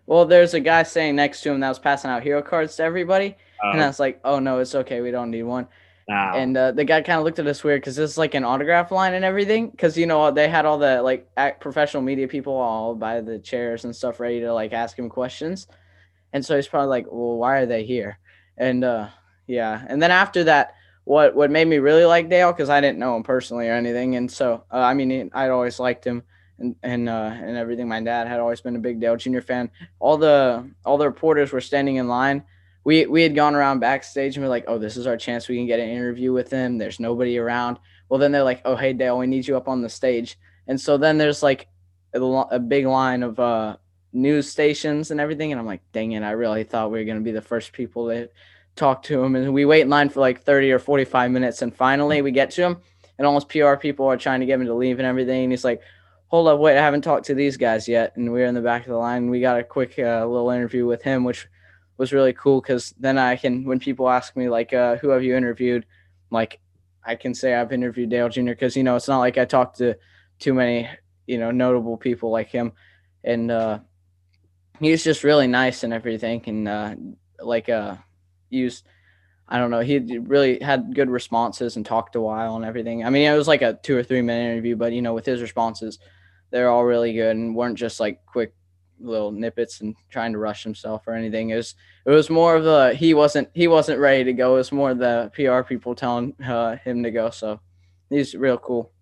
Well, 0.07 0.24
there's 0.24 0.55
a 0.55 0.61
guy 0.61 0.82
saying 0.82 1.16
next 1.16 1.43
to 1.43 1.51
him 1.51 1.61
that 1.61 1.68
was 1.68 1.78
passing 1.78 2.11
out 2.11 2.22
hero 2.22 2.43
cards 2.43 2.76
to 2.76 2.82
everybody, 2.82 3.36
and 3.62 3.80
Oh. 3.80 3.84
I 3.84 3.86
was 3.86 4.01
like, 4.01 4.20
"Oh 4.24 4.38
no, 4.38 4.59
it's 4.59 4.74
okay. 4.74 5.01
We 5.01 5.11
don't 5.11 5.30
need 5.30 5.43
one." 5.43 5.66
Wow. 6.09 6.34
And 6.34 6.57
uh, 6.57 6.72
the 6.72 6.84
guy 6.84 7.00
kind 7.03 7.18
of 7.18 7.24
looked 7.24 7.38
at 7.38 7.46
us 7.46 7.62
weird 7.62 7.80
because 7.80 7.96
this 7.96 8.11
is 8.11 8.18
like 8.18 8.34
an 8.34 8.44
autograph 8.44 8.90
line 8.90 9.14
and 9.14 9.24
everything. 9.24 9.70
Because 9.70 9.96
you 9.96 10.07
know 10.07 10.30
they 10.30 10.48
had 10.48 10.66
all 10.66 10.78
the 10.78 11.00
like 11.03 11.28
professional 11.61 12.03
media 12.03 12.26
people 12.28 12.55
all 12.55 12.94
by 12.94 13.20
the 13.20 13.38
chairs 13.38 13.84
and 13.84 13.94
stuff 13.94 14.20
ready 14.20 14.40
to 14.40 14.53
like 14.53 14.72
ask 14.72 14.98
him 14.98 15.09
questions, 15.09 15.68
and 16.32 16.44
so 16.44 16.57
he's 16.57 16.68
probably 16.68 16.88
like, 16.88 17.07
"Well, 17.11 17.36
why 17.36 17.59
are 17.59 17.66
they 17.66 17.84
here?" 17.84 18.18
And 18.59 18.84
uh, 18.84 19.09
yeah, 19.46 19.84
and 19.86 20.03
then 20.03 20.11
after 20.11 20.44
that, 20.44 20.74
what 21.05 21.34
what 21.34 21.50
made 21.50 21.68
me 21.68 21.78
really 21.78 22.05
like 22.05 22.28
Dale 22.28 22.53
because 22.53 22.68
I 22.68 22.80
didn't 22.80 22.98
know 22.98 23.16
him 23.16 23.22
personally 23.22 23.68
or 23.68 23.74
anything, 23.74 24.16
and 24.16 24.30
so 24.30 24.64
uh, 24.72 24.78
I 24.78 24.94
mean 24.94 25.30
I'd 25.32 25.50
always 25.50 25.78
liked 25.78 26.05
him 26.05 26.24
and 26.59 26.76
and 26.82 27.09
uh, 27.09 27.32
and 27.32 27.57
everything. 27.57 27.88
My 27.88 28.00
dad 28.00 28.26
had 28.26 28.40
always 28.40 28.61
been 28.61 28.76
a 28.76 28.80
big 28.80 29.00
Dale 29.00 29.16
Jr. 29.16 29.40
fan. 29.40 29.70
All 30.00 30.16
the 30.16 30.68
all 30.84 30.98
the 30.98 31.07
reporters 31.07 31.53
were 31.53 31.61
standing 31.61 31.96
in 31.96 32.09
line 32.09 32.44
we 32.85 33.07
we 33.07 33.22
had 33.22 33.35
gone 33.35 33.55
around 33.55 33.80
backstage 33.80 34.37
and 34.37 34.45
we're 34.45 34.51
like, 34.51 34.64
oh, 34.66 34.78
this 34.78 34.97
is 34.97 35.07
our 35.07 35.16
chance. 35.16 35.49
We 35.49 35.57
can 35.57 35.66
get 35.66 35.80
an 35.80 35.89
interview 35.89 36.33
with 36.33 36.51
him. 36.51 36.78
There's 36.78 37.01
nobody 37.01 37.39
around. 37.39 37.78
Well, 38.09 38.18
then 38.18 38.33
they're 38.33 38.43
like, 38.43 38.62
oh, 38.64 38.76
hey, 38.76 38.93
Dale, 38.93 39.18
we 39.18 39.26
need 39.26 39.47
you 39.47 39.57
up 39.57 39.68
on 39.68 39.83
the 39.83 39.89
stage. 39.89 40.39
And 40.66 40.80
so 40.80 40.97
then 40.97 41.18
there's 41.18 41.43
like 41.43 41.68
a, 42.14 42.20
a 42.20 42.59
big 42.59 42.87
line 42.87 43.22
of 43.22 43.39
uh, 43.41 43.76
news 44.12 44.51
stations 44.51 45.11
and 45.11 45.20
everything. 45.20 45.53
And 45.53 45.61
I'm 45.61 45.66
like, 45.66 45.83
dang 45.93 46.12
it, 46.12 46.22
I 46.22 46.33
really 46.33 46.64
thought 46.64 46.91
we 46.91 46.99
were 46.99 47.05
going 47.05 47.18
to 47.18 47.24
be 47.24 47.33
the 47.33 47.41
first 47.41 47.72
people 47.72 48.09
to 48.09 48.28
talk 48.76 49.03
to 49.05 49.22
him. 49.22 49.37
And 49.37 49.55
we 49.55 49.64
wait 49.64 49.83
in 49.83 49.91
line 49.91 50.09
for 50.09 50.20
like 50.20 50.43
30 50.43 50.72
or 50.72 50.78
45 50.78 51.30
minutes. 51.30 51.62
And 51.62 51.74
finally 51.74 52.22
we 52.22 52.33
get 52.33 52.51
to 52.53 52.62
him. 52.62 52.76
And 53.18 53.26
almost 53.26 53.49
PR 53.49 53.74
people 53.76 54.07
are 54.07 54.16
trying 54.16 54.41
to 54.41 54.47
get 54.47 54.61
him 54.61 54.66
to 54.66 54.74
leave 54.74 54.99
and 54.99 55.07
everything. 55.07 55.45
And 55.45 55.53
he's 55.53 55.64
like, 55.64 55.83
hold 56.28 56.49
up, 56.49 56.59
wait, 56.59 56.78
I 56.78 56.83
haven't 56.83 57.03
talked 57.03 57.26
to 57.26 57.35
these 57.35 57.57
guys 57.57 57.87
yet. 57.87 58.16
And 58.16 58.33
we 58.33 58.43
are 58.43 58.47
in 58.47 58.55
the 58.55 58.61
back 58.61 58.83
of 58.83 58.89
the 58.89 58.97
line. 58.97 59.30
We 59.30 59.41
got 59.41 59.61
a 59.61 59.64
quick 59.64 59.99
uh, 59.99 60.26
little 60.26 60.51
interview 60.51 60.87
with 60.87 61.03
him, 61.03 61.24
which 61.24 61.47
was 61.99 62.12
really 62.12 62.32
cool 62.32 62.61
because 62.61 62.95
then 62.99 63.18
I 63.18 63.36
can, 63.36 63.64
when 63.64 63.78
people 63.78 64.09
ask 64.09 64.36
me, 64.36 64.49
like, 64.49 64.72
uh, 64.72 64.97
who 64.97 65.11
have 65.11 65.22
you 65.22 65.36
interviewed? 65.36 65.86
like, 66.32 66.61
I 67.05 67.14
can 67.14 67.34
say 67.34 67.55
I've 67.55 67.72
interviewed 67.72 68.11
Dale 68.11 68.28
Jr. 68.28 68.43
because, 68.47 68.76
you 68.76 68.82
know, 68.82 68.97
it's 68.97 69.09
not 69.09 69.18
like 69.18 69.38
I 69.38 69.45
talked 69.45 69.78
to 69.78 69.97
too 70.38 70.55
many, 70.55 70.88
you 71.26 71.38
know, 71.38 71.51
notable 71.51 71.97
people 71.97 72.30
like 72.30 72.49
him. 72.49 72.72
And 73.22 73.51
uh, 73.51 73.80
he's 74.80 75.05
just 75.05 75.24
really 75.24 75.47
nice 75.47 75.84
and 75.84 75.93
everything. 75.93 76.43
And 76.47 76.68
uh, 76.68 76.95
like, 77.40 77.68
uh, 77.68 77.97
used, 78.51 78.86
I 79.49 79.59
don't 79.59 79.70
know, 79.70 79.80
he 79.80 79.99
really 79.99 80.61
had 80.61 80.95
good 80.95 81.11
responses 81.11 81.76
and 81.76 81.84
talked 81.84 82.16
a 82.16 82.20
while 82.20 82.57
and 82.57 82.64
everything. 82.64 83.05
I 83.05 83.11
mean, 83.11 83.30
it 83.30 83.36
was 83.36 83.49
like 83.49 83.62
a 83.62 83.78
two 83.82 83.97
or 83.97 84.03
three 84.03 84.22
minute 84.22 84.51
interview, 84.53 84.76
but, 84.76 84.93
you 84.93 85.03
know, 85.03 85.14
with 85.14 85.26
his 85.26 85.43
responses, 85.43 85.99
they're 86.51 86.70
all 86.70 86.84
really 86.84 87.12
good 87.12 87.36
and 87.36 87.55
weren't 87.55 87.78
just 87.78 88.01
like 88.01 88.24
quick 88.26 88.55
little 89.03 89.32
nippets 89.32 89.80
and 89.80 89.94
trying 90.11 90.32
to 90.32 90.38
rush 90.38 90.62
himself 90.62 91.03
or 91.07 91.14
anything. 91.14 91.50
It 91.50 91.57
was 91.57 91.74
it 92.07 92.11
was 92.11 92.30
more 92.30 92.57
of 92.57 92.64
the 92.64 92.94
he 92.94 93.14
wasn't 93.14 93.48
he 93.55 93.68
wasn't 93.68 94.00
ready 94.00 94.24
to 94.24 94.32
go. 94.32 94.55
It 94.55 94.59
was 94.59 94.72
more 94.72 94.94
the 94.94 95.30
PR 95.34 95.62
people 95.62 95.94
telling 95.94 96.34
uh, 96.42 96.76
him 96.76 97.03
to 97.03 97.11
go. 97.11 97.30
So 97.30 97.61
he's 98.11 98.34
real 98.34 98.59
cool. 98.59 98.92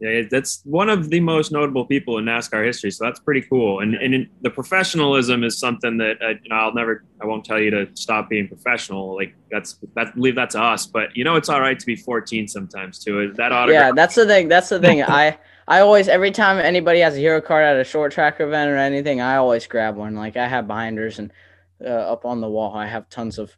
Yeah, 0.00 0.22
that's 0.30 0.62
one 0.64 0.88
of 0.88 1.10
the 1.10 1.20
most 1.20 1.52
notable 1.52 1.84
people 1.84 2.16
in 2.16 2.24
NASCAR 2.24 2.64
history. 2.64 2.90
So 2.90 3.04
that's 3.04 3.20
pretty 3.20 3.42
cool. 3.42 3.80
And 3.80 3.94
and 3.96 4.28
the 4.40 4.48
professionalism 4.48 5.44
is 5.44 5.58
something 5.58 5.98
that 5.98 6.22
uh, 6.22 6.28
you 6.42 6.48
know 6.48 6.56
I'll 6.56 6.74
never 6.74 7.04
I 7.20 7.26
won't 7.26 7.44
tell 7.44 7.60
you 7.60 7.70
to 7.70 7.86
stop 7.92 8.30
being 8.30 8.48
professional. 8.48 9.14
Like 9.14 9.34
that's 9.50 9.78
that 9.96 10.18
leave 10.18 10.36
that 10.36 10.48
to 10.50 10.62
us. 10.62 10.86
But 10.86 11.14
you 11.14 11.22
know 11.22 11.36
it's 11.36 11.50
all 11.50 11.60
right 11.60 11.78
to 11.78 11.84
be 11.84 11.96
14 11.96 12.48
sometimes 12.48 12.98
too. 12.98 13.34
That 13.36 13.52
autograph. 13.52 13.88
Yeah, 13.88 13.92
that's 13.92 14.14
the 14.14 14.24
thing. 14.24 14.48
That's 14.48 14.70
the 14.70 14.80
thing. 14.80 15.02
I 15.06 15.38
I 15.70 15.82
always 15.82 16.08
every 16.08 16.32
time 16.32 16.58
anybody 16.58 16.98
has 16.98 17.14
a 17.14 17.20
hero 17.20 17.40
card 17.40 17.64
at 17.64 17.78
a 17.78 17.84
short 17.84 18.10
track 18.10 18.40
event 18.40 18.72
or 18.72 18.76
anything, 18.76 19.20
I 19.20 19.36
always 19.36 19.68
grab 19.68 19.94
one. 19.96 20.16
Like 20.16 20.36
I 20.36 20.48
have 20.48 20.66
binders 20.66 21.20
and 21.20 21.32
uh, 21.80 21.88
up 21.88 22.24
on 22.24 22.40
the 22.40 22.48
wall, 22.48 22.74
I 22.74 22.88
have 22.88 23.08
tons 23.08 23.38
of 23.38 23.56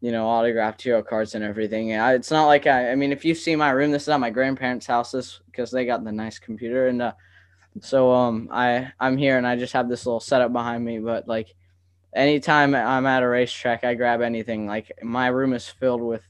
you 0.00 0.10
know 0.10 0.26
autographed 0.26 0.80
hero 0.80 1.02
cards 1.02 1.34
and 1.34 1.44
everything. 1.44 1.92
I, 1.92 2.14
it's 2.14 2.30
not 2.30 2.46
like 2.46 2.66
I. 2.66 2.92
I 2.92 2.94
mean, 2.94 3.12
if 3.12 3.26
you 3.26 3.34
see 3.34 3.56
my 3.56 3.72
room, 3.72 3.90
this 3.90 4.04
is 4.04 4.08
at 4.08 4.18
my 4.20 4.30
grandparents' 4.30 4.86
houses 4.86 5.42
because 5.46 5.70
they 5.70 5.84
got 5.84 6.02
the 6.02 6.12
nice 6.12 6.38
computer 6.38 6.88
and. 6.88 7.02
Uh, 7.02 7.12
so 7.80 8.10
um 8.10 8.48
I 8.50 8.92
I'm 8.98 9.16
here 9.16 9.38
and 9.38 9.46
I 9.46 9.54
just 9.54 9.74
have 9.74 9.88
this 9.88 10.04
little 10.04 10.18
setup 10.18 10.52
behind 10.52 10.84
me, 10.84 10.98
but 10.98 11.28
like 11.28 11.54
anytime 12.14 12.74
I'm 12.74 13.06
at 13.06 13.22
a 13.22 13.28
racetrack, 13.28 13.84
I 13.84 13.94
grab 13.94 14.22
anything. 14.22 14.66
Like 14.66 14.90
my 15.02 15.28
room 15.28 15.52
is 15.52 15.68
filled 15.68 16.00
with 16.00 16.22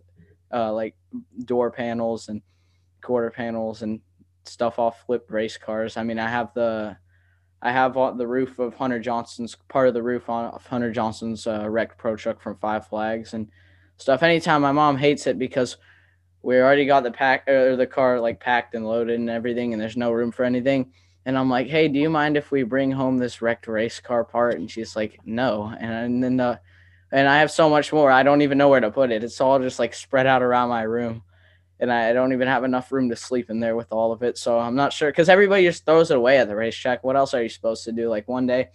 uh 0.53 0.73
like 0.73 0.97
door 1.45 1.71
panels 1.71 2.29
and 2.29 2.43
quarter 3.01 3.31
panels 3.31 3.81
and 3.83 4.01
stuff 4.45 4.79
off 4.79 5.05
flipped 5.07 5.31
race 5.31 5.57
cars. 5.57 5.97
I 5.97 6.03
mean, 6.03 6.19
I 6.19 6.29
have 6.29 6.53
the 6.55 6.97
I 7.63 7.73
have 7.73 7.97
on 7.97 8.17
the 8.17 8.27
roof 8.27 8.59
of 8.59 8.75
Hunter 8.75 8.99
Johnson's 8.99 9.55
part 9.69 9.89
of 9.89 9.95
the 9.95 10.03
roof 10.03 10.29
on 10.29 10.47
of 10.47 10.67
Hunter 10.67 10.93
Johnson's 10.93 11.47
uh, 11.47 11.69
wrecked 11.69 11.99
pro 11.99 12.17
truck 12.17 12.41
from 12.41 12.57
Five 12.57 12.87
Flags 12.87 13.35
and 13.35 13.51
stuff. 13.97 14.23
Anytime 14.23 14.63
my 14.63 14.73
mom 14.73 14.97
hates 14.97 15.27
it 15.27 15.39
because 15.39 15.77
we 16.43 16.59
already 16.59 16.87
got 16.87 17.03
the 17.03 17.11
pack 17.11 17.47
or 17.49 17.77
the 17.77 17.87
car 17.87 18.19
like 18.19 18.41
packed 18.41 18.75
and 18.75 18.87
loaded 18.87 19.19
and 19.19 19.29
everything, 19.29 19.73
and 19.73 19.81
there's 19.81 19.97
no 19.97 20.11
room 20.13 20.33
for 20.33 20.45
anything. 20.45 20.93
And 21.27 21.37
I'm 21.37 21.51
like, 21.51 21.67
hey, 21.67 21.87
do 21.89 21.99
you 21.99 22.09
mind 22.09 22.39
if 22.39 22.51
we 22.51 22.63
bring 22.63 22.91
home 22.91 23.19
this 23.19 23.43
wrecked 23.43 23.69
race 23.69 24.01
car 24.01 24.25
part? 24.25 24.55
And 24.55 24.71
she's 24.71 24.97
like, 24.97 25.21
no. 25.27 25.73
And, 25.79 25.93
and 25.93 26.25
then 26.25 26.37
the 26.39 26.61
and 27.13 27.29
I 27.29 27.41
have 27.41 27.51
so 27.51 27.69
much 27.69 27.93
more. 27.93 28.11
I 28.11 28.23
don't 28.23 28.43
even 28.43 28.57
know 28.57 28.69
where 28.69 28.81
to 28.81 28.91
put 28.91 29.11
it. 29.11 29.23
It's 29.23 29.41
all 29.41 29.59
just 29.59 29.79
like 29.79 29.93
spread 29.93 30.27
out 30.27 30.43
around 30.43 30.71
my 30.71 30.83
room 30.83 31.23
and 31.81 31.91
I 31.91 32.13
don't 32.13 32.33
even 32.33 32.47
have 32.47 32.63
enough 32.63 32.93
room 32.93 33.09
to 33.09 33.17
sleep 33.17 33.51
in 33.51 33.59
there 33.59 33.75
with 33.75 33.91
all 33.91 34.13
of 34.13 34.23
it. 34.23 34.37
So 34.37 34.59
I'm 34.59 34.75
not 34.75 34.93
sure 34.93 35.11
because 35.11 35.29
everybody 35.29 35.65
just 35.65 35.87
throws 35.87 36.11
it 36.11 36.17
away 36.17 36.39
at 36.39 36.47
the 36.47 36.55
racetrack. 36.55 37.03
What 37.03 37.17
else 37.17 37.33
are 37.35 37.43
you 37.43 37.49
supposed 37.49 37.85
to 37.85 37.93
do? 37.93 38.09
Like 38.09 38.29
one 38.29 38.47
day, 38.47 38.69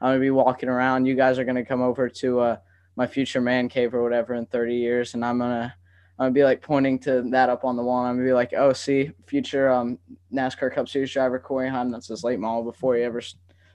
I'm 0.00 0.10
gonna 0.10 0.20
be 0.20 0.30
walking 0.30 0.68
around. 0.68 1.06
You 1.06 1.14
guys 1.14 1.38
are 1.38 1.44
gonna 1.44 1.64
come 1.64 1.80
over 1.80 2.08
to 2.08 2.40
uh, 2.40 2.56
my 2.94 3.06
future 3.06 3.40
man 3.40 3.68
cave 3.68 3.94
or 3.94 4.02
whatever 4.02 4.34
in 4.34 4.46
30 4.46 4.76
years, 4.76 5.14
and 5.14 5.24
I'm 5.24 5.38
gonna 5.38 5.74
I'm 6.18 6.24
gonna 6.24 6.34
be 6.34 6.44
like 6.44 6.60
pointing 6.60 6.98
to 7.00 7.22
that 7.30 7.48
up 7.48 7.64
on 7.64 7.76
the 7.76 7.82
wall. 7.82 8.00
And 8.00 8.10
I'm 8.10 8.16
gonna 8.16 8.28
be 8.28 8.34
like, 8.34 8.52
oh, 8.56 8.72
see, 8.74 9.12
future 9.26 9.70
um, 9.70 9.98
NASCAR 10.32 10.74
Cup 10.74 10.88
Series 10.88 11.10
driver 11.10 11.38
Corey. 11.38 11.70
That's 11.70 12.08
his 12.08 12.22
late 12.22 12.38
model 12.38 12.64
before 12.64 12.96
he 12.96 13.02
ever 13.02 13.22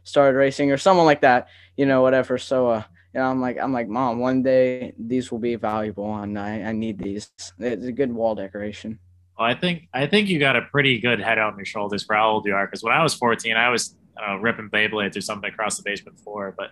started 0.03 0.38
racing, 0.38 0.71
or 0.71 0.78
someone 0.78 1.05
like 1.05 1.21
that. 1.21 1.47
You 1.75 1.88
know, 1.88 2.03
whatever. 2.03 2.38
So 2.38 2.67
uh, 2.67 2.84
know, 3.18 3.30
I'm 3.30 3.41
like, 3.41 3.57
I'm 3.59 3.74
like, 3.74 3.88
mom, 3.88 4.20
one 4.20 4.43
day 4.43 4.93
these 4.97 5.32
will 5.32 5.39
be 5.39 5.55
valuable, 5.55 6.15
and 6.15 6.38
I, 6.38 6.61
I 6.61 6.72
need 6.72 6.99
these. 6.99 7.32
It's 7.59 7.86
a 7.86 7.91
good 7.91 8.13
wall 8.13 8.36
decoration. 8.36 8.99
Well, 9.38 9.47
I 9.47 9.53
think 9.53 9.88
I 9.93 10.07
think 10.07 10.30
you 10.30 10.39
got 10.39 10.55
a 10.55 10.63
pretty 10.63 10.99
good 10.99 11.20
head 11.20 11.38
on 11.38 11.55
your 11.57 11.65
shoulders 11.65 12.03
for 12.03 12.15
how 12.15 12.30
old 12.30 12.45
you 12.45 12.55
are. 12.55 12.65
Because 12.65 12.84
when 12.84 12.93
I 12.93 13.03
was 13.03 13.13
14, 13.13 13.55
I 13.55 13.70
was 13.70 13.95
I 14.18 14.36
know, 14.36 14.41
ripping 14.41 14.70
Beyblades 14.70 15.15
or 15.18 15.22
something 15.22 15.49
across 15.49 15.78
the 15.78 15.84
basement 15.84 16.20
floor. 16.20 16.55
But 16.57 16.72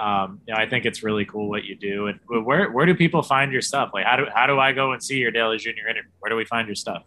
um, 0.00 0.40
you 0.46 0.54
know, 0.54 0.60
I 0.60 0.68
think 0.68 0.86
it's 0.86 1.02
really 1.02 1.24
cool 1.24 1.48
what 1.48 1.64
you 1.64 1.76
do. 1.76 2.06
And 2.06 2.20
where 2.26 2.70
where 2.70 2.86
do 2.86 2.94
people 2.94 3.22
find 3.22 3.52
your 3.52 3.62
stuff? 3.62 3.90
Like, 3.94 4.06
how 4.06 4.16
do 4.16 4.26
how 4.34 4.46
do 4.46 4.58
I 4.58 4.72
go 4.72 4.92
and 4.92 5.02
see 5.02 5.18
your 5.18 5.30
Dale 5.30 5.56
Junior 5.56 5.86
interview? 5.88 6.10
Where 6.18 6.30
do 6.30 6.36
we 6.36 6.44
find 6.44 6.66
your 6.66 6.74
stuff? 6.74 7.04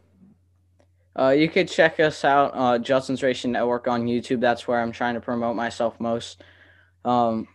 Uh, 1.18 1.30
you 1.30 1.48
could 1.48 1.68
check 1.68 2.00
us 2.00 2.26
out, 2.26 2.52
uh, 2.56 2.80
Judson's 2.80 3.22
Racing 3.22 3.52
Network 3.52 3.88
on 3.88 4.08
YouTube. 4.08 4.40
That's 4.40 4.68
where 4.68 4.82
I'm 4.82 4.92
trying 4.92 5.14
to 5.14 5.22
promote 5.22 5.56
myself 5.56 6.00
most. 6.00 6.42
Um, 7.06 7.48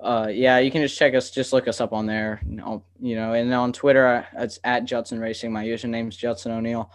uh, 0.00 0.28
yeah, 0.30 0.58
you 0.58 0.70
can 0.70 0.82
just 0.82 0.98
check 0.98 1.14
us, 1.14 1.30
just 1.30 1.52
look 1.52 1.68
us 1.68 1.80
up 1.80 1.92
on 1.92 2.06
there, 2.06 2.40
you 2.44 3.16
know, 3.16 3.32
and 3.32 3.52
on 3.52 3.72
Twitter, 3.72 4.06
uh, 4.06 4.42
it's 4.42 4.58
at 4.62 4.84
Judson 4.84 5.18
Racing. 5.18 5.52
My 5.52 5.64
username 5.64 6.08
is 6.08 6.16
Judson 6.16 6.52
O'Neill. 6.52 6.90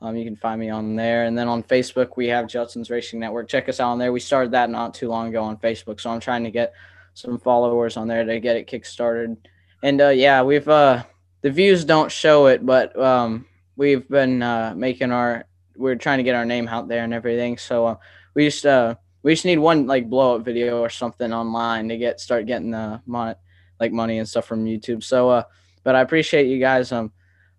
Um, 0.00 0.14
you 0.14 0.24
can 0.24 0.36
find 0.36 0.60
me 0.60 0.70
on 0.70 0.94
there. 0.94 1.24
And 1.24 1.36
then 1.36 1.48
on 1.48 1.62
Facebook, 1.64 2.16
we 2.16 2.28
have 2.28 2.46
Judson's 2.46 2.90
Racing 2.90 3.18
Network. 3.18 3.48
Check 3.48 3.68
us 3.68 3.80
out 3.80 3.90
on 3.90 3.98
there. 3.98 4.12
We 4.12 4.20
started 4.20 4.52
that 4.52 4.70
not 4.70 4.94
too 4.94 5.08
long 5.08 5.28
ago 5.28 5.42
on 5.42 5.56
Facebook. 5.56 6.00
So 6.00 6.10
I'm 6.10 6.20
trying 6.20 6.44
to 6.44 6.52
get 6.52 6.72
some 7.14 7.38
followers 7.38 7.96
on 7.96 8.06
there 8.06 8.24
to 8.24 8.38
get 8.38 8.56
it 8.56 8.68
kick 8.68 8.84
started. 8.84 9.36
And 9.82 10.00
uh, 10.00 10.10
yeah, 10.10 10.42
we've, 10.42 10.68
uh, 10.68 11.02
the 11.40 11.50
views 11.50 11.84
don't 11.84 12.12
show 12.12 12.46
it, 12.46 12.64
but 12.64 12.96
um, 12.96 13.46
we've 13.76 14.08
been 14.08 14.40
uh, 14.40 14.74
making 14.76 15.10
our, 15.10 15.44
we're 15.76 15.96
trying 15.96 16.18
to 16.18 16.24
get 16.24 16.36
our 16.36 16.44
name 16.44 16.68
out 16.68 16.86
there 16.86 17.02
and 17.02 17.12
everything. 17.12 17.58
So 17.58 17.86
uh, 17.86 17.96
we 18.34 18.44
just, 18.44 18.64
uh, 18.66 18.94
we 19.22 19.32
just 19.32 19.44
need 19.44 19.58
one 19.58 19.86
like 19.86 20.08
blow 20.08 20.36
up 20.36 20.44
video 20.44 20.80
or 20.80 20.90
something 20.90 21.32
online 21.32 21.88
to 21.88 21.96
get 21.96 22.20
start 22.20 22.46
getting 22.46 22.70
the 22.70 23.00
mon- 23.06 23.34
like 23.80 23.92
money 23.92 24.18
and 24.18 24.28
stuff 24.28 24.46
from 24.46 24.64
YouTube. 24.64 25.02
So, 25.02 25.28
uh, 25.28 25.42
but 25.84 25.94
I 25.94 26.00
appreciate 26.00 26.46
you 26.46 26.58
guys 26.58 26.92
um 26.92 27.12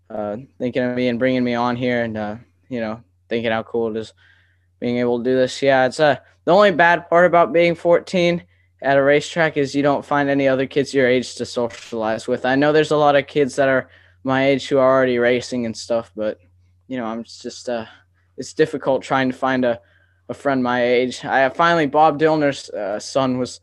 uh 0.08 0.36
thinking 0.58 0.82
of 0.82 0.96
me 0.96 1.08
and 1.08 1.18
bringing 1.18 1.44
me 1.44 1.54
on 1.54 1.76
here 1.76 2.02
and 2.02 2.16
uh 2.16 2.36
you 2.68 2.80
know 2.80 3.02
thinking 3.28 3.52
how 3.52 3.62
cool 3.62 3.94
it 3.94 4.00
is 4.00 4.12
being 4.80 4.98
able 4.98 5.18
to 5.18 5.24
do 5.24 5.36
this. 5.36 5.62
Yeah, 5.62 5.86
it's 5.86 6.00
uh 6.00 6.16
the 6.44 6.52
only 6.52 6.72
bad 6.72 7.08
part 7.08 7.26
about 7.26 7.52
being 7.52 7.74
14 7.74 8.42
at 8.82 8.96
a 8.96 9.02
racetrack 9.02 9.56
is 9.56 9.74
you 9.74 9.82
don't 9.82 10.04
find 10.04 10.30
any 10.30 10.48
other 10.48 10.66
kids 10.66 10.94
your 10.94 11.06
age 11.06 11.34
to 11.34 11.44
socialize 11.44 12.26
with. 12.26 12.46
I 12.46 12.54
know 12.54 12.72
there's 12.72 12.92
a 12.92 12.96
lot 12.96 13.16
of 13.16 13.26
kids 13.26 13.56
that 13.56 13.68
are 13.68 13.90
my 14.24 14.46
age 14.46 14.68
who 14.68 14.78
are 14.78 14.96
already 14.96 15.18
racing 15.18 15.66
and 15.66 15.76
stuff, 15.76 16.10
but 16.16 16.38
you 16.88 16.96
know 16.96 17.04
I'm 17.04 17.24
just 17.24 17.68
uh 17.68 17.86
it's 18.36 18.54
difficult 18.54 19.02
trying 19.02 19.30
to 19.30 19.36
find 19.36 19.64
a 19.64 19.80
a 20.30 20.34
friend 20.34 20.62
my 20.62 20.84
age. 20.84 21.24
I 21.24 21.48
finally 21.50 21.86
Bob 21.86 22.18
Dillner's 22.18 22.70
uh, 22.70 23.00
son 23.00 23.38
was 23.38 23.60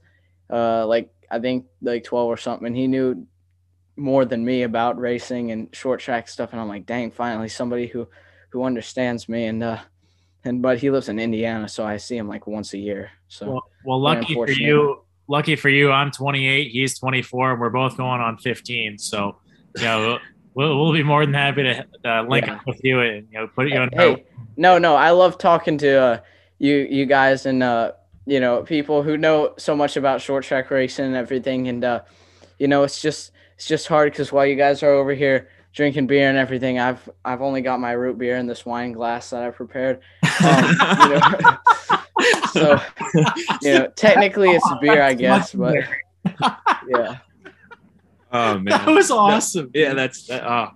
uh, 0.52 0.86
like 0.86 1.10
I 1.32 1.40
think 1.40 1.66
like 1.82 2.04
12 2.04 2.28
or 2.28 2.38
something. 2.38 2.68
And 2.68 2.76
he 2.76 2.88
knew 2.88 3.26
more 3.96 4.26
than 4.26 4.46
me 4.46 4.64
about 4.64 5.00
racing 5.00 5.52
and 5.52 5.74
short 5.74 6.02
track 6.02 6.28
stuff. 6.28 6.52
And 6.52 6.62
I'm 6.62 6.68
like, 6.68 6.86
dang, 6.86 7.10
finally 7.10 7.50
somebody 7.50 7.88
who 7.88 8.08
who 8.50 8.64
understands 8.64 9.28
me. 9.30 9.46
And 9.46 9.64
uh, 9.64 9.80
and 10.44 10.62
but 10.62 10.78
he 10.78 10.92
lives 10.92 11.10
in 11.10 11.20
Indiana, 11.20 11.68
so 11.68 11.86
I 11.86 11.98
see 11.98 12.16
him 12.18 12.28
like 12.28 12.48
once 12.48 12.74
a 12.74 12.78
year. 12.78 13.12
So 13.28 13.48
well, 13.48 13.72
well 13.86 14.02
lucky 14.02 14.34
for 14.34 14.50
you. 14.50 15.04
Lucky 15.30 15.58
for 15.58 15.68
you, 15.68 15.92
I'm 15.92 16.10
28. 16.12 16.72
He's 16.72 16.98
24. 17.00 17.52
And 17.52 17.60
we're 17.60 17.70
both 17.70 17.98
going 17.98 18.22
on 18.22 18.38
15. 18.38 18.98
So, 18.98 19.36
you 19.76 19.84
know, 19.84 20.20
we'll, 20.54 20.80
we'll 20.80 20.94
be 20.94 21.04
more 21.04 21.26
than 21.26 21.34
happy 21.34 21.64
to 21.64 21.86
uh, 22.06 22.22
link 22.24 22.48
yeah. 22.48 22.56
up 22.56 22.66
with 22.66 22.80
you 22.82 23.02
and 23.02 23.28
you 23.30 23.40
know 23.40 23.48
put 23.48 23.68
you 23.68 23.78
on. 23.78 23.90
Hey, 23.92 24.26
no, 24.56 24.78
no, 24.78 24.96
I 24.96 25.12
love 25.12 25.38
talking 25.38 25.78
to 25.80 26.00
uh, 26.02 26.20
you 26.60 26.76
you 26.90 27.06
guys 27.06 27.46
and 27.46 27.62
uh 27.64 27.92
you 28.26 28.40
know 28.40 28.64
people 28.64 29.04
who 29.04 29.18
know 29.18 29.54
so 29.58 29.76
much 29.76 29.98
about 29.98 30.22
short 30.22 30.44
track 30.44 30.70
racing 30.72 31.06
and 31.06 31.16
everything. 31.16 31.68
And 31.68 31.84
uh 31.84 32.02
you 32.60 32.68
know 32.68 32.84
it's 32.84 33.02
just 33.02 33.32
it's 33.56 33.68
just 33.68 33.88
hard 33.88 34.12
because 34.12 34.32
while 34.32 34.46
you 34.46 34.56
guys 34.56 34.84
are 34.84 34.92
over 34.92 35.14
here 35.14 35.50
drinking 35.74 36.08
beer 36.08 36.28
and 36.28 36.40
everything 36.40 36.80
i've 36.80 37.08
i've 37.24 37.42
only 37.42 37.62
got 37.62 37.80
my 37.80 37.92
root 37.92 38.18
beer 38.18 38.38
in 38.38 38.48
this 38.48 38.66
wine 38.66 38.94
glass 38.94 39.30
that 39.30 39.44
i 39.44 39.50
prepared. 39.52 40.00
Um, 40.44 40.66
you 41.04 41.10
know, 41.20 41.58
so 42.52 42.82
you 43.62 43.74
know 43.74 43.88
technically 43.96 44.50
it's 44.50 44.68
beer 44.82 45.04
i 45.04 45.14
guess 45.14 45.54
but 45.54 45.84
yeah. 46.88 47.18
Oh 48.32 48.54
man, 48.60 48.66
that 48.66 48.88
was 48.88 49.12
awesome. 49.12 49.72
Yeah, 49.74 49.94
that's 49.94 50.28
that. 50.28 50.44
Oh, 50.44 50.72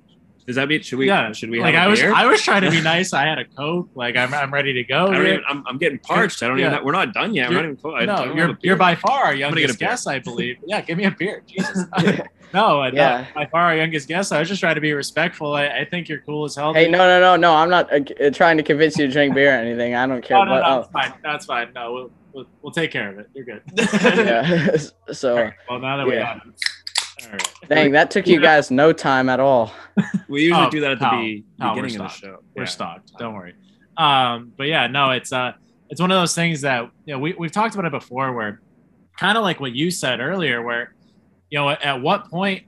does 0.48 0.56
that 0.56 0.68
mean 0.68 0.82
should 0.82 1.00
we? 1.00 1.08
yeah, 1.08 1.32
should 1.34 1.50
we? 1.50 1.60
Like 1.62 1.76
have 1.76 1.84
I 1.84 1.86
a 1.86 1.90
was, 1.90 2.00
beer? 2.00 2.14
I 2.14 2.26
was 2.26 2.42
trying 2.42 2.62
to 2.64 2.72
be 2.72 2.82
nice. 2.94 3.14
I 3.14 3.26
had 3.26 3.38
a 3.40 3.46
coke. 3.46 3.90
Like 3.96 4.16
I'm, 4.18 4.34
I'm 4.34 4.52
ready 4.54 4.74
to 4.74 4.84
go. 4.84 5.08
I 5.08 5.14
don't 5.14 5.28
even, 5.28 5.42
I'm, 5.48 5.64
I'm 5.68 5.78
getting 5.78 6.00
parched. 6.00 6.42
I 6.44 6.48
don't 6.48 6.58
Yeah. 6.60 6.74
even. 6.74 6.86
We're 6.86 6.92
not 6.92 7.14
done 7.14 7.34
yet. 7.34 7.48
I'm 7.48 7.52
You're- 7.54 7.64
not 7.64 7.70
even. 7.70 7.78
close. 7.82 7.96
I 8.02 8.06
no, 8.06 8.34
you're 8.34 8.58
you're 8.62 8.76
by 8.76 8.96
far 8.96 9.26
our 9.26 9.36
gonna 9.36 9.38
get 9.38 9.48
a 9.56 9.60
youngest 9.62 9.80
guest, 9.80 10.08
I 10.08 10.20
believe. 10.20 10.58
Yeah, 10.66 10.82
give 10.82 10.98
me 10.98 11.06
a 11.06 11.12
beer. 11.12 11.44
Jesus. 11.48 11.86
no, 12.54 12.82
uh, 12.84 12.92
Yeah. 12.94 13.26
by 13.36 13.46
far 13.48 13.62
our 13.64 13.76
youngest 13.76 14.08
guest. 14.08 14.32
I 14.34 14.40
was 14.40 14.48
just 14.48 14.60
trying 14.62 14.76
to 14.76 14.82
be 14.82 14.94
respectful. 14.94 15.54
I, 15.54 15.68
I 15.68 15.86
think 15.86 16.08
you're 16.10 16.20
cool 16.22 16.46
as 16.46 16.56
hell. 16.56 16.74
Hey, 16.74 16.90
no, 16.90 16.98
no, 17.00 17.20
no, 17.20 17.36
no. 17.36 17.54
I'm 17.56 17.70
not 17.70 17.92
uh, 17.94 18.30
trying 18.32 18.58
to 18.58 18.64
convince 18.64 18.98
you 18.98 19.08
to 19.08 19.12
drink 19.12 19.36
beer 19.36 19.50
or 19.54 19.58
anything. 19.60 19.96
I 19.96 20.08
don't 20.08 20.24
care. 20.24 20.38
No, 20.38 20.44
no, 20.46 20.52
but, 20.52 20.62
no, 20.70 20.80
oh, 20.82 20.90
fine. 20.92 21.14
That's 21.24 21.46
fine. 21.46 21.72
No, 21.74 21.94
we'll, 21.94 22.12
we'll 22.34 22.46
we'll 22.62 22.72
take 22.74 22.92
care 22.92 23.10
of 23.10 23.20
it. 23.20 23.30
You're 23.34 23.46
good. 23.46 23.62
yeah. 23.78 24.78
so, 25.12 25.52
Well, 25.70 25.80
now 25.80 25.98
that 25.98 26.08
we 26.08 26.16
Yeah. 26.16 26.38
got 26.38 26.48
it. 26.48 26.54
All 27.26 27.32
right. 27.32 27.50
dang, 27.70 27.92
that 27.92 28.12
took 28.12 28.28
you 28.28 28.40
guys 28.42 28.72
no 28.72 28.94
time 28.94 29.30
at 29.30 29.40
all. 29.40 29.72
We 30.28 30.44
usually 30.44 30.66
Oh, 30.66 30.70
do 30.70 30.80
that 30.82 30.92
at 30.92 31.00
the 31.00 31.06
no, 31.12 31.12
be- 31.22 31.44
no, 31.60 31.68
we're 31.70 31.82
beginning 31.84 32.02
of 32.02 32.08
the 32.12 32.16
show. 32.18 32.38
We're 32.56 32.64
Yeah. 32.64 32.68
stocked. 32.70 33.12
Don't 33.20 33.34
worry. 33.34 33.54
Um, 33.98 34.54
but 34.58 34.68
yeah, 34.68 34.88
no, 34.88 35.12
it's 35.12 35.32
uh, 35.34 35.52
it's 35.90 36.00
one 36.02 36.12
of 36.12 36.20
those 36.20 36.34
things 36.34 36.62
that 36.62 36.90
you 37.06 37.14
know 37.14 37.20
we 37.20 37.34
we've 37.34 37.52
talked 37.52 37.76
about 37.76 37.86
it 37.86 37.92
before, 37.92 38.34
where 38.34 38.62
kind 39.20 39.38
of 39.38 39.44
like 39.44 39.60
what 39.60 39.74
you 39.74 39.92
said 39.92 40.20
earlier, 40.20 40.62
where 40.62 40.96
you 41.50 41.60
know 41.60 41.70
at, 41.70 41.82
at 41.84 42.02
what 42.02 42.30
point 42.30 42.64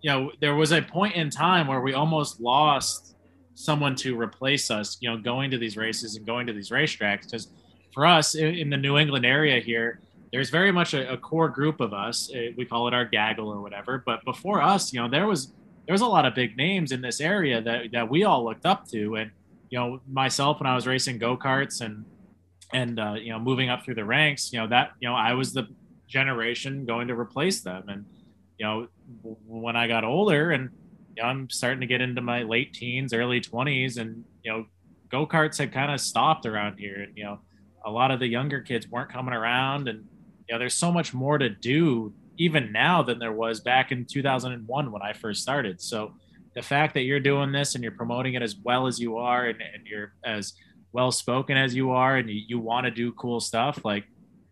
you 0.00 0.10
know 0.10 0.30
there 0.40 0.54
was 0.54 0.72
a 0.72 0.80
point 0.80 1.14
in 1.16 1.28
time 1.30 1.66
where 1.66 1.80
we 1.80 1.92
almost 1.94 2.40
lost 2.40 3.16
someone 3.54 3.96
to 3.96 4.18
replace 4.18 4.70
us, 4.70 4.96
you 5.00 5.10
know, 5.10 5.18
going 5.18 5.50
to 5.50 5.58
these 5.58 5.76
races 5.76 6.14
and 6.14 6.24
going 6.24 6.46
to 6.46 6.52
these 6.52 6.70
racetracks 6.70 7.22
because 7.24 7.48
for 7.92 8.06
us 8.06 8.36
in, 8.36 8.54
in 8.54 8.70
the 8.70 8.76
New 8.76 8.96
England 8.96 9.26
area 9.26 9.60
here. 9.60 10.00
There's 10.32 10.50
very 10.50 10.72
much 10.72 10.94
a, 10.94 11.12
a 11.12 11.16
core 11.16 11.48
group 11.48 11.80
of 11.80 11.92
us. 11.92 12.30
uh, 12.34 12.52
We 12.56 12.64
call 12.64 12.88
it 12.88 12.94
our 12.94 13.04
gaggle 13.04 13.48
or 13.48 13.60
whatever. 13.60 14.02
But 14.04 14.24
before 14.24 14.62
us, 14.62 14.92
you 14.92 15.00
know, 15.00 15.08
there 15.08 15.26
was 15.26 15.52
there 15.88 15.94
was 15.94 16.02
a 16.02 16.06
lot 16.06 16.26
of 16.26 16.34
big 16.34 16.54
names 16.56 16.92
in 16.92 17.00
this 17.00 17.18
area 17.18 17.62
that, 17.62 17.92
that 17.92 18.10
we 18.10 18.22
all 18.22 18.44
looked 18.44 18.66
up 18.66 18.86
to 18.88 19.16
and 19.16 19.30
you 19.70 19.78
know 19.78 20.00
myself 20.06 20.60
when 20.60 20.66
i 20.66 20.74
was 20.74 20.86
racing 20.86 21.18
go-karts 21.18 21.80
and 21.80 22.04
and 22.74 23.00
uh, 23.00 23.14
you 23.14 23.32
know 23.32 23.38
moving 23.38 23.70
up 23.70 23.84
through 23.84 23.94
the 23.94 24.04
ranks 24.04 24.52
you 24.52 24.58
know 24.58 24.66
that 24.66 24.92
you 25.00 25.08
know 25.08 25.14
i 25.14 25.32
was 25.32 25.52
the 25.54 25.66
generation 26.06 26.84
going 26.84 27.08
to 27.08 27.18
replace 27.18 27.62
them 27.62 27.84
and 27.88 28.04
you 28.58 28.66
know 28.66 28.86
when 29.46 29.76
i 29.76 29.88
got 29.88 30.04
older 30.04 30.50
and 30.50 30.70
you 31.16 31.22
know, 31.22 31.28
i'm 31.28 31.48
starting 31.50 31.80
to 31.80 31.86
get 31.86 32.00
into 32.00 32.20
my 32.20 32.42
late 32.42 32.72
teens 32.74 33.12
early 33.12 33.40
20s 33.40 33.98
and 33.98 34.24
you 34.42 34.52
know 34.52 34.66
go-karts 35.10 35.58
had 35.58 35.72
kind 35.72 35.90
of 35.90 36.00
stopped 36.00 36.44
around 36.44 36.78
here 36.78 37.02
and 37.02 37.16
you 37.16 37.24
know 37.24 37.38
a 37.86 37.90
lot 37.90 38.10
of 38.10 38.20
the 38.20 38.26
younger 38.26 38.60
kids 38.60 38.86
weren't 38.88 39.10
coming 39.10 39.32
around 39.32 39.88
and 39.88 40.04
you 40.48 40.54
know 40.54 40.58
there's 40.58 40.74
so 40.74 40.90
much 40.90 41.12
more 41.12 41.38
to 41.38 41.48
do 41.48 42.12
even 42.38 42.72
now 42.72 43.02
than 43.02 43.18
there 43.18 43.32
was 43.32 43.60
back 43.60 43.92
in 43.92 44.04
2001 44.04 44.92
when 44.92 45.02
I 45.02 45.12
first 45.12 45.42
started. 45.42 45.80
So 45.80 46.14
the 46.54 46.62
fact 46.62 46.94
that 46.94 47.02
you're 47.02 47.20
doing 47.20 47.52
this 47.52 47.74
and 47.74 47.82
you're 47.82 47.92
promoting 47.92 48.34
it 48.34 48.42
as 48.42 48.56
well 48.56 48.86
as 48.86 48.98
you 48.98 49.16
are 49.16 49.46
and, 49.46 49.60
and 49.60 49.86
you're 49.86 50.14
as 50.24 50.54
well 50.92 51.12
spoken 51.12 51.56
as 51.56 51.74
you 51.74 51.90
are 51.90 52.16
and 52.16 52.30
you, 52.30 52.42
you 52.46 52.58
want 52.58 52.84
to 52.84 52.90
do 52.90 53.12
cool 53.12 53.40
stuff, 53.40 53.84
like 53.84 54.04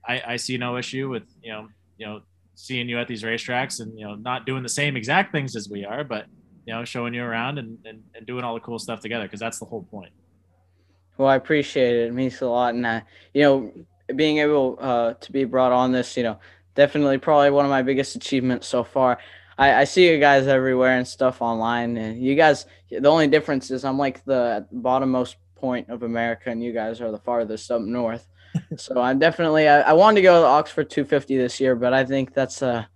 I, 0.07 0.23
I 0.27 0.37
see 0.37 0.59
no 0.59 0.77
issue 0.77 1.09
with, 1.09 1.25
you 1.43 1.53
know, 1.53 1.69
you 1.97 2.07
know, 2.07 2.21
seeing 2.55 2.89
you 2.89 2.99
at 2.99 3.09
these 3.09 3.23
racetracks 3.23 3.81
and, 3.81 3.99
you 3.99 4.07
know, 4.07 4.15
not 4.15 4.47
doing 4.47 4.63
the 4.63 4.69
same 4.69 4.97
exact 4.97 5.33
things 5.33 5.57
as 5.57 5.69
we 5.69 5.85
are, 5.85 6.05
but, 6.05 6.27
you 6.67 6.75
know, 6.75 6.85
showing 6.85 7.15
you 7.15 7.23
around 7.23 7.59
and, 7.59 7.79
and, 7.85 8.03
and 8.15 8.27
doing 8.27 8.45
all 8.45 8.55
the 8.55 8.61
cool 8.61 8.79
stuff 8.79 9.01
together. 9.01 9.27
Cause 9.29 9.41
that's 9.41 9.59
the 9.59 9.65
whole 9.65 9.83
point. 9.85 10.13
Well, 11.19 11.29
I 11.29 11.37
appreciate 11.37 11.97
it. 11.97 12.09
It 12.09 12.15
means 12.15 12.41
a 12.41 12.47
lot. 12.47 12.75
And, 12.75 12.85
uh, 12.85 13.01
you 13.33 13.43
know, 13.43 13.73
being 14.15 14.39
able 14.39 14.79
uh, 14.81 15.15
to 15.15 15.33
be 15.33 15.45
brought 15.45 15.73
on 15.73 15.93
this, 15.93 16.17
you 16.17 16.23
know, 16.23 16.39
definitely 16.75 17.19
probably 17.19 17.51
one 17.51 17.65
of 17.65 17.71
my 17.71 17.83
biggest 17.83 18.17
achievements 18.17 18.67
so 18.67 18.85
far. 18.85 19.19
I, 19.59 19.75
I 19.75 19.85
see 19.85 20.09
you 20.09 20.21
guys 20.21 20.47
everywhere 20.47 20.97
and 20.97 21.07
stuff 21.07 21.43
online. 21.43 21.97
And 21.97 22.23
you 22.23 22.35
guys, 22.35 22.67
the 22.91 23.09
only 23.09 23.27
difference 23.27 23.71
is 23.71 23.85
I'm 23.85 23.99
like 23.99 24.25
the 24.25 24.67
bottommost 24.75 25.37
point 25.55 25.89
of 25.89 26.03
America 26.03 26.51
and 26.51 26.63
you 26.63 26.73
guys 26.73 27.01
are 27.01 27.11
the 27.11 27.19
farthest 27.19 27.71
up 27.71 27.81
north. 27.81 28.27
so 28.77 29.01
I'm 29.01 29.19
definitely, 29.19 29.69
I, 29.69 29.81
I 29.81 29.93
wanted 29.95 30.17
to 30.17 30.23
go 30.23 30.43
to 30.43 30.47
Oxford 30.47 30.91
250 30.91 31.37
this 31.37 31.61
year, 31.61 31.75
but 31.75 31.93
I 31.93 32.05
think 32.05 32.35
that's 32.35 32.63
a, 32.63 32.89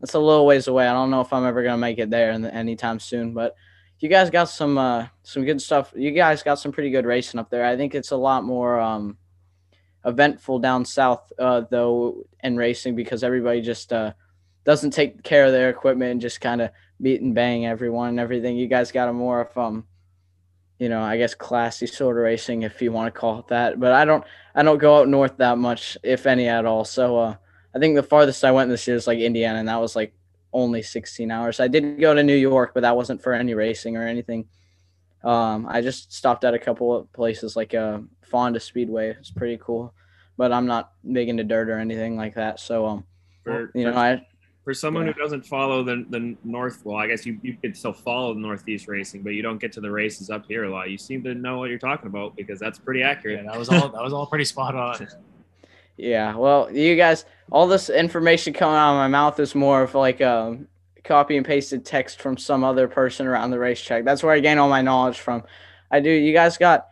that's 0.00 0.14
a 0.14 0.18
little 0.18 0.46
ways 0.46 0.68
away. 0.68 0.86
I 0.86 0.92
don't 0.92 1.10
know 1.10 1.20
if 1.20 1.32
I'm 1.32 1.44
ever 1.44 1.62
going 1.62 1.74
to 1.74 1.78
make 1.78 1.98
it 1.98 2.10
there 2.10 2.30
in 2.30 2.42
the, 2.42 2.54
anytime 2.54 2.98
soon, 2.98 3.34
but 3.34 3.54
you 4.00 4.08
guys 4.08 4.30
got 4.30 4.44
some 4.44 4.78
uh 4.78 5.06
some 5.22 5.44
good 5.44 5.60
stuff. 5.60 5.92
You 5.96 6.12
guys 6.12 6.42
got 6.42 6.58
some 6.58 6.72
pretty 6.72 6.90
good 6.90 7.04
racing 7.04 7.40
up 7.40 7.50
there. 7.50 7.64
I 7.64 7.76
think 7.76 7.94
it's 7.94 8.12
a 8.12 8.16
lot 8.16 8.44
more 8.44 8.80
um 8.80 9.16
eventful 10.04 10.60
down 10.60 10.84
south 10.84 11.32
uh 11.38 11.62
though 11.70 12.24
in 12.42 12.56
racing 12.56 12.94
because 12.94 13.24
everybody 13.24 13.60
just 13.60 13.92
uh 13.92 14.12
doesn't 14.64 14.90
take 14.90 15.22
care 15.22 15.46
of 15.46 15.52
their 15.52 15.70
equipment 15.70 16.12
and 16.12 16.20
just 16.20 16.40
kind 16.40 16.60
of 16.60 16.70
beat 17.00 17.20
and 17.20 17.34
bang 17.34 17.66
everyone 17.66 18.10
and 18.10 18.20
everything. 18.20 18.56
You 18.56 18.66
guys 18.66 18.92
got 18.92 19.08
a 19.08 19.12
more 19.12 19.40
of 19.40 19.56
um 19.56 19.86
you 20.78 20.88
know, 20.88 21.02
I 21.02 21.16
guess 21.16 21.34
classy 21.34 21.86
sort 21.86 22.16
of 22.16 22.22
racing 22.22 22.62
if 22.62 22.80
you 22.80 22.92
want 22.92 23.12
to 23.12 23.18
call 23.18 23.40
it 23.40 23.48
that. 23.48 23.80
But 23.80 23.92
I 23.92 24.04
don't 24.04 24.24
I 24.54 24.62
don't 24.62 24.78
go 24.78 24.98
out 24.98 25.08
north 25.08 25.38
that 25.38 25.58
much, 25.58 25.98
if 26.02 26.26
any 26.26 26.48
at 26.48 26.66
all. 26.66 26.84
So 26.84 27.18
uh 27.18 27.36
I 27.74 27.78
think 27.78 27.96
the 27.96 28.02
farthest 28.02 28.44
I 28.44 28.52
went 28.52 28.70
this 28.70 28.86
year 28.86 28.96
is 28.96 29.06
like 29.06 29.18
Indiana 29.18 29.58
and 29.58 29.68
that 29.68 29.80
was 29.80 29.96
like 29.96 30.14
only 30.52 30.82
16 30.82 31.30
hours. 31.30 31.60
I 31.60 31.68
did 31.68 32.00
go 32.00 32.14
to 32.14 32.22
New 32.22 32.36
York, 32.36 32.72
but 32.74 32.80
that 32.82 32.96
wasn't 32.96 33.22
for 33.22 33.32
any 33.32 33.54
racing 33.54 33.96
or 33.96 34.06
anything. 34.06 34.48
Um, 35.24 35.66
I 35.68 35.80
just 35.80 36.12
stopped 36.12 36.44
at 36.44 36.54
a 36.54 36.58
couple 36.58 36.94
of 36.94 37.12
places 37.12 37.56
like 37.56 37.74
uh, 37.74 38.00
Fonda 38.30 38.60
Speedway. 38.60 39.10
It's 39.10 39.30
pretty 39.30 39.58
cool, 39.62 39.92
but 40.36 40.52
I'm 40.52 40.66
not 40.66 40.92
big 41.12 41.28
into 41.28 41.44
dirt 41.44 41.68
or 41.68 41.78
anything 41.78 42.16
like 42.16 42.34
that. 42.34 42.60
So, 42.60 42.86
um, 42.86 43.04
For, 43.44 43.70
you 43.74 43.84
know, 43.84 43.92
for, 43.92 43.98
I 43.98 44.26
for 44.68 44.74
someone 44.74 45.06
yeah. 45.06 45.14
who 45.14 45.22
doesn't 45.22 45.46
follow 45.46 45.82
the 45.82 46.04
the 46.10 46.36
north, 46.44 46.82
well, 46.84 46.98
I 46.98 47.06
guess 47.06 47.24
you 47.24 47.38
you 47.42 47.56
could 47.56 47.74
still 47.74 47.94
follow 47.94 48.34
the 48.34 48.40
northeast 48.40 48.86
racing, 48.86 49.22
but 49.22 49.30
you 49.30 49.42
don't 49.42 49.58
get 49.58 49.72
to 49.72 49.80
the 49.80 49.90
races 49.90 50.28
up 50.28 50.44
here 50.46 50.64
a 50.64 50.70
lot. 50.70 50.90
You 50.90 50.98
seem 50.98 51.22
to 51.24 51.34
know 51.34 51.56
what 51.56 51.70
you're 51.70 51.78
talking 51.78 52.06
about 52.06 52.36
because 52.36 52.60
that's 52.60 52.78
pretty 52.78 53.02
accurate. 53.02 53.42
Yeah, 53.42 53.50
that 53.50 53.58
was 53.58 53.70
all, 53.70 53.88
that 53.88 54.02
was 54.02 54.12
all 54.12 54.26
pretty 54.26 54.44
spot 54.44 54.74
on. 54.74 55.08
yeah. 55.96 56.36
Well, 56.36 56.70
you 56.70 56.96
guys, 56.96 57.24
all 57.50 57.66
this 57.66 57.88
information 57.88 58.52
coming 58.52 58.76
out 58.76 58.92
of 58.92 58.98
my 58.98 59.08
mouth 59.08 59.40
is 59.40 59.54
more 59.54 59.82
of 59.82 59.94
like 59.94 60.20
um 60.20 60.68
copy 61.02 61.38
and 61.38 61.46
pasted 61.46 61.86
text 61.86 62.20
from 62.20 62.36
some 62.36 62.62
other 62.62 62.88
person 62.88 63.26
around 63.26 63.50
the 63.52 63.58
racetrack. 63.58 64.04
That's 64.04 64.22
where 64.22 64.34
I 64.34 64.40
gain 64.40 64.58
all 64.58 64.68
my 64.68 64.82
knowledge 64.82 65.18
from. 65.18 65.44
I 65.90 66.00
do. 66.00 66.10
You 66.10 66.34
guys 66.34 66.58
got 66.58 66.88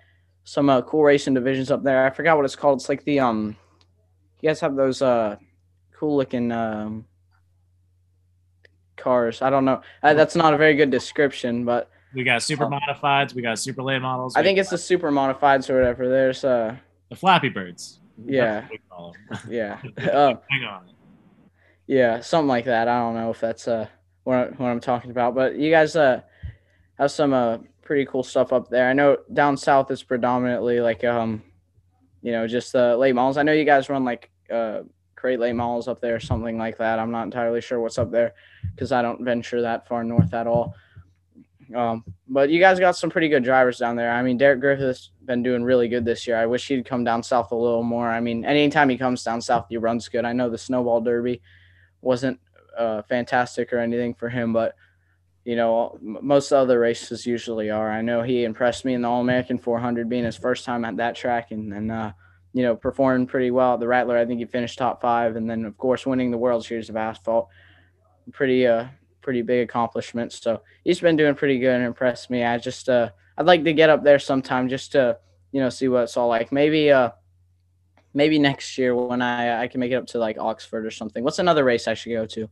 some 0.47 0.71
uh, 0.71 0.81
cool 0.83 1.03
racing 1.03 1.35
divisions 1.35 1.71
up 1.73 1.83
there. 1.83 2.07
I 2.07 2.11
forgot 2.11 2.37
what 2.37 2.45
it's 2.47 2.57
called. 2.57 2.79
It's 2.81 2.89
like 2.89 3.05
the 3.05 3.21
um. 3.21 3.57
You 4.41 4.49
guys 4.49 4.61
have 4.61 4.77
those 4.77 5.03
uh, 5.03 5.37
cool 5.93 6.17
looking 6.17 6.51
um. 6.53 7.05
Cars. 8.97 9.43
I 9.43 9.51
don't 9.51 9.65
know. 9.65 9.83
Uh, 10.03 10.15
that's 10.15 10.35
not 10.35 10.55
a 10.55 10.57
very 10.57 10.75
good 10.75 10.91
description, 10.91 11.65
but 11.65 11.91
We 12.15 12.25
got 12.25 12.43
super 12.43 12.67
modifieds, 12.67 13.35
we 13.35 13.43
got 13.43 13.59
super 13.59 13.83
late 13.83 14.01
models. 14.01 14.35
I 14.37 14.43
think 14.43 14.59
it's 14.59 14.71
the 14.71 14.79
super 14.79 15.11
modifieds 15.11 15.69
or 15.69 15.75
whatever. 15.77 16.09
There's 16.09 16.45
uh. 16.45 16.77
the 17.11 17.17
Flappy 17.17 17.51
Birds. 17.51 18.01
Yeah. 18.25 18.61
That's 18.61 18.71
what 18.71 18.71
we 18.73 18.79
call 18.89 19.15
'em. 19.31 19.39
Yeah. 19.53 19.81
Uh, 20.11 20.35
Hang 20.51 20.65
on. 20.71 20.87
Yeah, 21.87 22.21
something 22.21 22.49
like 22.49 22.65
that. 22.65 22.89
I 22.89 22.99
don't 22.99 23.15
know 23.15 23.31
if 23.31 23.39
that's 23.41 23.69
uh 23.69 23.87
what, 24.25 24.59
what 24.59 24.69
I'm 24.69 24.81
talking 24.81 25.11
about, 25.11 25.35
but 25.35 25.57
you 25.57 25.71
guys 25.71 25.95
uh 25.95 26.23
have 26.99 27.11
some 27.11 27.33
uh 27.35 27.59
pretty 27.87 28.05
cool 28.07 28.23
stuff 28.23 28.53
up 28.53 28.69
there. 28.69 28.89
I 28.89 28.93
know 28.93 29.17
down 29.33 29.57
south 29.57 29.91
is 29.91 30.03
predominantly 30.03 30.81
like 30.81 31.05
um 31.05 31.43
you 32.23 32.33
know 32.33 32.47
just 32.47 32.75
uh, 32.75 32.97
late 32.97 33.15
models. 33.15 33.37
I 33.37 33.43
know 33.43 33.53
you 33.53 33.65
guys 33.65 33.89
run 33.89 34.05
like 34.05 34.31
uh 34.51 34.81
crate 35.15 35.41
late 35.41 35.55
models 35.55 35.89
up 35.89 36.01
there 36.01 36.21
something 36.21 36.59
like 36.59 36.77
that. 36.79 36.99
I'm 36.99 37.11
not 37.11 37.25
entirely 37.25 37.61
sure 37.61 37.81
what's 37.81 37.99
up 37.99 38.11
there 38.11 38.35
because 38.75 38.93
I 38.93 39.01
don't 39.01 39.25
venture 39.25 39.63
that 39.63 39.89
far 39.89 40.05
north 40.05 40.35
at 40.35 40.47
all. 40.47 40.75
Um, 41.75 42.05
but 42.29 42.51
you 42.51 42.61
guys 42.61 42.79
got 42.79 42.97
some 42.97 43.11
pretty 43.11 43.29
good 43.29 43.43
drivers 43.43 43.79
down 43.79 43.97
there. 43.97 44.13
I 44.13 44.23
mean, 44.23 44.37
Derek 44.37 44.61
Griffith's 44.61 45.11
been 45.25 45.43
doing 45.43 45.65
really 45.65 45.89
good 45.89 46.05
this 46.05 46.27
year. 46.27 46.37
I 46.37 46.47
wish 46.47 46.69
he'd 46.69 46.85
come 46.85 47.03
down 47.03 47.23
south 47.23 47.51
a 47.51 47.57
little 47.57 47.83
more. 47.83 48.09
I 48.09 48.21
mean, 48.21 48.45
anytime 48.45 48.89
he 48.89 48.97
comes 48.97 49.25
down 49.25 49.41
south, 49.41 49.67
he 49.69 49.77
runs 49.77 50.09
good. 50.09 50.25
I 50.25 50.33
know 50.33 50.49
the 50.49 50.59
Snowball 50.59 51.01
Derby 51.01 51.43
wasn't 52.03 52.39
uh, 52.79 53.03
fantastic 53.03 53.73
or 53.73 53.79
anything 53.79 54.15
for 54.15 54.29
him, 54.29 54.53
but 54.53 54.77
you 55.47 55.55
know, 55.55 55.97
most 56.03 56.51
other 56.51 56.81
races 56.81 57.25
usually 57.25 57.71
are. 57.71 57.89
I 57.89 58.03
know 58.03 58.21
he 58.23 58.43
impressed 58.43 58.85
me 58.85 58.95
in 58.95 59.03
the 59.03 59.09
All 59.09 59.21
American 59.21 59.59
400, 59.59 60.09
being 60.09 60.25
his 60.25 60.37
first 60.37 60.65
time 60.65 60.85
at 60.85 60.97
that 60.97 61.15
track, 61.15 61.53
and 61.53 61.73
then 61.73 61.89
uh, 61.89 62.13
you 62.53 62.65
know 62.65 62.75
performed 62.75 63.29
pretty 63.29 63.53
well 63.53 63.75
at 63.75 63.81
the 63.81 63.87
Rattler. 63.87 64.19
I 64.19 64.27
think 64.27 64.41
he 64.41 64.45
finished 64.45 64.77
top 64.77 65.01
five, 65.01 65.37
and 65.37 65.49
then 65.49 65.65
of 65.65 65.79
course 65.79 66.05
winning 66.05 66.33
the 66.33 66.37
World 66.37 66.65
Series 66.65 66.89
of 66.89 66.97
Asphalt. 66.97 67.49
Pretty 68.33 68.67
uh 68.67 68.87
pretty 69.23 69.43
big 69.43 69.69
accomplishment. 69.69 70.33
So 70.33 70.63
he's 70.83 70.99
been 70.99 71.17
doing 71.17 71.37
pretty 71.37 71.61
good 71.61 71.77
and 71.77 71.85
impressed 71.85 72.29
me. 72.29 72.43
I 72.43 72.59
just 72.59 72.89
uh 72.89 73.11
I'd 73.39 73.47
like 73.47 73.63
to 73.63 73.73
get 73.73 73.89
up 73.89 74.03
there 74.03 74.19
sometime 74.19 74.69
just 74.69 74.93
to 74.93 75.17
you 75.53 75.61
know 75.61 75.69
see 75.69 75.87
what 75.87 76.05
it's 76.05 76.17
all 76.17 76.27
like. 76.27 76.51
Maybe 76.51 76.91
uh 76.91 77.11
maybe 78.15 78.41
next 78.41 78.77
year 78.79 78.97
when 78.97 79.23
I 79.23 79.63
I 79.63 79.69
can 79.69 79.79
make 79.79 79.93
it 79.93 79.97
up 79.97 80.09
to 80.09 80.19
like 80.19 80.39
Oxford 80.39 80.85
or 80.85 80.91
something. 80.91 81.23
What's 81.23 81.39
another 81.39 81.63
race 81.63 81.87
I 81.87 81.95
should 81.95 82.11
go 82.11 82.27
to? 82.27 82.49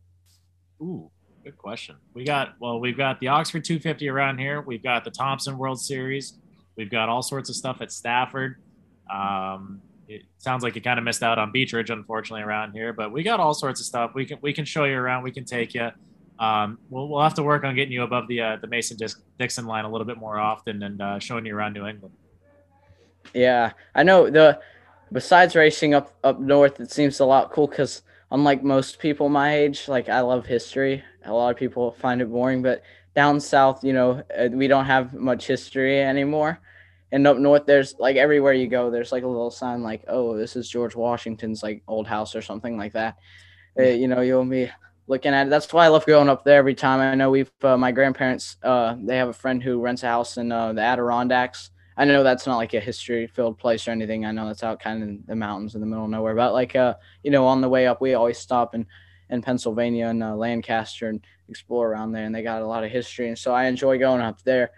Ooh, 0.81 1.11
good 1.45 1.57
question. 1.59 1.95
We 2.15 2.25
got 2.25 2.55
well, 2.59 2.79
we've 2.79 2.97
got 2.97 3.19
the 3.19 3.27
Oxford 3.27 3.63
250 3.63 4.09
around 4.09 4.39
here. 4.39 4.61
We've 4.61 4.81
got 4.81 5.03
the 5.05 5.11
Thompson 5.11 5.57
World 5.59 5.79
Series. 5.79 6.39
We've 6.75 6.89
got 6.89 7.07
all 7.07 7.21
sorts 7.21 7.49
of 7.49 7.55
stuff 7.55 7.81
at 7.81 7.91
Stafford. 7.91 8.55
Um, 9.13 9.79
it 10.07 10.23
sounds 10.39 10.63
like 10.63 10.75
you 10.75 10.81
kind 10.81 10.97
of 10.97 11.05
missed 11.05 11.21
out 11.21 11.37
on 11.37 11.53
Beechridge, 11.53 11.91
unfortunately, 11.91 12.41
around 12.41 12.73
here. 12.73 12.93
But 12.93 13.11
we 13.11 13.21
got 13.21 13.39
all 13.39 13.53
sorts 13.53 13.79
of 13.79 13.85
stuff. 13.85 14.11
We 14.15 14.25
can 14.25 14.39
we 14.41 14.53
can 14.53 14.65
show 14.65 14.85
you 14.85 14.97
around. 14.97 15.23
We 15.23 15.31
can 15.31 15.45
take 15.45 15.75
you. 15.75 15.91
um, 16.39 16.79
we'll 16.89 17.07
we'll 17.07 17.21
have 17.21 17.35
to 17.35 17.43
work 17.43 17.63
on 17.63 17.75
getting 17.75 17.93
you 17.93 18.01
above 18.01 18.27
the 18.27 18.41
uh, 18.41 18.57
the 18.57 18.67
Mason 18.67 18.97
Dixon 19.37 19.65
line 19.67 19.85
a 19.85 19.91
little 19.91 20.07
bit 20.07 20.17
more 20.17 20.39
often 20.39 20.81
and 20.81 20.99
uh, 20.99 21.19
showing 21.19 21.45
you 21.45 21.55
around 21.55 21.73
New 21.73 21.85
England. 21.85 22.15
Yeah, 23.35 23.71
I 23.93 24.01
know 24.01 24.31
the 24.31 24.59
besides 25.11 25.55
racing 25.55 25.93
up 25.93 26.11
up 26.23 26.39
north, 26.39 26.79
it 26.79 26.91
seems 26.91 27.19
a 27.19 27.25
lot 27.25 27.51
cool 27.51 27.67
because 27.67 28.01
unlike 28.31 28.63
most 28.63 28.99
people 28.99 29.29
my 29.29 29.55
age, 29.55 29.87
like 29.87 30.09
I 30.09 30.21
love 30.21 30.45
history. 30.45 31.03
A 31.25 31.33
lot 31.33 31.51
of 31.51 31.57
people 31.57 31.91
find 31.91 32.21
it 32.21 32.29
boring, 32.29 32.61
but 32.61 32.83
down 33.15 33.39
south, 33.39 33.83
you 33.83 33.93
know, 33.93 34.23
uh, 34.37 34.49
we 34.51 34.67
don't 34.67 34.85
have 34.85 35.13
much 35.13 35.47
history 35.47 36.01
anymore. 36.01 36.59
And 37.11 37.25
up 37.27 37.37
north, 37.37 37.65
there's 37.65 37.95
like 37.99 38.17
everywhere 38.17 38.53
you 38.53 38.67
go, 38.67 38.89
there's 38.89 39.11
like 39.11 39.23
a 39.23 39.27
little 39.27 39.51
sign 39.51 39.83
like, 39.83 40.03
"Oh, 40.07 40.35
this 40.35 40.55
is 40.55 40.69
George 40.69 40.95
Washington's 40.95 41.63
like 41.63 41.83
old 41.87 42.07
house" 42.07 42.35
or 42.35 42.41
something 42.41 42.77
like 42.77 42.93
that. 42.93 43.17
Uh, 43.79 43.83
you 43.83 44.07
know, 44.07 44.21
you'll 44.21 44.45
be 44.45 44.69
looking 45.07 45.33
at 45.33 45.47
it. 45.47 45.49
That's 45.49 45.71
why 45.71 45.85
I 45.85 45.89
love 45.89 46.05
going 46.05 46.29
up 46.29 46.43
there 46.43 46.57
every 46.57 46.75
time. 46.75 46.99
I 46.99 47.15
know 47.15 47.29
we've 47.29 47.51
uh, 47.63 47.77
my 47.77 47.91
grandparents. 47.91 48.57
Uh, 48.63 48.95
they 49.01 49.17
have 49.17 49.29
a 49.29 49.33
friend 49.33 49.61
who 49.61 49.81
rents 49.81 50.03
a 50.03 50.07
house 50.07 50.37
in 50.37 50.51
uh, 50.51 50.73
the 50.73 50.81
Adirondacks. 50.81 51.69
I 51.97 52.05
know 52.05 52.23
that's 52.23 52.45
not 52.45 52.57
like 52.57 52.73
a 52.73 52.79
history 52.79 53.27
filled 53.27 53.57
place 53.57 53.87
or 53.87 53.91
anything. 53.91 54.25
I 54.25 54.31
know 54.31 54.47
that's 54.47 54.63
out 54.63 54.79
kind 54.79 55.01
of 55.01 55.09
in 55.09 55.23
the 55.25 55.35
mountains 55.35 55.75
in 55.75 55.81
the 55.81 55.87
middle 55.87 56.03
of 56.03 56.09
nowhere. 56.09 56.35
But 56.35 56.53
like 56.53 56.75
uh, 56.75 56.95
you 57.23 57.31
know, 57.31 57.45
on 57.45 57.61
the 57.61 57.69
way 57.69 57.87
up, 57.87 58.01
we 58.01 58.13
always 58.13 58.37
stop 58.37 58.75
in 58.75 58.85
in 59.29 59.41
Pennsylvania 59.41 60.07
and 60.07 60.21
uh, 60.21 60.35
Lancaster 60.35 61.09
and 61.09 61.21
explore 61.49 61.89
around 61.89 62.11
there, 62.11 62.25
and 62.25 62.35
they 62.35 62.43
got 62.43 62.61
a 62.61 62.67
lot 62.67 62.83
of 62.83 62.91
history, 62.91 63.27
and 63.27 63.37
so 63.37 63.53
I 63.53 63.65
enjoy 63.65 63.97
going 63.97 64.21
up 64.21 64.41
there. 64.43 64.71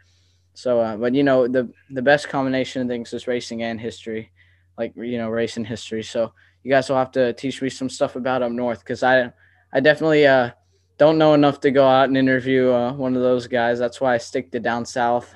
So, 0.53 0.79
uh, 0.79 0.97
but 0.97 1.13
you 1.13 1.23
know, 1.23 1.47
the 1.47 1.71
the 1.89 2.01
best 2.01 2.29
combination 2.29 2.81
of 2.81 2.87
things 2.87 3.13
is 3.13 3.27
racing 3.27 3.63
and 3.63 3.79
history, 3.79 4.31
like 4.77 4.93
you 4.95 5.17
know, 5.17 5.29
racing 5.29 5.65
history. 5.65 6.03
So 6.03 6.33
you 6.63 6.71
guys 6.71 6.89
will 6.89 6.97
have 6.97 7.11
to 7.11 7.33
teach 7.33 7.61
me 7.61 7.69
some 7.69 7.89
stuff 7.89 8.15
about 8.15 8.43
up 8.43 8.51
north 8.51 8.79
because 8.79 9.03
I 9.03 9.31
I 9.73 9.79
definitely 9.79 10.27
uh, 10.27 10.51
don't 10.97 11.17
know 11.17 11.33
enough 11.33 11.59
to 11.61 11.71
go 11.71 11.87
out 11.87 12.07
and 12.09 12.17
interview 12.17 12.71
uh, 12.71 12.93
one 12.93 13.15
of 13.15 13.21
those 13.21 13.47
guys. 13.47 13.79
That's 13.79 14.01
why 14.01 14.13
I 14.13 14.17
stick 14.17 14.51
to 14.51 14.59
down 14.59 14.85
south. 14.85 15.33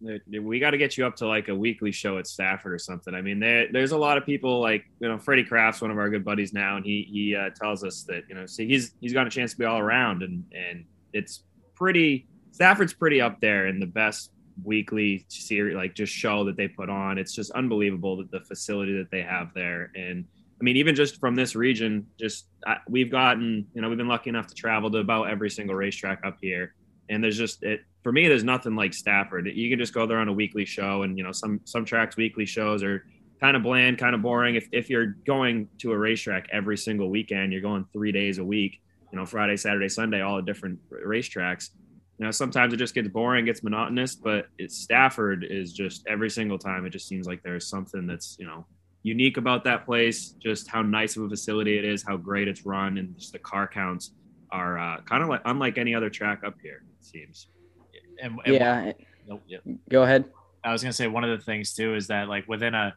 We 0.00 0.60
got 0.60 0.70
to 0.70 0.78
get 0.78 0.96
you 0.96 1.06
up 1.06 1.16
to 1.16 1.26
like 1.26 1.48
a 1.48 1.54
weekly 1.54 1.90
show 1.90 2.18
at 2.18 2.26
Stafford 2.26 2.72
or 2.72 2.78
something. 2.78 3.14
I 3.14 3.22
mean, 3.22 3.40
there, 3.40 3.66
there's 3.72 3.92
a 3.92 3.98
lot 3.98 4.16
of 4.16 4.24
people 4.24 4.60
like 4.60 4.84
you 5.00 5.08
know 5.08 5.18
Freddie 5.18 5.44
Kraft's 5.44 5.80
one 5.80 5.90
of 5.90 5.98
our 5.98 6.08
good 6.08 6.24
buddies 6.24 6.52
now, 6.52 6.76
and 6.76 6.84
he 6.84 7.08
he 7.10 7.34
uh, 7.34 7.50
tells 7.50 7.82
us 7.82 8.04
that 8.04 8.24
you 8.28 8.34
know 8.34 8.46
see 8.46 8.66
he's 8.66 8.92
he's 9.00 9.12
got 9.12 9.26
a 9.26 9.30
chance 9.30 9.52
to 9.52 9.58
be 9.58 9.64
all 9.64 9.78
around, 9.78 10.22
and 10.22 10.44
and 10.52 10.84
it's 11.12 11.44
pretty 11.74 12.26
Stafford's 12.52 12.94
pretty 12.94 13.20
up 13.20 13.40
there 13.40 13.66
in 13.66 13.80
the 13.80 13.86
best 13.86 14.30
weekly 14.64 15.24
series 15.28 15.76
like 15.76 15.94
just 15.94 16.12
show 16.12 16.44
that 16.44 16.56
they 16.56 16.68
put 16.68 16.88
on. 16.88 17.18
It's 17.18 17.34
just 17.34 17.50
unbelievable 17.52 18.16
that 18.18 18.30
the 18.30 18.40
facility 18.40 18.96
that 18.98 19.10
they 19.10 19.22
have 19.22 19.52
there 19.54 19.90
and 19.94 20.24
I 20.60 20.64
mean, 20.64 20.76
even 20.76 20.94
just 20.94 21.20
from 21.20 21.34
this 21.36 21.54
region, 21.54 22.06
just 22.18 22.46
I, 22.66 22.78
we've 22.88 23.10
gotten, 23.10 23.66
you 23.74 23.80
know, 23.80 23.88
we've 23.88 23.98
been 23.98 24.08
lucky 24.08 24.30
enough 24.30 24.48
to 24.48 24.54
travel 24.54 24.90
to 24.90 24.98
about 24.98 25.30
every 25.30 25.50
single 25.50 25.76
racetrack 25.76 26.24
up 26.24 26.38
here. 26.40 26.74
And 27.08 27.22
there's 27.22 27.38
just 27.38 27.62
it 27.62 27.82
for 28.08 28.12
me. 28.12 28.26
There's 28.26 28.42
nothing 28.42 28.74
like 28.74 28.94
Stafford. 28.94 29.50
You 29.54 29.68
can 29.68 29.78
just 29.78 29.92
go 29.92 30.06
there 30.06 30.16
on 30.16 30.28
a 30.28 30.32
weekly 30.32 30.64
show, 30.64 31.02
and 31.02 31.18
you 31.18 31.24
know, 31.24 31.30
some 31.30 31.60
some 31.64 31.84
tracks 31.84 32.16
weekly 32.16 32.46
shows 32.46 32.82
are 32.82 33.04
kind 33.38 33.54
of 33.54 33.62
bland, 33.62 33.98
kind 33.98 34.14
of 34.14 34.22
boring. 34.22 34.54
If 34.54 34.66
if 34.72 34.88
you're 34.88 35.08
going 35.26 35.68
to 35.80 35.92
a 35.92 35.98
racetrack 35.98 36.46
every 36.50 36.78
single 36.78 37.10
weekend, 37.10 37.52
you're 37.52 37.60
going 37.60 37.84
three 37.92 38.10
days 38.10 38.38
a 38.38 38.44
week. 38.44 38.80
You 39.12 39.18
know, 39.18 39.26
Friday, 39.26 39.58
Saturday, 39.58 39.90
Sunday, 39.90 40.22
all 40.22 40.36
the 40.36 40.42
different 40.42 40.78
racetracks. 40.90 41.68
You 42.18 42.24
know, 42.24 42.30
sometimes 42.30 42.72
it 42.72 42.78
just 42.78 42.94
gets 42.94 43.08
boring, 43.08 43.44
gets 43.44 43.62
monotonous. 43.62 44.14
But 44.14 44.46
it's 44.56 44.78
Stafford 44.78 45.44
is 45.44 45.74
just 45.74 46.06
every 46.06 46.30
single 46.30 46.58
time. 46.58 46.86
It 46.86 46.90
just 46.90 47.08
seems 47.08 47.26
like 47.26 47.42
there's 47.42 47.68
something 47.68 48.06
that's 48.06 48.38
you 48.40 48.46
know 48.46 48.64
unique 49.02 49.36
about 49.36 49.64
that 49.64 49.84
place, 49.84 50.30
just 50.42 50.66
how 50.66 50.80
nice 50.80 51.14
of 51.18 51.24
a 51.24 51.28
facility 51.28 51.76
it 51.76 51.84
is, 51.84 52.02
how 52.02 52.16
great 52.16 52.48
it's 52.48 52.64
run, 52.64 52.96
and 52.96 53.14
just 53.18 53.34
the 53.34 53.38
car 53.38 53.68
counts 53.68 54.12
are 54.50 54.78
uh, 54.78 55.02
kind 55.02 55.22
of 55.22 55.28
like 55.28 55.42
unlike 55.44 55.76
any 55.76 55.94
other 55.94 56.08
track 56.08 56.40
up 56.42 56.54
here. 56.62 56.84
It 56.98 57.04
seems. 57.04 57.48
And, 58.20 58.38
and 58.44 58.54
yeah. 58.54 58.92
Nope, 59.26 59.42
yep. 59.46 59.62
Go 59.90 60.02
ahead. 60.02 60.24
I 60.64 60.72
was 60.72 60.82
gonna 60.82 60.92
say 60.92 61.06
one 61.06 61.24
of 61.24 61.38
the 61.38 61.44
things 61.44 61.74
too 61.74 61.94
is 61.94 62.08
that 62.08 62.28
like 62.28 62.48
within 62.48 62.74
a 62.74 62.94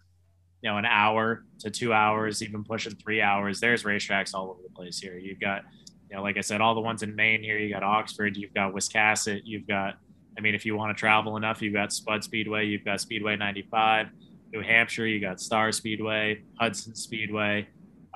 you 0.61 0.69
know 0.69 0.77
an 0.77 0.85
hour 0.85 1.45
to 1.59 1.69
two 1.69 1.93
hours, 1.93 2.41
even 2.41 2.63
pushing 2.63 2.95
three 2.95 3.21
hours, 3.21 3.59
there's 3.59 3.83
racetracks 3.83 4.33
all 4.33 4.49
over 4.49 4.61
the 4.63 4.73
place 4.73 4.99
here. 4.99 5.17
You've 5.17 5.39
got 5.39 5.63
you 6.09 6.15
know 6.15 6.23
like 6.23 6.37
I 6.37 6.41
said, 6.41 6.61
all 6.61 6.75
the 6.75 6.81
ones 6.81 7.03
in 7.03 7.15
Maine 7.15 7.43
here. 7.43 7.57
You 7.57 7.73
got 7.73 7.83
Oxford, 7.83 8.37
you've 8.37 8.53
got 8.53 8.73
Wiscasset, 8.73 9.41
you've 9.43 9.67
got. 9.67 9.95
I 10.37 10.41
mean, 10.41 10.55
if 10.55 10.65
you 10.65 10.77
want 10.77 10.95
to 10.95 10.99
travel 10.99 11.35
enough, 11.35 11.61
you've 11.61 11.73
got 11.73 11.91
Spud 11.91 12.23
Speedway, 12.23 12.65
you've 12.65 12.85
got 12.85 13.01
Speedway 13.01 13.35
95 13.35 14.07
New 14.53 14.61
Hampshire, 14.61 15.05
you 15.05 15.19
got 15.19 15.39
Star 15.39 15.71
Speedway, 15.71 16.41
Hudson 16.59 16.95
Speedway, 16.95 17.67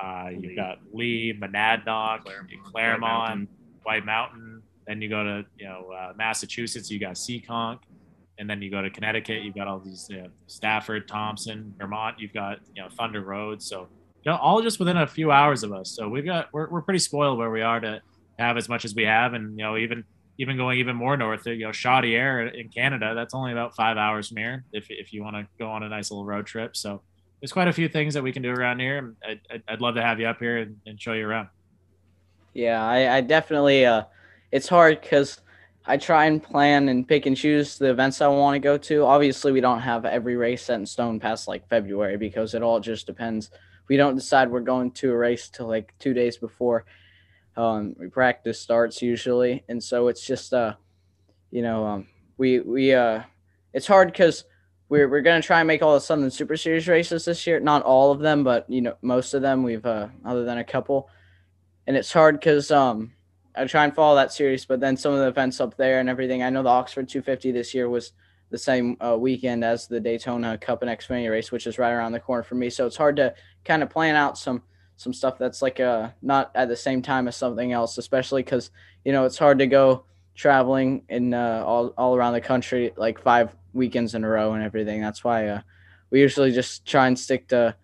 uh, 0.02 0.30
you've 0.38 0.56
got 0.56 0.80
Lee, 0.94 1.34
Monadnock, 1.38 2.26
Claremont, 2.26 2.64
Claremont, 2.72 3.50
White 3.84 4.06
Mountain. 4.06 4.55
Then 4.88 5.02
you 5.02 5.10
go 5.10 5.24
to 5.24 5.46
you 5.58 5.66
know 5.66 5.92
uh, 5.92 6.14
Massachusetts, 6.16 6.90
you 6.90 7.00
got 7.00 7.16
Seekonk, 7.16 7.80
and 8.38 8.50
then 8.50 8.62
you 8.62 8.70
go 8.70 8.82
to 8.82 8.90
Connecticut, 8.90 9.44
you've 9.44 9.56
got 9.56 9.68
all 9.68 9.80
these 9.80 10.08
you 10.10 10.24
know, 10.24 10.30
Stafford, 10.48 11.08
Thompson, 11.08 11.74
Vermont, 11.78 12.20
you've 12.20 12.34
got 12.34 12.60
you 12.76 12.82
know 12.82 12.90
Thunder 12.90 13.22
Road. 13.22 13.62
So 13.62 13.88
you 14.24 14.32
know, 14.32 14.38
all 14.38 14.62
just 14.62 14.80
within 14.80 14.98
a 14.98 15.08
few 15.08 15.32
hours 15.32 15.64
of 15.64 15.74
us. 15.74 15.92
So 15.92 16.08
we've 16.10 16.26
got 16.26 16.50
we're 16.54 16.70
we're 16.70 16.82
pretty 16.82 17.00
spoiled 17.00 17.38
where 17.38 17.52
we 17.52 17.62
are 17.62 17.80
to 17.80 18.02
have 18.40 18.58
as 18.58 18.68
much 18.68 18.86
as 18.86 18.94
we 18.94 19.04
have, 19.04 19.34
and 19.34 19.58
you 19.58 19.64
know 19.64 19.78
even 19.78 20.04
even 20.38 20.58
going 20.58 20.80
even 20.80 20.96
more 20.96 21.16
north, 21.16 21.46
you 21.46 21.60
know, 21.60 21.70
Chaudière 21.70 22.54
in 22.54 22.70
Canada, 22.70 23.14
that's 23.16 23.34
only 23.34 23.52
about 23.52 23.76
five 23.76 23.98
hours 23.98 24.28
from 24.28 24.38
here 24.38 24.66
if, 24.74 24.88
if 24.90 25.14
you 25.14 25.24
want 25.24 25.36
to 25.36 25.48
go 25.58 25.70
on 25.70 25.84
a 25.84 25.90
nice 25.90 26.12
little 26.12 26.26
road 26.26 26.46
trip. 26.46 26.76
So 26.76 27.02
there's 27.40 27.54
quite 27.54 27.68
a 27.68 27.74
few 27.74 27.88
things 27.88 28.14
that 28.14 28.24
we 28.24 28.32
can 28.32 28.42
do 28.42 28.52
around 28.52 28.80
here. 28.80 29.16
I'd, 29.28 29.64
I'd 29.68 29.82
love 29.82 29.96
to 29.96 30.02
have 30.02 30.20
you 30.20 30.28
up 30.28 30.40
here 30.40 30.58
and, 30.58 30.78
and 30.86 31.02
show 31.02 31.14
you 31.14 31.26
around. 31.26 31.48
Yeah, 32.54 32.86
I, 32.86 33.18
I 33.18 33.22
definitely, 33.22 33.86
uh, 33.86 34.04
it's 34.56 34.70
hard 34.70 35.02
because 35.02 35.42
I 35.86 35.98
try 35.98 36.26
and 36.26 36.42
plan 36.42 36.88
and 36.88 37.06
pick 37.06 37.26
and 37.26 37.36
choose 37.36 37.78
the 37.78 37.90
events 37.90 38.22
I 38.22 38.28
want 38.28 38.56
to 38.56 38.60
go 38.60 38.78
to. 38.78 39.04
Obviously, 39.04 39.52
we 39.52 39.60
don't 39.60 39.82
have 39.82 40.06
every 40.06 40.38
race 40.38 40.64
set 40.64 40.80
in 40.80 40.86
stone 40.86 41.20
past 41.20 41.50
like 41.50 41.68
February 41.68 42.16
because 42.16 42.54
it 42.54 42.64
all 42.64 42.80
just 42.80 43.06
depends. 43.06 43.52
We 43.90 43.98
don't 43.98 44.16
decide 44.16 44.50
we're 44.50 44.62
going 44.62 44.92
to 44.92 45.12
a 45.12 45.18
race 45.18 45.50
till 45.50 45.68
like 45.68 45.94
two 46.00 46.14
days 46.14 46.38
before 46.38 46.86
um, 47.58 47.98
we 48.00 48.08
practice 48.08 48.58
starts 48.58 49.02
usually, 49.02 49.66
and 49.68 49.84
so 49.84 50.08
it's 50.08 50.26
just 50.26 50.54
uh, 50.54 50.76
you 51.52 51.62
know, 51.62 51.86
um, 51.86 52.08
we 52.38 52.62
we 52.62 52.94
uh, 52.94 53.24
it's 53.74 53.88
hard 53.88 54.08
because 54.08 54.46
we're 54.88 55.10
we're 55.10 55.22
gonna 55.22 55.42
try 55.42 55.60
and 55.60 55.68
make 55.68 55.82
all 55.82 55.96
the 55.96 56.00
Southern 56.00 56.32
Super 56.32 56.56
Series 56.56 56.88
races 56.88 57.26
this 57.26 57.46
year. 57.46 57.60
Not 57.60 57.84
all 57.84 58.10
of 58.10 58.22
them, 58.22 58.46
but 58.46 58.70
you 58.70 58.80
know, 58.80 58.96
most 59.02 59.34
of 59.34 59.42
them. 59.42 59.64
We've 59.64 59.86
uh, 59.86 60.08
other 60.24 60.46
than 60.46 60.60
a 60.60 60.64
couple, 60.64 61.10
and 61.88 61.98
it's 61.98 62.14
hard 62.14 62.40
because 62.40 62.72
um, 62.72 63.12
I 63.58 63.66
try 63.66 63.84
and 63.84 63.96
follow 63.96 64.16
that 64.16 64.34
series, 64.34 64.66
but 64.66 64.80
then 64.80 64.98
some 64.98 65.14
of 65.14 65.20
the 65.20 65.28
events 65.28 65.60
up 65.60 65.78
there 65.78 66.00
and 66.00 66.10
everything. 66.10 66.44
I 66.44 66.50
know 66.50 66.64
the 66.64 66.70
Oxford 66.70 67.08
250 67.08 67.52
this 67.52 67.74
year 67.74 67.90
was 67.90 68.14
the 68.50 68.58
same 68.58 68.98
uh, 69.00 69.18
weekend 69.18 69.64
as 69.64 69.88
the 69.88 70.00
Daytona 70.00 70.58
Cup 70.58 70.82
and 70.82 70.92
Xfinity 70.92 71.30
race, 71.30 71.52
which 71.52 71.68
is 71.68 71.80
right 71.80 71.92
around 71.92 72.12
the 72.12 72.20
corner 72.20 72.44
for 72.44 72.56
me. 72.56 72.70
So 72.70 72.86
it's 72.86 72.96
hard 72.96 73.16
to 73.18 73.34
kind 73.64 73.84
of 73.84 73.90
plan 73.90 74.16
out 74.16 74.38
some 74.38 74.64
some 74.98 75.12
stuff 75.12 75.38
that's 75.38 75.62
like 75.62 75.82
uh 75.82 76.10
not 76.22 76.52
at 76.56 76.70
the 76.70 76.76
same 76.76 77.02
time 77.02 77.28
as 77.28 77.36
something 77.36 77.74
else, 77.74 77.98
especially 77.98 78.44
because 78.44 78.72
you 79.04 79.12
know 79.12 79.26
it's 79.26 79.38
hard 79.38 79.60
to 79.60 79.68
go 79.68 80.06
traveling 80.36 81.04
in 81.10 81.34
uh, 81.34 81.64
all 81.66 81.88
all 81.98 82.16
around 82.16 82.34
the 82.34 82.42
country 82.42 82.92
like 82.96 83.22
five 83.22 83.56
weekends 83.74 84.16
in 84.16 84.24
a 84.24 84.28
row 84.28 84.54
and 84.54 84.64
everything. 84.64 85.02
That's 85.02 85.24
why 85.24 85.48
uh, 85.48 85.62
we 86.12 86.22
usually 86.22 86.52
just 86.52 86.86
try 86.86 87.08
and 87.08 87.18
stick 87.18 87.48
to 87.50 87.76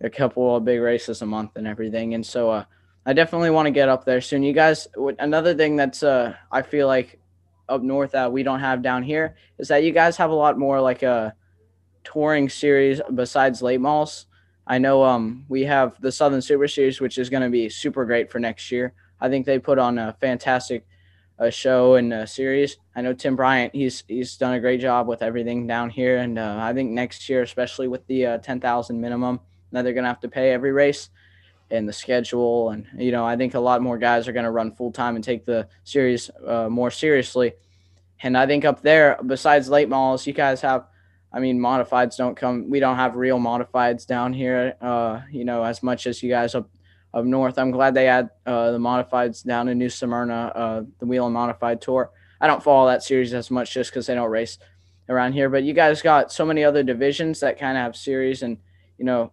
a 0.00 0.10
couple 0.10 0.56
of 0.56 0.64
big 0.64 0.80
races 0.80 1.22
a 1.22 1.26
month 1.26 1.52
and 1.56 1.66
everything. 1.66 2.14
And 2.14 2.24
so 2.24 2.50
uh, 2.50 2.64
I 3.06 3.12
definitely 3.12 3.50
want 3.50 3.66
to 3.66 3.70
get 3.70 3.88
up 3.88 4.04
there 4.04 4.20
soon. 4.20 4.42
You 4.42 4.52
guys, 4.52 4.88
another 5.18 5.54
thing 5.54 5.76
that's 5.76 6.02
uh 6.02 6.34
I 6.50 6.62
feel 6.62 6.86
like 6.86 7.20
up 7.68 7.82
north 7.82 8.12
that 8.12 8.32
we 8.32 8.42
don't 8.42 8.60
have 8.60 8.82
down 8.82 9.02
here 9.02 9.36
is 9.58 9.68
that 9.68 9.84
you 9.84 9.92
guys 9.92 10.16
have 10.18 10.30
a 10.30 10.34
lot 10.34 10.58
more 10.58 10.80
like 10.80 11.02
a 11.02 11.34
touring 12.02 12.48
series 12.48 13.00
besides 13.14 13.62
late 13.62 13.80
models 13.80 14.26
I 14.66 14.78
know 14.78 15.04
um, 15.04 15.44
we 15.48 15.64
have 15.64 16.00
the 16.00 16.10
Southern 16.10 16.40
Super 16.40 16.68
Series, 16.68 17.00
which 17.00 17.18
is 17.18 17.28
going 17.28 17.42
to 17.42 17.50
be 17.50 17.68
super 17.68 18.04
great 18.04 18.30
for 18.30 18.38
next 18.38 18.70
year. 18.72 18.94
I 19.20 19.28
think 19.28 19.44
they 19.44 19.58
put 19.58 19.78
on 19.78 19.98
a 19.98 20.16
fantastic 20.20 20.86
uh, 21.38 21.50
show 21.50 21.96
and 21.96 22.12
uh, 22.12 22.26
series. 22.26 22.78
I 22.96 23.02
know 23.02 23.12
Tim 23.12 23.36
Bryant; 23.36 23.74
he's 23.74 24.04
he's 24.08 24.36
done 24.36 24.54
a 24.54 24.60
great 24.60 24.80
job 24.80 25.06
with 25.06 25.22
everything 25.22 25.66
down 25.66 25.90
here, 25.90 26.18
and 26.18 26.38
uh, 26.38 26.58
I 26.60 26.72
think 26.72 26.90
next 26.92 27.28
year, 27.28 27.42
especially 27.42 27.88
with 27.88 28.06
the 28.06 28.26
uh, 28.26 28.38
ten 28.38 28.60
thousand 28.60 29.00
minimum 29.00 29.40
that 29.72 29.82
they're 29.82 29.92
going 29.92 30.04
to 30.04 30.08
have 30.08 30.20
to 30.20 30.28
pay 30.28 30.52
every 30.52 30.72
race, 30.72 31.10
and 31.70 31.88
the 31.88 31.92
schedule, 31.92 32.70
and 32.70 32.86
you 32.96 33.12
know, 33.12 33.24
I 33.24 33.36
think 33.36 33.54
a 33.54 33.60
lot 33.60 33.82
more 33.82 33.98
guys 33.98 34.28
are 34.28 34.32
going 34.32 34.44
to 34.44 34.50
run 34.50 34.72
full 34.72 34.92
time 34.92 35.16
and 35.16 35.24
take 35.24 35.44
the 35.44 35.68
series 35.84 36.30
uh, 36.46 36.68
more 36.68 36.90
seriously. 36.90 37.54
And 38.22 38.36
I 38.36 38.46
think 38.46 38.64
up 38.64 38.82
there, 38.82 39.18
besides 39.26 39.68
late 39.68 39.88
models, 39.88 40.26
you 40.26 40.32
guys 40.32 40.60
have 40.60 40.86
I 41.34 41.40
mean, 41.40 41.58
modifieds 41.58 42.16
don't 42.16 42.36
come. 42.36 42.70
We 42.70 42.78
don't 42.78 42.94
have 42.94 43.16
real 43.16 43.40
modifieds 43.40 44.06
down 44.06 44.32
here. 44.32 44.76
Uh, 44.80 45.22
you 45.32 45.44
know, 45.44 45.64
as 45.64 45.82
much 45.82 46.06
as 46.06 46.22
you 46.22 46.30
guys 46.30 46.54
up 46.54 46.70
up 47.12 47.24
north. 47.24 47.58
I'm 47.58 47.70
glad 47.70 47.94
they 47.94 48.06
had 48.06 48.30
uh, 48.44 48.72
the 48.72 48.78
modifieds 48.78 49.44
down 49.44 49.68
in 49.68 49.78
New 49.78 49.88
Smyrna, 49.88 50.52
uh, 50.54 50.82
the 50.98 51.24
and 51.24 51.34
Modified 51.34 51.80
Tour. 51.80 52.10
I 52.40 52.46
don't 52.46 52.62
follow 52.62 52.88
that 52.88 53.02
series 53.02 53.32
as 53.32 53.50
much 53.50 53.72
just 53.72 53.90
because 53.90 54.06
they 54.06 54.14
don't 54.14 54.30
race 54.30 54.58
around 55.08 55.32
here. 55.32 55.48
But 55.48 55.62
you 55.62 55.72
guys 55.72 56.02
got 56.02 56.32
so 56.32 56.44
many 56.44 56.64
other 56.64 56.82
divisions 56.82 57.40
that 57.40 57.58
kind 57.58 57.78
of 57.78 57.82
have 57.82 57.96
series, 57.96 58.42
and 58.42 58.58
you 58.98 59.04
know, 59.04 59.32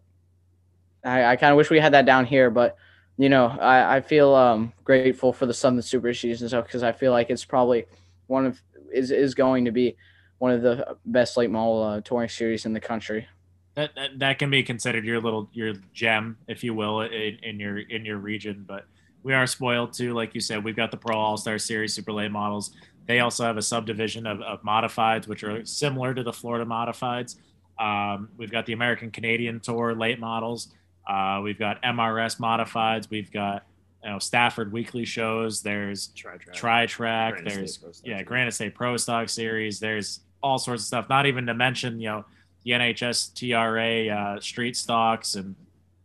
I, 1.03 1.25
I 1.25 1.35
kind 1.35 1.51
of 1.51 1.57
wish 1.57 1.69
we 1.69 1.79
had 1.79 1.93
that 1.93 2.05
down 2.05 2.25
here. 2.25 2.49
But 2.49 2.77
you 3.17 3.29
know, 3.29 3.47
I, 3.47 3.97
I 3.97 4.01
feel 4.01 4.33
um, 4.33 4.73
grateful 4.83 5.33
for 5.33 5.45
the 5.45 5.53
Southern 5.53 5.81
Super 5.81 6.13
Series 6.13 6.41
and 6.41 6.49
stuff 6.49 6.65
because 6.65 6.83
I 6.83 6.91
feel 6.91 7.11
like 7.11 7.29
it's 7.29 7.45
probably 7.45 7.85
one 8.27 8.45
of 8.45 8.61
is 8.93 9.11
is 9.11 9.35
going 9.35 9.65
to 9.65 9.71
be 9.71 9.95
one 10.39 10.51
of 10.51 10.61
the 10.61 10.97
best 11.05 11.37
late 11.37 11.51
model 11.51 11.83
uh, 11.83 12.01
touring 12.01 12.29
series 12.29 12.65
in 12.65 12.73
the 12.73 12.79
country. 12.79 13.27
That, 13.75 13.95
that, 13.95 14.19
that 14.19 14.39
can 14.39 14.49
be 14.49 14.63
considered 14.63 15.05
your 15.05 15.21
little 15.21 15.49
your 15.53 15.73
gem, 15.93 16.37
if 16.47 16.63
you 16.63 16.73
will, 16.73 17.01
in, 17.01 17.37
in 17.43 17.59
your 17.59 17.77
in 17.77 18.05
your 18.05 18.17
region. 18.17 18.65
But 18.67 18.85
we 19.23 19.33
are 19.33 19.47
spoiled 19.47 19.93
too, 19.93 20.13
like 20.13 20.33
you 20.33 20.41
said. 20.41 20.63
We've 20.63 20.75
got 20.75 20.91
the 20.91 20.97
Pro 20.97 21.15
All 21.17 21.37
Star 21.37 21.57
Series 21.57 21.93
Super 21.93 22.11
Late 22.11 22.31
models. 22.31 22.71
They 23.05 23.19
also 23.19 23.43
have 23.43 23.57
a 23.57 23.61
subdivision 23.61 24.25
of, 24.25 24.41
of 24.41 24.61
modifieds, 24.63 25.27
which 25.27 25.43
are 25.43 25.65
similar 25.65 26.13
to 26.13 26.23
the 26.23 26.33
Florida 26.33 26.65
modifieds. 26.65 27.37
Um, 27.79 28.29
we've 28.37 28.51
got 28.51 28.65
the 28.65 28.73
American 28.73 29.11
Canadian 29.11 29.59
Tour 29.59 29.95
late 29.95 30.19
models. 30.19 30.73
Uh, 31.07 31.41
we've 31.43 31.59
got 31.59 31.81
MRS 31.83 32.39
modifieds. 32.39 33.09
We've 33.09 33.31
got 33.31 33.65
you 34.03 34.11
know 34.11 34.19
Stafford 34.19 34.71
weekly 34.71 35.05
shows. 35.05 35.61
There's 35.61 36.07
Tri 36.53 36.85
Track. 36.85 37.43
There's 37.43 38.01
yeah 38.03 38.23
Granite 38.23 38.53
State 38.53 38.75
Pro 38.75 38.97
Stock 38.97 39.29
Series. 39.29 39.79
There's 39.79 40.21
all 40.41 40.57
sorts 40.57 40.83
of 40.83 40.87
stuff. 40.87 41.09
Not 41.09 41.25
even 41.25 41.45
to 41.47 41.53
mention 41.53 41.99
you 41.99 42.09
know 42.09 42.25
the 42.63 42.71
NHS 42.71 43.33
TRA 43.33 44.15
uh, 44.15 44.39
street 44.39 44.77
stocks 44.77 45.35
and 45.35 45.55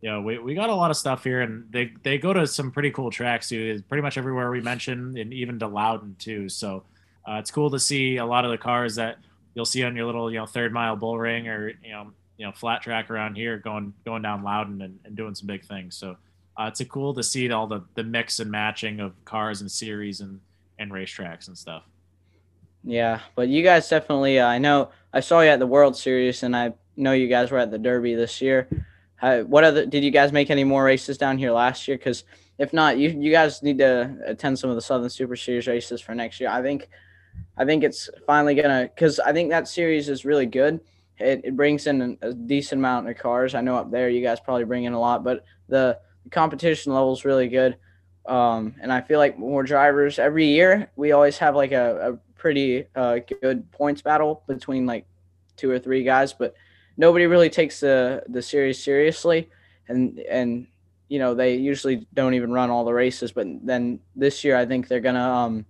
you 0.01 0.09
know 0.09 0.21
we, 0.21 0.37
we 0.37 0.55
got 0.55 0.69
a 0.69 0.75
lot 0.75 0.91
of 0.91 0.97
stuff 0.97 1.23
here 1.23 1.41
and 1.41 1.65
they 1.71 1.91
they 2.03 2.17
go 2.17 2.33
to 2.33 2.45
some 2.47 2.71
pretty 2.71 2.91
cool 2.91 3.09
tracks 3.09 3.49
too. 3.49 3.81
Pretty 3.87 4.01
much 4.01 4.17
everywhere 4.17 4.51
we 4.51 4.61
mentioned 4.61 5.17
and 5.17 5.33
even 5.33 5.59
to 5.59 5.67
Loudon 5.67 6.15
too. 6.19 6.49
So 6.49 6.83
uh, 7.27 7.35
it's 7.35 7.51
cool 7.51 7.69
to 7.71 7.79
see 7.79 8.17
a 8.17 8.25
lot 8.25 8.45
of 8.45 8.51
the 8.51 8.57
cars 8.57 8.95
that 8.95 9.17
you'll 9.53 9.65
see 9.65 9.83
on 9.83 9.95
your 9.95 10.05
little 10.05 10.31
you 10.31 10.37
know 10.37 10.45
third 10.45 10.71
mile 10.71 10.95
bull 10.95 11.17
ring 11.17 11.47
or 11.47 11.69
you 11.83 11.91
know 11.91 12.11
you 12.37 12.45
know 12.45 12.51
flat 12.51 12.81
track 12.81 13.09
around 13.09 13.35
here 13.35 13.57
going 13.57 13.93
going 14.05 14.21
down 14.21 14.43
Loudon 14.43 14.81
and, 14.81 14.99
and 15.05 15.15
doing 15.15 15.35
some 15.35 15.47
big 15.47 15.65
things. 15.65 15.97
So 15.97 16.17
uh, 16.57 16.69
it's 16.71 16.83
cool 16.85 17.13
to 17.13 17.23
see 17.23 17.51
all 17.51 17.67
the 17.67 17.83
the 17.95 18.03
mix 18.03 18.39
and 18.39 18.49
matching 18.49 18.99
of 18.99 19.13
cars 19.25 19.61
and 19.61 19.71
series 19.71 20.21
and 20.21 20.39
and 20.79 20.91
racetracks 20.91 21.47
and 21.47 21.57
stuff. 21.57 21.83
Yeah, 22.83 23.19
but 23.35 23.47
you 23.49 23.63
guys 23.63 23.89
definitely. 23.89 24.39
Uh, 24.39 24.47
I 24.47 24.57
know 24.59 24.89
I 25.13 25.19
saw 25.19 25.41
you 25.41 25.49
at 25.49 25.59
the 25.59 25.67
World 25.67 25.95
Series, 25.95 26.43
and 26.43 26.55
I 26.55 26.73
know 26.95 27.11
you 27.11 27.27
guys 27.27 27.51
were 27.51 27.57
at 27.57 27.71
the 27.71 27.77
Derby 27.77 28.15
this 28.15 28.41
year. 28.41 28.67
Uh, 29.21 29.39
what 29.41 29.63
other 29.63 29.85
did 29.85 30.03
you 30.03 30.11
guys 30.11 30.31
make 30.31 30.49
any 30.49 30.63
more 30.63 30.83
races 30.83 31.17
down 31.17 31.37
here 31.37 31.51
last 31.51 31.87
year? 31.87 31.97
Because 31.97 32.23
if 32.59 32.71
not, 32.71 32.97
you 32.97 33.09
you 33.09 33.31
guys 33.31 33.63
need 33.63 33.79
to 33.79 34.15
attend 34.25 34.57
some 34.57 34.69
of 34.69 34.75
the 34.75 34.81
Southern 34.81 35.09
Super 35.09 35.35
Series 35.35 35.67
races 35.67 36.01
for 36.01 36.13
next 36.15 36.39
year. 36.39 36.49
I 36.49 36.61
think, 36.61 36.87
I 37.57 37.65
think 37.65 37.83
it's 37.83 38.09
finally 38.25 38.55
gonna 38.55 38.89
because 38.93 39.19
I 39.19 39.33
think 39.33 39.49
that 39.49 39.67
series 39.67 40.07
is 40.07 40.23
really 40.23 40.45
good. 40.45 40.79
It, 41.19 41.41
it 41.43 41.55
brings 41.55 41.87
in 41.87 42.17
a 42.21 42.33
decent 42.33 42.79
amount 42.79 43.09
of 43.09 43.17
cars. 43.17 43.55
I 43.55 43.61
know 43.61 43.75
up 43.75 43.91
there 43.91 44.09
you 44.09 44.21
guys 44.21 44.39
probably 44.39 44.65
bring 44.65 44.83
in 44.83 44.93
a 44.93 44.99
lot, 44.99 45.23
but 45.23 45.43
the, 45.67 45.99
the 46.23 46.29
competition 46.29 46.93
level 46.93 47.13
is 47.13 47.25
really 47.25 47.47
good. 47.47 47.77
Um, 48.27 48.75
and 48.81 48.91
I 48.91 49.01
feel 49.01 49.19
like 49.19 49.39
more 49.39 49.63
drivers 49.63 50.19
every 50.19 50.47
year. 50.47 50.91
We 50.95 51.13
always 51.13 51.37
have 51.37 51.55
like 51.55 51.71
a, 51.71 52.13
a 52.13 52.17
pretty 52.37 52.85
uh, 52.95 53.19
good 53.41 53.71
points 53.71 54.01
battle 54.01 54.43
between 54.47 54.85
like 54.85 55.05
two 55.55 55.71
or 55.71 55.79
three 55.79 56.03
guys, 56.03 56.33
but 56.33 56.53
nobody 56.97 57.25
really 57.25 57.49
takes 57.49 57.79
the 57.79 58.23
the 58.27 58.41
series 58.41 58.83
seriously, 58.83 59.49
and 59.87 60.19
and 60.19 60.67
you 61.07 61.19
know 61.19 61.33
they 61.33 61.55
usually 61.55 62.05
don't 62.13 62.33
even 62.33 62.51
run 62.51 62.69
all 62.69 62.83
the 62.85 62.93
races. 62.93 63.31
But 63.31 63.47
then 63.65 63.99
this 64.15 64.43
year, 64.43 64.57
I 64.57 64.65
think 64.65 64.87
they're 64.87 64.99
gonna 64.99 65.19
um, 65.19 65.65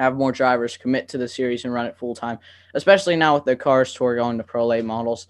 have 0.00 0.16
more 0.16 0.32
drivers 0.32 0.78
commit 0.78 1.08
to 1.08 1.18
the 1.18 1.28
series 1.28 1.64
and 1.64 1.74
run 1.74 1.84
it 1.84 1.98
full 1.98 2.14
time, 2.14 2.38
especially 2.72 3.16
now 3.16 3.34
with 3.34 3.44
the 3.44 3.54
cars 3.54 3.92
tour 3.92 4.16
going 4.16 4.38
to 4.38 4.44
pro 4.44 4.66
late 4.66 4.84
models. 4.84 5.28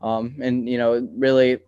Um, 0.00 0.36
and 0.40 0.68
you 0.68 0.78
know, 0.78 0.92
it 0.92 1.04
really 1.16 1.58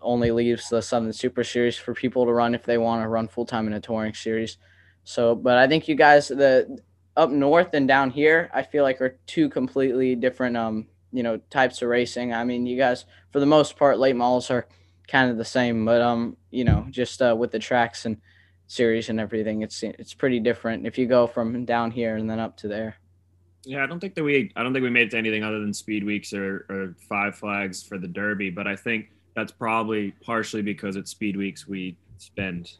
only 0.00 0.30
leaves 0.30 0.68
the 0.68 0.80
Southern 0.80 1.12
Super 1.12 1.42
Series 1.42 1.76
for 1.76 1.94
people 1.94 2.24
to 2.26 2.32
run 2.32 2.54
if 2.54 2.62
they 2.62 2.78
want 2.78 3.02
to 3.02 3.08
run 3.08 3.26
full 3.26 3.44
time 3.44 3.66
in 3.66 3.72
a 3.72 3.80
touring 3.80 4.14
series. 4.14 4.58
So, 5.02 5.34
but 5.34 5.58
I 5.58 5.66
think 5.66 5.88
you 5.88 5.96
guys, 5.96 6.28
the 6.28 6.78
up 7.16 7.30
north 7.30 7.74
and 7.74 7.88
down 7.88 8.10
here, 8.10 8.48
I 8.54 8.62
feel 8.62 8.84
like 8.84 9.00
are 9.00 9.18
two 9.26 9.48
completely 9.48 10.14
different, 10.14 10.56
um, 10.56 10.86
you 11.12 11.24
know, 11.24 11.38
types 11.50 11.82
of 11.82 11.88
racing. 11.88 12.32
I 12.32 12.44
mean, 12.44 12.66
you 12.66 12.76
guys, 12.76 13.04
for 13.32 13.40
the 13.40 13.46
most 13.46 13.76
part, 13.76 13.98
late 13.98 14.14
models 14.14 14.48
are 14.50 14.68
kind 15.08 15.28
of 15.28 15.38
the 15.38 15.44
same, 15.44 15.84
but 15.84 16.00
um, 16.00 16.36
you 16.52 16.62
know, 16.62 16.86
just 16.90 17.20
uh, 17.20 17.34
with 17.36 17.50
the 17.50 17.58
tracks 17.58 18.06
and 18.06 18.18
series 18.66 19.08
and 19.08 19.20
everything, 19.20 19.62
it's 19.62 19.82
it's 19.82 20.14
pretty 20.14 20.40
different 20.40 20.86
if 20.86 20.98
you 20.98 21.06
go 21.06 21.26
from 21.26 21.64
down 21.64 21.90
here 21.90 22.16
and 22.16 22.28
then 22.28 22.38
up 22.38 22.56
to 22.58 22.68
there. 22.68 22.96
Yeah, 23.64 23.82
I 23.82 23.86
don't 23.86 23.98
think 24.00 24.14
that 24.14 24.24
we 24.24 24.52
I 24.56 24.62
don't 24.62 24.72
think 24.72 24.82
we 24.84 24.90
made 24.90 25.08
it 25.08 25.10
to 25.12 25.18
anything 25.18 25.42
other 25.44 25.58
than 25.60 25.72
speed 25.74 26.04
weeks 26.04 26.32
or, 26.32 26.66
or 26.68 26.94
five 27.08 27.34
flags 27.36 27.82
for 27.82 27.98
the 27.98 28.06
Derby, 28.08 28.50
but 28.50 28.66
I 28.66 28.76
think 28.76 29.10
that's 29.34 29.52
probably 29.52 30.12
partially 30.24 30.62
because 30.62 30.96
at 30.96 31.08
speed 31.08 31.36
weeks 31.36 31.66
we 31.68 31.96
spend 32.18 32.72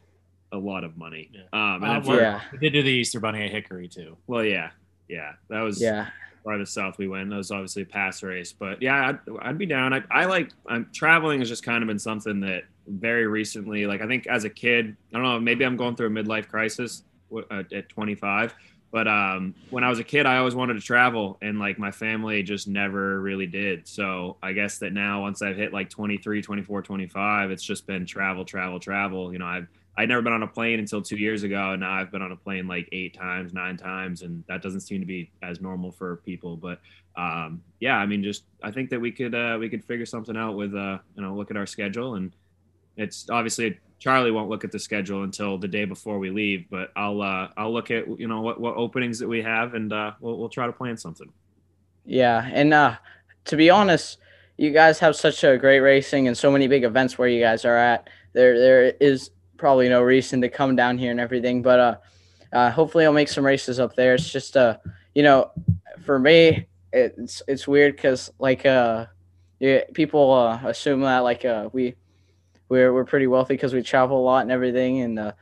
a 0.53 0.57
lot 0.57 0.85
of 0.85 0.97
money. 0.97 1.31
Yeah. 1.33 1.41
Um, 1.53 1.83
Uh, 1.83 1.97
and 1.97 2.05
we're- 2.07 2.21
yeah. 2.23 2.41
we 2.53 2.59
did 2.59 2.73
do 2.73 2.83
the 2.83 2.89
Easter 2.91 3.19
Bunny 3.21 3.43
at 3.45 3.51
Hickory 3.51 3.89
too. 3.89 4.17
Well, 4.29 4.45
yeah, 4.45 4.71
yeah, 5.09 5.33
that 5.51 5.61
was 5.61 5.83
Yeah. 5.83 6.09
farthest 6.45 6.73
south 6.73 6.99
we 6.99 7.09
went. 7.09 7.31
That 7.31 7.37
was 7.37 7.51
obviously 7.51 7.83
a 7.83 7.87
PASS 7.87 8.23
race, 8.23 8.53
but 8.53 8.81
yeah, 8.81 9.09
I'd, 9.09 9.19
I'd 9.43 9.59
be 9.59 9.67
down. 9.67 9.93
I, 9.93 10.03
I 10.11 10.25
like 10.27 10.51
I'm 10.69 10.89
traveling 10.95 11.41
has 11.41 11.49
just 11.49 11.65
kind 11.65 11.83
of 11.83 11.89
been 11.89 11.99
something 11.99 12.41
that 12.41 12.63
very 12.87 13.27
recently, 13.27 13.87
like 13.87 14.01
I 14.01 14.07
think 14.07 14.27
as 14.27 14.45
a 14.45 14.51
kid, 14.51 14.97
I 15.13 15.19
don't 15.19 15.23
know, 15.23 15.41
maybe 15.41 15.65
I'm 15.65 15.77
going 15.77 15.97
through 15.97 16.09
a 16.09 16.11
midlife 16.11 16.49
crisis 16.49 17.03
uh, 17.35 17.63
at 17.73 17.89
25. 17.89 18.55
But 18.93 19.09
um, 19.09 19.55
when 19.71 19.85
I 19.85 19.91
was 19.91 19.99
a 19.99 20.05
kid, 20.05 20.27
I 20.27 20.39
always 20.39 20.55
wanted 20.55 20.75
to 20.75 20.81
travel, 20.81 21.39
and 21.43 21.59
like 21.59 21.79
my 21.79 21.91
family 21.91 22.43
just 22.43 22.69
never 22.69 23.21
really 23.21 23.47
did. 23.47 23.87
So 23.87 24.37
I 24.43 24.53
guess 24.53 24.79
that 24.79 24.93
now, 24.93 25.23
once 25.23 25.43
I've 25.43 25.57
hit 25.57 25.73
like 25.73 25.91
23, 25.91 26.41
24, 26.41 26.83
25, 26.83 27.51
it's 27.51 27.63
just 27.63 27.87
been 27.87 28.07
travel, 28.07 28.45
travel, 28.45 28.79
travel. 28.79 29.33
You 29.33 29.39
know, 29.39 29.47
I've 29.47 29.69
I'd 29.99 30.09
never 30.09 30.23
been 30.23 30.33
on 30.33 30.43
a 30.43 30.47
plane 30.47 30.79
until 30.79 31.03
two 31.03 31.17
years 31.17 31.43
ago, 31.43 31.73
and 31.73 31.81
now 31.81 31.93
I've 31.93 32.13
been 32.13 32.23
on 32.23 32.31
a 32.31 32.37
plane 32.37 32.67
like 32.69 32.89
eight 32.93 33.15
times, 33.15 33.55
nine 33.55 33.77
times, 33.77 34.23
and 34.23 34.45
that 34.47 34.63
doesn't 34.63 34.81
seem 34.81 35.01
to 35.01 35.07
be 35.07 35.31
as 35.43 35.61
normal 35.61 35.91
for 35.91 36.17
people. 36.17 36.57
But 36.57 36.81
um, 37.17 37.63
yeah, 37.81 37.97
I 37.97 38.07
mean, 38.07 38.23
just 38.23 38.45
I 38.63 38.71
think 38.71 38.91
that 38.91 39.01
we 39.01 39.11
could 39.11 39.35
uh, 39.35 39.57
we 39.59 39.69
could 39.69 39.85
figure 39.85 40.07
something 40.07 40.37
out 40.37 40.55
with 40.55 40.75
uh, 40.75 40.99
you 41.17 41.23
know 41.23 41.35
look 41.35 41.51
at 41.51 41.57
our 41.57 41.67
schedule, 41.67 42.15
and 42.15 42.33
it's 42.97 43.29
obviously 43.31 43.79
Charlie 43.99 44.31
won't 44.31 44.49
look 44.49 44.65
at 44.65 44.73
the 44.73 44.79
schedule 44.79 45.23
until 45.23 45.59
the 45.59 45.69
day 45.69 45.85
before 45.85 46.19
we 46.19 46.31
leave, 46.31 46.67
but 46.71 46.91
I'll 46.97 47.23
uh, 47.23 47.49
I'll 47.57 47.73
look 47.73 47.91
at 47.91 48.07
you 48.19 48.29
know 48.29 48.41
what, 48.41 48.61
what 48.61 48.77
openings 48.77 49.19
that 49.19 49.29
we 49.29 49.43
have, 49.43 49.75
and 49.75 49.93
uh, 49.93 50.13
we'll 50.21 50.39
we'll 50.39 50.49
try 50.49 50.67
to 50.67 50.73
plan 50.73 50.97
something. 50.97 51.33
Yeah, 52.05 52.49
and 52.53 52.73
uh, 52.73 52.97
to 53.47 53.57
be 53.57 53.71
honest, 53.71 54.19
you 54.57 54.71
guys 54.71 54.99
have 54.99 55.17
such 55.17 55.45
a 55.45 55.57
great 55.57 55.81
racing 55.81 56.29
and 56.29 56.37
so 56.37 56.51
many 56.51 56.69
big 56.69 56.85
events 56.85 57.19
where 57.19 57.29
you 57.29 57.41
guys 57.41 57.65
are 57.65 57.77
at. 57.77 58.09
There, 58.33 58.59
there 58.59 58.85
is 59.01 59.31
probably 59.57 59.89
no 59.89 60.03
reason 60.03 60.41
to 60.43 60.49
come 60.49 60.77
down 60.77 60.99
here 60.99 61.11
and 61.11 61.21
everything, 61.21 61.63
but 61.63 61.81
uh, 61.81 61.97
uh, 62.53 62.71
hopefully 62.71 63.05
I'll 63.05 63.13
make 63.13 63.29
some 63.29 63.45
races 63.45 63.81
up 63.81 63.95
there. 63.97 64.15
It's 64.15 64.31
just 64.31 64.57
uh, 64.57 64.77
you 65.15 65.23
know, 65.23 65.51
for 66.05 66.19
me, 66.19 66.67
it's 66.93 67.43
it's 67.49 67.67
weird 67.67 67.97
because 67.97 68.31
like 68.39 68.65
uh, 68.67 69.07
yeah, 69.59 69.81
people 69.95 70.33
uh, 70.33 70.61
assume 70.65 71.01
that 71.01 71.21
like 71.21 71.45
uh, 71.45 71.69
we 71.73 71.95
we're 72.69 72.93
we're 72.93 73.05
pretty 73.05 73.27
wealthy 73.27 73.55
because 73.55 73.75
we 73.75 73.83
travel 73.83 74.19
a 74.19 74.25
lot 74.25 74.43
and 74.43 74.51
everything, 74.51 75.01
and 75.03 75.19
uh, 75.19 75.33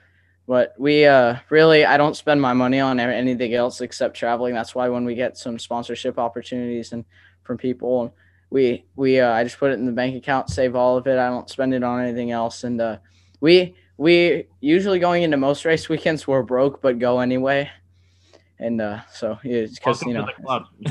but 0.46 0.74
we 0.78 1.06
uh, 1.06 1.36
really 1.50 1.84
I 1.84 1.96
don't 1.96 2.16
spend 2.16 2.40
my 2.40 2.52
money 2.52 2.80
on 2.80 3.00
anything 3.00 3.54
else 3.54 3.80
except 3.80 4.16
traveling. 4.16 4.54
That's 4.54 4.74
why 4.74 4.88
when 4.88 5.04
we 5.04 5.14
get 5.14 5.38
some 5.38 5.58
sponsorship 5.58 6.18
opportunities 6.18 6.92
and 6.92 7.04
from 7.42 7.58
people, 7.58 8.02
and 8.02 8.10
we 8.50 8.84
we 8.96 9.20
uh, 9.20 9.32
I 9.32 9.44
just 9.44 9.58
put 9.58 9.70
it 9.70 9.78
in 9.78 9.86
the 9.86 9.92
bank 9.92 10.16
account, 10.16 10.50
save 10.50 10.76
all 10.76 10.96
of 10.96 11.06
it. 11.06 11.18
I 11.18 11.28
don't 11.28 11.48
spend 11.48 11.74
it 11.74 11.82
on 11.82 12.00
anything 12.00 12.30
else, 12.30 12.64
and 12.64 12.80
uh, 12.80 12.98
we 13.40 13.74
we 13.96 14.46
usually 14.60 14.98
going 14.98 15.22
into 15.22 15.36
most 15.36 15.64
race 15.64 15.88
weekends 15.88 16.26
we're 16.26 16.42
broke 16.42 16.82
but 16.82 16.98
go 16.98 17.20
anyway, 17.20 17.70
and 18.58 18.80
uh, 18.80 19.00
so 19.12 19.38
it's 19.44 19.78
because 19.78 20.02
you 20.02 20.14
know 20.14 20.28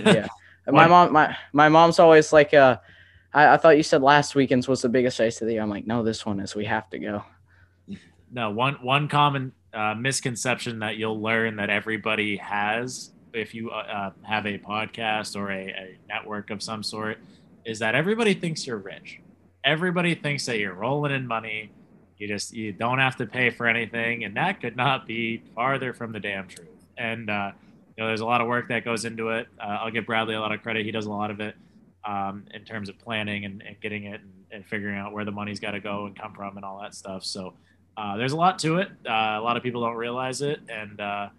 yeah. 0.06 0.28
My 0.66 0.88
mom, 0.88 1.12
my 1.12 1.36
my 1.52 1.68
mom's 1.68 2.00
always 2.00 2.32
like, 2.32 2.54
uh, 2.54 2.78
I, 3.34 3.54
I 3.54 3.58
thought 3.58 3.78
you 3.78 3.84
said 3.84 4.02
last 4.02 4.36
weekend's 4.36 4.68
was 4.68 4.82
the 4.82 4.90
biggest 4.90 5.20
race 5.20 5.42
of 5.42 5.48
the 5.48 5.54
year. 5.54 5.62
I'm 5.62 5.70
like, 5.70 5.88
no, 5.88 6.04
this 6.04 6.26
one 6.26 6.40
is. 6.40 6.56
We 6.56 6.66
have 6.66 6.90
to 6.92 7.00
go. 7.00 7.24
No, 8.36 8.50
one 8.50 8.80
one 8.82 9.08
common 9.10 9.52
uh, 9.76 9.94
misconception 9.94 10.80
that 10.80 10.98
you'll 10.98 11.22
learn 11.22 11.58
that 11.58 11.70
everybody 11.70 12.38
has 12.38 13.12
if 13.32 13.54
you 13.54 13.70
uh, 13.70 13.76
uh, 13.76 14.12
have 14.24 14.48
a 14.48 14.58
podcast 14.58 15.36
or 15.36 15.52
a, 15.52 15.68
a 15.68 15.98
network 16.08 16.50
of 16.50 16.64
some 16.64 16.82
sort 16.82 17.20
is 17.64 17.78
that 17.78 17.94
everybody 17.94 18.34
thinks 18.34 18.66
you're 18.66 18.78
rich. 18.78 19.20
Everybody 19.64 20.16
thinks 20.16 20.48
that 20.48 20.58
you're 20.58 20.74
rolling 20.74 21.12
in 21.12 21.28
money. 21.28 21.70
You 22.18 22.28
just 22.28 22.54
you 22.54 22.72
don't 22.74 22.98
have 22.98 23.18
to 23.18 23.28
pay 23.28 23.52
for 23.52 23.68
anything, 23.68 24.24
and 24.24 24.36
that 24.36 24.60
could 24.60 24.76
not 24.76 25.06
be 25.06 25.44
farther 25.54 25.94
from 25.94 26.12
the 26.12 26.20
damn 26.20 26.48
truth. 26.48 26.70
And 26.98 27.30
uh, 27.30 27.52
you 27.96 28.04
know, 28.04 28.08
there's 28.08 28.22
a 28.22 28.26
lot 28.26 28.42
of 28.42 28.48
work 28.48 28.70
that 28.70 28.84
goes 28.84 29.06
into 29.06 29.30
it. 29.30 29.48
Uh, 29.60 29.78
I'll 29.82 29.92
give 29.92 30.08
Bradley 30.08 30.34
a 30.34 30.40
lot 30.40 30.52
of 30.52 30.64
credit. 30.64 30.88
He 30.88 30.92
does 30.92 31.06
a 31.06 31.12
lot 31.12 31.30
of 31.30 31.40
it 31.40 31.56
um, 32.06 32.46
in 32.54 32.64
terms 32.64 32.90
of 32.90 32.98
planning 33.00 33.46
and, 33.46 33.62
and 33.66 33.80
getting 33.82 34.06
it 34.06 34.22
and, 34.22 34.32
and 34.52 34.66
figuring 34.66 34.98
out 34.98 35.14
where 35.14 35.26
the 35.26 35.32
money's 35.32 35.60
got 35.60 35.72
to 35.72 35.80
go 35.80 36.06
and 36.06 36.20
come 36.20 36.34
from 36.34 36.58
and 36.58 36.66
all 36.66 36.82
that 36.82 36.94
stuff. 36.96 37.24
So 37.24 37.54
uh, 37.98 38.18
there's 38.18 38.34
a 38.34 38.38
lot 38.38 38.60
to 38.60 38.78
it. 38.78 38.90
Uh, 39.08 39.38
a 39.40 39.42
lot 39.42 39.56
of 39.58 39.64
people 39.64 39.82
don't 39.82 39.96
realize 39.96 40.42
it, 40.42 40.60
and 40.70 41.00
uh, 41.00 41.30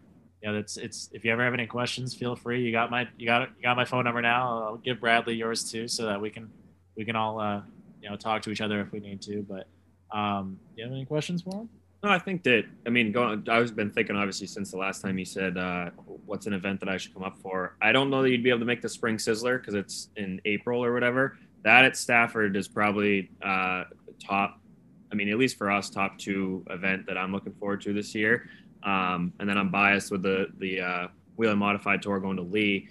you 0.43 0.53
know, 0.53 0.59
it's 0.59 0.77
it's. 0.77 1.11
If 1.13 1.25
you 1.25 1.33
ever 1.33 1.43
have 1.45 1.55
any 1.55 1.67
questions, 1.67 2.15
feel 2.15 2.37
free. 2.37 2.63
You 2.63 2.71
got 2.73 2.91
my 2.91 3.09
you 3.19 3.27
got 3.27 3.49
you 3.57 3.63
got 3.63 3.77
my 3.77 3.85
phone 3.85 4.05
number 4.05 4.23
now. 4.23 4.63
I'll 4.65 4.77
give 4.77 5.01
Bradley 5.01 5.35
yours 5.35 5.71
too, 5.71 5.89
so 5.89 6.07
that 6.07 6.21
we 6.21 6.31
can 6.31 6.51
we 6.97 7.05
can 7.05 7.17
all 7.17 7.41
uh, 7.41 7.63
you 8.01 8.09
know 8.09 8.17
talk 8.17 8.43
to 8.43 8.51
each 8.51 8.61
other 8.61 8.81
if 8.81 8.93
we 8.93 9.01
need 9.01 9.21
to. 9.23 9.43
But 9.43 9.67
Um, 10.15 10.59
do 10.71 10.83
you 10.83 10.85
have 10.85 10.93
any 10.93 11.05
questions 11.07 11.43
for 11.43 11.55
him? 11.63 11.69
No, 12.05 12.11
I 12.11 12.19
think 12.19 12.43
that 12.43 12.67
I 12.87 12.91
mean, 12.91 13.13
going. 13.13 13.49
I've 13.49 13.75
been 13.75 13.91
thinking 13.91 14.15
obviously 14.15 14.47
since 14.47 14.71
the 14.71 14.77
last 14.77 15.01
time 15.01 15.17
you 15.17 15.25
said 15.25 15.57
uh, 15.57 15.89
what's 16.27 16.47
an 16.47 16.53
event 16.53 16.81
that 16.81 16.89
I 16.91 16.99
should 16.99 17.15
come 17.15 17.23
up 17.23 17.39
for. 17.39 17.77
I 17.81 17.93
don't 17.93 18.11
know 18.11 18.21
that 18.23 18.29
you'd 18.29 18.45
be 18.45 18.51
able 18.51 18.59
to 18.59 18.67
make 18.67 18.83
the 18.83 18.91
Spring 18.91 19.17
Sizzler 19.17 19.59
because 19.59 19.73
it's 19.73 20.11
in 20.17 20.39
April 20.45 20.85
or 20.85 20.93
whatever. 20.93 21.39
That 21.63 21.87
at 21.87 21.97
Stafford 21.97 22.57
is 22.57 22.69
probably 22.69 23.31
uh, 23.43 23.85
top. 24.23 24.61
I 25.11 25.15
mean, 25.15 25.31
at 25.31 25.39
least 25.39 25.57
for 25.57 25.71
us, 25.71 25.89
top 25.89 26.19
two 26.19 26.63
event 26.69 27.07
that 27.07 27.17
I'm 27.17 27.33
looking 27.33 27.55
forward 27.55 27.81
to 27.83 27.95
this 27.95 28.15
year. 28.15 28.51
Um, 28.83 29.33
and 29.41 29.49
then 29.49 29.57
I'm 29.57 29.71
biased 29.71 30.11
with 30.11 30.23
the 30.23 30.49
the 30.59 30.83
uh, 30.83 31.09
Whelen 31.37 31.57
modified 31.57 32.03
tour 32.03 32.21
going 32.21 32.37
to 32.37 32.43
Lee. 32.43 32.87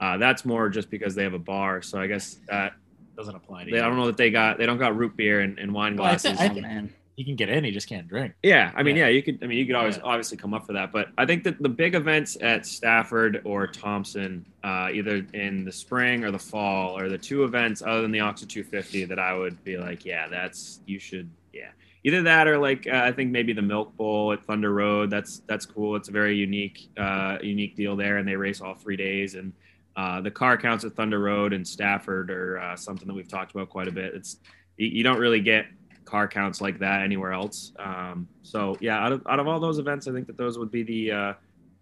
Uh, 0.00 0.16
that's 0.18 0.44
more 0.44 0.68
just 0.70 0.90
because 0.90 1.14
they 1.14 1.22
have 1.22 1.34
a 1.34 1.38
bar. 1.38 1.82
So 1.82 2.00
I 2.00 2.08
guess 2.08 2.40
that 2.48 2.72
doesn't 3.16 3.36
apply 3.36 3.66
to 3.66 3.70
they, 3.70 3.76
you. 3.76 3.82
I 3.84 3.86
don't 3.86 3.96
know 3.96 4.06
that 4.06 4.16
they 4.16 4.32
got 4.32 4.58
they 4.58 4.66
don't 4.66 4.78
got 4.78 4.96
root 4.96 5.16
beer 5.16 5.42
and, 5.42 5.56
and 5.56 5.72
wine 5.72 5.94
Well, 5.94 6.06
I 6.06 6.16
glasses. 6.16 6.40
I 6.40 6.48
think 6.48 6.90
he 7.16 7.24
can 7.24 7.34
get 7.34 7.48
in. 7.48 7.64
He 7.64 7.70
just 7.70 7.88
can't 7.88 8.06
drink. 8.06 8.34
Yeah, 8.42 8.70
I 8.76 8.82
mean, 8.82 8.94
Yeah. 8.94 9.04
yeah, 9.06 9.12
you 9.12 9.22
could. 9.22 9.42
I 9.42 9.46
mean, 9.46 9.56
you 9.58 9.66
could 9.66 9.74
always 9.74 9.98
obviously 10.04 10.36
come 10.36 10.52
up 10.54 10.66
for 10.66 10.74
that, 10.74 10.92
but 10.92 11.08
I 11.16 11.24
think 11.26 11.44
that 11.44 11.60
the 11.62 11.68
big 11.68 11.94
events 11.94 12.36
at 12.42 12.66
Stafford 12.66 13.40
or 13.44 13.66
Thompson, 13.66 14.44
uh, 14.62 14.88
either 14.92 15.26
in 15.32 15.64
the 15.64 15.72
spring 15.72 16.24
or 16.24 16.30
the 16.30 16.38
fall, 16.38 16.98
are 16.98 17.08
the 17.08 17.18
two 17.18 17.44
events 17.44 17.80
other 17.82 18.02
than 18.02 18.10
the 18.12 18.20
Oxford 18.20 18.50
250 18.50 19.06
that 19.06 19.18
I 19.18 19.32
would 19.34 19.62
be 19.64 19.78
like, 19.78 20.04
yeah, 20.04 20.28
that's 20.28 20.80
you 20.86 20.98
should, 20.98 21.30
yeah, 21.54 21.70
either 22.04 22.22
that 22.22 22.46
or 22.48 22.58
like 22.58 22.86
uh, 22.86 23.00
I 23.04 23.12
think 23.12 23.30
maybe 23.30 23.52
the 23.54 23.62
Milk 23.62 23.96
Bowl 23.96 24.32
at 24.32 24.44
Thunder 24.44 24.72
Road. 24.74 25.08
That's 25.10 25.40
that's 25.46 25.64
cool. 25.64 25.96
It's 25.96 26.08
a 26.10 26.12
very 26.12 26.36
unique, 26.36 26.88
uh, 26.98 27.38
unique 27.42 27.76
deal 27.76 27.96
there, 27.96 28.18
and 28.18 28.28
they 28.28 28.36
race 28.36 28.60
all 28.60 28.74
three 28.74 28.96
days 28.96 29.34
and. 29.34 29.52
Uh, 29.98 30.20
the 30.20 30.30
car 30.30 30.58
counts 30.58 30.84
at 30.84 30.92
Thunder 30.92 31.18
Road 31.18 31.54
and 31.54 31.66
Stafford 31.66 32.30
are 32.30 32.58
uh, 32.58 32.76
something 32.76 33.08
that 33.08 33.14
we've 33.14 33.28
talked 33.28 33.52
about 33.54 33.70
quite 33.70 33.88
a 33.88 33.90
bit. 33.90 34.12
It's 34.14 34.36
you, 34.76 34.88
you 34.88 35.02
don't 35.02 35.16
really 35.18 35.40
get 35.40 35.64
car 36.06 36.26
counts 36.26 36.60
like 36.60 36.78
that 36.78 37.02
anywhere 37.02 37.32
else. 37.32 37.72
Um, 37.78 38.26
so 38.42 38.76
yeah, 38.80 39.04
out 39.04 39.12
of 39.12 39.26
out 39.28 39.38
of 39.38 39.46
all 39.46 39.60
those 39.60 39.78
events, 39.78 40.08
I 40.08 40.12
think 40.12 40.26
that 40.28 40.38
those 40.38 40.58
would 40.58 40.70
be 40.70 40.82
the 40.82 41.12
uh, 41.12 41.32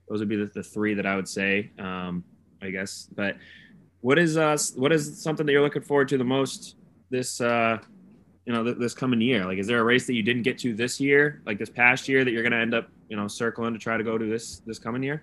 those 0.08 0.18
would 0.18 0.28
be 0.28 0.36
the, 0.36 0.46
the 0.46 0.62
three 0.62 0.94
that 0.94 1.06
I 1.06 1.14
would 1.14 1.28
say, 1.28 1.70
um, 1.78 2.24
I 2.60 2.70
guess. 2.70 3.08
But 3.14 3.36
what 4.00 4.18
is 4.18 4.36
uh 4.36 4.58
what 4.76 4.92
is 4.92 5.22
something 5.22 5.46
that 5.46 5.52
you're 5.52 5.62
looking 5.62 5.82
forward 5.82 6.08
to 6.08 6.18
the 6.18 6.24
most 6.24 6.76
this 7.10 7.40
uh, 7.40 7.78
you 8.46 8.52
know 8.52 8.64
th- 8.64 8.78
this 8.78 8.94
coming 8.94 9.20
year? 9.20 9.44
Like, 9.44 9.58
is 9.58 9.66
there 9.66 9.78
a 9.78 9.84
race 9.84 10.06
that 10.06 10.14
you 10.14 10.22
didn't 10.22 10.42
get 10.42 10.58
to 10.58 10.74
this 10.74 11.00
year, 11.00 11.42
like 11.46 11.58
this 11.58 11.70
past 11.70 12.08
year, 12.08 12.24
that 12.24 12.32
you're 12.32 12.42
going 12.42 12.52
to 12.52 12.58
end 12.58 12.74
up 12.74 12.88
you 13.08 13.16
know 13.16 13.28
circling 13.28 13.72
to 13.74 13.78
try 13.78 13.96
to 13.96 14.04
go 14.04 14.18
to 14.18 14.24
this 14.26 14.60
this 14.66 14.78
coming 14.78 15.02
year? 15.02 15.22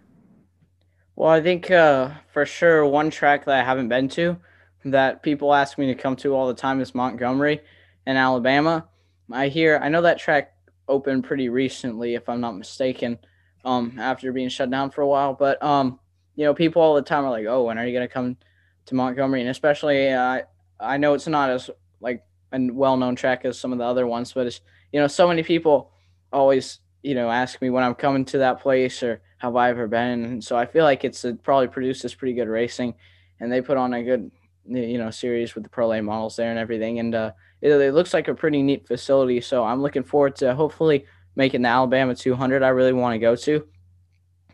Well, 1.16 1.30
I 1.30 1.42
think 1.42 1.70
uh, 1.70 2.12
for 2.32 2.46
sure 2.46 2.86
one 2.86 3.10
track 3.10 3.46
that 3.46 3.60
I 3.60 3.64
haven't 3.64 3.90
been 3.90 4.08
to 4.10 4.38
that 4.86 5.22
people 5.22 5.54
ask 5.54 5.78
me 5.78 5.88
to 5.88 5.96
come 5.96 6.16
to 6.18 6.34
all 6.34 6.48
the 6.48 6.54
time 6.54 6.82
is 6.82 6.96
Montgomery 6.96 7.62
in 8.08 8.18
Alabama. 8.18 8.88
I 9.34 9.48
hear 9.48 9.80
I 9.82 9.90
know 9.90 10.02
that 10.04 10.20
track 10.20 10.54
opened 10.88 11.24
pretty 11.24 11.50
recently, 11.50 12.16
if 12.16 12.28
I'm 12.28 12.42
not 12.42 12.58
mistaken, 12.58 13.20
um, 13.64 13.98
after 14.00 14.32
being 14.32 14.50
shut 14.50 14.70
down 14.70 14.92
for 14.92 15.02
a 15.02 15.08
while. 15.08 15.34
But 15.34 15.62
um, 15.64 16.00
you 16.36 16.46
know, 16.46 16.54
people 16.54 16.82
all 16.82 16.96
the 16.96 17.02
time 17.02 17.26
are 17.26 17.32
like, 17.32 17.46
"Oh, 17.46 17.64
when 17.64 17.78
are 17.78 17.86
you 17.86 17.94
gonna 17.94 18.08
come 18.08 18.38
to 18.86 18.96
Montgomery?" 18.96 19.42
And 19.42 19.50
especially, 19.50 20.10
uh, 20.10 20.42
I 20.80 20.98
know 20.98 21.14
it's 21.14 21.28
not 21.28 21.50
as 21.50 21.70
like 22.00 22.24
a 22.52 22.70
well-known 22.72 23.16
track 23.16 23.46
as 23.46 23.60
some 23.60 23.72
of 23.72 23.78
the 23.78 23.86
other 23.86 24.08
ones, 24.08 24.34
but 24.34 24.48
it's 24.48 24.62
you 24.92 25.00
know, 25.00 25.08
so 25.08 25.28
many 25.28 25.44
people 25.44 25.92
always 26.34 26.80
you 27.04 27.16
know 27.16 27.30
ask 27.30 27.62
me 27.62 27.70
when 27.70 27.84
I'm 27.84 27.96
coming 27.96 28.26
to 28.26 28.40
that 28.40 28.62
place 28.62 29.02
or 29.04 29.22
have 29.38 29.56
I 29.56 29.70
ever 29.70 29.88
been. 29.88 30.24
And 30.26 30.44
so 30.44 30.56
I 30.56 30.66
feel 30.66 30.84
like 30.84 31.04
it's 31.04 31.24
it 31.26 31.44
probably 31.44 31.68
produces 31.68 32.14
pretty 32.14 32.34
good 32.34 32.48
racing, 32.48 32.96
and 33.40 33.52
they 33.52 33.62
put 33.62 33.78
on 33.78 33.94
a 33.94 34.04
good 34.04 34.32
you 34.66 34.98
know 34.98 35.10
series 35.10 35.56
with 35.56 35.64
the 35.64 35.70
pro 35.70 36.02
models 36.02 36.36
there 36.36 36.50
and 36.50 36.60
everything. 36.60 37.00
And 37.00 37.16
uh, 37.16 37.32
it, 37.62 37.94
looks 37.94 38.14
like 38.14 38.28
a 38.28 38.36
pretty 38.36 38.62
neat 38.64 38.88
facility. 38.88 39.42
So 39.42 39.64
I'm 39.64 39.82
looking 39.82 40.04
forward 40.04 40.36
to 40.38 40.56
hopefully 40.56 41.06
making 41.36 41.62
the 41.62 41.70
Alabama 41.70 42.16
200. 42.16 42.64
I 42.64 42.70
really 42.70 42.94
want 42.94 43.14
to 43.14 43.20
go 43.20 43.36
to. 43.36 43.68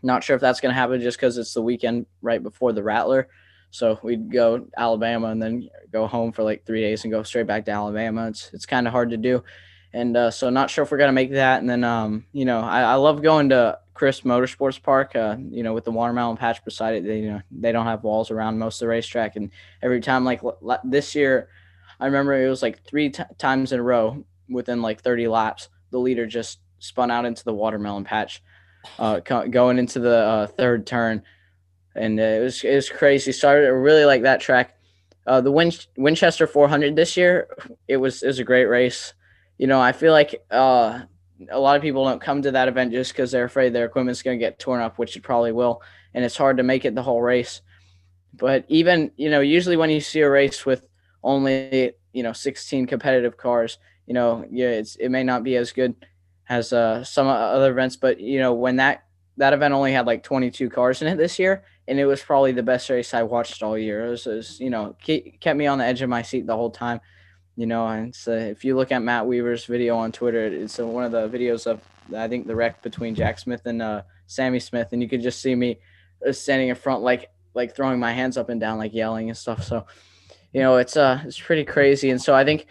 Not 0.02 0.22
sure 0.22 0.36
if 0.36 0.40
that's 0.40 0.60
going 0.60 0.72
to 0.72 0.78
happen 0.78 1.00
just 1.00 1.18
because 1.18 1.38
it's 1.38 1.54
the 1.54 1.62
weekend 1.62 2.06
right 2.22 2.42
before 2.42 2.72
the 2.72 2.82
Rattler. 2.82 3.28
So 3.70 3.98
we'd 4.02 4.30
go 4.32 4.66
Alabama 4.76 5.28
and 5.28 5.42
then 5.42 5.68
go 5.92 6.06
home 6.06 6.32
for 6.32 6.42
like 6.42 6.64
three 6.64 6.80
days 6.80 7.04
and 7.04 7.12
go 7.12 7.22
straight 7.22 7.46
back 7.46 7.64
to 7.66 7.70
Alabama. 7.70 8.28
It's 8.28 8.50
it's 8.52 8.66
kind 8.66 8.86
of 8.86 8.92
hard 8.92 9.10
to 9.10 9.16
do, 9.16 9.44
and 9.92 10.16
uh, 10.16 10.30
so 10.30 10.48
not 10.48 10.70
sure 10.70 10.84
if 10.84 10.90
we're 10.90 10.98
gonna 10.98 11.12
make 11.12 11.32
that. 11.32 11.60
And 11.60 11.68
then 11.68 11.84
um, 11.84 12.24
you 12.32 12.44
know 12.44 12.60
I, 12.60 12.80
I 12.80 12.94
love 12.94 13.22
going 13.22 13.50
to 13.50 13.78
Chris 13.92 14.22
Motorsports 14.22 14.82
Park. 14.82 15.14
Uh, 15.14 15.36
you 15.50 15.62
know 15.62 15.74
with 15.74 15.84
the 15.84 15.90
watermelon 15.90 16.36
patch 16.36 16.64
beside 16.64 16.94
it, 16.94 17.04
they 17.04 17.20
you 17.20 17.30
know 17.30 17.42
they 17.50 17.72
don't 17.72 17.86
have 17.86 18.04
walls 18.04 18.30
around 18.30 18.58
most 18.58 18.76
of 18.76 18.86
the 18.86 18.88
racetrack, 18.88 19.36
and 19.36 19.50
every 19.82 20.00
time 20.00 20.24
like 20.24 20.42
l- 20.42 20.58
l- 20.66 20.80
this 20.84 21.14
year, 21.14 21.50
I 22.00 22.06
remember 22.06 22.34
it 22.34 22.48
was 22.48 22.62
like 22.62 22.84
three 22.84 23.10
t- 23.10 23.22
times 23.38 23.72
in 23.72 23.80
a 23.80 23.82
row 23.82 24.24
within 24.48 24.82
like 24.82 25.02
30 25.02 25.28
laps, 25.28 25.68
the 25.90 25.98
leader 25.98 26.26
just 26.26 26.60
spun 26.78 27.10
out 27.10 27.24
into 27.24 27.44
the 27.44 27.54
watermelon 27.54 28.04
patch, 28.04 28.42
uh, 28.98 29.20
co- 29.20 29.48
going 29.48 29.78
into 29.78 29.98
the 29.98 30.16
uh, 30.16 30.46
third 30.46 30.86
turn 30.86 31.22
and 31.98 32.18
it 32.18 32.42
was 32.42 32.64
it 32.64 32.74
was 32.74 32.88
crazy. 32.88 33.32
I 33.46 33.52
really 33.52 34.04
like 34.04 34.22
that 34.22 34.40
track. 34.40 34.76
Uh, 35.26 35.40
the 35.40 35.52
Win- 35.52 35.72
Winchester 35.96 36.46
400 36.46 36.96
this 36.96 37.16
year, 37.16 37.48
it 37.86 37.98
was 37.98 38.22
it 38.22 38.28
was 38.28 38.38
a 38.38 38.44
great 38.44 38.66
race. 38.66 39.12
You 39.58 39.66
know, 39.66 39.80
I 39.80 39.92
feel 39.92 40.12
like 40.12 40.42
uh, 40.50 41.00
a 41.50 41.58
lot 41.58 41.76
of 41.76 41.82
people 41.82 42.04
don't 42.04 42.22
come 42.22 42.42
to 42.42 42.52
that 42.52 42.68
event 42.68 42.92
just 42.92 43.12
because 43.12 43.30
they're 43.30 43.44
afraid 43.44 43.72
their 43.72 43.84
equipment's 43.84 44.22
going 44.22 44.38
to 44.38 44.44
get 44.44 44.58
torn 44.58 44.80
up, 44.80 44.98
which 44.98 45.16
it 45.16 45.22
probably 45.22 45.52
will, 45.52 45.82
and 46.14 46.24
it's 46.24 46.36
hard 46.36 46.56
to 46.58 46.62
make 46.62 46.84
it 46.84 46.94
the 46.94 47.02
whole 47.02 47.20
race. 47.20 47.60
But 48.32 48.64
even 48.68 49.10
you 49.16 49.30
know, 49.30 49.40
usually 49.40 49.76
when 49.76 49.90
you 49.90 50.00
see 50.00 50.20
a 50.20 50.30
race 50.30 50.64
with 50.64 50.86
only 51.22 51.92
you 52.12 52.22
know 52.22 52.32
16 52.32 52.86
competitive 52.86 53.36
cars, 53.36 53.78
you 54.06 54.14
know, 54.14 54.44
yeah, 54.50 54.68
it's 54.68 54.96
it 54.96 55.10
may 55.10 55.24
not 55.24 55.44
be 55.44 55.56
as 55.56 55.72
good 55.72 55.94
as 56.48 56.72
uh, 56.72 57.04
some 57.04 57.26
other 57.26 57.70
events, 57.70 57.96
but 57.96 58.20
you 58.20 58.38
know, 58.38 58.54
when 58.54 58.76
that 58.76 59.04
that 59.36 59.52
event 59.52 59.72
only 59.72 59.92
had 59.92 60.06
like 60.06 60.22
22 60.22 60.68
cars 60.68 61.00
in 61.00 61.08
it 61.08 61.16
this 61.16 61.38
year, 61.38 61.62
and 61.86 61.98
it 61.98 62.06
was 62.06 62.22
probably 62.22 62.52
the 62.52 62.62
best 62.62 62.90
race 62.90 63.14
I 63.14 63.22
watched 63.22 63.62
all 63.62 63.78
year. 63.78 64.06
It 64.06 64.10
was, 64.10 64.26
it 64.26 64.34
was 64.34 64.60
you 64.60 64.70
know, 64.70 64.96
kept 65.00 65.56
me 65.56 65.66
on 65.66 65.78
the 65.78 65.84
edge 65.84 66.02
of 66.02 66.10
my 66.10 66.22
seat 66.22 66.46
the 66.46 66.56
whole 66.56 66.70
time. 66.70 67.00
You 67.56 67.66
know, 67.66 67.86
and 67.88 68.14
so 68.14 68.32
if 68.32 68.64
you 68.64 68.76
look 68.76 68.92
at 68.92 69.02
Matt 69.02 69.26
Weaver's 69.26 69.64
video 69.64 69.96
on 69.96 70.12
Twitter, 70.12 70.46
it's 70.46 70.78
uh, 70.78 70.86
one 70.86 71.04
of 71.04 71.12
the 71.12 71.28
videos 71.28 71.66
of 71.66 71.80
I 72.16 72.28
think 72.28 72.46
the 72.46 72.54
wreck 72.54 72.82
between 72.82 73.14
Jack 73.14 73.38
Smith 73.38 73.62
and 73.66 73.82
uh, 73.82 74.02
Sammy 74.26 74.60
Smith, 74.60 74.88
and 74.92 75.02
you 75.02 75.08
could 75.08 75.22
just 75.22 75.40
see 75.40 75.54
me 75.54 75.80
uh, 76.26 76.32
standing 76.32 76.68
in 76.68 76.76
front, 76.76 77.02
like 77.02 77.30
like 77.54 77.74
throwing 77.74 77.98
my 77.98 78.12
hands 78.12 78.36
up 78.36 78.48
and 78.48 78.60
down, 78.60 78.78
like 78.78 78.94
yelling 78.94 79.28
and 79.28 79.36
stuff. 79.36 79.64
So, 79.64 79.86
you 80.52 80.60
know, 80.60 80.76
it's 80.76 80.96
uh 80.96 81.22
it's 81.24 81.38
pretty 81.38 81.64
crazy, 81.64 82.10
and 82.10 82.20
so 82.20 82.34
I 82.34 82.44
think 82.44 82.66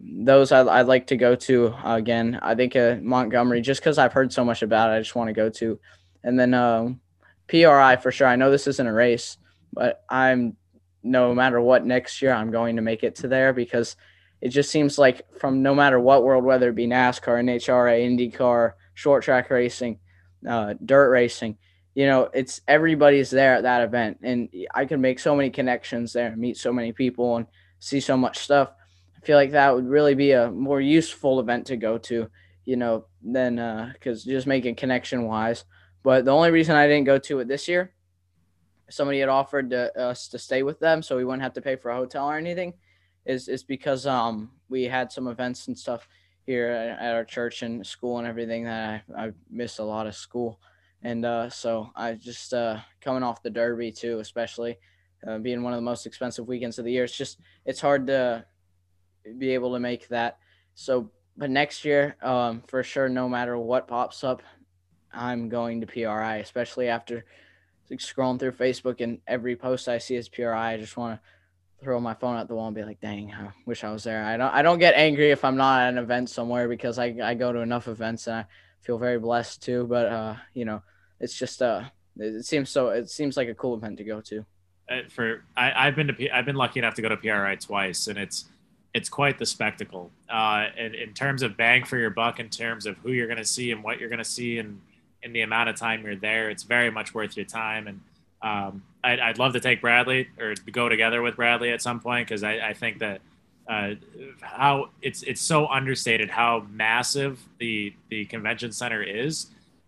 those 0.00 0.52
I, 0.52 0.62
I'd 0.62 0.86
like 0.86 1.06
to 1.08 1.16
go 1.16 1.34
to 1.34 1.68
uh, 1.68 1.96
again. 1.96 2.38
I 2.42 2.54
think 2.54 2.76
uh, 2.76 2.96
Montgomery, 3.00 3.60
just 3.60 3.80
because 3.80 3.98
I've 3.98 4.12
heard 4.12 4.32
so 4.32 4.44
much 4.44 4.62
about 4.62 4.90
it, 4.90 4.94
I 4.94 4.98
just 5.00 5.14
want 5.14 5.28
to 5.28 5.34
go 5.34 5.48
to. 5.50 5.78
And 6.22 6.38
then 6.38 6.54
um, 6.54 7.00
PRI 7.48 7.96
for 7.96 8.10
sure. 8.10 8.26
I 8.26 8.36
know 8.36 8.50
this 8.50 8.66
isn't 8.66 8.86
a 8.86 8.92
race, 8.92 9.38
but 9.72 10.04
I'm 10.08 10.56
no 11.02 11.34
matter 11.34 11.60
what 11.60 11.84
next 11.84 12.22
year, 12.22 12.32
I'm 12.32 12.50
going 12.50 12.76
to 12.76 12.82
make 12.82 13.02
it 13.02 13.16
to 13.16 13.28
there 13.28 13.52
because 13.52 13.96
it 14.40 14.48
just 14.48 14.70
seems 14.70 14.98
like 14.98 15.22
from 15.38 15.62
no 15.62 15.74
matter 15.74 16.00
what 16.00 16.24
world, 16.24 16.44
whether 16.44 16.70
it 16.70 16.74
be 16.74 16.86
NASCAR, 16.86 17.42
NHRA, 17.42 18.32
IndyCar, 18.32 18.72
short 18.94 19.22
track 19.22 19.50
racing, 19.50 19.98
uh, 20.48 20.74
dirt 20.84 21.10
racing, 21.10 21.58
you 21.94 22.06
know, 22.06 22.28
it's 22.34 22.60
everybody's 22.66 23.30
there 23.30 23.54
at 23.54 23.62
that 23.62 23.82
event, 23.82 24.18
and 24.22 24.48
I 24.74 24.84
can 24.84 25.00
make 25.00 25.18
so 25.18 25.34
many 25.36 25.50
connections 25.50 26.12
there, 26.12 26.34
meet 26.36 26.56
so 26.56 26.72
many 26.72 26.92
people, 26.92 27.36
and 27.36 27.46
see 27.78 28.00
so 28.00 28.16
much 28.16 28.38
stuff. 28.38 28.72
I 29.16 29.24
feel 29.24 29.36
like 29.36 29.52
that 29.52 29.74
would 29.74 29.86
really 29.86 30.14
be 30.14 30.32
a 30.32 30.50
more 30.50 30.80
useful 30.80 31.40
event 31.40 31.66
to 31.66 31.76
go 31.76 31.98
to, 31.98 32.28
you 32.64 32.76
know, 32.76 33.06
than 33.22 33.92
because 33.92 34.24
just 34.24 34.46
making 34.46 34.74
connection 34.74 35.24
wise. 35.24 35.64
But 36.02 36.24
the 36.24 36.32
only 36.32 36.50
reason 36.50 36.76
I 36.76 36.86
didn't 36.86 37.06
go 37.06 37.18
to 37.18 37.38
it 37.40 37.48
this 37.48 37.68
year, 37.68 37.94
somebody 38.90 39.20
had 39.20 39.28
offered 39.28 39.70
to, 39.70 39.98
us 39.98 40.28
to 40.28 40.38
stay 40.38 40.62
with 40.62 40.80
them, 40.80 41.02
so 41.02 41.16
we 41.16 41.24
wouldn't 41.24 41.42
have 41.42 41.54
to 41.54 41.62
pay 41.62 41.76
for 41.76 41.90
a 41.90 41.96
hotel 41.96 42.26
or 42.26 42.36
anything, 42.36 42.74
is 43.24 43.48
is 43.48 43.62
because 43.62 44.06
um 44.06 44.50
we 44.68 44.84
had 44.84 45.12
some 45.12 45.28
events 45.28 45.68
and 45.68 45.78
stuff 45.78 46.08
here 46.44 46.68
at, 46.68 47.00
at 47.00 47.14
our 47.14 47.24
church 47.24 47.62
and 47.62 47.86
school 47.86 48.18
and 48.18 48.26
everything 48.26 48.64
that 48.64 49.04
I, 49.16 49.26
I 49.26 49.32
missed 49.48 49.78
a 49.78 49.84
lot 49.84 50.06
of 50.06 50.14
school, 50.14 50.60
and 51.04 51.24
uh, 51.24 51.50
so 51.50 51.90
I 51.94 52.14
just 52.14 52.54
uh, 52.54 52.78
coming 53.02 53.22
off 53.22 53.42
the 53.42 53.50
Derby 53.50 53.92
too, 53.92 54.18
especially 54.20 54.78
uh, 55.26 55.38
being 55.38 55.62
one 55.62 55.74
of 55.74 55.76
the 55.76 55.82
most 55.82 56.06
expensive 56.06 56.48
weekends 56.48 56.78
of 56.78 56.86
the 56.86 56.92
year. 56.92 57.04
It's 57.04 57.16
just 57.16 57.38
it's 57.66 57.80
hard 57.80 58.06
to 58.06 58.46
be 59.38 59.50
able 59.50 59.74
to 59.74 59.80
make 59.80 60.08
that. 60.08 60.38
So, 60.74 61.10
but 61.36 61.50
next 61.50 61.84
year, 61.84 62.16
um, 62.22 62.62
for 62.66 62.82
sure, 62.82 63.08
no 63.08 63.28
matter 63.28 63.56
what 63.58 63.86
pops 63.86 64.24
up, 64.24 64.42
I'm 65.12 65.50
going 65.50 65.82
to 65.82 65.86
PRI, 65.86 66.36
especially 66.36 66.88
after 66.88 67.26
like, 67.90 68.00
scrolling 68.00 68.40
through 68.40 68.52
Facebook 68.52 69.02
and 69.02 69.18
every 69.26 69.56
post 69.56 69.88
I 69.88 69.98
see 69.98 70.16
is 70.16 70.30
PRI. 70.30 70.72
I 70.72 70.78
just 70.78 70.96
want 70.96 71.20
to 71.20 71.84
throw 71.84 72.00
my 72.00 72.14
phone 72.14 72.36
at 72.36 72.48
the 72.48 72.54
wall 72.54 72.68
and 72.68 72.74
be 72.74 72.82
like, 72.82 73.00
"Dang, 73.00 73.30
I 73.30 73.50
wish 73.66 73.84
I 73.84 73.92
was 73.92 74.04
there." 74.04 74.24
I 74.24 74.38
don't. 74.38 74.54
I 74.54 74.62
don't 74.62 74.78
get 74.78 74.94
angry 74.94 75.32
if 75.32 75.44
I'm 75.44 75.58
not 75.58 75.82
at 75.82 75.90
an 75.90 75.98
event 75.98 76.30
somewhere 76.30 76.66
because 76.66 76.98
I 76.98 77.14
I 77.22 77.34
go 77.34 77.52
to 77.52 77.58
enough 77.58 77.88
events 77.88 78.26
and 78.26 78.36
I 78.36 78.46
feel 78.80 78.96
very 78.96 79.18
blessed 79.18 79.62
too. 79.62 79.86
But 79.86 80.06
uh, 80.06 80.36
you 80.54 80.64
know, 80.64 80.82
it's 81.24 81.34
just 81.34 81.62
uh, 81.62 81.84
it 82.18 82.44
seems 82.44 82.70
so. 82.70 82.90
It 82.90 83.10
seems 83.10 83.36
like 83.36 83.48
a 83.48 83.54
cool 83.54 83.74
event 83.74 83.96
to 83.98 84.04
go 84.04 84.20
to. 84.20 84.44
Uh, 84.88 85.00
for 85.08 85.42
I, 85.56 85.86
I've 85.86 85.96
been 85.96 86.08
to 86.08 86.30
I've 86.30 86.44
been 86.44 86.56
lucky 86.56 86.78
enough 86.78 86.94
to 86.94 87.02
go 87.02 87.08
to 87.08 87.16
PRI 87.16 87.56
twice, 87.56 88.06
and 88.06 88.18
it's 88.18 88.44
it's 88.92 89.08
quite 89.08 89.38
the 89.38 89.46
spectacle. 89.46 90.10
Uh, 90.28 90.66
in, 90.76 90.94
in 90.94 91.14
terms 91.14 91.42
of 91.42 91.56
bang 91.56 91.84
for 91.84 91.96
your 91.96 92.10
buck, 92.10 92.38
in 92.38 92.48
terms 92.48 92.86
of 92.86 92.96
who 92.98 93.10
you're 93.10 93.26
going 93.26 93.38
to 93.38 93.44
see 93.44 93.72
and 93.72 93.82
what 93.82 93.98
you're 93.98 94.08
going 94.08 94.18
to 94.18 94.24
see, 94.24 94.58
and 94.58 94.80
in 95.22 95.32
the 95.32 95.40
amount 95.40 95.68
of 95.70 95.76
time 95.76 96.04
you're 96.04 96.14
there, 96.14 96.50
it's 96.50 96.62
very 96.62 96.90
much 96.90 97.14
worth 97.14 97.36
your 97.36 97.46
time. 97.46 97.88
And 97.88 98.00
um, 98.42 98.82
I'd, 99.02 99.18
I'd, 99.18 99.38
love 99.38 99.54
to 99.54 99.60
take 99.60 99.80
Bradley 99.80 100.28
or 100.38 100.54
go 100.70 100.88
together 100.88 101.22
with 101.22 101.36
Bradley 101.36 101.72
at 101.72 101.80
some 101.80 101.98
point 101.98 102.28
because 102.28 102.44
I, 102.44 102.58
I, 102.68 102.74
think 102.74 102.98
that 102.98 103.22
uh, 103.66 103.94
how 104.42 104.90
it's 105.00 105.22
it's 105.22 105.40
so 105.40 105.66
understated 105.66 106.28
how 106.28 106.66
massive 106.70 107.40
the 107.58 107.94
the 108.10 108.26
convention 108.26 108.70
center 108.70 109.02
is, 109.02 109.46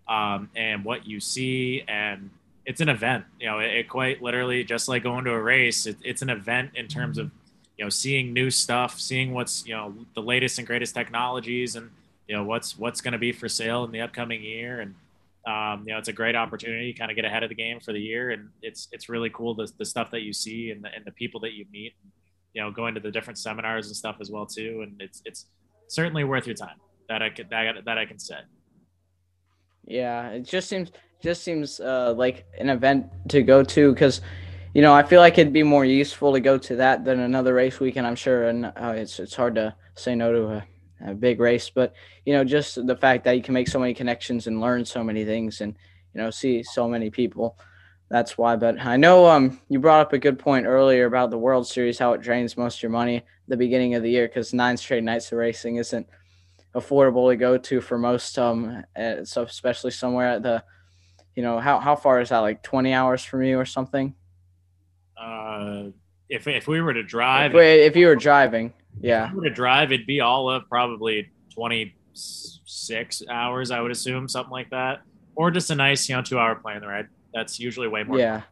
um, 0.08 0.50
and 0.54 0.84
what 0.84 1.06
you 1.06 1.20
see, 1.20 1.82
and 1.88 2.30
it's 2.64 2.80
an 2.80 2.88
event. 2.88 3.24
You 3.40 3.46
know, 3.46 3.58
it, 3.58 3.72
it 3.74 3.88
quite 3.88 4.22
literally 4.22 4.64
just 4.64 4.88
like 4.88 5.02
going 5.02 5.24
to 5.24 5.32
a 5.32 5.40
race. 5.40 5.86
It, 5.86 5.96
it's 6.04 6.22
an 6.22 6.30
event 6.30 6.72
in 6.74 6.88
terms 6.88 7.18
of 7.18 7.30
you 7.76 7.84
know 7.84 7.88
seeing 7.88 8.32
new 8.32 8.50
stuff, 8.50 9.00
seeing 9.00 9.32
what's 9.32 9.66
you 9.66 9.74
know 9.74 9.94
the 10.14 10.22
latest 10.22 10.58
and 10.58 10.66
greatest 10.66 10.94
technologies, 10.94 11.76
and 11.76 11.90
you 12.28 12.36
know 12.36 12.44
what's 12.44 12.78
what's 12.78 13.00
going 13.00 13.12
to 13.12 13.18
be 13.18 13.32
for 13.32 13.48
sale 13.48 13.84
in 13.84 13.92
the 13.92 14.00
upcoming 14.00 14.42
year, 14.42 14.80
and 14.80 14.94
um, 15.46 15.84
you 15.86 15.92
know 15.92 15.98
it's 15.98 16.08
a 16.08 16.12
great 16.12 16.36
opportunity 16.36 16.92
to 16.92 16.98
kind 16.98 17.10
of 17.10 17.16
get 17.16 17.24
ahead 17.24 17.42
of 17.42 17.48
the 17.48 17.54
game 17.54 17.80
for 17.80 17.92
the 17.92 18.00
year, 18.00 18.30
and 18.30 18.48
it's 18.62 18.88
it's 18.92 19.08
really 19.08 19.30
cool 19.30 19.54
the, 19.54 19.70
the 19.78 19.84
stuff 19.84 20.10
that 20.10 20.22
you 20.22 20.32
see 20.32 20.70
and 20.70 20.84
the, 20.84 20.88
and 20.94 21.04
the 21.04 21.12
people 21.12 21.40
that 21.40 21.52
you 21.52 21.64
meet, 21.70 21.94
you 22.54 22.62
know 22.62 22.70
going 22.70 22.94
to 22.94 23.00
the 23.00 23.10
different 23.10 23.38
seminars 23.38 23.86
and 23.86 23.96
stuff 23.96 24.16
as 24.20 24.30
well 24.30 24.46
too, 24.46 24.82
and 24.82 25.00
it's 25.00 25.22
it's 25.24 25.46
certainly 25.88 26.24
worth 26.24 26.46
your 26.46 26.56
time 26.56 26.76
that 27.08 27.22
I 27.22 27.30
could 27.30 27.50
that, 27.50 27.84
that 27.84 27.98
I 27.98 28.06
can 28.06 28.18
say. 28.18 28.38
Yeah, 29.86 30.30
it 30.30 30.42
just 30.42 30.68
seems 30.68 30.90
just 31.22 31.42
seems 31.42 31.80
uh, 31.80 32.12
like 32.16 32.44
an 32.58 32.68
event 32.68 33.06
to 33.30 33.42
go 33.42 33.62
to 33.62 33.92
because 33.92 34.20
you 34.76 34.82
know, 34.82 34.92
I 34.92 35.04
feel 35.04 35.20
like 35.20 35.38
it'd 35.38 35.54
be 35.54 35.62
more 35.62 35.86
useful 35.86 36.34
to 36.34 36.40
go 36.40 36.58
to 36.58 36.76
that 36.76 37.02
than 37.02 37.20
another 37.20 37.54
race 37.54 37.80
weekend. 37.80 38.06
I'm 38.06 38.14
sure, 38.14 38.48
and 38.48 38.66
uh, 38.66 38.92
it's 38.94 39.18
it's 39.18 39.34
hard 39.34 39.54
to 39.54 39.74
say 39.94 40.14
no 40.14 40.32
to 40.32 40.46
a, 40.48 40.66
a, 41.12 41.14
big 41.14 41.40
race, 41.40 41.70
but 41.70 41.94
you 42.26 42.34
know, 42.34 42.44
just 42.44 42.86
the 42.86 42.94
fact 42.94 43.24
that 43.24 43.38
you 43.38 43.42
can 43.42 43.54
make 43.54 43.68
so 43.68 43.78
many 43.78 43.94
connections 43.94 44.46
and 44.46 44.60
learn 44.60 44.84
so 44.84 45.02
many 45.02 45.24
things, 45.24 45.62
and 45.62 45.74
you 46.12 46.20
know, 46.20 46.30
see 46.30 46.62
so 46.62 46.86
many 46.86 47.08
people. 47.08 47.58
That's 48.10 48.36
why. 48.36 48.56
But 48.56 48.78
I 48.78 48.98
know 48.98 49.24
um, 49.24 49.58
you 49.70 49.78
brought 49.78 50.02
up 50.02 50.12
a 50.12 50.18
good 50.18 50.38
point 50.38 50.66
earlier 50.66 51.06
about 51.06 51.30
the 51.30 51.38
World 51.38 51.66
Series, 51.66 51.98
how 51.98 52.12
it 52.12 52.20
drains 52.20 52.58
most 52.58 52.76
of 52.76 52.82
your 52.82 52.92
money 52.92 53.24
the 53.48 53.56
beginning 53.56 53.94
of 53.94 54.02
the 54.02 54.10
year 54.10 54.28
because 54.28 54.52
nine 54.52 54.76
straight 54.76 55.04
nights 55.04 55.32
of 55.32 55.38
racing 55.38 55.76
isn't 55.76 56.06
affordable 56.76 57.32
to 57.32 57.36
go 57.36 57.58
to 57.58 57.80
for 57.80 57.98
most. 57.98 58.38
Um, 58.38 58.84
eh, 58.94 59.24
so 59.24 59.42
especially 59.42 59.90
somewhere 59.90 60.28
at 60.28 60.42
the, 60.42 60.62
you 61.34 61.42
know, 61.42 61.58
how 61.58 61.80
how 61.80 61.96
far 61.96 62.20
is 62.20 62.28
that? 62.28 62.38
Like 62.38 62.62
20 62.62 62.92
hours 62.92 63.24
from 63.24 63.42
you 63.42 63.58
or 63.58 63.64
something? 63.64 64.14
uh, 65.16 65.84
if 66.28 66.46
if 66.46 66.68
we 66.68 66.80
were 66.80 66.94
to 66.94 67.02
drive, 67.02 67.54
if, 67.54 67.60
if 67.60 67.96
you 67.96 68.06
were 68.06 68.16
driving, 68.16 68.72
yeah, 69.00 69.26
if 69.26 69.32
we 69.32 69.38
were 69.38 69.44
to 69.44 69.54
drive, 69.54 69.92
it'd 69.92 70.06
be 70.06 70.20
all 70.20 70.50
of 70.50 70.68
probably 70.68 71.30
twenty 71.52 71.94
six 72.12 73.22
hours, 73.30 73.70
I 73.70 73.80
would 73.80 73.90
assume, 73.90 74.28
something 74.28 74.50
like 74.50 74.70
that, 74.70 75.02
or 75.34 75.50
just 75.50 75.70
a 75.70 75.74
nice, 75.74 76.08
you 76.08 76.16
know, 76.16 76.22
two 76.22 76.38
hour 76.38 76.54
plane 76.54 76.82
ride. 76.82 77.08
That's 77.32 77.58
usually 77.58 77.88
way 77.88 78.02
more. 78.02 78.18
Yeah. 78.18 78.42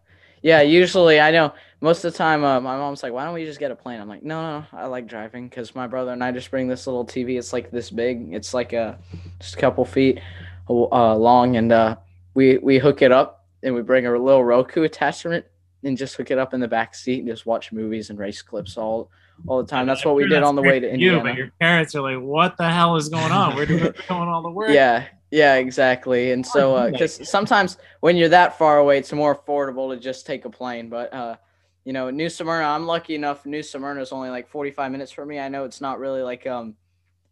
Yeah, 0.44 0.60
usually 0.60 1.20
I 1.20 1.30
know 1.30 1.54
most 1.80 2.04
of 2.04 2.12
the 2.12 2.18
time 2.18 2.44
uh, 2.44 2.60
my 2.60 2.76
mom's 2.76 3.02
like, 3.02 3.14
"Why 3.14 3.24
don't 3.24 3.32
we 3.32 3.46
just 3.46 3.58
get 3.58 3.70
a 3.70 3.74
plane?" 3.74 3.98
I'm 3.98 4.08
like, 4.10 4.22
"No, 4.22 4.42
no, 4.60 4.66
I 4.74 4.84
like 4.84 5.06
driving 5.06 5.48
because 5.48 5.74
my 5.74 5.86
brother 5.86 6.12
and 6.12 6.22
I 6.22 6.32
just 6.32 6.50
bring 6.50 6.68
this 6.68 6.86
little 6.86 7.06
TV. 7.06 7.38
It's 7.38 7.54
like 7.54 7.70
this 7.70 7.90
big. 7.90 8.34
It's 8.34 8.52
like 8.52 8.74
a 8.74 8.98
just 9.40 9.54
a 9.54 9.58
couple 9.58 9.86
feet 9.86 10.20
uh, 10.68 11.16
long, 11.16 11.56
and 11.56 11.72
uh, 11.72 11.96
we 12.34 12.58
we 12.58 12.78
hook 12.78 13.00
it 13.00 13.10
up 13.10 13.46
and 13.62 13.74
we 13.74 13.80
bring 13.80 14.06
a 14.06 14.10
little 14.10 14.44
Roku 14.44 14.82
attachment 14.82 15.46
and 15.82 15.96
just 15.96 16.14
hook 16.16 16.30
it 16.30 16.36
up 16.38 16.52
in 16.52 16.60
the 16.60 16.68
back 16.68 16.94
seat 16.94 17.20
and 17.20 17.28
just 17.28 17.46
watch 17.46 17.72
movies 17.72 18.10
and 18.10 18.18
race 18.18 18.42
clips 18.42 18.76
all 18.76 19.10
all 19.46 19.62
the 19.62 19.66
time. 19.66 19.86
That's 19.86 20.04
what 20.04 20.14
we 20.14 20.28
did 20.28 20.42
on 20.42 20.56
the 20.56 20.62
way 20.62 20.78
to 20.78 20.86
Indiana. 20.86 21.16
You, 21.16 21.22
but 21.22 21.36
your 21.38 21.50
parents 21.58 21.94
are 21.94 22.02
like, 22.02 22.22
"What 22.22 22.58
the 22.58 22.68
hell 22.68 22.96
is 22.96 23.08
going 23.08 23.32
on? 23.32 23.56
We're 23.56 23.64
doing 23.64 23.94
all 24.10 24.42
the 24.42 24.50
work." 24.50 24.68
Yeah, 24.68 25.06
yeah, 25.34 25.56
exactly. 25.56 26.30
And 26.30 26.46
so, 26.46 26.88
because 26.92 27.20
uh, 27.20 27.24
sometimes 27.24 27.76
when 27.98 28.16
you're 28.16 28.28
that 28.28 28.56
far 28.56 28.78
away, 28.78 28.98
it's 28.98 29.12
more 29.12 29.34
affordable 29.34 29.92
to 29.92 29.98
just 29.98 30.26
take 30.26 30.44
a 30.44 30.50
plane. 30.50 30.88
But 30.88 31.12
uh, 31.12 31.36
you 31.84 31.92
know, 31.92 32.08
New 32.08 32.28
Smyrna, 32.28 32.64
I'm 32.64 32.86
lucky 32.86 33.16
enough. 33.16 33.44
New 33.44 33.64
Smyrna 33.64 34.00
is 34.00 34.12
only 34.12 34.30
like 34.30 34.48
45 34.48 34.92
minutes 34.92 35.10
for 35.10 35.26
me. 35.26 35.40
I 35.40 35.48
know 35.48 35.64
it's 35.64 35.80
not 35.80 35.98
really 35.98 36.22
like 36.22 36.46
um, 36.46 36.76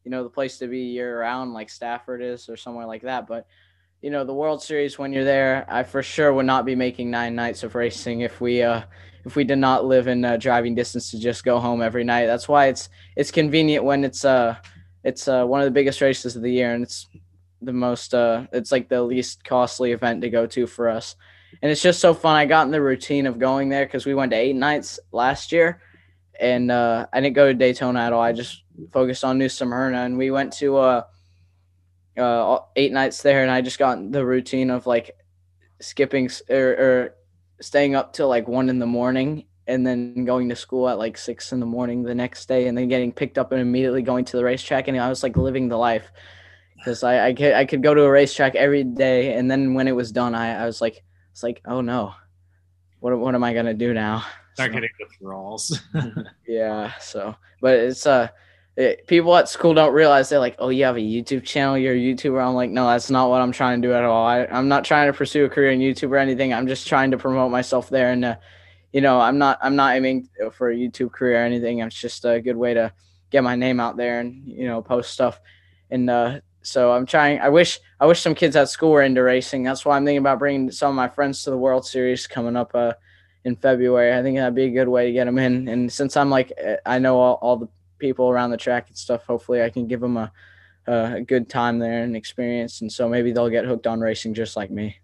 you 0.05 0.11
know, 0.11 0.24
the 0.24 0.31
place 0.31 0.59
to 0.59 0.66
be 0.66 0.81
year 0.81 1.20
round 1.20 1.53
like 1.53 1.70
Stafford 1.70 2.23
is 2.23 2.49
or 2.49 2.57
somewhere 2.57 2.87
like 2.87 3.03
that, 3.03 3.29
but 3.29 3.47
you 4.01 4.11
know 4.11 4.24
the 4.24 4.35
World 4.35 4.61
Series 4.61 4.99
when 4.99 5.12
you're 5.12 5.24
there, 5.24 5.65
I 5.69 5.85
for 5.85 6.03
sure 6.03 6.33
would 6.33 6.45
not 6.47 6.66
be 6.66 6.74
making 6.74 7.09
nine 7.09 7.37
nights 7.37 7.62
of 7.62 7.77
racing 7.77 8.23
if 8.23 8.41
we 8.41 8.62
uh 8.62 8.83
if 9.24 9.37
we 9.37 9.45
did 9.45 9.59
not 9.59 9.85
live 9.85 10.09
in 10.09 10.24
uh, 10.24 10.37
driving 10.39 10.74
distance 10.74 11.12
to 11.12 11.20
just 11.20 11.45
go 11.45 11.61
home 11.61 11.81
every 11.81 12.03
night. 12.03 12.27
That's 12.27 12.49
why 12.49 12.66
it's 12.66 12.89
it's 13.15 13.31
convenient 13.31 13.85
when 13.85 14.03
it's 14.03 14.24
uh 14.24 14.57
it's 15.05 15.29
uh 15.29 15.45
one 15.45 15.61
of 15.61 15.66
the 15.66 15.70
biggest 15.70 16.01
races 16.01 16.35
of 16.35 16.43
the 16.43 16.51
year 16.51 16.74
and 16.74 16.83
it's 16.83 17.07
the 17.64 17.72
most 17.72 18.14
uh 18.14 18.47
it's 18.52 18.72
like 18.72 18.89
the 18.89 19.02
least 19.02 19.44
costly 19.44 19.93
event 19.93 20.22
to 20.22 20.30
go 20.30 20.47
to 20.47 20.66
for 20.66 20.89
us. 20.89 21.16
And 21.60 21.70
it's 21.70 21.82
just 21.82 22.01
so 22.01 22.14
fun. 22.14 22.36
I 22.36 22.47
got 22.47 22.66
in 22.66 22.72
the 22.72 22.80
routine 22.80 23.26
of 23.26 23.39
going 23.39 23.68
there 23.68 23.84
because 23.84 24.06
we 24.06 24.14
went 24.14 24.32
to 24.32 24.36
eight 24.36 24.56
nights 24.56 24.98
last 25.12 25.52
year 25.52 25.80
and 26.39 26.70
uh 26.70 27.06
I 27.12 27.20
didn't 27.20 27.36
go 27.36 27.47
to 27.47 27.55
Daytona 27.55 28.01
at 28.01 28.12
all. 28.12 28.22
I 28.22 28.32
just 28.32 28.62
focused 28.93 29.24
on 29.24 29.39
New 29.39 29.48
Smyrna 29.48 29.98
and 29.98 30.18
we 30.18 30.30
went 30.30 30.52
to 30.55 30.76
uh 30.76 31.02
uh, 32.16 32.59
eight 32.76 32.93
nights 32.93 33.22
there, 33.22 33.43
and 33.43 33.51
I 33.51 33.62
just 33.62 33.78
got 33.78 33.98
in 33.98 34.10
the 34.10 34.24
routine 34.24 34.70
of 34.70 34.86
like 34.86 35.16
skipping 35.80 36.30
or, 36.48 36.56
or 36.56 37.14
staying 37.60 37.94
up 37.94 38.12
till 38.12 38.28
like 38.28 38.47
one 38.48 38.68
in 38.68 38.78
the 38.78 38.86
morning 38.86 39.44
and 39.66 39.86
then 39.86 40.24
going 40.24 40.48
to 40.48 40.56
school 40.56 40.89
at 40.89 40.98
like 40.98 41.16
six 41.16 41.52
in 41.52 41.60
the 41.60 41.66
morning 41.66 42.02
the 42.02 42.14
next 42.14 42.47
day 42.47 42.66
and 42.66 42.76
then 42.76 42.89
getting 42.89 43.12
picked 43.12 43.39
up 43.39 43.52
and 43.52 43.60
immediately 43.60 44.02
going 44.02 44.24
to 44.24 44.36
the 44.36 44.44
racetrack 44.44 44.89
and 44.89 45.01
I 45.01 45.09
was 45.09 45.22
like 45.22 45.36
living 45.36 45.68
the 45.68 45.76
life 45.76 46.10
because 46.82 47.04
I, 47.04 47.28
I 47.28 47.32
could 47.32 47.52
I 47.52 47.64
could 47.64 47.82
go 47.82 47.94
to 47.94 48.02
a 48.02 48.10
racetrack 48.10 48.56
every 48.56 48.82
day 48.82 49.34
and 49.34 49.48
then 49.48 49.74
when 49.74 49.86
it 49.86 49.92
was 49.92 50.10
done 50.10 50.34
I, 50.34 50.62
I 50.62 50.66
was 50.66 50.80
like 50.80 51.04
it's 51.30 51.42
like 51.42 51.62
oh 51.64 51.80
no 51.80 52.14
what 52.98 53.16
what 53.18 53.34
am 53.34 53.44
I 53.44 53.54
gonna 53.54 53.74
do 53.74 53.94
now 53.94 54.24
start 54.54 54.70
so, 54.70 54.74
getting 54.74 54.90
withdrawals 54.98 55.80
yeah 56.46 56.92
so 56.98 57.36
but 57.60 57.76
it's 57.76 58.06
uh 58.06 58.28
it, 58.76 59.06
people 59.06 59.36
at 59.36 59.48
school 59.48 59.74
don't 59.74 59.92
realize 59.92 60.30
they're 60.30 60.38
like, 60.38 60.56
oh, 60.59 60.70
you 60.70 60.84
have 60.84 60.96
a 60.96 61.00
YouTube 61.00 61.44
channel, 61.44 61.76
you're 61.76 61.92
a 61.92 61.98
YouTuber. 61.98 62.42
I'm 62.42 62.54
like, 62.54 62.70
no, 62.70 62.86
that's 62.86 63.10
not 63.10 63.28
what 63.28 63.42
I'm 63.42 63.52
trying 63.52 63.82
to 63.82 63.88
do 63.88 63.92
at 63.92 64.02
all. 64.02 64.26
I, 64.26 64.46
I'm 64.46 64.66
not 64.68 64.84
trying 64.84 65.12
to 65.12 65.16
pursue 65.16 65.44
a 65.44 65.48
career 65.50 65.72
in 65.72 65.80
YouTube 65.80 66.10
or 66.10 66.16
anything. 66.16 66.54
I'm 66.54 66.66
just 66.66 66.88
trying 66.88 67.10
to 67.10 67.18
promote 67.18 67.50
myself 67.50 67.90
there. 67.90 68.12
And, 68.12 68.24
uh, 68.24 68.36
you 68.90 69.02
know, 69.02 69.20
I'm 69.20 69.36
not, 69.36 69.59
I'm 69.60 69.76
not 69.76 69.94
aiming 69.94 70.26
for 70.52 70.70
a 70.70 70.74
YouTube 70.74 71.12
career 71.12 71.42
or 71.42 71.44
anything. 71.44 71.80
It's 71.80 72.00
just 72.00 72.24
a 72.24 72.40
good 72.40 72.56
way 72.56 72.72
to 72.72 72.94
get 73.28 73.44
my 73.44 73.56
name 73.56 73.78
out 73.78 73.98
there 73.98 74.20
and, 74.20 74.48
you 74.48 74.66
know, 74.66 74.80
post 74.80 75.10
stuff. 75.10 75.38
And, 75.90 76.09
uh, 76.09 76.40
so 76.62 76.93
I'm 76.93 77.06
trying, 77.06 77.40
I 77.40 77.48
wish, 77.48 77.80
I 78.01 78.06
wish 78.06 78.20
some 78.20 78.34
kids 78.34 78.56
at 78.56 78.68
school 78.68 78.90
were 78.90 79.02
into 79.02 79.22
racing. 79.22 79.62
That's 79.62 79.84
why 79.84 79.97
I'm 79.97 80.05
thinking 80.05 80.18
about 80.18 80.39
bringing 80.39 80.70
some 80.70 80.90
of 80.90 80.97
my 80.97 81.09
friends 81.09 81.44
to 81.44 81.51
the 81.51 81.59
World 81.59 81.86
Series 81.86 82.26
coming 82.26 82.56
up, 82.56 82.70
uh, 82.74 82.94
in 83.44 83.56
February. 83.56 84.16
I 84.16 84.22
think 84.22 84.36
that'd 84.36 84.55
be 84.55 84.64
a 84.64 84.70
good 84.70 84.89
way 84.89 85.06
to 85.06 85.12
get 85.12 85.24
them 85.24 85.39
in. 85.39 85.66
And 85.68 85.93
since 85.93 86.16
I'm 86.16 86.30
like, 86.30 86.52
I 86.86 86.98
know 86.98 87.18
all, 87.18 87.39
all 87.43 87.56
the 87.56 87.68
people 88.02 88.28
around 88.28 88.51
the 88.51 88.56
track 88.59 88.89
and 88.89 88.98
stuff. 88.98 89.24
Hopefully, 89.24 89.62
I 89.62 89.70
can 89.70 89.86
give 89.86 90.01
them 90.01 90.18
a, 90.18 90.30
a 90.86 91.22
good 91.22 91.48
time 91.48 91.78
there 91.78 92.02
and 92.02 92.14
experience, 92.14 92.82
and 92.82 92.93
so 92.93 93.09
maybe 93.09 93.32
they'll 93.32 93.48
get 93.48 93.64
hooked 93.64 93.86
on 93.86 94.01
racing 94.01 94.34
just 94.34 94.56
like 94.56 94.70
me. 94.70 94.98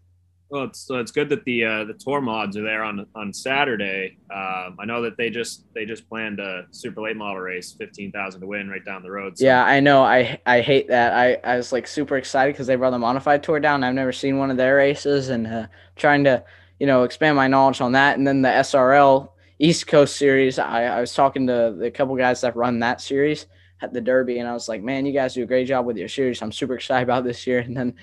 Well, 0.51 0.65
it's 0.65 0.87
it's 0.89 1.11
good 1.11 1.29
that 1.29 1.45
the 1.45 1.65
uh, 1.65 1.85
the 1.85 1.93
tour 1.93 2.23
mods 2.23 2.57
are 2.57 2.63
there 2.63 2.83
on 2.83 3.05
on 3.15 3.35
Saturday. 3.35 4.17
Um, 4.35 4.77
I 4.81 4.87
know 4.87 5.03
that 5.03 5.19
they 5.19 5.29
just 5.29 5.67
they 5.75 5.85
just 5.85 6.09
planned 6.09 6.41
a 6.41 6.67
super 6.71 7.03
late 7.03 7.17
model 7.17 7.41
race, 7.41 7.73
fifteen 7.79 8.11
thousand 8.11 8.41
to 8.41 8.47
win 8.47 8.71
right 8.71 8.85
down 8.85 9.03
the 9.03 9.11
road. 9.11 9.37
So. 9.37 9.45
Yeah, 9.45 9.63
I 9.63 9.81
know. 9.81 10.03
I 10.03 10.41
I 10.47 10.63
hate 10.63 10.89
that. 10.89 11.13
I, 11.13 11.35
I 11.45 11.57
was 11.57 11.71
like 11.71 11.87
super 11.87 12.17
excited 12.17 12.55
because 12.55 12.67
they 12.67 12.77
brought 12.77 12.91
the 12.91 12.99
modified 12.99 13.43
tour 13.43 13.61
down. 13.61 13.85
I've 13.85 13.95
never 13.95 14.13
seen 14.13 14.39
one 14.39 14.51
of 14.51 14.57
their 14.57 14.77
races, 14.77 15.29
and 15.29 15.47
uh, 15.47 15.67
trying 15.97 16.25
to 16.25 16.43
you 16.81 16.87
know 16.87 17.03
expand 17.03 17.37
my 17.37 17.47
knowledge 17.47 17.83
on 17.83 17.93
that. 17.93 18.17
And 18.17 18.27
then 18.27 18.41
the 18.41 18.49
SRL 18.49 19.29
East 19.59 19.87
Coast 19.87 20.17
series. 20.17 20.59
I, 20.59 20.85
I 20.85 21.01
was 21.01 21.13
talking 21.13 21.47
to 21.49 21.77
the 21.79 21.91
couple 21.91 22.17
guys 22.17 22.41
that 22.41 22.57
run 22.57 22.79
that 22.79 23.03
series 23.03 23.45
at 23.83 23.93
the 23.93 24.01
Derby, 24.01 24.39
and 24.39 24.49
I 24.49 24.55
was 24.55 24.67
like, 24.67 24.83
"Man, 24.83 25.05
you 25.05 25.13
guys 25.13 25.35
do 25.35 25.43
a 25.43 25.47
great 25.47 25.67
job 25.69 25.85
with 25.85 25.99
your 25.99 26.09
series. 26.09 26.41
I'm 26.41 26.53
super 26.53 26.75
excited 26.75 27.03
about 27.03 27.25
this 27.25 27.47
year." 27.47 27.59
And 27.67 27.77
then 27.77 27.95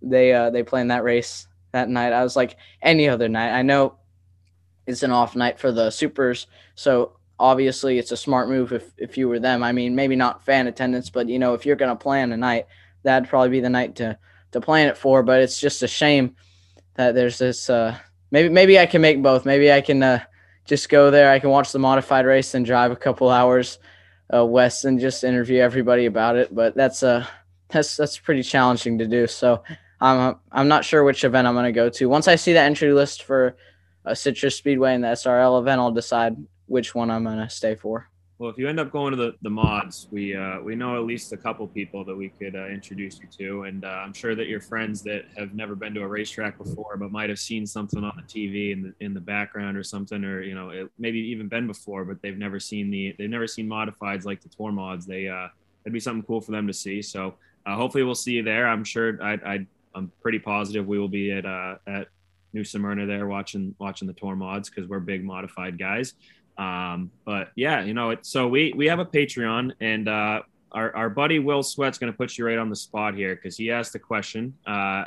they 0.00 0.32
uh, 0.32 0.48
they 0.48 0.62
planned 0.62 0.90
that 0.92 1.04
race 1.04 1.46
that 1.72 1.88
night. 1.88 2.12
I 2.12 2.22
was 2.22 2.36
like, 2.36 2.56
any 2.82 3.08
other 3.08 3.28
night. 3.28 3.52
I 3.52 3.62
know 3.62 3.96
it's 4.86 5.02
an 5.02 5.10
off 5.10 5.36
night 5.36 5.58
for 5.58 5.72
the 5.72 5.90
supers, 5.90 6.46
so 6.74 7.12
obviously 7.38 7.98
it's 7.98 8.12
a 8.12 8.16
smart 8.16 8.48
move 8.48 8.72
if 8.72 8.90
if 8.96 9.16
you 9.16 9.28
were 9.28 9.38
them. 9.38 9.62
I 9.62 9.72
mean, 9.72 9.94
maybe 9.94 10.16
not 10.16 10.44
fan 10.44 10.66
attendance, 10.66 11.10
but 11.10 11.28
you 11.28 11.38
know, 11.38 11.54
if 11.54 11.64
you're 11.66 11.76
gonna 11.76 11.96
plan 11.96 12.32
a 12.32 12.36
night, 12.36 12.66
that'd 13.02 13.28
probably 13.28 13.50
be 13.50 13.60
the 13.60 13.70
night 13.70 13.96
to 13.96 14.18
to 14.52 14.60
plan 14.60 14.88
it 14.88 14.96
for. 14.96 15.22
But 15.22 15.42
it's 15.42 15.60
just 15.60 15.82
a 15.82 15.88
shame 15.88 16.36
that 16.94 17.14
there's 17.14 17.38
this. 17.38 17.70
Uh, 17.70 17.96
maybe 18.30 18.48
maybe 18.48 18.78
I 18.78 18.86
can 18.86 19.00
make 19.00 19.22
both. 19.22 19.44
Maybe 19.44 19.72
I 19.72 19.80
can. 19.80 20.02
Uh, 20.02 20.20
just 20.70 20.88
go 20.88 21.10
there. 21.10 21.32
I 21.32 21.40
can 21.40 21.50
watch 21.50 21.72
the 21.72 21.80
modified 21.80 22.26
race 22.26 22.54
and 22.54 22.64
drive 22.64 22.92
a 22.92 22.96
couple 22.96 23.28
hours 23.28 23.80
uh, 24.32 24.46
west 24.46 24.84
and 24.84 25.00
just 25.00 25.24
interview 25.24 25.60
everybody 25.60 26.06
about 26.06 26.36
it. 26.36 26.54
But 26.54 26.76
that's 26.76 27.02
uh 27.02 27.26
that's 27.68 27.96
that's 27.96 28.18
pretty 28.18 28.44
challenging 28.44 28.98
to 28.98 29.06
do. 29.06 29.26
So 29.26 29.64
I'm 30.00 30.36
I'm 30.50 30.68
not 30.68 30.84
sure 30.84 31.04
which 31.04 31.24
event 31.24 31.46
I'm 31.46 31.54
going 31.54 31.66
to 31.66 31.72
go 31.72 31.88
to. 31.90 32.08
Once 32.08 32.28
I 32.28 32.36
see 32.36 32.52
the 32.52 32.60
entry 32.60 32.92
list 32.92 33.22
for 33.22 33.56
a 34.04 34.16
Citrus 34.16 34.56
Speedway 34.56 34.94
and 34.94 35.04
the 35.04 35.08
SRL 35.08 35.60
event, 35.60 35.80
I'll 35.80 35.90
decide 35.92 36.36
which 36.66 36.94
one 36.94 37.10
I'm 37.10 37.24
going 37.24 37.38
to 37.38 37.50
stay 37.50 37.74
for. 37.74 38.08
well, 38.38 38.48
if 38.48 38.56
you 38.56 38.66
end 38.70 38.80
up 38.80 38.90
going 38.90 39.10
to 39.10 39.16
the, 39.18 39.34
the 39.42 39.50
mods, 39.50 40.08
we 40.10 40.34
uh, 40.34 40.60
we 40.62 40.74
know 40.74 40.96
at 40.96 41.04
least 41.04 41.34
a 41.34 41.36
couple 41.36 41.66
people 41.66 42.06
that 42.06 42.16
we 42.16 42.30
could 42.30 42.56
uh, 42.56 42.68
introduce 42.68 43.20
you 43.20 43.28
to, 43.36 43.64
and 43.64 43.84
uh, 43.84 43.88
I'm 43.88 44.14
sure 44.14 44.34
that 44.34 44.46
your 44.46 44.62
friends 44.62 45.02
that 45.02 45.26
have 45.36 45.52
never 45.52 45.74
been 45.74 45.92
to 45.92 46.00
a 46.00 46.08
racetrack 46.08 46.56
before, 46.56 46.96
but 46.96 47.12
might 47.12 47.28
have 47.28 47.38
seen 47.38 47.66
something 47.66 48.02
on 48.02 48.12
the 48.16 48.22
TV 48.22 48.72
in 48.72 48.82
the 48.82 49.04
in 49.04 49.12
the 49.12 49.20
background 49.20 49.76
or 49.76 49.82
something, 49.82 50.24
or 50.24 50.40
you 50.40 50.54
know, 50.54 50.70
it, 50.70 50.90
maybe 50.98 51.18
even 51.18 51.48
been 51.48 51.66
before, 51.66 52.06
but 52.06 52.22
they've 52.22 52.38
never 52.38 52.58
seen 52.58 52.90
the 52.90 53.14
they've 53.18 53.28
never 53.28 53.46
seen 53.46 53.68
modifieds 53.68 54.24
like 54.24 54.40
the 54.40 54.48
tour 54.48 54.72
mods. 54.72 55.04
They 55.04 55.28
uh, 55.28 55.48
it'd 55.84 55.92
be 55.92 56.00
something 56.00 56.22
cool 56.22 56.40
for 56.40 56.52
them 56.52 56.66
to 56.66 56.72
see. 56.72 57.02
So 57.02 57.34
uh, 57.66 57.76
hopefully 57.76 58.04
we'll 58.04 58.14
see 58.14 58.32
you 58.32 58.42
there. 58.42 58.66
I'm 58.66 58.84
sure 58.84 59.22
I, 59.22 59.32
I 59.44 59.66
I'm 59.94 60.12
pretty 60.22 60.38
positive 60.38 60.86
we 60.86 60.98
will 60.98 61.08
be 61.08 61.32
at 61.32 61.46
uh, 61.46 61.76
at 61.86 62.08
New 62.52 62.64
Smyrna 62.64 63.06
there 63.06 63.26
watching 63.26 63.74
watching 63.78 64.08
the 64.08 64.14
tour 64.14 64.36
mods 64.36 64.70
because 64.70 64.88
we're 64.88 65.00
big 65.00 65.24
modified 65.24 65.78
guys. 65.78 66.14
Um, 66.58 67.10
but 67.24 67.50
yeah, 67.56 67.82
you 67.82 67.94
know, 67.94 68.10
it, 68.10 68.26
so 68.26 68.48
we 68.48 68.72
we 68.76 68.86
have 68.86 68.98
a 68.98 69.04
Patreon, 69.04 69.72
and 69.80 70.08
uh, 70.08 70.42
our 70.72 70.94
our 70.94 71.08
buddy 71.08 71.38
Will 71.38 71.62
Sweat's 71.62 71.98
going 71.98 72.12
to 72.12 72.16
put 72.16 72.36
you 72.36 72.46
right 72.46 72.58
on 72.58 72.68
the 72.68 72.76
spot 72.76 73.14
here 73.14 73.34
because 73.34 73.56
he 73.56 73.70
asked 73.70 73.92
the 73.92 73.98
question. 73.98 74.54
Uh, 74.66 75.04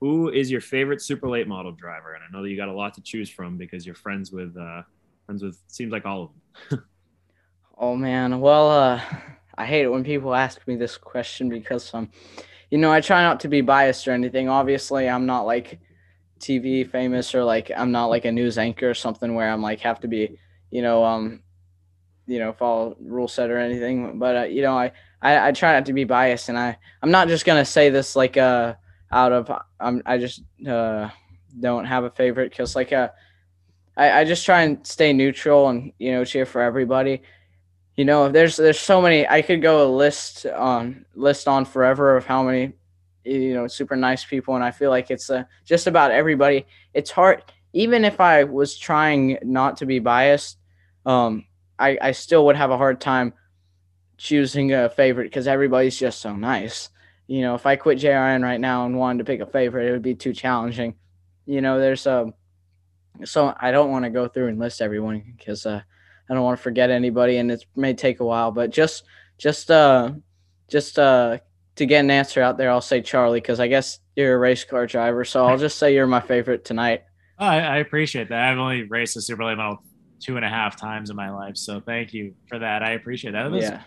who 0.00 0.30
is 0.30 0.50
your 0.50 0.62
favorite 0.62 1.02
super 1.02 1.28
late 1.28 1.46
model 1.46 1.72
driver? 1.72 2.14
And 2.14 2.24
I 2.24 2.26
know 2.32 2.42
that 2.42 2.48
you 2.48 2.56
got 2.56 2.68
a 2.68 2.72
lot 2.72 2.94
to 2.94 3.02
choose 3.02 3.28
from 3.28 3.58
because 3.58 3.84
you're 3.84 3.94
friends 3.94 4.32
with 4.32 4.56
uh, 4.56 4.82
friends 5.26 5.42
with 5.42 5.58
seems 5.68 5.92
like 5.92 6.06
all 6.06 6.22
of 6.22 6.30
them. 6.70 6.84
oh 7.78 7.96
man, 7.96 8.40
well, 8.40 8.70
uh, 8.70 9.00
I 9.56 9.66
hate 9.66 9.82
it 9.82 9.88
when 9.92 10.04
people 10.04 10.34
ask 10.34 10.66
me 10.66 10.76
this 10.76 10.96
question 10.96 11.48
because 11.48 11.92
um, 11.92 12.10
you 12.70 12.78
know, 12.78 12.92
I 12.92 13.00
try 13.00 13.22
not 13.22 13.40
to 13.40 13.48
be 13.48 13.60
biased 13.60 14.06
or 14.08 14.12
anything. 14.12 14.48
Obviously, 14.48 15.08
I'm 15.08 15.26
not 15.26 15.42
like 15.42 15.80
TV 16.38 16.84
famous 16.84 17.34
or 17.34 17.44
like 17.44 17.70
I'm 17.76 17.92
not 17.92 18.06
like 18.06 18.24
a 18.24 18.32
news 18.32 18.58
anchor 18.58 18.90
or 18.90 18.94
something 18.94 19.34
where 19.34 19.50
I'm 19.50 19.62
like 19.62 19.80
have 19.80 20.00
to 20.00 20.08
be 20.08 20.38
you 20.70 20.82
know, 20.82 21.04
um, 21.04 21.42
you 22.26 22.38
know, 22.38 22.52
follow 22.52 22.96
rule 23.00 23.28
set 23.28 23.50
or 23.50 23.58
anything. 23.58 24.18
But 24.18 24.36
uh, 24.36 24.42
you 24.44 24.62
know, 24.62 24.78
I, 24.78 24.92
I 25.20 25.48
I 25.48 25.52
try 25.52 25.72
not 25.72 25.86
to 25.86 25.92
be 25.92 26.04
biased, 26.04 26.48
and 26.48 26.58
I 26.58 26.78
I'm 27.02 27.10
not 27.10 27.28
just 27.28 27.44
gonna 27.44 27.64
say 27.64 27.90
this 27.90 28.16
like 28.16 28.36
uh 28.36 28.74
out 29.10 29.32
of 29.32 29.50
I'm 29.80 30.02
I 30.06 30.18
just 30.18 30.42
uh 30.66 31.10
don't 31.58 31.84
have 31.84 32.04
a 32.04 32.10
favorite 32.10 32.50
because 32.50 32.76
like 32.76 32.92
uh 32.92 33.08
I 33.96 34.20
I 34.20 34.24
just 34.24 34.44
try 34.44 34.62
and 34.62 34.86
stay 34.86 35.12
neutral 35.12 35.68
and 35.68 35.92
you 35.98 36.12
know 36.12 36.24
cheer 36.24 36.46
for 36.46 36.62
everybody. 36.62 37.22
You 37.96 38.04
know, 38.04 38.30
there's 38.30 38.56
there's 38.56 38.80
so 38.80 39.02
many 39.02 39.26
I 39.28 39.42
could 39.42 39.62
go 39.62 39.86
a 39.86 39.90
list 39.90 40.46
on 40.46 41.04
list 41.14 41.48
on 41.48 41.64
forever 41.64 42.16
of 42.16 42.24
how 42.24 42.42
many 42.42 42.72
you 43.24 43.54
know 43.54 43.66
super 43.66 43.96
nice 43.96 44.24
people, 44.24 44.54
and 44.54 44.64
I 44.64 44.70
feel 44.70 44.90
like 44.90 45.10
it's 45.10 45.28
uh, 45.28 45.44
just 45.64 45.86
about 45.86 46.10
everybody. 46.10 46.66
It's 46.94 47.10
hard 47.10 47.44
even 47.72 48.04
if 48.04 48.20
I 48.20 48.44
was 48.44 48.76
trying 48.76 49.38
not 49.42 49.76
to 49.76 49.86
be 49.86 50.00
biased 50.00 50.56
um, 51.06 51.44
I, 51.78 51.98
I 52.00 52.12
still 52.12 52.46
would 52.46 52.56
have 52.56 52.70
a 52.70 52.76
hard 52.76 53.00
time 53.00 53.32
choosing 54.16 54.72
a 54.72 54.90
favorite 54.90 55.24
because 55.24 55.46
everybody's 55.46 55.98
just 55.98 56.20
so 56.20 56.36
nice. 56.36 56.90
You 57.26 57.42
know, 57.42 57.54
if 57.54 57.64
I 57.64 57.76
quit 57.76 57.98
JRN 57.98 58.42
right 58.42 58.60
now 58.60 58.86
and 58.86 58.98
wanted 58.98 59.18
to 59.18 59.24
pick 59.24 59.40
a 59.40 59.46
favorite, 59.46 59.88
it 59.88 59.92
would 59.92 60.02
be 60.02 60.14
too 60.14 60.32
challenging. 60.32 60.96
You 61.46 61.60
know, 61.60 61.78
there's 61.78 62.06
a 62.06 62.22
um, 62.22 62.34
so 63.24 63.54
I 63.58 63.70
don't 63.70 63.90
want 63.90 64.04
to 64.04 64.10
go 64.10 64.28
through 64.28 64.48
and 64.48 64.58
list 64.58 64.80
everyone 64.80 65.34
because 65.36 65.66
uh, 65.66 65.82
I 66.30 66.34
don't 66.34 66.44
want 66.44 66.58
to 66.58 66.62
forget 66.62 66.90
anybody, 66.90 67.38
and 67.38 67.50
it 67.50 67.64
may 67.74 67.92
take 67.92 68.20
a 68.20 68.24
while. 68.24 68.52
But 68.52 68.70
just 68.70 69.04
just 69.36 69.70
uh 69.70 70.12
just 70.68 70.98
uh 70.98 71.38
to 71.76 71.86
get 71.86 72.00
an 72.00 72.10
answer 72.10 72.40
out 72.40 72.56
there, 72.56 72.70
I'll 72.70 72.80
say 72.80 73.02
Charlie 73.02 73.40
because 73.40 73.58
I 73.58 73.66
guess 73.66 73.98
you're 74.14 74.34
a 74.34 74.38
race 74.38 74.64
car 74.64 74.86
driver, 74.86 75.24
so 75.24 75.44
I'll 75.44 75.58
just 75.58 75.78
say 75.78 75.94
you're 75.94 76.06
my 76.06 76.20
favorite 76.20 76.64
tonight. 76.64 77.02
I, 77.38 77.60
I 77.60 77.76
appreciate 77.78 78.28
that. 78.28 78.52
I've 78.52 78.58
only 78.58 78.82
raced 78.82 79.16
a 79.16 79.22
super 79.22 79.44
late 79.44 79.56
model 79.56 79.82
two 80.20 80.36
and 80.36 80.44
a 80.44 80.48
half 80.48 80.76
times 80.76 81.08
in 81.08 81.16
my 81.16 81.30
life. 81.30 81.56
So 81.56 81.80
thank 81.80 82.12
you 82.12 82.34
for 82.48 82.58
that. 82.58 82.82
I 82.82 82.92
appreciate 82.92 83.32
that. 83.32 83.50
that 83.50 83.60
yeah. 83.60 83.82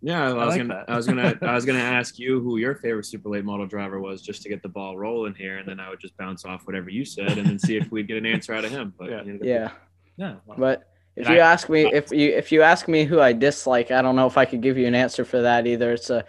Yeah, 0.00 0.22
I, 0.22 0.30
I 0.30 0.44
was 0.44 0.56
like 0.56 0.58
gonna, 0.58 0.84
that. 0.86 0.92
I 0.92 0.96
was 0.96 1.06
gonna, 1.06 1.38
I 1.42 1.54
was 1.54 1.64
gonna 1.64 1.78
ask 1.80 2.18
you 2.18 2.40
who 2.40 2.58
your 2.58 2.76
favorite 2.76 3.06
super 3.06 3.30
late 3.30 3.44
model 3.44 3.66
driver 3.66 3.98
was, 3.98 4.22
just 4.22 4.42
to 4.42 4.48
get 4.48 4.62
the 4.62 4.68
ball 4.68 4.96
rolling 4.96 5.34
here, 5.34 5.58
and 5.58 5.66
then 5.66 5.80
I 5.80 5.88
would 5.88 5.98
just 5.98 6.16
bounce 6.16 6.44
off 6.44 6.66
whatever 6.66 6.88
you 6.90 7.04
said, 7.04 7.36
and 7.36 7.46
then 7.46 7.58
see 7.58 7.76
if 7.76 7.90
we'd 7.90 8.06
get 8.06 8.18
an 8.18 8.26
answer 8.26 8.54
out 8.54 8.64
of 8.64 8.70
him. 8.70 8.94
But 8.96 9.10
yeah, 9.10 9.22
you 9.24 9.40
yeah. 9.42 9.70
yeah 10.16 10.36
well, 10.46 10.58
but 10.58 10.84
if 11.18 11.28
you 11.28 11.36
I, 11.36 11.52
ask 11.52 11.68
me, 11.68 11.92
if 11.92 12.10
you 12.12 12.30
if 12.30 12.52
you 12.52 12.62
ask 12.62 12.86
me 12.86 13.04
who 13.04 13.20
I 13.20 13.32
dislike, 13.32 13.90
I 13.90 14.02
don't 14.02 14.16
know 14.16 14.26
if 14.26 14.38
I 14.38 14.44
could 14.44 14.60
give 14.60 14.78
you 14.78 14.86
an 14.86 14.94
answer 14.94 15.24
for 15.24 15.42
that 15.42 15.66
either. 15.66 15.92
It's 15.92 16.10
a, 16.10 16.24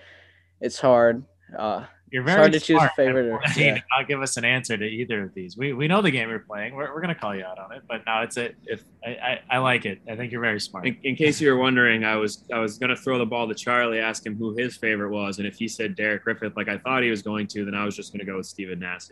it's 0.61 0.79
hard. 0.79 1.23
Uh, 1.57 1.85
you're 2.11 2.23
very 2.23 2.39
hard 2.39 2.53
to 2.53 2.59
choose 2.59 2.81
a 2.81 2.89
favorite. 2.95 3.29
Or, 3.29 3.41
yeah. 3.55 3.79
not 3.95 4.07
give 4.07 4.21
us 4.21 4.37
an 4.37 4.45
answer 4.45 4.75
to 4.75 4.83
either 4.83 5.23
of 5.23 5.33
these. 5.35 5.57
We, 5.57 5.73
we 5.73 5.87
know 5.87 6.01
the 6.01 6.09
game 6.09 6.29
you're 6.29 6.39
playing. 6.39 6.73
We're, 6.73 6.91
we're 6.93 7.01
gonna 7.01 7.13
call 7.13 7.35
you 7.35 7.43
out 7.43 7.59
on 7.59 7.71
it, 7.71 7.83
but 7.87 8.01
no, 8.07 8.21
it's 8.21 8.37
a 8.37 8.51
if 8.65 8.83
I, 9.05 9.09
I, 9.09 9.41
I 9.51 9.57
like 9.59 9.85
it. 9.85 10.01
I 10.09 10.15
think 10.15 10.31
you're 10.31 10.41
very 10.41 10.59
smart. 10.59 10.87
In, 10.87 10.97
in, 11.03 11.15
case 11.15 11.39
you 11.39 11.51
were 11.51 11.59
wondering, 11.59 12.03
I 12.03 12.15
was 12.15 12.43
I 12.51 12.57
was 12.57 12.79
gonna 12.79 12.95
throw 12.95 13.19
the 13.19 13.25
ball 13.25 13.47
to 13.47 13.53
Charlie, 13.53 13.99
ask 13.99 14.25
him 14.25 14.35
who 14.35 14.55
his 14.57 14.75
favorite 14.75 15.11
was, 15.11 15.37
and 15.37 15.47
if 15.47 15.55
he 15.55 15.67
said 15.67 15.95
Derek 15.95 16.23
Griffith, 16.23 16.53
like 16.57 16.67
I 16.67 16.79
thought 16.79 17.03
he 17.03 17.11
was 17.11 17.21
going 17.21 17.45
to, 17.47 17.63
then 17.63 17.75
I 17.75 17.85
was 17.85 17.95
just 17.95 18.11
gonna 18.11 18.25
go 18.25 18.37
with 18.37 18.47
Stephen 18.47 18.79
Nasse. 18.79 19.11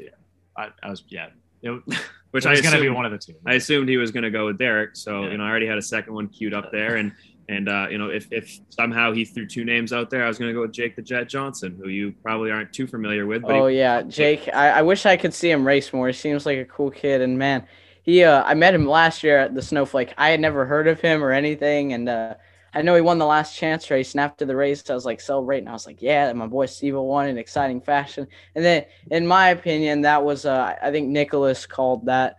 I, 0.58 0.70
I 0.82 0.90
was 0.90 1.04
yeah. 1.10 1.28
It, 1.62 1.84
Which 2.32 2.46
it 2.46 2.50
was 2.50 2.62
going 2.62 2.76
to 2.76 2.82
be 2.82 2.90
one 2.90 3.06
of 3.06 3.12
the 3.12 3.18
two. 3.18 3.36
I 3.46 3.54
assumed 3.54 3.88
he 3.88 3.98
was 3.98 4.12
going 4.12 4.24
to 4.24 4.32
go 4.32 4.46
with 4.46 4.58
Derek, 4.58 4.96
so 4.96 5.24
yeah. 5.24 5.32
you 5.32 5.38
know 5.38 5.46
I 5.46 5.50
already 5.50 5.66
had 5.66 5.78
a 5.78 5.82
second 5.82 6.14
one 6.14 6.28
queued 6.28 6.54
up 6.54 6.72
there, 6.72 6.98
and 6.98 7.14
and 7.50 7.70
uh, 7.70 7.88
you 7.90 7.98
know, 7.98 8.10
if, 8.10 8.28
if 8.32 8.60
somehow 8.70 9.14
he 9.14 9.24
threw 9.24 9.48
two 9.48 9.64
names 9.64 9.94
out 9.94 10.10
there, 10.10 10.26
I 10.26 10.28
was 10.28 10.38
going 10.38 10.50
to 10.50 10.54
go 10.54 10.62
with 10.62 10.74
Jake 10.74 10.96
the 10.96 11.02
Jet 11.02 11.30
Johnson, 11.30 11.80
who 11.82 11.90
you 11.90 12.14
probably 12.22 12.52
aren't 12.52 12.74
too 12.74 12.88
familiar 12.88 13.26
with. 13.26 13.44
oh 13.46 13.68
he- 13.68 13.78
yeah, 13.78 14.02
Jake. 14.02 14.50
I, 14.54 14.70
I 14.70 14.82
wish 14.82 15.06
I 15.06 15.16
could 15.16 15.34
see 15.34 15.50
him 15.50 15.66
race 15.66 15.94
more. 15.94 16.08
He 16.08 16.14
seems 16.14 16.46
like 16.46 16.58
a 16.58 16.66
cool 16.66 16.92
kid, 16.92 17.22
and 17.22 17.38
man, 17.38 17.66
he 18.04 18.24
uh, 18.24 18.44
I 18.44 18.54
met 18.54 18.74
him 18.74 18.88
last 18.88 19.24
year 19.24 19.38
at 19.38 19.56
the 19.56 19.62
Snowflake. 19.62 20.14
I 20.18 20.30
had 20.30 20.42
never 20.42 20.66
heard 20.66 20.88
of 20.88 21.00
him 21.00 21.24
or 21.24 21.32
anything, 21.32 21.94
and 21.94 22.10
uh, 22.10 22.36
I 22.78 22.84
know 22.84 22.94
he 22.94 23.02
won 23.02 23.18
the 23.18 23.26
last 23.26 23.58
chance 23.58 23.90
race. 23.90 24.14
And 24.14 24.22
after 24.22 24.46
the 24.46 24.56
race, 24.56 24.88
I 24.88 24.94
was 24.94 25.04
like 25.04 25.20
celebrating. 25.20 25.68
I 25.68 25.72
was 25.72 25.88
like, 25.88 26.00
yeah, 26.00 26.32
my 26.34 26.46
boy 26.46 26.68
Steve 26.68 26.96
won 26.96 27.28
in 27.28 27.40
exciting 27.40 27.82
fashion. 27.82 28.28
And 28.54 28.64
then, 28.64 28.86
in 29.10 29.26
my 29.26 29.50
opinion, 29.50 30.02
that 30.02 30.24
was 30.24 30.46
uh, 30.46 30.76
I 30.80 30.92
think 30.92 31.08
Nicholas 31.08 31.66
called 31.66 32.06
that 32.06 32.38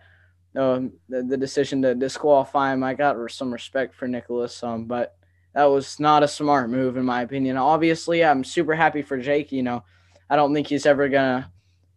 um, 0.55 0.93
the, 1.09 1.23
the 1.23 1.35
decision 1.35 1.81
to 1.81 1.93
disqualify 1.93 2.71
him. 2.71 2.85
I 2.85 2.93
got 2.93 3.17
some 3.29 3.51
respect 3.51 3.93
for 3.93 4.07
Nicholas, 4.07 4.63
um, 4.63 4.85
but 4.85 5.17
that 5.55 5.65
was 5.65 5.99
not 5.99 6.23
a 6.23 6.27
smart 6.27 6.69
move 6.69 6.95
in 6.95 7.03
my 7.03 7.21
opinion. 7.21 7.57
Obviously, 7.57 8.23
I'm 8.23 8.45
super 8.45 8.75
happy 8.75 9.01
for 9.01 9.17
Jake. 9.17 9.51
You 9.51 9.63
know, 9.63 9.83
I 10.29 10.37
don't 10.37 10.53
think 10.53 10.67
he's 10.67 10.85
ever 10.85 11.09
gonna, 11.09 11.51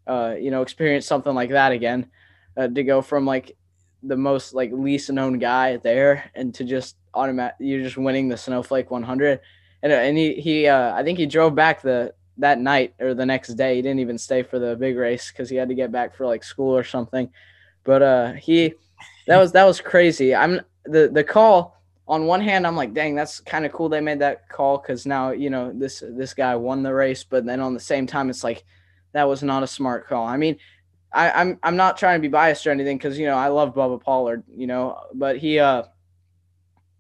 uh, 0.09 0.35
you 0.37 0.51
know, 0.51 0.63
experience 0.63 1.07
something 1.07 1.35
like 1.35 1.51
that 1.51 1.71
again. 1.71 2.11
Uh, 2.57 2.67
to 2.67 2.83
go 2.83 3.03
from 3.03 3.25
like 3.25 3.57
the 4.03 4.17
most 4.17 4.55
like 4.55 4.71
least 4.73 5.11
known 5.11 5.39
guy 5.39 5.77
there 5.77 6.31
and 6.35 6.55
to 6.55 6.65
just 6.65 6.97
automatic, 7.15 7.57
you're 7.61 7.83
just 7.83 7.97
winning 7.97 8.29
the 8.29 8.37
Snowflake 8.37 8.91
100. 8.91 9.41
And 9.83 9.93
and 9.93 10.17
he 10.17 10.35
he 10.35 10.67
uh, 10.69 10.95
I 10.95 11.03
think 11.03 11.19
he 11.19 11.27
drove 11.27 11.55
back 11.55 11.83
the 11.83 12.15
that 12.39 12.59
night 12.59 12.95
or 13.01 13.15
the 13.15 13.27
next 13.27 13.55
day. 13.55 13.77
He 13.77 13.83
didn't 13.83 14.01
even 14.01 14.19
stay 14.19 14.43
for 14.43 14.59
the 14.59 14.77
big 14.77 14.97
race 14.97 15.31
because 15.31 15.51
he 15.51 15.57
had 15.57 15.69
to 15.69 15.75
get 15.75 15.93
back 15.93 16.15
for 16.15 16.27
like 16.27 16.45
school 16.45 16.77
or 16.77 16.85
something. 16.85 17.31
But 17.85 18.03
uh, 18.03 18.33
he 18.35 18.75
that 19.27 19.39
was 19.39 19.53
that 19.53 19.65
was 19.65 19.81
crazy. 19.81 20.35
I'm 20.35 20.61
the 20.85 21.11
the 21.13 21.25
call 21.25 21.83
on 22.09 22.27
one 22.27 22.41
hand, 22.41 22.67
I'm 22.67 22.77
like, 22.77 22.93
dang, 22.95 23.15
that's 23.15 23.41
kind 23.41 23.65
of 23.65 23.73
cool 23.73 23.89
they 23.89 24.01
made 24.01 24.19
that 24.19 24.49
call 24.49 24.79
because 24.79 25.07
now 25.07 25.31
you 25.31 25.51
know 25.51 25.73
this 25.73 26.03
this 26.07 26.35
guy 26.35 26.55
won 26.57 26.83
the 26.83 26.93
race. 26.93 27.25
But 27.25 27.47
then 27.47 27.61
on 27.61 27.75
the 27.75 27.81
same 27.81 28.07
time, 28.07 28.31
it's 28.31 28.45
like 28.45 28.65
that 29.13 29.29
was 29.29 29.43
not 29.43 29.63
a 29.63 29.67
smart 29.67 30.09
call. 30.09 30.27
I 30.27 30.37
mean, 30.37 30.57
I, 31.15 31.29
am 31.29 31.33
I'm, 31.35 31.59
I'm 31.63 31.77
not 31.77 31.97
trying 31.97 32.19
to 32.19 32.23
be 32.23 32.29
biased 32.29 32.67
or 32.67 32.71
anything 32.71 32.97
because 32.97 33.19
you 33.19 33.27
know 33.27 33.37
I 33.37 33.49
love 33.49 33.75
Bubba 33.75 34.03
Pollard, 34.03 34.45
you 34.49 34.67
know, 34.67 34.99
but 35.15 35.39
he 35.39 35.59
uh 35.59 35.85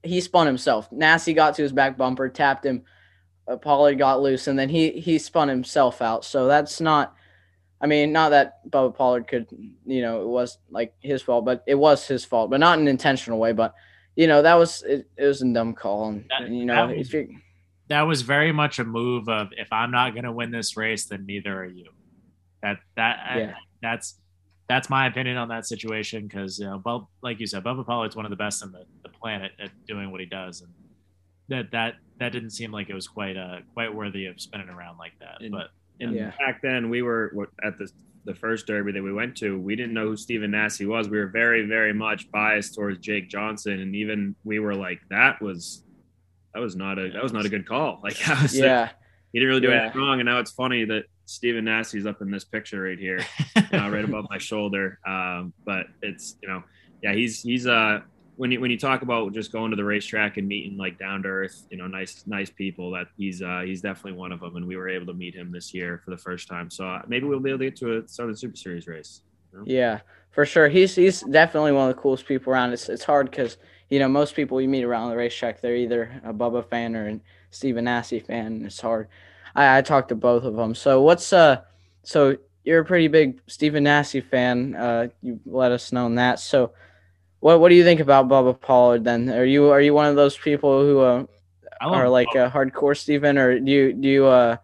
he 0.02 0.20
spun 0.20 0.46
himself. 0.46 0.90
Nasse 0.90 1.28
got 1.34 1.54
to 1.56 1.62
his 1.62 1.72
back 1.72 1.96
bumper, 1.96 2.28
tapped 2.28 2.66
him. 2.66 2.82
Uh, 3.46 3.56
Pollard 3.56 3.98
got 3.98 4.20
loose, 4.20 4.46
and 4.46 4.58
then 4.58 4.68
he 4.68 4.90
he 4.90 5.18
spun 5.18 5.48
himself 5.48 6.02
out. 6.02 6.24
So 6.24 6.46
that's 6.46 6.80
not. 6.80 7.14
I 7.80 7.86
mean, 7.86 8.12
not 8.12 8.28
that 8.28 8.70
Bubba 8.70 8.94
Pollard 8.94 9.26
could, 9.26 9.48
you 9.50 10.02
know, 10.02 10.22
it 10.22 10.28
was 10.28 10.58
like 10.70 10.94
his 11.00 11.20
fault, 11.20 11.44
but 11.44 11.64
it 11.66 11.74
was 11.74 12.06
his 12.06 12.24
fault, 12.24 12.48
but 12.48 12.60
not 12.60 12.78
in 12.78 12.82
an 12.82 12.88
intentional 12.88 13.40
way. 13.40 13.52
But 13.52 13.74
you 14.14 14.26
know 14.26 14.42
that 14.42 14.54
was 14.54 14.82
it, 14.82 15.08
it 15.16 15.26
was 15.26 15.42
a 15.42 15.52
dumb 15.52 15.74
call, 15.74 16.10
and, 16.10 16.24
that, 16.28 16.48
you 16.48 16.64
know 16.64 16.88
that 16.88 16.96
was, 16.96 17.14
that 17.88 18.02
was 18.02 18.22
very 18.22 18.52
much 18.52 18.78
a 18.78 18.84
move 18.84 19.28
of 19.28 19.48
if 19.52 19.72
I'm 19.72 19.90
not 19.90 20.12
going 20.12 20.24
to 20.24 20.32
win 20.32 20.50
this 20.50 20.76
race, 20.76 21.06
then 21.06 21.26
neither 21.26 21.62
are 21.62 21.66
you. 21.66 21.88
That 22.62 22.78
that 22.96 23.18
yeah. 23.36 23.54
I, 23.56 23.60
that's 23.82 24.18
that's 24.68 24.88
my 24.88 25.06
opinion 25.06 25.36
on 25.36 25.48
that 25.48 25.66
situation 25.66 26.26
because 26.26 26.58
you 26.58 26.66
know, 26.66 26.80
well, 26.84 27.10
like 27.22 27.40
you 27.40 27.46
said, 27.46 27.64
Bubba 27.64 27.84
Pollard's 27.84 28.16
one 28.16 28.24
of 28.24 28.30
the 28.30 28.36
best 28.36 28.62
on 28.62 28.72
the, 28.72 28.84
the 29.02 29.10
planet 29.10 29.52
at 29.60 29.70
doing 29.86 30.10
what 30.10 30.20
he 30.20 30.26
does, 30.26 30.62
and 30.62 30.70
that 31.48 31.70
that 31.72 31.94
that 32.18 32.32
didn't 32.32 32.50
seem 32.50 32.72
like 32.72 32.88
it 32.88 32.94
was 32.94 33.08
quite 33.08 33.36
uh 33.36 33.58
quite 33.74 33.94
worthy 33.94 34.26
of 34.26 34.40
spinning 34.40 34.68
around 34.68 34.98
like 34.98 35.12
that. 35.20 35.40
And, 35.40 35.50
but 35.50 35.68
and 36.00 36.14
yeah. 36.14 36.32
back 36.38 36.62
then 36.62 36.88
we 36.88 37.02
were 37.02 37.48
at 37.62 37.76
the 37.78 37.90
the 38.24 38.34
first 38.34 38.66
derby 38.66 38.92
that 38.92 39.02
we 39.02 39.12
went 39.12 39.36
to, 39.36 39.58
we 39.58 39.74
didn't 39.74 39.94
know 39.94 40.06
who 40.06 40.16
Stephen 40.16 40.52
Nasse 40.52 40.80
was. 40.80 41.08
We 41.08 41.18
were 41.18 41.26
very, 41.26 41.66
very 41.66 41.92
much 41.92 42.30
biased 42.30 42.74
towards 42.74 42.98
Jake 43.00 43.28
Johnson, 43.28 43.80
and 43.80 43.96
even 43.96 44.36
we 44.44 44.58
were 44.60 44.74
like, 44.74 45.00
that 45.10 45.42
was 45.42 45.84
that 46.54 46.60
was 46.60 46.76
not 46.76 46.98
a 46.98 47.10
that 47.10 47.22
was 47.22 47.32
not 47.32 47.46
a 47.46 47.48
good 47.48 47.66
call. 47.66 48.00
Like, 48.02 48.16
was 48.42 48.56
yeah, 48.56 48.90
he 49.32 49.40
didn't 49.40 49.48
really 49.48 49.60
do 49.60 49.68
yeah. 49.68 49.82
anything 49.84 50.00
wrong. 50.00 50.20
And 50.20 50.28
now 50.28 50.38
it's 50.38 50.52
funny 50.52 50.84
that 50.84 51.04
Stephen 51.32 51.64
Nasse's 51.64 52.06
up 52.06 52.20
in 52.20 52.30
this 52.30 52.44
picture 52.44 52.82
right 52.82 52.98
here, 52.98 53.24
know, 53.72 53.90
right 53.90 54.04
above 54.04 54.26
my 54.28 54.38
shoulder. 54.50 54.98
Um, 55.06 55.52
but 55.64 55.86
it's 56.02 56.36
you 56.42 56.48
know, 56.48 56.62
yeah, 57.02 57.14
he's 57.14 57.42
he's 57.42 57.66
uh 57.66 58.00
when 58.36 58.50
you 58.50 58.60
when 58.60 58.70
you 58.70 58.78
talk 58.78 59.02
about 59.02 59.32
just 59.32 59.52
going 59.52 59.70
to 59.70 59.76
the 59.76 59.84
racetrack 59.84 60.36
and 60.36 60.48
meeting 60.48 60.76
like 60.76 60.98
down 60.98 61.22
to 61.22 61.28
earth, 61.28 61.66
you 61.70 61.76
know, 61.76 61.86
nice 61.86 62.24
nice 62.26 62.50
people, 62.50 62.90
that 62.92 63.06
he's 63.16 63.42
uh, 63.42 63.62
he's 63.64 63.80
definitely 63.80 64.12
one 64.12 64.32
of 64.32 64.40
them, 64.40 64.56
and 64.56 64.66
we 64.66 64.76
were 64.76 64.88
able 64.88 65.06
to 65.06 65.14
meet 65.14 65.34
him 65.34 65.52
this 65.52 65.72
year 65.74 66.00
for 66.04 66.10
the 66.10 66.16
first 66.16 66.48
time. 66.48 66.70
So 66.70 66.86
uh, 66.86 67.02
maybe 67.06 67.26
we'll 67.26 67.40
be 67.40 67.50
able 67.50 67.60
to 67.60 67.64
get 67.66 67.76
to 67.76 67.98
a 67.98 68.08
Southern 68.08 68.36
Super 68.36 68.56
Series 68.56 68.86
race. 68.86 69.22
you 69.52 69.58
know? 69.58 69.64
Yeah, 69.66 70.00
for 70.30 70.46
sure. 70.46 70.68
He's 70.68 70.94
he's 70.94 71.20
definitely 71.20 71.72
one 71.72 71.88
of 71.88 71.94
the 71.94 72.00
coolest 72.00 72.26
people 72.26 72.52
around. 72.52 72.72
It's 72.72 72.88
it's 72.88 73.04
hard 73.04 73.30
because 73.30 73.58
you 73.90 73.98
know 73.98 74.08
most 74.08 74.34
people 74.34 74.60
you 74.60 74.68
meet 74.68 74.84
around 74.84 75.10
the 75.10 75.16
racetrack, 75.16 75.60
they're 75.60 75.76
either 75.76 76.20
a 76.24 76.32
Bubba 76.32 76.68
fan 76.68 76.96
or 76.96 77.08
a 77.08 77.20
Stephen 77.50 77.84
Nasse 77.84 78.22
fan. 78.26 78.46
And 78.46 78.66
it's 78.66 78.80
hard. 78.80 79.08
I, 79.54 79.78
I 79.78 79.82
talked 79.82 80.08
to 80.10 80.14
both 80.14 80.44
of 80.44 80.56
them. 80.56 80.74
So 80.74 81.02
what's 81.02 81.32
uh, 81.32 81.62
so 82.02 82.36
you're 82.64 82.80
a 82.80 82.84
pretty 82.84 83.08
big 83.08 83.40
Stephen 83.46 83.84
Nasse 83.84 84.16
fan. 84.30 84.74
Uh, 84.74 85.08
you 85.22 85.40
let 85.46 85.72
us 85.72 85.92
know 85.92 86.12
that. 86.14 86.40
So 86.40 86.72
what 87.40 87.60
what 87.60 87.68
do 87.68 87.74
you 87.74 87.84
think 87.84 88.00
about 88.00 88.28
Bubba 88.28 88.60
Pollard? 88.60 89.04
Then 89.04 89.30
are 89.30 89.44
you 89.44 89.70
are 89.70 89.80
you 89.80 89.94
one 89.94 90.06
of 90.06 90.16
those 90.16 90.36
people 90.36 90.82
who 90.82 91.00
uh, 91.00 91.26
are 91.80 92.08
like 92.08 92.28
a 92.34 92.50
hardcore 92.50 92.96
Stephen, 92.96 93.38
or 93.38 93.58
do 93.58 93.70
you 93.70 93.92
do 93.92 94.08
you 94.08 94.26
uh 94.26 94.56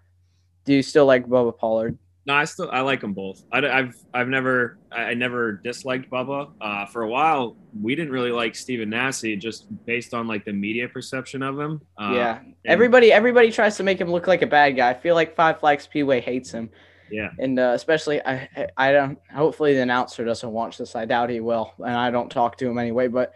do 0.65 0.75
you 0.75 0.83
still 0.83 1.07
like 1.07 1.27
Bubba 1.27 1.57
Pollard? 1.57 1.99
No, 2.29 2.35
I 2.35 2.45
still 2.45 2.69
I 2.71 2.81
like 2.81 3.01
them 3.01 3.15
both. 3.15 3.43
I, 3.51 3.63
have 3.63 3.95
I've 4.13 4.29
never 4.29 4.77
I 4.93 5.15
never 5.15 5.53
disliked 5.53 6.11
Bubba. 6.11 6.51
Uh, 6.61 6.85
for 6.85 7.05
a 7.05 7.09
while, 7.09 7.57
we 7.81 7.95
didn't 7.95 8.13
really 8.13 8.31
like 8.33 8.55
Stephen 8.55 8.91
Nasse 8.91 9.39
just 9.39 9.65
based 9.87 10.13
on 10.13 10.29
like 10.29 10.45
the 10.45 10.53
media 10.53 10.91
perception 10.91 11.43
of 11.43 11.59
him. 11.59 11.81
Uh, 11.97 12.13
yeah, 12.15 12.41
everybody 12.67 13.11
everybody 13.11 13.51
tries 13.51 13.79
to 13.79 13.83
make 13.83 13.99
him 13.99 14.11
look 14.11 14.27
like 14.27 14.43
a 14.43 14.47
bad 14.47 14.77
guy. 14.77 14.91
I 14.91 14.95
feel 14.95 15.15
like 15.15 15.35
Five 15.35 15.59
Flags 15.59 15.85
Speedway 15.85 16.21
hates 16.21 16.51
him. 16.51 16.69
Yeah. 17.11 17.31
and 17.39 17.59
uh, 17.59 17.73
especially 17.75 18.21
I- 18.27 18.69
I 18.77 18.93
don't. 18.93 19.19
Hopefully 19.35 19.73
the 19.73 19.81
announcer 19.81 20.23
doesn't 20.23 20.53
watch 20.53 20.77
this. 20.77 20.95
I 20.95 21.07
doubt 21.07 21.31
he 21.31 21.41
will, 21.41 21.73
and 21.79 21.97
I 21.97 22.11
don't 22.11 22.31
talk 22.31 22.59
to 22.59 22.69
him 22.69 22.77
anyway. 22.77 23.09
But 23.09 23.33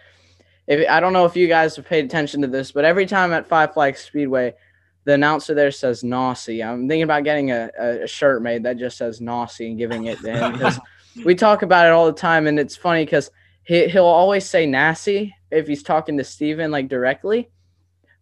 if 0.67 0.87
I 0.87 1.01
don't 1.01 1.15
know 1.15 1.25
if 1.25 1.35
you 1.35 1.49
guys 1.49 1.77
have 1.77 1.87
paid 1.87 2.05
attention 2.05 2.43
to 2.43 2.47
this, 2.47 2.73
but 2.73 2.85
every 2.85 3.07
time 3.07 3.33
at 3.33 3.49
Five 3.49 3.73
Flags 3.73 4.01
Speedway, 4.01 4.53
the 5.05 5.15
announcer 5.15 5.55
there 5.55 5.71
says 5.71 6.03
Nossi. 6.03 6.65
I'm 6.65 6.89
thinking 6.89 7.03
about 7.03 7.25
getting 7.25 7.51
a, 7.51 7.71
a, 7.79 8.07
shirt 8.07 8.43
made 8.43 8.63
that 8.63 8.79
just 8.79 8.97
says 8.97 9.21
Nossi 9.21 9.69
and 9.69 9.79
giving 9.79 10.07
it 10.07 10.21
to 10.21 10.33
him 10.33 10.53
because 10.53 10.79
we 11.25 11.35
talk 11.35 11.63
about 11.63 11.87
it 11.87 11.93
all 11.93 12.07
the 12.07 12.13
time, 12.13 12.47
and 12.47 12.59
it's 12.59 12.77
funny 12.77 13.05
because 13.05 13.31
he 13.65 13.89
he'll 13.89 14.05
always 14.05 14.45
say 14.45 14.67
Nasty 14.67 15.35
if 15.51 15.67
he's 15.67 15.83
talking 15.83 16.17
to 16.19 16.25
Stephen 16.25 16.71
like 16.71 16.89
directly, 16.89 17.51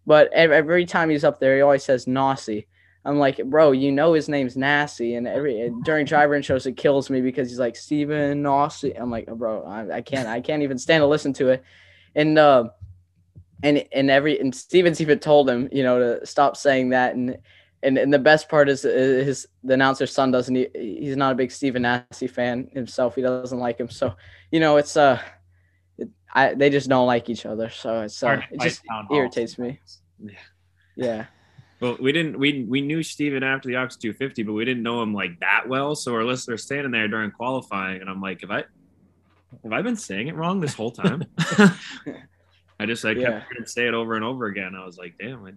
but 0.06 0.32
ev- 0.32 0.50
every 0.50 0.86
time 0.86 1.10
he's 1.10 1.24
up 1.24 1.38
there, 1.38 1.56
he 1.56 1.62
always 1.62 1.84
says 1.84 2.06
Nossi. 2.06 2.66
I'm 3.04 3.18
like, 3.18 3.42
bro, 3.44 3.72
you 3.72 3.92
know 3.92 4.12
his 4.12 4.28
name's 4.28 4.56
Nasty, 4.56 5.14
and 5.14 5.26
every 5.26 5.72
during 5.84 6.04
driver 6.04 6.34
in 6.34 6.42
shows 6.42 6.66
it 6.66 6.76
kills 6.76 7.08
me 7.08 7.20
because 7.20 7.48
he's 7.48 7.58
like 7.58 7.76
Stephen 7.76 8.42
Nossi. 8.42 8.98
I'm 9.00 9.10
like, 9.10 9.26
bro, 9.26 9.64
I, 9.64 9.96
I 9.96 10.00
can't, 10.02 10.28
I 10.28 10.40
can't 10.40 10.62
even 10.62 10.78
stand 10.78 11.02
to 11.02 11.06
listen 11.06 11.32
to 11.34 11.48
it, 11.50 11.62
and 12.14 12.38
uh, 12.38 12.68
and 13.62 13.84
and 13.92 14.10
every 14.10 14.38
and 14.38 14.54
Stephen's 14.54 15.00
even 15.00 15.18
told 15.18 15.48
him, 15.48 15.68
you 15.72 15.82
know, 15.82 15.98
to 15.98 16.26
stop 16.26 16.56
saying 16.56 16.90
that, 16.90 17.14
and 17.14 17.38
and 17.82 17.98
and 17.98 18.12
the 18.12 18.18
best 18.18 18.48
part 18.48 18.68
is, 18.68 18.84
is 18.84 19.26
his 19.26 19.48
the 19.64 19.74
announcer's 19.74 20.12
son 20.12 20.30
doesn't 20.30 20.54
he, 20.54 20.68
he's 20.74 21.16
not 21.16 21.32
a 21.32 21.34
big 21.34 21.50
Stephen 21.50 21.82
Nasse 21.82 22.30
fan 22.30 22.68
himself. 22.72 23.14
He 23.14 23.22
doesn't 23.22 23.58
like 23.58 23.78
him, 23.78 23.90
so 23.90 24.14
you 24.50 24.60
know 24.60 24.76
it's 24.76 24.96
uh, 24.96 25.20
it, 25.98 26.08
I 26.32 26.54
they 26.54 26.70
just 26.70 26.88
don't 26.88 27.06
like 27.06 27.28
each 27.28 27.46
other, 27.46 27.70
so 27.70 28.02
it's 28.02 28.22
uh, 28.22 28.40
it 28.50 28.60
just 28.60 28.82
irritates 29.10 29.58
me. 29.58 29.80
Yeah. 30.22 30.32
Yeah. 30.96 31.26
Well, 31.80 31.96
we 31.98 32.12
didn't 32.12 32.38
we 32.38 32.64
we 32.64 32.82
knew 32.82 33.02
Stephen 33.02 33.42
after 33.42 33.68
the 33.68 33.76
Ox 33.76 33.96
250, 33.96 34.42
but 34.42 34.52
we 34.52 34.64
didn't 34.66 34.82
know 34.82 35.02
him 35.02 35.14
like 35.14 35.40
that 35.40 35.66
well. 35.66 35.94
So 35.94 36.14
our 36.14 36.24
listeners 36.24 36.62
standing 36.62 36.92
there 36.92 37.08
during 37.08 37.30
qualifying, 37.30 38.02
and 38.02 38.10
I'm 38.10 38.20
like, 38.20 38.42
have 38.42 38.50
I 38.50 38.64
have 39.62 39.72
I 39.72 39.80
been 39.80 39.96
saying 39.96 40.28
it 40.28 40.36
wrong 40.36 40.60
this 40.60 40.74
whole 40.74 40.90
time? 40.90 41.24
I 42.80 42.86
just 42.86 43.04
I 43.04 43.14
kept 43.14 43.20
Yeah. 43.22 43.28
hearing 43.40 43.56
him 43.58 43.66
say 43.66 43.86
it 43.86 43.94
over 43.94 44.14
and 44.14 44.24
over 44.24 44.46
again. 44.46 44.74
I 44.74 44.84
was 44.84 44.96
like, 44.98 45.14
damn, 45.18 45.44
I, 45.44 45.52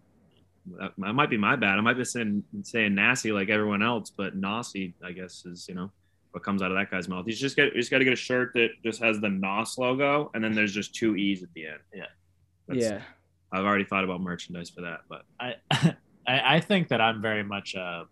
that, 0.79 0.93
that 0.97 1.13
might 1.13 1.29
be 1.29 1.37
my 1.37 1.55
bad. 1.55 1.77
I 1.77 1.81
might 1.81 1.97
be 1.97 2.03
saying 2.05 2.43
saying 2.63 2.93
nasty 2.95 3.31
like 3.31 3.49
everyone 3.49 3.81
else, 3.81 4.09
but 4.15 4.39
Nossi, 4.39 4.93
I 5.03 5.11
guess, 5.11 5.45
is 5.45 5.67
you 5.67 5.75
know 5.75 5.91
what 6.31 6.43
comes 6.43 6.61
out 6.61 6.71
of 6.71 6.77
that 6.77 6.89
guy's 6.91 7.07
mouth. 7.07 7.25
He's 7.25 7.39
just 7.39 7.55
got 7.55 7.71
he's 7.73 7.89
got 7.89 7.99
to 7.99 8.03
get 8.05 8.13
a 8.13 8.17
shirt 8.17 8.51
that 8.55 8.69
just 8.83 9.01
has 9.01 9.19
the 9.19 9.29
Nos 9.29 9.77
logo, 9.77 10.31
and 10.33 10.43
then 10.43 10.53
there's 10.53 10.73
just 10.73 10.93
two 10.95 11.15
E's 11.15 11.43
at 11.43 11.49
the 11.53 11.67
end. 11.67 11.79
Yeah. 11.93 12.05
Yeah. 12.71 13.01
I've 13.51 13.65
already 13.65 13.83
thought 13.85 14.03
about 14.03 14.19
merchandise 14.21 14.69
for 14.69 14.81
that, 14.81 15.01
but 15.07 15.23
I, 15.39 15.55
I 15.71 15.95
I 16.55 16.59
think 16.59 16.87
that 16.89 17.01
I'm 17.01 17.21
very 17.21 17.43
much 17.43 17.75
a 17.75 18.05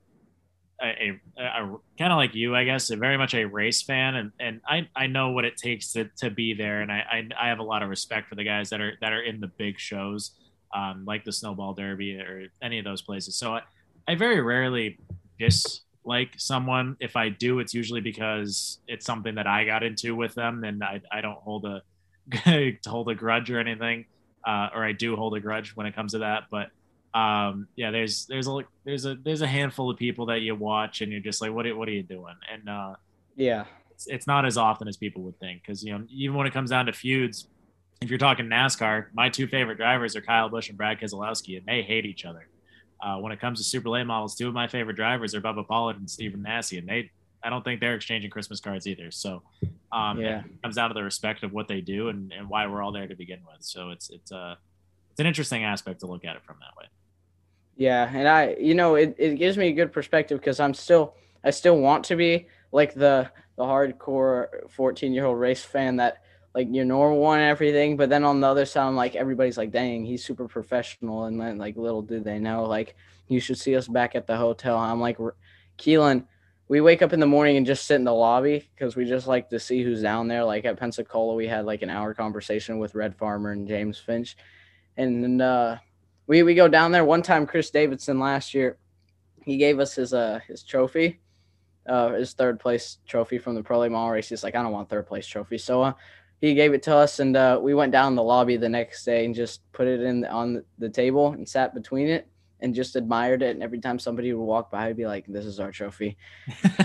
a, 0.82 1.20
a, 1.38 1.41
a 1.41 1.78
kind 1.98 2.12
of 2.12 2.18
like 2.18 2.34
you, 2.36 2.56
I 2.56 2.64
guess, 2.64 2.90
very 2.90 3.18
much 3.18 3.34
a 3.34 3.45
race 3.45 3.82
fan, 3.82 4.16
and 4.16 4.32
and 4.40 4.62
I, 4.68 4.88
I 4.95 5.08
know 5.08 5.32
what 5.32 5.45
it 5.45 5.58
takes 5.58 5.91
to, 5.94 6.10
to 6.18 6.30
be 6.30 6.53
there, 6.53 6.82
and 6.82 6.91
I, 6.91 7.03
I 7.12 7.45
I 7.45 7.48
have 7.49 7.60
a 7.60 7.64
lot 7.64 7.84
of 7.84 7.90
respect 7.90 8.30
for 8.30 8.36
the 8.36 8.44
guys 8.44 8.70
that 8.70 8.82
are 8.82 8.94
that 9.02 9.14
are 9.14 9.22
in 9.22 9.40
the 9.40 9.48
big 9.48 9.80
shows, 9.80 10.32
um, 10.76 11.06
like 11.06 11.24
the 11.24 11.32
Snowball 11.32 11.74
Derby 11.74 12.18
or 12.18 12.48
any 12.62 12.80
of 12.80 12.86
those 12.86 13.02
places. 13.02 13.36
So 13.36 13.56
I, 13.56 13.62
I 14.08 14.16
very 14.16 14.41
rarely 14.41 14.98
dislike 15.40 16.34
someone. 16.38 16.98
If 16.99 17.16
I 17.16 17.30
do, 17.30 17.60
it's 17.60 17.74
usually 17.74 18.02
because 18.02 18.80
it's 18.88 19.06
something 19.06 19.36
that 19.36 19.48
I 19.48 19.66
got 19.66 19.84
into 19.84 20.16
with 20.16 20.34
them, 20.36 20.64
and 20.64 20.84
I 20.84 21.02
I 21.12 21.22
don't 21.22 21.40
hold 21.40 21.66
a 21.66 21.82
hold 22.86 23.10
a 23.10 23.16
grudge 23.16 23.52
or 23.52 23.60
anything, 23.60 24.06
uh, 24.48 24.70
or 24.74 24.84
I 24.84 24.94
do 24.94 25.16
hold 25.16 25.36
a 25.36 25.40
grudge 25.40 25.76
when 25.76 25.86
it 25.86 25.95
comes 25.95 26.14
to 26.14 26.20
that, 26.20 26.44
but 26.49 26.70
um 27.14 27.68
yeah 27.76 27.92
there's 27.92 28.26
there's 28.28 28.48
a 28.48 28.60
there's 28.86 29.06
a 29.06 29.16
there's 29.16 29.42
a 29.42 29.48
handful 29.48 29.90
of 29.92 29.98
people 29.98 30.28
that 30.28 30.40
you 30.42 30.56
watch 30.56 31.02
and 31.02 31.12
you're 31.12 31.20
just 31.20 31.42
like 31.42 31.52
what 31.52 31.66
are, 31.68 31.76
what 31.76 31.88
are 31.90 31.92
you 31.92 32.04
doing? 32.04 32.36
And 32.52 32.70
uh 32.70 32.94
Yeah. 33.36 33.66
it's, 33.92 34.08
it's 34.08 34.28
not 34.28 34.46
as 34.46 34.58
often 34.58 34.88
as 34.88 34.96
people 34.96 35.22
would 35.24 35.38
think 35.40 35.62
because 35.62 35.84
you 35.84 35.92
know 35.92 36.06
even 36.10 36.38
when 36.38 36.48
it 36.48 36.54
comes 36.54 36.70
down 36.70 36.86
to 36.86 36.94
feuds 36.94 37.50
if 38.02 38.10
you're 38.10 38.18
talking 38.18 38.46
nascar 38.46 39.08
my 39.14 39.28
two 39.30 39.46
favorite 39.48 39.76
drivers 39.76 40.16
are 40.16 40.22
kyle 40.22 40.48
busch 40.50 40.70
and 40.70 40.78
brad 40.78 41.00
keselowski 41.00 41.58
and 41.58 41.66
they 41.66 41.82
hate 41.82 42.06
each 42.06 42.24
other. 42.26 42.48
Uh, 43.04 43.18
when 43.18 43.32
it 43.32 43.40
comes 43.42 43.58
to 43.60 43.64
super 43.66 43.90
late 43.90 44.06
models 44.06 44.36
two 44.36 44.48
of 44.48 44.54
my 44.54 44.68
favorite 44.68 44.96
drivers 44.96 45.36
are 45.36 45.42
bubba 45.42 45.68
pollard 45.68 45.98
and 45.98 46.10
stephen 46.10 46.42
Nasse, 46.44 46.74
and 46.74 46.88
they 46.88 47.10
i 47.44 47.50
don't 47.50 47.64
think 47.64 47.82
they're 47.82 47.96
exchanging 47.96 48.30
christmas 48.30 48.62
cards 48.62 48.88
either. 48.88 49.12
So 49.12 49.44
um 49.92 50.18
Yeah. 50.18 50.40
it 50.46 50.62
comes 50.64 50.76
down 50.76 50.90
to 50.90 50.94
the 50.94 51.04
respect 51.04 51.44
of 51.44 51.52
what 51.52 51.68
they 51.68 51.82
do 51.82 52.08
and, 52.08 52.32
and 52.32 52.48
why 52.48 52.68
we're 52.68 52.82
all 52.82 52.94
there 52.94 53.08
to 53.08 53.16
begin 53.18 53.40
with. 53.46 53.62
So 53.62 53.90
it's 53.90 54.10
it's 54.10 54.32
uh 54.32 54.56
it's 55.10 55.20
an 55.20 55.26
interesting 55.26 55.66
aspect 55.66 56.00
to 56.00 56.08
look 56.08 56.24
at 56.24 56.38
it 56.38 56.44
from 56.46 56.56
that 56.62 56.74
way 56.82 56.88
Yeah, 57.76 58.10
and 58.14 58.27
I, 58.27 58.56
you 58.60 58.76
know, 58.76 58.95
it, 58.95 59.15
it 59.18 59.38
gives 59.38 59.57
me 59.57 59.68
a 59.69 59.73
good 59.73 59.91
perspective 59.91 60.39
because 60.39 60.60
I'm 60.60 60.73
still, 60.73 61.15
I 61.43 61.49
still 61.52 61.77
want 61.80 62.06
to 62.06 62.15
be 62.15 62.48
like 62.72 62.93
the 62.93 63.30
the 63.57 63.64
hardcore 63.64 64.69
14 64.69 65.14
year 65.14 65.26
old 65.26 65.39
race 65.39 65.64
fan 65.64 65.98
that 65.98 66.18
like 66.53 66.68
you're 66.69 66.85
normal 66.85 67.19
one 67.19 67.39
and 67.39 67.49
everything, 67.49 67.98
but 67.98 68.10
then 68.10 68.23
on 68.23 68.39
the 68.41 68.48
other 68.48 68.65
side, 68.65 68.88
I'm 68.88 68.95
like 68.95 69.15
everybody's 69.15 69.57
like, 69.57 69.72
dang, 69.72 70.06
he's 70.06 70.23
super 70.23 70.48
professional, 70.48 71.26
and 71.26 71.39
then 71.39 71.57
like 71.57 71.77
little 71.77 72.02
do 72.02 72.19
they 72.19 72.39
know, 72.39 72.65
like 72.65 72.95
you 73.27 73.39
should 73.39 73.57
see 73.57 73.76
us 73.76 73.88
back 73.88 74.15
at 74.15 74.27
the 74.27 74.35
hotel. 74.38 74.77
I'm 74.77 74.99
like, 74.99 75.19
"R- 75.19 75.35
Keelan, 75.77 76.26
we 76.68 76.81
wake 76.81 77.02
up 77.02 77.14
in 77.14 77.19
the 77.22 77.26
morning 77.26 77.56
and 77.57 77.65
just 77.65 77.85
sit 77.88 77.95
in 77.95 78.03
the 78.03 78.14
lobby 78.14 78.69
because 78.76 78.95
we 78.95 79.06
just 79.06 79.27
like 79.27 79.49
to 79.49 79.60
see 79.60 79.81
who's 79.84 80.02
down 80.02 80.27
there. 80.27 80.43
Like 80.43 80.65
at 80.65 80.77
Pensacola, 80.77 81.35
we 81.35 81.48
had 81.48 81.65
like 81.65 81.81
an 81.81 81.89
hour 81.89 82.14
conversation 82.14 82.77
with 82.80 82.95
Red 82.95 83.15
Farmer 83.15 83.52
and 83.52 83.68
James 83.68 83.98
Finch, 83.98 84.35
and 84.98 85.41
uh, 85.41 85.77
we 86.32 86.44
we 86.44 86.56
go 86.56 86.70
down 86.70 86.94
there 86.94 87.03
one 87.03 87.22
time. 87.22 87.45
Chris 87.45 87.72
Davidson 87.72 88.18
last 88.18 88.53
year, 88.53 88.78
he 89.44 89.58
gave 89.58 89.82
us 89.82 89.95
his 89.95 90.14
uh 90.14 90.40
his 90.48 90.64
trophy, 90.64 91.20
uh 91.88 92.14
his 92.14 92.32
third 92.32 92.58
place 92.58 92.99
trophy 93.06 93.38
from 93.38 93.53
the 93.53 93.62
Pro 93.62 93.80
Late 93.80 93.91
Model 93.91 94.12
race. 94.12 94.30
He's 94.30 94.41
like, 94.41 94.56
I 94.56 94.64
don't 94.64 94.72
want 94.72 94.88
third 94.88 95.08
place 95.08 95.28
trophy, 95.28 95.58
so 95.58 95.82
uh, 95.82 95.94
he 96.40 96.53
gave 96.53 96.74
it 96.74 96.84
to 96.84 96.95
us, 96.95 97.20
and 97.20 97.36
uh, 97.36 97.60
we 97.62 97.74
went 97.74 97.91
down 97.91 98.16
the 98.16 98.24
lobby 98.24 98.56
the 98.56 98.70
next 98.70 99.03
day 99.03 99.26
and 99.26 99.36
just 99.36 99.70
put 99.74 99.88
it 99.88 99.99
in 99.99 100.24
on 100.24 100.64
the 100.78 100.88
table 100.88 101.34
and 101.34 101.48
sat 101.48 101.76
between 101.76 102.08
it 102.08 102.30
and 102.62 102.74
just 102.74 102.95
admired 102.95 103.41
it. 103.41 103.49
And 103.49 103.62
every 103.62 103.82
time 103.82 103.99
somebody 103.99 104.32
would 104.32 104.41
walk 104.41 104.72
by, 104.72 104.86
I'd 104.86 104.95
be 104.95 105.08
like, 105.08 105.26
"This 105.28 105.44
is 105.44 105.60
our 105.60 105.74
trophy," 105.74 106.16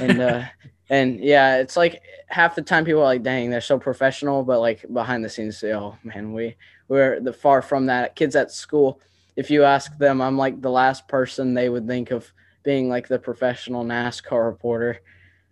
and 0.01 0.21
uh, 0.23 0.43
and 0.91 1.21
yeah, 1.21 1.59
it's 1.59 1.77
like 1.77 2.03
half 2.27 2.57
the 2.57 2.63
time 2.63 2.85
people 2.85 3.03
are 3.03 3.15
like, 3.15 3.23
"Dang, 3.23 3.51
they're 3.51 3.61
so 3.61 3.79
professional," 3.79 4.43
but 4.43 4.59
like 4.59 4.85
behind 4.93 5.25
the 5.25 5.29
scenes, 5.29 5.57
say, 5.57 5.73
"Oh 5.73 5.97
man, 6.03 6.33
we 6.33 6.57
we're 6.89 7.21
the 7.21 7.33
far 7.33 7.63
from 7.63 7.87
that." 7.87 8.17
Kids 8.17 8.35
at 8.35 8.51
school, 8.51 9.01
if 9.37 9.51
you 9.51 9.65
ask 9.65 9.97
them, 9.99 10.21
I'm 10.21 10.39
like 10.39 10.61
the 10.61 10.71
last 10.71 11.07
person 11.09 11.55
they 11.55 11.69
would 11.69 11.87
think 11.87 12.11
of 12.11 12.33
being 12.65 12.89
like 12.89 13.07
the 13.07 13.19
professional 13.19 13.85
NASCAR 13.85 14.47
reporter. 14.47 15.01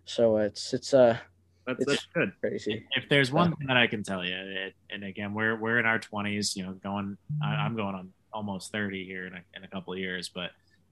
So 0.04 0.38
it's 0.38 0.72
it's 0.74 0.92
uh 0.94 1.18
that's, 1.66 1.80
it's 1.80 1.90
that's 1.90 2.06
good. 2.14 2.32
crazy. 2.40 2.86
if 2.96 3.08
there's 3.08 3.32
one 3.32 3.54
thing 3.56 3.68
that 3.68 3.76
I 3.76 3.86
can 3.86 4.02
tell 4.02 4.24
you, 4.24 4.34
it, 4.34 4.74
and 4.90 5.04
again, 5.04 5.32
we're 5.32 5.56
we're 5.56 5.78
in 5.78 5.86
our 5.86 5.98
20s, 5.98 6.56
you 6.56 6.64
know, 6.64 6.72
going. 6.72 7.16
I, 7.42 7.54
I'm 7.54 7.76
going 7.76 7.94
on 7.94 8.10
almost 8.32 8.72
30 8.72 9.04
here 9.04 9.26
in 9.26 9.34
a, 9.34 9.40
in 9.56 9.64
a 9.64 9.68
couple 9.68 9.92
of 9.92 9.98
years, 9.98 10.28
but 10.28 10.50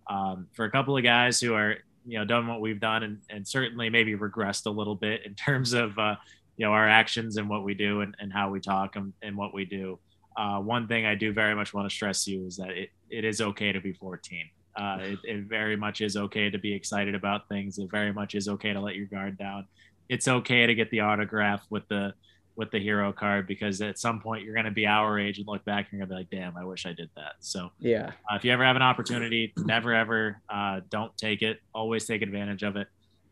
um, 0.08 0.46
for 0.52 0.64
a 0.64 0.70
couple 0.70 0.96
of 0.96 1.02
guys 1.02 1.40
who 1.40 1.54
are 1.54 1.76
you 2.06 2.18
know 2.18 2.24
done 2.24 2.46
what 2.46 2.60
we've 2.60 2.80
done 2.80 3.02
and, 3.02 3.18
and 3.30 3.46
certainly 3.46 3.88
maybe 3.88 4.16
regressed 4.16 4.66
a 4.66 4.70
little 4.70 4.94
bit 4.94 5.24
in 5.24 5.34
terms 5.34 5.72
of 5.72 5.98
uh, 5.98 6.16
you 6.56 6.66
know 6.66 6.72
our 6.72 6.88
actions 6.88 7.36
and 7.36 7.48
what 7.48 7.64
we 7.64 7.74
do 7.74 8.00
and, 8.00 8.14
and 8.18 8.32
how 8.32 8.50
we 8.50 8.60
talk 8.60 8.96
and, 8.96 9.12
and 9.22 9.36
what 9.36 9.54
we 9.54 9.64
do. 9.64 9.98
Uh, 10.36 10.58
one 10.58 10.88
thing 10.88 11.06
I 11.06 11.14
do 11.14 11.32
very 11.32 11.54
much 11.54 11.74
want 11.74 11.88
to 11.88 11.94
stress 11.94 12.24
to 12.24 12.32
you 12.32 12.46
is 12.46 12.56
that 12.56 12.70
it, 12.70 12.90
it 13.10 13.24
is 13.24 13.40
okay 13.40 13.72
to 13.72 13.80
be 13.80 13.92
14. 13.92 14.48
Uh, 14.74 14.98
it, 15.00 15.18
it 15.24 15.44
very 15.44 15.76
much 15.76 16.00
is 16.00 16.16
okay 16.16 16.48
to 16.48 16.58
be 16.58 16.72
excited 16.72 17.14
about 17.14 17.48
things. 17.48 17.78
It 17.78 17.90
very 17.90 18.12
much 18.12 18.34
is 18.34 18.48
okay 18.48 18.72
to 18.72 18.80
let 18.80 18.96
your 18.96 19.06
guard 19.06 19.38
down. 19.38 19.66
It's 20.08 20.28
okay 20.28 20.66
to 20.66 20.74
get 20.74 20.90
the 20.90 21.00
autograph 21.00 21.64
with 21.70 21.86
the 21.88 22.14
with 22.54 22.70
the 22.70 22.78
hero 22.78 23.12
card 23.12 23.46
because 23.46 23.80
at 23.80 23.98
some 23.98 24.20
point 24.20 24.44
you're 24.44 24.54
going 24.54 24.66
to 24.66 24.70
be 24.70 24.86
our 24.86 25.18
age 25.18 25.38
and 25.38 25.46
look 25.46 25.64
back 25.64 25.86
and 25.90 25.98
you're 25.98 26.06
going 26.06 26.18
to 26.20 26.28
be 26.28 26.36
like, 26.36 26.44
damn, 26.44 26.56
I 26.56 26.64
wish 26.64 26.84
I 26.84 26.92
did 26.92 27.08
that. 27.16 27.32
So 27.40 27.70
yeah, 27.78 28.12
uh, 28.30 28.36
if 28.36 28.44
you 28.44 28.52
ever 28.52 28.64
have 28.64 28.76
an 28.76 28.82
opportunity, 28.82 29.52
never 29.56 29.94
ever 29.94 30.40
uh, 30.48 30.80
don't 30.90 31.16
take 31.16 31.42
it. 31.42 31.60
Always 31.74 32.06
take 32.06 32.22
advantage 32.22 32.62
of 32.62 32.76
it. 32.76 32.88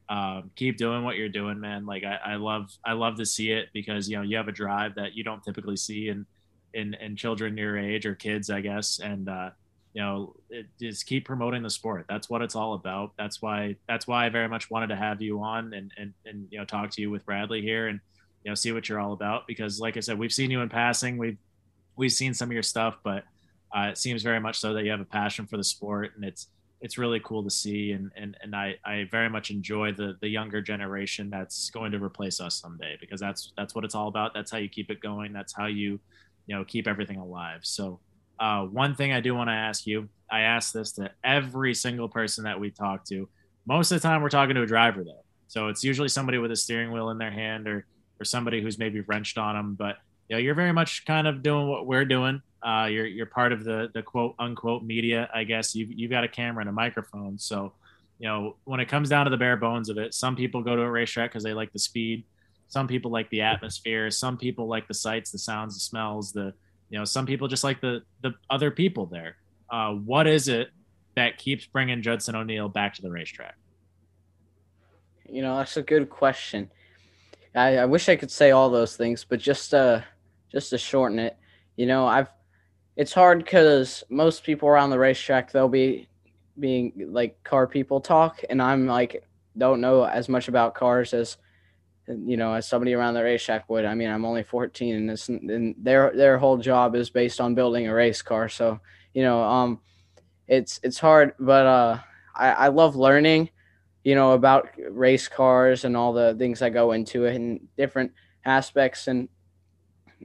Um, 0.09 0.51
keep 0.57 0.77
doing 0.77 1.05
what 1.05 1.17
you're 1.17 1.29
doing, 1.29 1.61
man. 1.61 1.87
Like 1.87 2.03
I, 2.03 2.33
I 2.33 2.35
love, 2.37 2.71
I 2.85 2.95
love 2.95 3.17
to 3.17 3.27
see 3.27 3.53
it 3.53 3.69
because 3.73 4.09
you 4.09 4.17
know 4.17 4.23
you 4.23 4.37
have 4.37 4.49
a 4.49 4.53
drive 4.53 4.97
that 4.97 5.15
you 5.15 5.23
don't 5.23 5.43
typically 5.43 5.77
see 5.77 6.09
in 6.09 6.27
in 6.75 6.95
in 6.95 7.17
children 7.17 7.57
your 7.57 7.79
age 7.79 8.07
or 8.07 8.15
kids, 8.15 8.51
I 8.51 8.61
guess, 8.61 9.01
and 9.01 9.29
uh, 9.29 9.51
you 9.93 10.03
know 10.03 10.35
it, 10.49 10.67
just 10.81 11.07
keep 11.07 11.25
promoting 11.25 11.63
the 11.63 11.71
sport. 11.71 12.07
That's 12.09 12.31
what 12.31 12.43
it's 12.43 12.55
all 12.55 12.75
about. 12.75 13.13
That's 13.19 13.43
why 13.43 13.77
that's 13.89 14.07
why 14.07 14.27
I 14.27 14.29
very 14.29 14.49
much 14.49 14.71
wanted 14.71 14.89
to 14.89 14.97
have 14.97 15.21
you 15.21 15.41
on 15.41 15.73
and 15.75 15.93
and 15.97 16.13
and 16.25 16.47
you 16.51 16.59
know 16.59 16.65
talk 16.65 16.91
to 16.91 17.03
you 17.03 17.11
with 17.11 17.25
Bradley 17.27 17.63
here 17.63 17.89
and 17.89 18.01
you 18.45 18.51
know 18.51 18.55
see 18.55 18.73
what 18.73 18.89
you're 18.89 19.01
all 19.01 19.13
about. 19.13 19.47
Because 19.47 19.81
like 19.81 19.97
i 19.97 20.01
said 20.01 20.19
we've 20.19 20.33
seen 20.33 20.51
you 20.51 20.61
in 20.61 20.69
passing. 20.69 21.19
We've 21.19 21.39
we've 21.97 22.13
seen 22.13 22.35
some 22.35 22.49
of 22.49 22.53
your 22.53 22.63
stuff 22.63 22.97
but 23.03 23.25
uh, 23.77 23.89
it 23.91 23.99
seems 23.99 24.23
very 24.23 24.41
much 24.41 24.59
so 24.59 24.75
that 24.75 24.85
you 24.85 24.91
have 24.91 25.01
a 25.01 25.05
passion 25.05 25.47
for 25.47 25.57
the 25.57 25.65
sport 25.65 26.13
and 26.17 26.25
it's 26.25 26.49
it's 26.81 26.97
really 26.97 27.21
cool 27.21 27.43
to 27.45 27.51
see. 27.51 27.93
And 27.93 28.11
and, 28.17 28.37
and 28.43 28.57
I, 28.57 28.77
I 28.85 29.07
very 29.11 29.29
much 29.29 29.51
enjoy 29.51 29.93
the 29.93 30.17
the 30.21 30.29
younger 30.29 30.61
generation 30.61 31.31
that's 31.31 31.71
going 31.71 31.93
to 31.93 32.03
replace 32.03 32.41
us 32.41 32.55
someday 32.55 32.97
because 33.01 33.21
that's 33.21 33.53
that's 33.57 33.75
what 33.75 33.85
it's 33.85 33.95
all 33.95 34.09
about. 34.09 34.33
That's 34.35 34.51
how 34.51 34.59
you 34.59 34.69
keep 34.69 34.91
it 34.91 35.01
going. 35.01 35.33
That's 35.33 35.53
how 35.53 35.67
you 35.67 36.01
you 36.51 36.57
know 36.57 36.65
keep 36.65 36.89
everything 36.89 37.19
alive 37.19 37.61
so 37.63 38.01
uh, 38.41 38.65
one 38.65 38.95
thing 38.95 39.13
i 39.13 39.21
do 39.21 39.35
want 39.35 39.49
to 39.49 39.55
ask 39.55 39.87
you 39.87 40.09
i 40.31 40.41
ask 40.41 40.73
this 40.73 40.93
to 40.93 41.09
every 41.23 41.75
single 41.75 42.09
person 42.09 42.45
that 42.45 42.59
we 42.59 42.71
talk 42.71 43.05
to 43.05 43.29
most 43.67 43.93
of 43.93 44.03
the 44.03 44.07
time 44.07 44.21
we're 44.21 44.29
talking 44.29 44.57
to 44.57 44.63
a 44.63 44.67
driver 44.67 45.05
though 45.05 45.25
so 45.47 45.69
it's 45.69 45.83
usually 45.83 46.09
somebody 46.09 46.39
with 46.39 46.51
a 46.53 46.57
steering 46.57 46.93
wheel 46.93 47.11
in 47.11 47.19
their 47.19 47.31
hand 47.31 47.67
or 47.67 47.87
or 48.21 48.25
somebody 48.25 48.61
who's 48.63 48.79
maybe 48.79 49.01
wrenched 49.01 49.39
on 49.39 49.57
them. 49.57 49.75
But 49.75 49.97
you 50.29 50.37
know, 50.37 50.41
you're 50.41 50.55
very 50.55 50.73
much 50.73 51.05
kind 51.07 51.27
of 51.27 51.43
doing 51.43 51.67
what 51.69 51.87
we're 51.87 52.05
doing. 52.05 52.43
Uh, 52.63 52.87
you're 52.91 53.07
you're 53.07 53.27
part 53.27 53.53
of 53.53 53.65
the 53.65 53.91
the 53.93 54.03
quote 54.03 54.35
unquote 54.39 54.85
media, 54.85 55.29
I 55.35 55.45
guess. 55.45 55.75
You've 55.75 55.91
you've 55.91 56.11
got 56.11 56.23
a 56.23 56.29
camera 56.29 56.61
and 56.61 56.69
a 56.69 56.73
microphone, 56.73 57.39
so 57.39 57.73
you 58.19 58.29
know 58.29 58.57
when 58.65 58.81
it 58.81 58.87
comes 58.87 59.09
down 59.09 59.25
to 59.25 59.31
the 59.31 59.37
bare 59.37 59.57
bones 59.57 59.89
of 59.89 59.99
it, 59.99 60.15
some 60.15 60.37
people 60.37 60.63
go 60.63 60.77
to 60.77 60.83
a 60.83 60.91
racetrack 60.91 61.31
because 61.31 61.43
they 61.43 61.55
like 61.55 61.73
the 61.73 61.79
speed. 61.79 62.25
Some 62.71 62.87
people 62.87 63.11
like 63.11 63.29
the 63.31 63.43
atmosphere. 63.43 64.11
Some 64.13 64.39
people 64.39 64.69
like 64.69 64.87
the 64.87 64.95
sights, 64.95 65.33
the 65.33 65.39
sounds, 65.39 65.75
the 65.75 65.81
smells. 65.81 66.33
The 66.33 66.55
you 66.89 66.99
know 66.99 67.05
some 67.05 67.27
people 67.27 67.49
just 67.49 67.65
like 67.65 67.81
the 67.81 68.03
the 68.23 68.33
other 68.49 68.71
people 68.71 69.07
there. 69.07 69.37
Uh, 69.69 69.95
what 69.95 70.29
is 70.29 70.47
it 70.47 70.71
that 71.17 71.37
keeps 71.37 71.67
bringing 71.67 72.01
Judson 72.01 72.37
O'Neill 72.37 72.69
back 72.69 72.95
to 72.95 73.03
the 73.03 73.11
racetrack? 73.11 73.57
You 75.29 75.43
know, 75.43 75.57
that's 75.59 75.77
a 75.77 75.83
good 75.83 76.09
question. 76.11 76.71
I, 77.57 77.79
I 77.79 77.85
wish 77.87 78.09
I 78.09 78.15
could 78.15 78.31
say 78.31 78.53
all 78.53 78.71
those 78.71 78.97
things, 78.97 79.25
but 79.25 79.41
just 79.41 79.75
uh 79.75 80.03
just 80.53 80.71
to 80.71 80.79
shorten 80.79 81.19
it, 81.19 81.37
you 81.75 81.87
know, 81.87 82.07
I've 82.07 82.29
it's 82.95 83.13
hard 83.13 83.45
because 83.45 84.05
most 84.11 84.45
people 84.45 84.69
around 84.69 84.91
the 84.91 84.99
racetrack 84.99 85.51
they'll 85.51 85.69
be 85.69 86.09
being 86.61 86.93
like 87.11 87.43
car 87.43 87.67
people 87.67 88.01
talk, 88.01 88.45
and 88.49 88.63
I'm 88.63 88.87
like 88.87 89.27
don't 89.59 89.81
know 89.81 90.05
as 90.05 90.29
much 90.29 90.47
about 90.47 90.77
cars 90.77 91.13
as 91.13 91.37
you 92.09 92.37
know 92.37 92.55
as 92.55 92.69
somebody 92.69 92.95
around 92.95 93.15
the 93.15 93.23
racetrack 93.23 93.69
would. 93.69 93.85
I 93.85 93.95
mean, 93.95 94.11
I'm 94.11 94.25
only 94.25 94.43
14, 94.43 94.95
and 94.95 95.11
it's 95.11 95.29
and 95.29 95.75
their 95.79 96.13
their 96.15 96.39
whole 96.39 96.59
job 96.59 96.95
is 96.95 97.11
based 97.11 97.41
on 97.41 97.55
building 97.55 97.87
a 97.87 97.95
race 97.95 98.23
car, 98.23 98.49
so 98.49 98.81
you 99.15 99.23
know, 99.23 99.43
um, 99.43 99.81
it's 100.49 100.81
it's 100.83 100.99
hard, 100.99 101.35
but 101.39 101.67
uh, 101.67 101.99
I 102.35 102.51
I 102.51 102.69
love 102.69 102.97
learning 102.97 103.51
you 104.05 104.15
know, 104.15 104.33
about 104.33 104.71
race 104.91 105.29
cars 105.29 105.85
and 105.85 105.97
all 105.97 106.13
the 106.13 106.35
things 106.39 106.61
that 106.61 106.71
go 106.71 106.93
into 106.93 107.25
it 107.25 107.37
and 107.37 107.69
different 107.77 108.13
aspects 108.45 109.09
and 109.09 109.29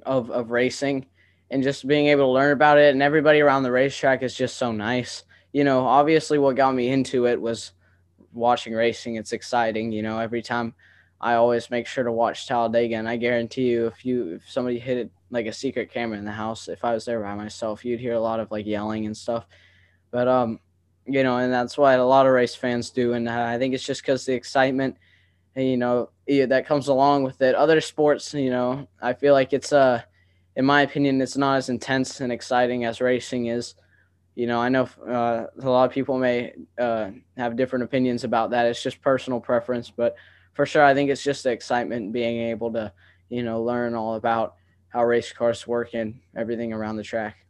of 0.06 0.30
of 0.32 0.52
racing 0.52 1.06
and 1.52 1.64
just 1.64 1.88
being 1.88 2.08
able 2.08 2.26
to 2.26 2.32
learn 2.32 2.52
about 2.52 2.78
it 2.78 2.94
and 2.94 3.04
everybody 3.04 3.40
around 3.40 3.64
the 3.64 3.72
racetrack 3.72 4.24
is 4.24 4.36
just 4.36 4.58
so 4.58 4.72
nice. 4.72 5.24
You 5.52 5.64
know, 5.64 5.86
obviously 5.86 6.38
what 6.38 6.56
got 6.56 6.74
me 6.74 6.90
into 6.90 7.28
it 7.28 7.40
was 7.40 7.72
watching 8.34 8.74
racing. 8.74 9.16
It's 9.16 9.34
exciting, 9.34 9.92
you 9.92 10.02
know, 10.02 10.20
every 10.20 10.42
time 10.42 10.74
I 11.26 11.36
always 11.36 11.72
make 11.72 11.88
sure 11.88 12.04
to 12.04 12.12
watch 12.12 12.48
Talladega 12.48 12.96
and 12.96 13.10
I 13.10 13.18
guarantee 13.18 13.68
you 13.68 13.88
if 13.88 14.06
you 14.06 14.36
if 14.36 14.50
somebody 14.50 14.78
hit 14.78 14.98
it 14.98 15.12
like 15.32 15.48
a 15.48 15.54
secret 15.54 15.92
camera 15.92 16.20
in 16.20 16.26
the 16.26 16.32
house, 16.32 16.68
if 16.68 16.86
I 16.86 16.94
was 16.94 17.06
there 17.06 17.20
by 17.20 17.34
myself, 17.34 17.84
you'd 17.84 18.00
hear 18.00 18.14
a 18.14 18.20
lot 18.20 18.40
of 18.40 18.52
like 18.52 18.68
yelling 18.68 19.08
and 19.08 19.18
stuff. 19.18 19.46
But 20.12 20.28
um 20.28 20.60
you 21.08 21.24
know, 21.24 21.38
and 21.38 21.52
that's 21.52 21.78
why 21.78 21.94
a 21.94 22.06
lot 22.06 22.28
of 22.28 22.34
race 22.34 22.56
fans 22.56 22.90
do. 22.90 23.14
And 23.14 23.30
I 23.30 23.58
think 23.58 23.74
it's 23.74 23.84
just 23.84 24.02
because 24.02 24.26
the 24.26 24.34
excitement, 24.34 24.98
you 25.56 25.78
know, 25.78 26.10
that 26.28 26.66
comes 26.68 26.88
along 26.88 27.24
with 27.24 27.42
it. 27.42 27.56
Other 27.56 27.82
sports, 27.82 28.34
you 28.34 28.50
know, 28.50 28.88
I 29.02 29.14
feel 29.14 29.34
like 29.34 29.54
it's, 29.54 29.72
uh, 29.72 30.02
in 30.56 30.66
my 30.66 30.82
opinion, 30.82 31.22
it's 31.22 31.38
not 31.38 31.58
as 31.58 31.70
intense 31.70 32.22
and 32.22 32.32
exciting 32.32 32.86
as 32.86 33.02
racing 33.02 33.48
is. 33.48 33.76
You 34.34 34.48
know, 34.48 34.60
I 34.60 34.70
know 34.70 34.90
uh, 35.08 35.46
a 35.62 35.70
lot 35.70 35.86
of 35.86 35.92
people 35.92 36.18
may 36.18 36.54
uh, 36.80 37.12
have 37.38 37.56
different 37.56 37.84
opinions 37.84 38.24
about 38.24 38.50
that. 38.50 38.66
It's 38.66 38.82
just 38.82 39.02
personal 39.02 39.40
preference, 39.40 39.92
but 39.92 40.16
for 40.56 40.66
sure, 40.66 40.84
I 40.84 40.94
think 40.94 41.10
it's 41.12 41.24
just 41.24 41.44
the 41.44 41.52
excitement 41.52 42.12
being 42.12 42.50
able 42.50 42.72
to, 42.74 42.92
you 43.30 43.44
know, 43.44 43.62
learn 43.62 43.94
all 43.94 44.16
about 44.16 44.56
how 44.90 45.04
race 45.04 45.32
cars 45.32 45.68
work 45.68 45.94
and 45.94 46.20
everything 46.36 46.74
around 46.74 46.96
the 46.96 47.04
track. 47.04 47.46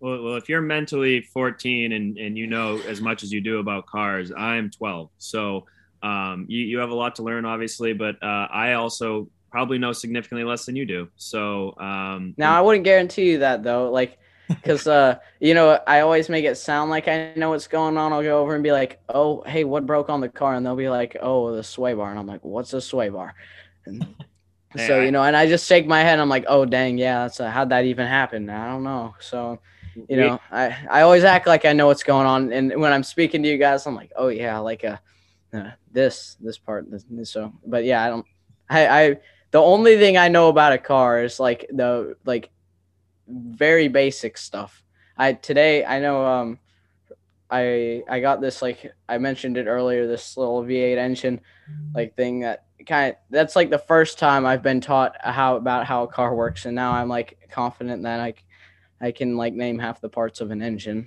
Well, 0.00 0.22
well, 0.22 0.36
if 0.36 0.48
you're 0.48 0.60
mentally 0.60 1.22
14 1.22 1.92
and, 1.92 2.18
and 2.18 2.36
you 2.36 2.46
know 2.46 2.80
as 2.86 3.00
much 3.00 3.22
as 3.22 3.32
you 3.32 3.40
do 3.40 3.58
about 3.58 3.86
cars, 3.86 4.32
I'm 4.36 4.70
12. 4.70 5.10
So 5.18 5.66
um, 6.02 6.46
you, 6.48 6.64
you 6.64 6.78
have 6.78 6.90
a 6.90 6.94
lot 6.94 7.16
to 7.16 7.22
learn, 7.22 7.44
obviously, 7.44 7.92
but 7.92 8.20
uh, 8.22 8.48
I 8.50 8.74
also 8.74 9.28
probably 9.50 9.78
know 9.78 9.92
significantly 9.92 10.44
less 10.44 10.66
than 10.66 10.76
you 10.76 10.86
do. 10.86 11.08
So 11.16 11.76
um, 11.78 12.34
now 12.36 12.56
I 12.58 12.60
wouldn't 12.60 12.84
guarantee 12.84 13.30
you 13.30 13.38
that 13.38 13.62
though, 13.62 13.90
like 13.90 14.18
because 14.48 14.86
uh, 14.86 15.18
you 15.40 15.54
know 15.54 15.80
I 15.86 16.00
always 16.00 16.28
make 16.28 16.44
it 16.44 16.56
sound 16.56 16.90
like 16.90 17.08
I 17.08 17.32
know 17.36 17.50
what's 17.50 17.66
going 17.66 17.96
on. 17.96 18.12
I'll 18.12 18.22
go 18.22 18.40
over 18.40 18.54
and 18.54 18.62
be 18.62 18.72
like, 18.72 19.00
"Oh, 19.08 19.42
hey, 19.46 19.64
what 19.64 19.86
broke 19.86 20.08
on 20.08 20.20
the 20.20 20.28
car?" 20.28 20.54
And 20.54 20.64
they'll 20.64 20.76
be 20.76 20.88
like, 20.88 21.16
"Oh, 21.20 21.54
the 21.54 21.62
sway 21.62 21.94
bar," 21.94 22.10
and 22.10 22.18
I'm 22.18 22.26
like, 22.26 22.44
"What's 22.44 22.72
a 22.72 22.80
sway 22.80 23.08
bar?" 23.08 23.34
And 23.86 24.14
so 24.76 25.00
you 25.00 25.10
know, 25.10 25.22
and 25.22 25.36
I 25.36 25.48
just 25.48 25.66
shake 25.66 25.86
my 25.86 26.02
head. 26.02 26.18
I'm 26.18 26.28
like, 26.28 26.44
"Oh, 26.48 26.64
dang, 26.64 26.98
yeah, 26.98 27.22
that's 27.22 27.40
a, 27.40 27.50
how'd 27.50 27.70
that 27.70 27.84
even 27.84 28.06
happen?" 28.06 28.50
I 28.50 28.68
don't 28.68 28.84
know. 28.84 29.14
So 29.20 29.60
you 30.08 30.16
know, 30.16 30.38
I, 30.50 30.76
I 30.90 31.02
always 31.02 31.24
act 31.24 31.46
like 31.46 31.64
I 31.64 31.72
know 31.72 31.86
what's 31.86 32.02
going 32.02 32.26
on, 32.26 32.52
and 32.52 32.80
when 32.80 32.92
I'm 32.92 33.02
speaking 33.02 33.42
to 33.42 33.48
you 33.48 33.58
guys, 33.58 33.86
I'm 33.86 33.94
like, 33.94 34.12
oh 34.16 34.28
yeah, 34.28 34.58
like 34.58 34.84
uh, 34.84 34.96
uh 35.52 35.70
this 35.90 36.36
this 36.40 36.58
part, 36.58 36.90
this, 36.90 37.04
so. 37.30 37.52
But 37.66 37.84
yeah, 37.84 38.04
I 38.04 38.08
don't. 38.08 38.26
I 38.68 38.86
I 38.86 39.16
the 39.50 39.60
only 39.60 39.96
thing 39.96 40.16
I 40.16 40.28
know 40.28 40.48
about 40.48 40.72
a 40.72 40.78
car 40.78 41.22
is 41.22 41.40
like 41.40 41.66
the 41.72 42.16
like 42.24 42.50
very 43.28 43.88
basic 43.88 44.38
stuff. 44.38 44.82
I 45.16 45.32
today 45.34 45.84
I 45.84 45.98
know 46.00 46.24
um 46.24 46.58
I 47.50 48.02
I 48.08 48.20
got 48.20 48.40
this 48.40 48.62
like 48.62 48.92
I 49.08 49.18
mentioned 49.18 49.56
it 49.56 49.66
earlier 49.66 50.06
this 50.06 50.36
little 50.36 50.62
V8 50.62 50.96
engine 50.96 51.40
like 51.94 52.14
thing 52.14 52.40
that 52.40 52.64
kind 52.86 53.12
of 53.12 53.16
that's 53.30 53.56
like 53.56 53.70
the 53.70 53.78
first 53.78 54.18
time 54.18 54.46
I've 54.46 54.62
been 54.62 54.80
taught 54.80 55.16
how 55.20 55.56
about 55.56 55.86
how 55.86 56.04
a 56.04 56.08
car 56.08 56.34
works 56.34 56.66
and 56.66 56.74
now 56.74 56.92
I'm 56.92 57.08
like 57.08 57.48
confident 57.50 58.02
that 58.04 58.20
I 58.20 58.34
I 59.00 59.12
can 59.12 59.36
like 59.36 59.54
name 59.54 59.78
half 59.78 60.00
the 60.00 60.08
parts 60.08 60.40
of 60.40 60.50
an 60.50 60.62
engine. 60.62 61.06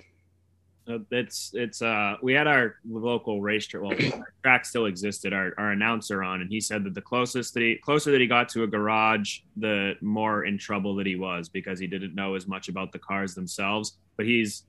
It's 0.86 1.52
it's 1.54 1.80
uh 1.80 2.16
we 2.22 2.32
had 2.32 2.46
our 2.46 2.76
local 2.88 3.40
race 3.40 3.66
track 3.66 3.82
well 3.82 4.24
track 4.42 4.64
still 4.64 4.86
existed 4.86 5.32
our, 5.32 5.52
our 5.56 5.70
announcer 5.70 6.22
on 6.22 6.40
and 6.40 6.50
he 6.50 6.60
said 6.60 6.82
that 6.82 6.94
the 6.94 7.00
closest 7.00 7.54
that 7.54 7.62
he 7.62 7.76
closer 7.76 8.10
that 8.10 8.20
he 8.20 8.26
got 8.26 8.48
to 8.48 8.64
a 8.64 8.66
garage 8.66 9.40
the 9.56 9.94
more 10.00 10.44
in 10.44 10.58
trouble 10.58 10.94
that 10.96 11.06
he 11.06 11.16
was 11.16 11.48
because 11.48 11.78
he 11.78 11.86
didn't 11.86 12.14
know 12.14 12.34
as 12.34 12.46
much 12.46 12.68
about 12.68 12.92
the 12.92 12.98
cars 12.98 13.34
themselves. 13.34 13.98
But 14.16 14.26
he's 14.26 14.64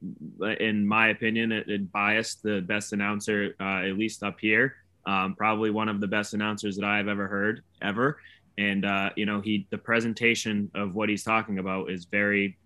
in 0.59 0.85
my 0.85 1.09
opinion 1.09 1.51
it, 1.51 1.67
it 1.67 1.91
biased 1.91 2.43
the 2.43 2.61
best 2.61 2.93
announcer 2.93 3.55
uh, 3.59 3.87
at 3.87 3.97
least 3.97 4.23
up 4.23 4.39
here. 4.39 4.75
Um, 5.05 5.35
probably 5.35 5.69
one 5.69 5.89
of 5.89 5.99
the 5.99 6.07
best 6.07 6.33
announcers 6.33 6.77
that 6.77 6.85
i've 6.85 7.07
ever 7.07 7.27
heard 7.27 7.63
ever. 7.81 8.19
And 8.57 8.85
uh, 8.85 9.09
you 9.15 9.25
know 9.25 9.41
he 9.41 9.67
the 9.71 9.77
presentation 9.77 10.69
of 10.75 10.95
what 10.95 11.09
he's 11.09 11.23
talking 11.23 11.59
about 11.59 11.89
is 11.89 12.05
very 12.05 12.57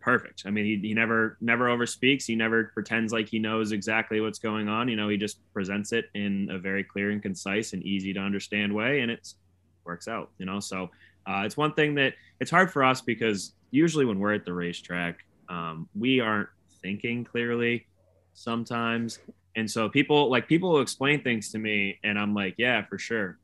perfect. 0.00 0.42
I 0.46 0.50
mean, 0.50 0.64
he, 0.64 0.88
he 0.88 0.94
never 0.94 1.36
never 1.40 1.66
overspeaks. 1.66 2.24
He 2.24 2.34
never 2.34 2.64
pretends 2.64 3.12
like 3.12 3.28
he 3.28 3.38
knows 3.38 3.72
exactly 3.72 4.20
what's 4.20 4.38
going 4.38 4.68
on. 4.68 4.88
You 4.88 4.96
know, 4.96 5.08
he 5.08 5.16
just 5.16 5.40
presents 5.52 5.92
it 5.92 6.06
in 6.14 6.48
a 6.50 6.58
very 6.58 6.84
clear 6.84 7.10
and 7.10 7.22
concise 7.22 7.72
and 7.72 7.82
easy 7.82 8.12
to 8.12 8.20
understand 8.20 8.74
way, 8.74 9.00
and 9.00 9.10
it 9.10 9.32
works 9.84 10.08
out. 10.08 10.30
You 10.38 10.46
know, 10.46 10.60
so 10.60 10.90
uh, 11.26 11.42
it's 11.44 11.56
one 11.56 11.72
thing 11.74 11.94
that 11.96 12.14
it's 12.40 12.50
hard 12.50 12.72
for 12.72 12.82
us 12.84 13.00
because 13.00 13.52
usually 13.70 14.04
when 14.04 14.18
we're 14.18 14.34
at 14.34 14.44
the 14.44 14.52
racetrack, 14.52 15.18
um, 15.48 15.88
we 15.94 16.20
aren't 16.20 16.48
thinking 16.82 17.24
clearly 17.24 17.86
sometimes, 18.34 19.20
and 19.56 19.70
so 19.70 19.88
people 19.88 20.30
like 20.30 20.48
people 20.48 20.80
explain 20.80 21.22
things 21.22 21.50
to 21.52 21.58
me, 21.58 21.98
and 22.02 22.18
I'm 22.18 22.34
like, 22.34 22.54
yeah, 22.58 22.84
for 22.86 22.98
sure. 22.98 23.38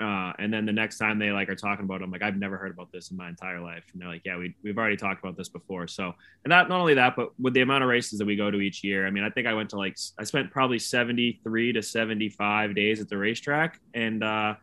Uh, 0.00 0.32
and 0.38 0.52
then 0.52 0.66
the 0.66 0.72
next 0.72 0.98
time 0.98 1.18
they 1.18 1.30
like 1.30 1.48
are 1.48 1.54
talking 1.54 1.84
about 1.84 2.00
it, 2.00 2.04
I'm 2.04 2.10
like, 2.10 2.22
I've 2.22 2.36
never 2.36 2.56
heard 2.56 2.72
about 2.72 2.90
this 2.90 3.10
in 3.10 3.16
my 3.16 3.28
entire 3.28 3.60
life. 3.60 3.84
And 3.92 4.00
they're 4.00 4.08
like, 4.08 4.22
yeah, 4.24 4.36
we, 4.36 4.54
we've 4.64 4.76
already 4.76 4.96
talked 4.96 5.22
about 5.22 5.36
this 5.36 5.48
before. 5.48 5.86
So, 5.86 6.06
and 6.44 6.50
not, 6.50 6.68
not 6.68 6.80
only 6.80 6.94
that, 6.94 7.14
but 7.14 7.38
with 7.38 7.54
the 7.54 7.60
amount 7.60 7.84
of 7.84 7.88
races 7.88 8.18
that 8.18 8.24
we 8.24 8.34
go 8.34 8.50
to 8.50 8.60
each 8.60 8.82
year, 8.82 9.06
I 9.06 9.10
mean, 9.10 9.22
I 9.22 9.30
think 9.30 9.46
I 9.46 9.54
went 9.54 9.70
to 9.70 9.76
like, 9.76 9.96
I 10.18 10.24
spent 10.24 10.50
probably 10.50 10.78
73 10.78 11.72
to 11.74 11.82
75 11.82 12.74
days 12.74 13.00
at 13.00 13.08
the 13.08 13.16
racetrack. 13.16 13.78
And 13.94 14.24
uh, 14.24 14.54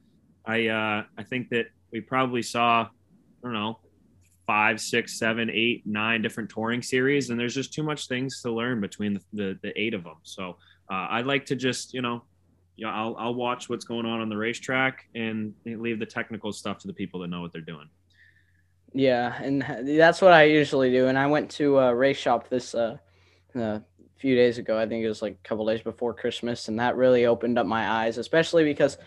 I, 0.46 0.68
uh, 0.68 1.04
I 1.18 1.24
think 1.24 1.50
that 1.50 1.68
we 1.92 2.02
probably 2.02 2.42
saw, 2.42 2.82
I 2.82 2.90
don't 3.44 3.54
know, 3.54 3.80
five, 4.50 4.82
six, 4.82 5.20
seven, 5.20 5.48
eight, 5.52 5.86
nine 5.86 6.24
different 6.24 6.50
touring 6.50 6.82
series, 6.82 7.30
and 7.30 7.40
there's 7.40 7.54
just 7.54 7.72
too 7.72 7.84
much 7.84 8.08
things 8.08 8.42
to 8.42 8.52
learn 8.52 8.82
between 8.82 9.14
the, 9.14 9.22
the, 9.32 9.60
the 9.62 9.80
eight 9.80 9.94
of 9.94 10.04
them. 10.04 10.16
So 10.24 10.58
uh, 10.92 11.06
I'd 11.12 11.28
like 11.28 11.46
to 11.46 11.56
just, 11.56 11.94
you 11.94 12.02
know, 12.02 12.24
yeah, 12.80 12.94
I'll, 12.94 13.16
I'll 13.20 13.34
watch 13.34 13.68
what's 13.68 13.84
going 13.84 14.06
on 14.06 14.22
on 14.22 14.30
the 14.30 14.38
racetrack 14.38 15.06
and 15.14 15.54
leave 15.66 16.00
the 16.00 16.06
technical 16.06 16.54
stuff 16.54 16.78
to 16.80 16.88
the 16.88 16.94
people 16.94 17.20
that 17.20 17.28
know 17.28 17.42
what 17.42 17.52
they're 17.52 17.62
doing. 17.62 17.90
Yeah, 18.94 19.40
and 19.42 19.62
that's 20.00 20.22
what 20.22 20.32
I 20.32 20.44
usually 20.44 20.90
do. 20.90 21.08
And 21.08 21.20
I 21.20 21.28
went 21.28 21.52
to 21.52 21.78
a 21.78 21.94
race 21.94 22.18
shop 22.18 22.48
this 22.48 22.74
uh, 22.74 22.98
a 23.54 23.84
few 24.18 24.36
days 24.36 24.58
ago. 24.58 24.80
I 24.80 24.88
think 24.88 25.04
it 25.04 25.10
was 25.10 25.22
like 25.22 25.34
a 25.34 25.48
couple 25.48 25.66
days 25.66 25.82
before 25.82 26.14
Christmas, 26.14 26.70
and 26.70 26.80
that 26.80 26.96
really 26.96 27.26
opened 27.26 27.60
up 27.60 27.66
my 27.66 27.90
eyes, 27.90 28.18
especially 28.18 28.64
because 28.64 28.98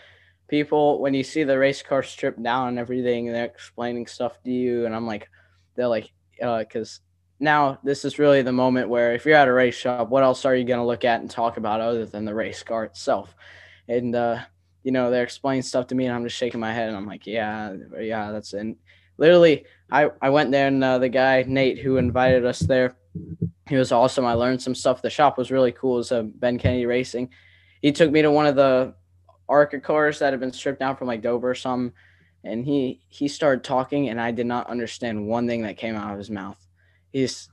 people 0.47 0.99
when 0.99 1.15
you 1.15 1.23
see 1.23 1.43
the 1.43 1.57
race 1.57 1.81
car 1.81 2.03
stripped 2.03 2.43
down 2.43 2.69
and 2.69 2.79
everything, 2.79 3.27
and 3.27 3.35
they're 3.35 3.45
explaining 3.45 4.05
stuff 4.05 4.41
to 4.43 4.51
you, 4.51 4.85
and 4.85 4.95
I'm 4.95 5.07
like, 5.07 5.29
they're 5.75 5.87
like, 5.87 6.11
because 6.37 7.01
uh, 7.01 7.09
now 7.39 7.79
this 7.83 8.05
is 8.05 8.19
really 8.19 8.43
the 8.43 8.51
moment 8.51 8.87
where 8.87 9.15
if 9.15 9.25
you're 9.25 9.35
at 9.35 9.47
a 9.47 9.53
race 9.53 9.75
shop, 9.75 10.09
what 10.09 10.23
else 10.23 10.45
are 10.45 10.55
you 10.55 10.63
going 10.63 10.79
to 10.79 10.85
look 10.85 11.03
at 11.03 11.21
and 11.21 11.29
talk 11.29 11.57
about 11.57 11.81
other 11.81 12.05
than 12.05 12.23
the 12.23 12.35
race 12.35 12.61
car 12.61 12.83
itself? 12.83 13.35
And 13.87 14.15
uh, 14.15 14.39
you 14.83 14.91
know, 14.91 15.11
they're 15.11 15.23
explaining 15.23 15.61
stuff 15.63 15.87
to 15.87 15.95
me, 15.95 16.05
and 16.05 16.15
I'm 16.15 16.23
just 16.23 16.37
shaking 16.37 16.59
my 16.59 16.73
head, 16.73 16.87
and 16.87 16.97
I'm 16.97 17.07
like, 17.07 17.27
yeah, 17.27 17.75
yeah, 17.99 18.31
that's 18.31 18.53
and 18.53 18.75
literally, 19.17 19.65
I 19.91 20.09
I 20.21 20.29
went 20.29 20.51
there, 20.51 20.67
and 20.67 20.83
uh, 20.83 20.99
the 20.99 21.09
guy 21.09 21.43
Nate 21.47 21.79
who 21.79 21.97
invited 21.97 22.45
us 22.45 22.59
there, 22.59 22.95
he 23.67 23.75
was 23.75 23.91
awesome. 23.91 24.25
I 24.25 24.33
learned 24.33 24.61
some 24.61 24.75
stuff. 24.75 25.01
The 25.01 25.09
shop 25.09 25.37
was 25.37 25.51
really 25.51 25.71
cool. 25.71 25.99
It 25.99 26.11
uh, 26.11 26.23
Ben 26.23 26.57
Kennedy 26.57 26.85
Racing. 26.85 27.29
He 27.81 27.91
took 27.91 28.11
me 28.11 28.21
to 28.21 28.31
one 28.31 28.45
of 28.45 28.55
the 28.55 28.93
ARCA 29.49 29.79
cars 29.79 30.19
that 30.19 30.31
had 30.31 30.39
been 30.39 30.53
stripped 30.53 30.79
down 30.79 30.95
from 30.95 31.07
like 31.07 31.21
Dover 31.21 31.49
or 31.49 31.55
something 31.55 31.93
and 32.43 32.65
he 32.65 33.01
he 33.09 33.27
started 33.27 33.63
talking 33.63 34.09
and 34.09 34.19
i 34.19 34.31
did 34.31 34.45
not 34.45 34.69
understand 34.69 35.27
one 35.27 35.47
thing 35.47 35.61
that 35.61 35.77
came 35.77 35.95
out 35.95 36.11
of 36.11 36.17
his 36.17 36.29
mouth 36.29 36.59
he's 37.11 37.49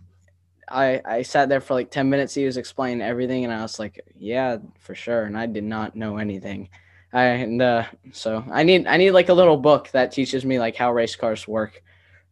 i 0.71 1.01
i 1.05 1.23
sat 1.23 1.49
there 1.49 1.61
for 1.61 1.75
like 1.75 1.91
10 1.91 2.09
minutes 2.09 2.35
he 2.35 2.45
was 2.45 2.57
explaining 2.57 3.03
everything 3.03 3.45
and 3.45 3.53
i 3.53 3.63
was 3.63 3.79
like 3.79 4.01
yeah 4.19 4.57
for 4.79 4.95
sure 4.95 5.25
and 5.25 5.37
i 5.37 5.47
did 5.47 5.65
not 5.65 5.97
know 5.97 6.19
anything. 6.19 6.69
I, 7.13 7.25
and 7.25 7.61
uh, 7.61 7.87
so 8.13 8.45
i 8.53 8.63
need 8.63 8.87
i 8.87 8.97
need 8.97 9.11
like 9.11 9.31
a 9.31 9.35
little 9.35 9.57
book 9.57 9.91
that 9.91 10.13
teaches 10.13 10.45
me 10.45 10.61
like 10.61 10.77
how 10.77 10.93
race 10.93 11.17
cars 11.17 11.49
work 11.49 11.83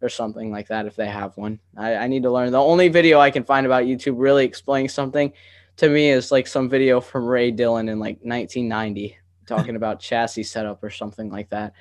or 0.01 0.09
something 0.09 0.52
like 0.52 0.69
that 0.69 0.86
if 0.86 0.94
they 0.94 1.09
have 1.09 1.36
one. 1.36 1.59
I, 1.77 1.97
I 1.97 2.06
need 2.06 2.23
to 2.23 2.31
learn. 2.31 2.52
The 2.52 2.60
only 2.60 2.89
video 2.89 3.19
i 3.19 3.31
can 3.31 3.43
find 3.43 3.66
about 3.66 3.85
youtube 3.85 4.15
really 4.16 4.44
explaining 4.44 4.89
something 4.89 5.32
to 5.78 5.89
me 5.89 6.10
is 6.10 6.31
like 6.31 6.47
some 6.47 6.69
video 6.69 7.01
from 7.01 7.27
ray 7.27 7.51
dillon 7.51 7.89
in 7.89 7.98
like 7.98 8.19
1990 8.23 9.19
talking 9.48 9.77
about 9.77 9.98
chassis 9.98 10.44
setup 10.44 10.85
or 10.85 10.90
something 10.90 11.31
like 11.31 11.48
that. 11.51 11.73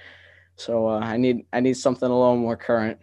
So 0.56 0.88
uh, 0.88 1.00
I 1.00 1.18
need 1.18 1.46
I 1.54 1.60
need 1.60 1.76
something 1.76 2.10
a 2.10 2.18
little 2.18 2.38
more 2.38 2.58
current. 2.58 2.98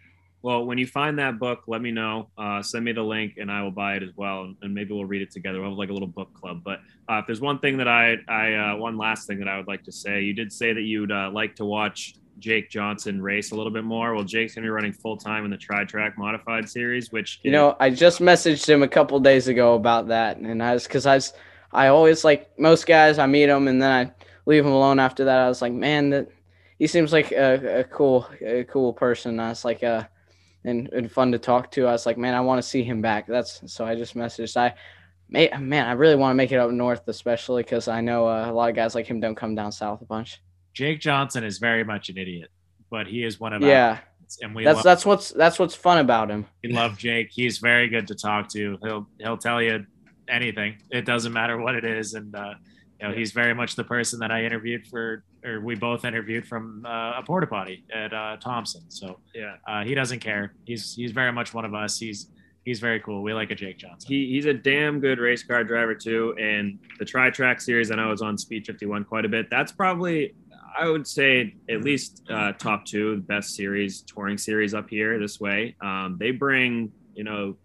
Well, 0.44 0.66
when 0.66 0.76
you 0.76 0.86
find 0.86 1.18
that 1.20 1.38
book, 1.38 1.60
let 1.66 1.80
me 1.80 1.90
know. 1.90 2.28
Uh, 2.36 2.62
send 2.62 2.84
me 2.84 2.92
the 2.92 3.02
link, 3.02 3.38
and 3.38 3.50
I 3.50 3.62
will 3.62 3.70
buy 3.70 3.94
it 3.96 4.02
as 4.02 4.10
well, 4.14 4.52
and 4.60 4.74
maybe 4.74 4.92
we'll 4.92 5.06
read 5.06 5.22
it 5.22 5.30
together. 5.30 5.58
We'll 5.58 5.70
have 5.70 5.78
like 5.78 5.88
a 5.88 5.94
little 5.94 6.06
book 6.06 6.34
club. 6.34 6.60
But 6.62 6.80
uh, 7.08 7.14
if 7.20 7.26
there's 7.26 7.40
one 7.40 7.60
thing 7.60 7.78
that 7.78 7.88
I, 7.88 8.18
I 8.28 8.52
uh, 8.52 8.76
one 8.76 8.98
last 8.98 9.26
thing 9.26 9.38
that 9.38 9.48
I 9.48 9.56
would 9.56 9.66
like 9.66 9.82
to 9.84 9.92
say, 9.92 10.20
you 10.20 10.34
did 10.34 10.52
say 10.52 10.74
that 10.74 10.82
you'd 10.82 11.10
uh, 11.10 11.30
like 11.32 11.56
to 11.56 11.64
watch 11.64 12.16
Jake 12.40 12.68
Johnson 12.68 13.22
race 13.22 13.52
a 13.52 13.54
little 13.54 13.72
bit 13.72 13.84
more. 13.84 14.14
Well, 14.14 14.22
Jake's 14.24 14.54
gonna 14.54 14.66
be 14.66 14.68
running 14.68 14.92
full 14.92 15.16
time 15.16 15.46
in 15.46 15.50
the 15.50 15.56
Tri 15.56 15.84
Track 15.86 16.18
Modified 16.18 16.68
Series, 16.68 17.10
which 17.10 17.40
you 17.42 17.50
is- 17.50 17.54
know 17.54 17.74
I 17.80 17.88
just 17.88 18.20
messaged 18.20 18.68
him 18.68 18.82
a 18.82 18.88
couple 18.88 19.18
days 19.20 19.48
ago 19.48 19.74
about 19.76 20.08
that, 20.08 20.36
and 20.36 20.62
I 20.62 20.74
was 20.74 20.84
because 20.84 21.06
I 21.06 21.14
was 21.14 21.32
I 21.72 21.86
always 21.86 22.22
like 22.22 22.50
most 22.58 22.86
guys 22.86 23.18
I 23.18 23.24
meet 23.24 23.46
them 23.46 23.66
and 23.66 23.80
then 23.80 23.90
I 23.90 24.12
leave 24.44 24.64
them 24.64 24.74
alone 24.74 24.98
after 25.00 25.24
that. 25.24 25.38
I 25.38 25.48
was 25.48 25.62
like, 25.62 25.72
man, 25.72 26.10
that 26.10 26.28
he 26.78 26.86
seems 26.86 27.14
like 27.14 27.32
a, 27.32 27.80
a 27.80 27.84
cool 27.84 28.28
a 28.44 28.64
cool 28.64 28.92
person. 28.92 29.40
I 29.40 29.48
was 29.48 29.64
like 29.64 29.82
uh 29.82 30.04
and, 30.64 30.88
and 30.92 31.10
fun 31.10 31.32
to 31.32 31.38
talk 31.38 31.70
to. 31.72 31.86
I 31.86 31.92
was 31.92 32.06
like, 32.06 32.18
man, 32.18 32.34
I 32.34 32.40
want 32.40 32.62
to 32.62 32.68
see 32.68 32.82
him 32.82 33.02
back. 33.02 33.26
That's 33.26 33.60
so 33.72 33.84
I 33.84 33.94
just 33.94 34.14
messaged. 34.14 34.56
I 34.56 34.74
man, 35.28 35.86
I 35.86 35.92
really 35.92 36.16
want 36.16 36.32
to 36.32 36.34
make 36.34 36.52
it 36.52 36.56
up 36.56 36.70
north, 36.70 37.02
especially 37.08 37.62
because 37.62 37.88
I 37.88 38.00
know 38.00 38.26
uh, 38.28 38.50
a 38.50 38.52
lot 38.52 38.70
of 38.70 38.76
guys 38.76 38.94
like 38.94 39.06
him 39.06 39.20
don't 39.20 39.34
come 39.34 39.54
down 39.54 39.72
south 39.72 40.02
a 40.02 40.04
bunch. 40.04 40.40
Jake 40.72 41.00
Johnson 41.00 41.44
is 41.44 41.58
very 41.58 41.84
much 41.84 42.08
an 42.08 42.18
idiot, 42.18 42.50
but 42.90 43.06
he 43.06 43.24
is 43.24 43.38
one 43.38 43.52
of 43.52 43.62
yeah. 43.62 44.00
and 44.42 44.54
we 44.54 44.64
that's 44.64 44.76
love, 44.76 44.84
that's 44.84 45.06
what's 45.06 45.30
that's 45.30 45.58
what's 45.58 45.74
fun 45.74 45.98
about 45.98 46.30
him. 46.30 46.46
We 46.62 46.72
love 46.72 46.98
Jake. 46.98 47.28
He's 47.30 47.58
very 47.58 47.88
good 47.88 48.08
to 48.08 48.14
talk 48.14 48.48
to. 48.50 48.78
He'll 48.82 49.06
he'll 49.18 49.38
tell 49.38 49.62
you 49.62 49.86
anything. 50.28 50.78
It 50.90 51.04
doesn't 51.04 51.32
matter 51.32 51.58
what 51.58 51.74
it 51.74 51.84
is, 51.84 52.14
and 52.14 52.34
uh, 52.34 52.54
you 53.00 53.08
know, 53.08 53.14
he's 53.14 53.32
very 53.32 53.54
much 53.54 53.76
the 53.76 53.84
person 53.84 54.20
that 54.20 54.30
I 54.30 54.44
interviewed 54.44 54.86
for, 54.86 55.24
or 55.44 55.60
we 55.60 55.74
both 55.74 56.04
interviewed 56.04 56.46
from 56.46 56.84
uh, 56.86 57.18
a 57.18 57.22
porta 57.24 57.46
potty 57.46 57.84
at 57.92 58.12
uh, 58.12 58.36
Thompson. 58.38 58.82
So 58.88 59.20
yeah, 59.34 59.56
uh, 59.66 59.84
he 59.84 59.94
doesn't 59.94 60.20
care. 60.20 60.54
He's 60.64 60.94
he's 60.94 61.12
very 61.12 61.32
much 61.32 61.54
one 61.54 61.64
of 61.64 61.74
us. 61.74 61.98
He's 61.98 62.30
he's 62.64 62.80
very 62.80 63.00
cool. 63.00 63.22
We 63.22 63.34
like 63.34 63.50
a 63.50 63.54
Jake 63.54 63.78
Johnson. 63.78 64.08
He, 64.08 64.30
he's 64.30 64.46
a 64.46 64.54
damn 64.54 65.00
good 65.00 65.18
race 65.18 65.42
car 65.42 65.64
driver 65.64 65.94
too. 65.94 66.34
And 66.40 66.78
the 66.98 67.04
Tri 67.04 67.30
Track 67.30 67.60
series, 67.60 67.90
I 67.90 67.96
know 67.96 68.10
is 68.12 68.22
on 68.22 68.38
Speed 68.38 68.66
51 68.66 69.04
quite 69.04 69.24
a 69.24 69.28
bit. 69.28 69.50
That's 69.50 69.72
probably 69.72 70.34
I 70.78 70.88
would 70.88 71.06
say 71.06 71.54
at 71.70 71.82
least 71.82 72.22
uh, 72.28 72.52
top 72.52 72.84
two 72.84 73.20
best 73.22 73.54
series 73.54 74.02
touring 74.02 74.38
series 74.38 74.74
up 74.74 74.88
here 74.88 75.18
this 75.18 75.40
way. 75.40 75.76
Um, 75.80 76.16
they 76.18 76.30
bring 76.30 76.90
you 77.14 77.24
know 77.24 77.56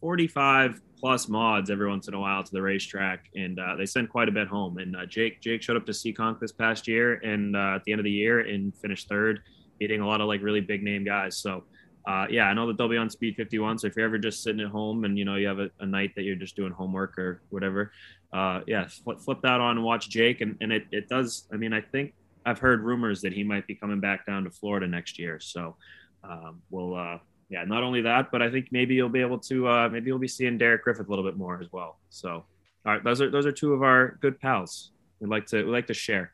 45 0.00 0.80
plus 1.02 1.28
mods 1.28 1.68
every 1.68 1.88
once 1.88 2.06
in 2.06 2.14
a 2.14 2.20
while 2.20 2.44
to 2.44 2.52
the 2.52 2.62
racetrack, 2.62 3.28
and 3.34 3.58
uh, 3.58 3.74
they 3.74 3.84
send 3.84 4.08
quite 4.08 4.28
a 4.28 4.32
bit 4.32 4.46
home. 4.46 4.78
And 4.78 4.94
uh, 4.94 5.04
Jake 5.04 5.40
Jake 5.40 5.60
showed 5.60 5.76
up 5.76 5.84
to 5.86 5.92
Seekonk 5.92 6.38
this 6.38 6.52
past 6.52 6.86
year, 6.86 7.14
and 7.14 7.56
uh, 7.56 7.74
at 7.74 7.82
the 7.84 7.90
end 7.90 7.98
of 7.98 8.04
the 8.04 8.10
year, 8.10 8.40
and 8.40 8.72
finished 8.76 9.08
third, 9.08 9.40
beating 9.80 10.00
a 10.00 10.06
lot 10.06 10.20
of 10.20 10.28
like 10.28 10.40
really 10.42 10.60
big 10.60 10.82
name 10.82 11.04
guys. 11.04 11.36
So. 11.36 11.64
Uh, 12.04 12.26
yeah, 12.28 12.46
I 12.46 12.52
know 12.52 12.66
that 12.66 12.76
they'll 12.76 12.88
be 12.88 12.96
on 12.96 13.08
speed 13.08 13.36
51. 13.36 13.78
So 13.78 13.86
if 13.86 13.94
you're 13.94 14.04
ever 14.04 14.18
just 14.18 14.42
sitting 14.42 14.60
at 14.60 14.66
home 14.66 15.04
and 15.04 15.16
you 15.16 15.24
know 15.24 15.36
you 15.36 15.46
have 15.46 15.60
a, 15.60 15.70
a 15.78 15.86
night 15.86 16.10
that 16.16 16.22
you're 16.22 16.34
just 16.34 16.56
doing 16.56 16.72
homework 16.72 17.16
or 17.16 17.42
whatever, 17.50 17.92
uh, 18.32 18.62
yeah, 18.66 18.88
flip, 18.88 19.20
flip 19.20 19.38
that 19.42 19.60
on 19.60 19.76
and 19.76 19.84
watch 19.84 20.08
Jake. 20.08 20.40
And, 20.40 20.56
and 20.60 20.72
it, 20.72 20.86
it 20.90 21.08
does. 21.08 21.46
I 21.52 21.56
mean, 21.58 21.72
I 21.72 21.80
think 21.80 22.14
I've 22.44 22.58
heard 22.58 22.82
rumors 22.82 23.20
that 23.20 23.32
he 23.32 23.44
might 23.44 23.68
be 23.68 23.76
coming 23.76 24.00
back 24.00 24.26
down 24.26 24.42
to 24.42 24.50
Florida 24.50 24.88
next 24.88 25.16
year. 25.16 25.38
So 25.38 25.76
um, 26.24 26.60
we'll 26.70 26.96
uh, 26.96 27.18
yeah, 27.52 27.64
not 27.64 27.82
only 27.82 28.00
that, 28.00 28.32
but 28.32 28.40
I 28.40 28.50
think 28.50 28.68
maybe 28.70 28.94
you'll 28.94 29.10
be 29.10 29.20
able 29.20 29.38
to 29.40 29.68
uh, 29.68 29.88
maybe 29.90 30.06
you'll 30.06 30.18
be 30.18 30.26
seeing 30.26 30.56
Derek 30.56 30.82
Griffith 30.84 31.06
a 31.06 31.10
little 31.10 31.24
bit 31.24 31.36
more 31.36 31.60
as 31.60 31.70
well. 31.70 31.98
So, 32.08 32.30
all 32.30 32.46
right, 32.86 33.04
those 33.04 33.20
are 33.20 33.30
those 33.30 33.44
are 33.44 33.52
two 33.52 33.74
of 33.74 33.82
our 33.82 34.16
good 34.22 34.40
pals. 34.40 34.92
We'd 35.20 35.28
like 35.28 35.44
to 35.48 35.62
we 35.62 35.70
like 35.70 35.86
to 35.88 35.94
share. 35.94 36.32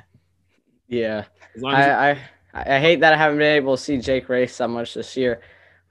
yeah, 0.88 1.24
I, 1.64 2.10
I 2.10 2.18
I 2.52 2.78
hate 2.78 3.00
that 3.00 3.14
I 3.14 3.16
haven't 3.16 3.38
been 3.38 3.56
able 3.56 3.78
to 3.78 3.82
see 3.82 3.96
Jake 3.96 4.28
race 4.28 4.58
that 4.58 4.68
much 4.68 4.92
this 4.92 5.16
year, 5.16 5.40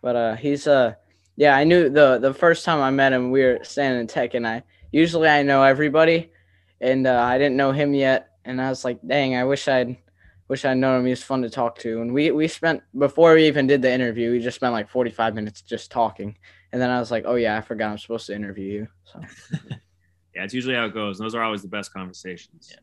but 0.03 0.15
uh, 0.15 0.35
he's 0.35 0.67
uh 0.67 0.93
yeah 1.35 1.55
I 1.55 1.63
knew 1.63 1.89
the 1.89 2.19
the 2.19 2.33
first 2.33 2.63
time 2.63 2.79
I 2.79 2.91
met 2.91 3.11
him 3.11 3.31
we 3.31 3.41
were 3.41 3.57
standing 3.63 4.01
in 4.01 4.07
tech 4.07 4.35
and 4.35 4.47
I 4.47 4.61
usually 4.91 5.29
I 5.29 5.41
know 5.41 5.63
everybody, 5.63 6.31
and 6.79 7.07
uh, 7.07 7.19
I 7.23 7.39
didn't 7.39 7.57
know 7.57 7.71
him 7.71 7.95
yet, 7.95 8.29
and 8.45 8.61
I 8.61 8.69
was 8.69 8.85
like, 8.85 8.99
dang, 9.05 9.35
I 9.35 9.45
wish 9.45 9.67
I'd 9.67 9.97
wish 10.47 10.65
I'd 10.65 10.77
known 10.77 10.99
him. 10.99 11.05
He 11.05 11.11
was 11.11 11.23
fun 11.23 11.41
to 11.41 11.49
talk 11.49 11.77
to. 11.79 12.01
And 12.01 12.13
we 12.13 12.31
we 12.31 12.47
spent 12.47 12.83
before 12.97 13.35
we 13.35 13.47
even 13.47 13.67
did 13.67 13.81
the 13.81 13.91
interview, 13.91 14.31
we 14.31 14.39
just 14.39 14.55
spent 14.55 14.73
like 14.73 14.89
45 14.89 15.35
minutes 15.35 15.61
just 15.61 15.91
talking. 15.91 16.37
And 16.71 16.81
then 16.81 16.89
I 16.89 16.99
was 16.99 17.11
like, 17.11 17.23
oh 17.27 17.35
yeah, 17.35 17.57
I 17.57 17.61
forgot 17.61 17.91
I'm 17.91 17.97
supposed 17.97 18.27
to 18.27 18.35
interview 18.35 18.73
you. 18.73 18.87
So 19.05 19.21
yeah, 20.35 20.43
it's 20.43 20.53
usually 20.53 20.75
how 20.75 20.85
it 20.85 20.93
goes. 20.93 21.17
those 21.17 21.35
are 21.35 21.43
always 21.43 21.61
the 21.61 21.67
best 21.67 21.93
conversations. 21.93 22.73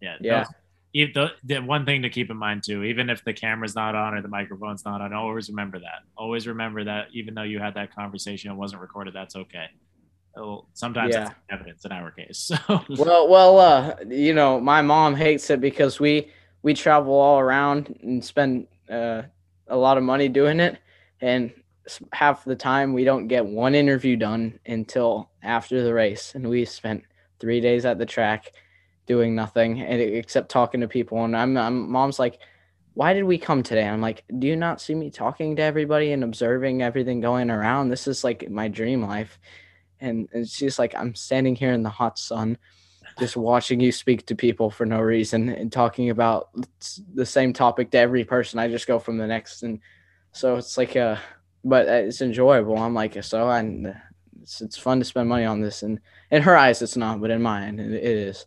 Yeah. 0.00 0.16
Yeah. 0.20 0.44
yeah. 0.92 1.06
the, 1.14 1.30
the 1.44 1.60
one 1.60 1.84
thing 1.84 2.02
to 2.02 2.10
keep 2.10 2.30
in 2.30 2.36
mind 2.36 2.64
too, 2.64 2.82
even 2.84 3.10
if 3.10 3.24
the 3.24 3.32
camera's 3.32 3.74
not 3.74 3.94
on 3.94 4.14
or 4.14 4.22
the 4.22 4.28
microphone's 4.28 4.84
not 4.84 5.00
on, 5.00 5.12
always 5.12 5.48
remember 5.48 5.78
that. 5.78 6.02
Always 6.16 6.46
remember 6.46 6.84
that 6.84 7.08
even 7.12 7.34
though 7.34 7.42
you 7.42 7.58
had 7.58 7.74
that 7.74 7.94
conversation, 7.94 8.50
it 8.50 8.54
wasn't 8.54 8.80
recorded. 8.80 9.14
That's 9.14 9.36
okay. 9.36 9.66
It'll, 10.36 10.68
sometimes 10.72 11.14
yeah. 11.14 11.30
evidence 11.50 11.84
in 11.84 11.92
our 11.92 12.10
case. 12.10 12.50
So 12.66 12.84
well, 12.88 13.28
well, 13.28 13.58
uh, 13.58 13.96
you 14.08 14.32
know, 14.32 14.58
my 14.58 14.80
mom 14.82 15.14
hates 15.14 15.50
it 15.50 15.60
because 15.60 16.00
we 16.00 16.30
we 16.62 16.74
travel 16.74 17.14
all 17.14 17.38
around 17.38 17.98
and 18.02 18.24
spend 18.24 18.66
uh, 18.90 19.22
a 19.68 19.76
lot 19.76 19.98
of 19.98 20.04
money 20.04 20.28
doing 20.28 20.60
it, 20.60 20.78
and 21.20 21.52
half 22.12 22.44
the 22.44 22.56
time 22.56 22.92
we 22.92 23.04
don't 23.04 23.28
get 23.28 23.44
one 23.44 23.74
interview 23.74 24.16
done 24.16 24.58
until 24.66 25.30
after 25.42 25.82
the 25.82 25.92
race, 25.92 26.34
and 26.34 26.48
we 26.48 26.64
spent 26.64 27.02
three 27.40 27.60
days 27.60 27.84
at 27.84 27.98
the 27.98 28.06
track 28.06 28.52
doing 29.06 29.34
nothing 29.34 29.80
and 29.80 30.00
except 30.00 30.48
talking 30.48 30.80
to 30.80 30.88
people. 30.88 31.24
And 31.24 31.36
I'm, 31.36 31.56
I'm 31.56 31.90
mom's 31.90 32.20
like, 32.20 32.38
why 32.94 33.12
did 33.12 33.24
we 33.24 33.36
come 33.36 33.62
today? 33.62 33.86
I'm 33.86 34.00
like, 34.00 34.22
do 34.38 34.46
you 34.46 34.56
not 34.56 34.80
see 34.80 34.94
me 34.94 35.10
talking 35.10 35.56
to 35.56 35.62
everybody 35.62 36.12
and 36.12 36.22
observing 36.22 36.82
everything 36.82 37.20
going 37.20 37.50
around? 37.50 37.88
This 37.88 38.06
is 38.06 38.22
like 38.22 38.48
my 38.48 38.68
dream 38.68 39.02
life. 39.02 39.38
And, 40.00 40.28
and 40.32 40.48
she's 40.48 40.78
like, 40.78 40.94
I'm 40.94 41.14
standing 41.14 41.56
here 41.56 41.72
in 41.72 41.82
the 41.82 41.90
hot 41.90 42.18
sun 42.18 42.58
just 43.18 43.36
watching 43.36 43.80
you 43.80 43.92
speak 43.92 44.26
to 44.26 44.34
people 44.34 44.70
for 44.70 44.86
no 44.86 45.00
reason 45.00 45.48
and 45.48 45.70
talking 45.70 46.10
about 46.10 46.50
the 47.14 47.26
same 47.26 47.52
topic 47.52 47.90
to 47.90 47.98
every 47.98 48.24
person. 48.24 48.58
I 48.58 48.68
just 48.68 48.86
go 48.86 48.98
from 48.98 49.18
the 49.18 49.26
next, 49.26 49.62
and 49.62 49.80
so 50.32 50.56
it's 50.56 50.76
like 50.78 50.96
a, 50.96 51.20
but 51.64 51.88
uh, 51.88 51.92
it's 51.92 52.22
enjoyable. 52.22 52.78
I'm 52.78 52.94
like, 52.94 53.22
so 53.22 53.50
and 53.50 53.94
it's, 54.42 54.60
it's 54.60 54.78
fun 54.78 54.98
to 54.98 55.04
spend 55.04 55.28
money 55.28 55.44
on 55.44 55.60
this, 55.60 55.82
and 55.82 56.00
in 56.30 56.42
her 56.42 56.56
eyes 56.56 56.82
it's 56.82 56.96
not, 56.96 57.20
but 57.20 57.30
in 57.30 57.42
mine 57.42 57.78
it, 57.78 57.92
it 57.92 58.04
is. 58.04 58.46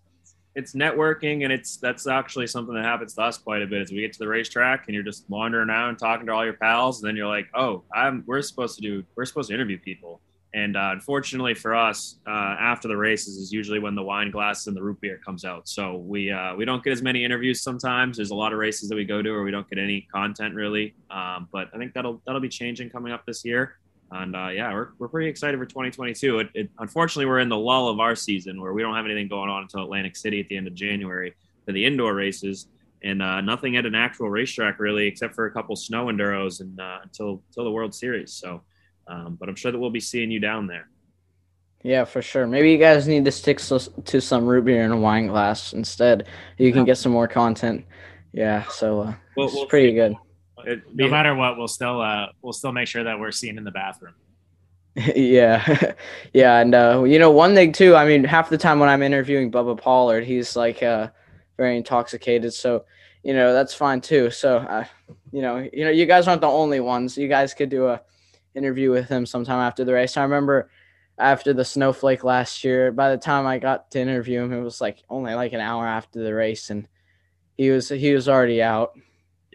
it's 0.55 0.73
networking 0.73 1.43
and 1.43 1.51
it's 1.51 1.77
that's 1.77 2.07
actually 2.07 2.47
something 2.47 2.73
that 2.75 2.85
happens 2.85 3.13
to 3.13 3.21
us 3.21 3.37
quite 3.37 3.61
a 3.61 3.67
bit. 3.67 3.81
As 3.81 3.91
we 3.91 4.01
get 4.01 4.13
to 4.13 4.19
the 4.19 4.27
racetrack 4.27 4.85
and 4.87 4.95
you're 4.95 5.03
just 5.03 5.29
wandering 5.29 5.69
around 5.69 5.97
talking 5.97 6.25
to 6.27 6.33
all 6.33 6.45
your 6.45 6.53
pals, 6.53 7.01
and 7.01 7.07
then 7.07 7.15
you're 7.15 7.27
like, 7.27 7.47
oh, 7.53 7.83
I'm 7.93 8.23
we're 8.25 8.41
supposed 8.41 8.75
to 8.77 8.81
do 8.81 9.03
we're 9.15 9.25
supposed 9.25 9.49
to 9.49 9.53
interview 9.55 9.77
people. 9.79 10.21
And 10.55 10.77
uh, 10.77 10.91
unfortunately 10.93 11.53
for 11.53 11.75
us, 11.75 12.15
uh, 12.25 12.55
after 12.57 12.87
the 12.87 12.95
races 12.95 13.35
is 13.35 13.51
usually 13.51 13.77
when 13.77 13.93
the 13.93 14.01
wine 14.01 14.31
glass 14.31 14.67
and 14.67 14.75
the 14.75 14.81
root 14.81 15.01
beer 15.01 15.19
comes 15.23 15.43
out. 15.43 15.67
So 15.67 15.97
we 15.97 16.31
uh, 16.31 16.55
we 16.55 16.63
don't 16.63 16.81
get 16.81 16.93
as 16.93 17.01
many 17.01 17.25
interviews 17.25 17.61
sometimes. 17.61 18.15
There's 18.15 18.31
a 18.31 18.35
lot 18.35 18.53
of 18.53 18.59
races 18.59 18.87
that 18.87 18.95
we 18.95 19.03
go 19.03 19.21
to 19.21 19.31
where 19.31 19.43
we 19.43 19.51
don't 19.51 19.69
get 19.69 19.79
any 19.79 20.07
content 20.09 20.55
really. 20.55 20.95
Um, 21.11 21.49
but 21.51 21.67
I 21.73 21.77
think 21.77 21.93
that'll 21.93 22.21
that'll 22.25 22.39
be 22.39 22.47
changing 22.47 22.89
coming 22.89 23.11
up 23.11 23.25
this 23.25 23.43
year. 23.43 23.79
And 24.11 24.33
uh, 24.33 24.47
yeah, 24.47 24.71
we're, 24.71 24.89
we're 24.97 25.09
pretty 25.09 25.27
excited 25.29 25.59
for 25.59 25.65
2022. 25.65 26.39
It, 26.39 26.49
it, 26.53 26.69
unfortunately, 26.79 27.25
we're 27.25 27.39
in 27.39 27.49
the 27.49 27.57
lull 27.57 27.89
of 27.89 27.99
our 27.99 28.15
season 28.15 28.61
where 28.61 28.71
we 28.71 28.81
don't 28.81 28.95
have 28.95 29.03
anything 29.03 29.27
going 29.27 29.49
on 29.49 29.63
until 29.63 29.83
Atlantic 29.83 30.15
City 30.15 30.39
at 30.39 30.47
the 30.47 30.55
end 30.55 30.67
of 30.67 30.73
January 30.73 31.33
for 31.65 31.73
the 31.73 31.83
indoor 31.83 32.13
races, 32.13 32.67
and 33.03 33.21
uh, 33.21 33.41
nothing 33.41 33.75
at 33.75 33.85
an 33.85 33.95
actual 33.95 34.29
racetrack 34.29 34.79
really, 34.79 35.05
except 35.05 35.35
for 35.35 35.47
a 35.47 35.51
couple 35.51 35.75
snow 35.75 36.05
enduros 36.05 36.61
and 36.61 36.79
uh, 36.79 36.99
until 37.03 37.41
until 37.49 37.65
the 37.65 37.71
World 37.71 37.93
Series. 37.93 38.31
So 38.31 38.61
um, 39.07 39.37
but 39.39 39.49
I'm 39.49 39.55
sure 39.55 39.71
that 39.71 39.79
we'll 39.79 39.89
be 39.89 39.99
seeing 39.99 40.31
you 40.31 40.39
down 40.39 40.67
there. 40.67 40.89
Yeah, 41.83 42.05
for 42.05 42.21
sure. 42.21 42.47
Maybe 42.47 42.71
you 42.71 42.79
guys 42.79 43.07
need 43.07 43.25
to 43.25 43.31
stick 43.31 43.59
to 43.59 44.21
some 44.21 44.45
root 44.45 44.65
beer 44.65 44.83
in 44.83 44.91
a 44.91 44.97
wine 44.97 45.27
glass 45.27 45.73
instead. 45.73 46.27
You 46.57 46.73
can 46.73 46.83
get 46.83 46.97
some 46.97 47.11
more 47.11 47.27
content. 47.27 47.85
Yeah, 48.33 48.63
so 48.63 49.01
uh, 49.01 49.13
well, 49.37 49.45
it's 49.45 49.55
we'll 49.55 49.67
pretty 49.67 49.89
see. 49.89 49.95
good. 49.95 50.15
It, 50.65 50.81
no 50.93 51.07
matter 51.07 51.35
what, 51.35 51.57
we'll 51.57 51.67
still 51.67 52.01
uh, 52.01 52.27
we'll 52.41 52.53
still 52.53 52.71
make 52.71 52.87
sure 52.87 53.03
that 53.03 53.19
we're 53.19 53.31
seen 53.31 53.57
in 53.57 53.63
the 53.63 53.71
bathroom. 53.71 54.15
yeah, 55.15 55.93
yeah, 56.33 56.59
and 56.59 56.73
uh, 56.73 57.03
you 57.05 57.19
know 57.19 57.29
one 57.29 57.53
thing 57.53 57.71
too. 57.71 57.95
I 57.95 58.07
mean, 58.07 58.23
half 58.23 58.49
the 58.49 58.57
time 58.57 58.79
when 58.79 58.89
I'm 58.89 59.03
interviewing 59.03 59.51
Bubba 59.51 59.77
Pollard, 59.77 60.23
he's 60.23 60.55
like 60.55 60.81
uh, 60.81 61.09
very 61.55 61.77
intoxicated. 61.77 62.53
So 62.53 62.85
you 63.21 63.33
know 63.33 63.53
that's 63.53 63.75
fine 63.75 64.01
too. 64.01 64.31
So 64.31 64.57
uh, 64.57 64.85
you 65.31 65.41
know, 65.41 65.69
you 65.71 65.85
know, 65.85 65.91
you 65.91 66.07
guys 66.07 66.27
aren't 66.27 66.41
the 66.41 66.47
only 66.47 66.79
ones. 66.79 67.17
You 67.17 67.27
guys 67.27 67.53
could 67.53 67.69
do 67.69 67.87
a 67.87 68.01
interview 68.55 68.91
with 68.91 69.09
him 69.09 69.25
sometime 69.25 69.59
after 69.59 69.83
the 69.83 69.93
race. 69.93 70.17
I 70.17 70.23
remember 70.23 70.69
after 71.17 71.53
the 71.53 71.65
snowflake 71.65 72.23
last 72.23 72.63
year, 72.63 72.91
by 72.91 73.11
the 73.11 73.17
time 73.17 73.45
I 73.45 73.59
got 73.59 73.91
to 73.91 73.99
interview 73.99 74.41
him, 74.41 74.53
it 74.53 74.61
was 74.61 74.81
like 74.81 75.03
only 75.09 75.33
like 75.33 75.53
an 75.53 75.61
hour 75.61 75.87
after 75.87 76.23
the 76.23 76.33
race, 76.33 76.69
and 76.69 76.87
he 77.57 77.69
was 77.69 77.89
he 77.89 78.13
was 78.13 78.27
already 78.27 78.61
out. 78.61 78.93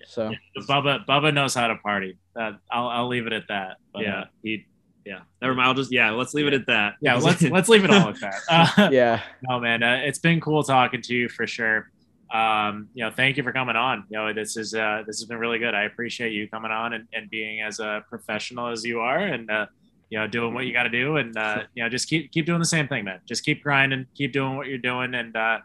So 0.06 0.31
yeah, 0.31 0.62
Bubba 0.68 1.05
Bubba 1.06 1.32
knows 1.32 1.55
how 1.55 1.68
to 1.68 1.77
party. 1.77 2.18
That 2.35 2.55
I'll 2.70 2.89
I'll 2.89 3.09
leave 3.09 3.27
it 3.27 3.32
at 3.32 3.48
that. 3.48 3.77
But, 3.93 4.02
yeah, 4.02 4.20
uh, 4.20 4.24
he 4.43 4.66
yeah. 5.05 5.20
Never 5.43 5.55
mind. 5.55 5.68
I'll 5.68 5.74
just 5.74 5.93
yeah. 5.93 6.10
Let's 6.10 6.35
leave 6.35 6.47
it 6.47 6.55
at 6.55 6.66
that. 6.66 6.94
Yeah, 7.01 7.14
let's 7.22 7.43
let's 7.43 7.68
leave 7.68 7.85
it 7.85 7.90
all 7.90 8.09
at 8.09 8.20
that. 8.20 8.35
Uh, 8.78 8.90
yeah. 8.90 9.22
No 9.48 9.60
man, 9.60 9.82
uh, 9.82 10.01
it's 10.05 10.18
been 10.18 10.40
cool 10.40 10.62
talking 10.62 11.02
to 11.02 11.14
you 11.14 11.28
for 11.28 11.47
sure 11.47 11.90
um, 12.32 12.89
you 12.94 13.05
know, 13.05 13.11
thank 13.11 13.36
you 13.36 13.43
for 13.43 13.52
coming 13.52 13.77
on. 13.77 14.05
You 14.09 14.19
know, 14.19 14.32
this 14.32 14.57
is 14.57 14.74
uh, 14.74 15.02
this 15.07 15.19
has 15.20 15.27
been 15.27 15.39
really 15.39 15.59
good. 15.59 15.74
I 15.74 15.85
appreciate 15.85 16.32
you 16.32 16.48
coming 16.48 16.70
on 16.70 16.93
and, 16.93 17.09
and 17.12 17.28
being 17.31 17.61
as 17.61 17.81
a 17.81 18.05
professional 18.09 18.69
as 18.69 18.85
you 18.85 19.01
are, 19.01 19.19
and 19.19 19.51
uh, 19.51 19.66
you 20.11 20.19
know, 20.19 20.27
doing 20.27 20.55
what 20.55 20.66
you 20.66 20.73
got 20.73 20.85
to 20.85 20.90
do, 20.90 21.16
and 21.16 21.36
uh, 21.36 21.62
you 21.74 21.82
know, 21.82 21.89
just 21.89 22.09
keep 22.09 22.31
keep 22.32 22.47
doing 22.47 22.61
the 22.61 22.66
same 22.66 22.89
thing, 22.89 23.05
man. 23.05 23.20
Just 23.27 23.44
keep 23.44 23.62
grinding, 23.62 24.07
keep 24.15 24.32
doing 24.32 24.57
what 24.57 24.66
you're 24.66 24.78
doing, 24.78 25.15
and 25.15 25.36
uh, 25.36 25.59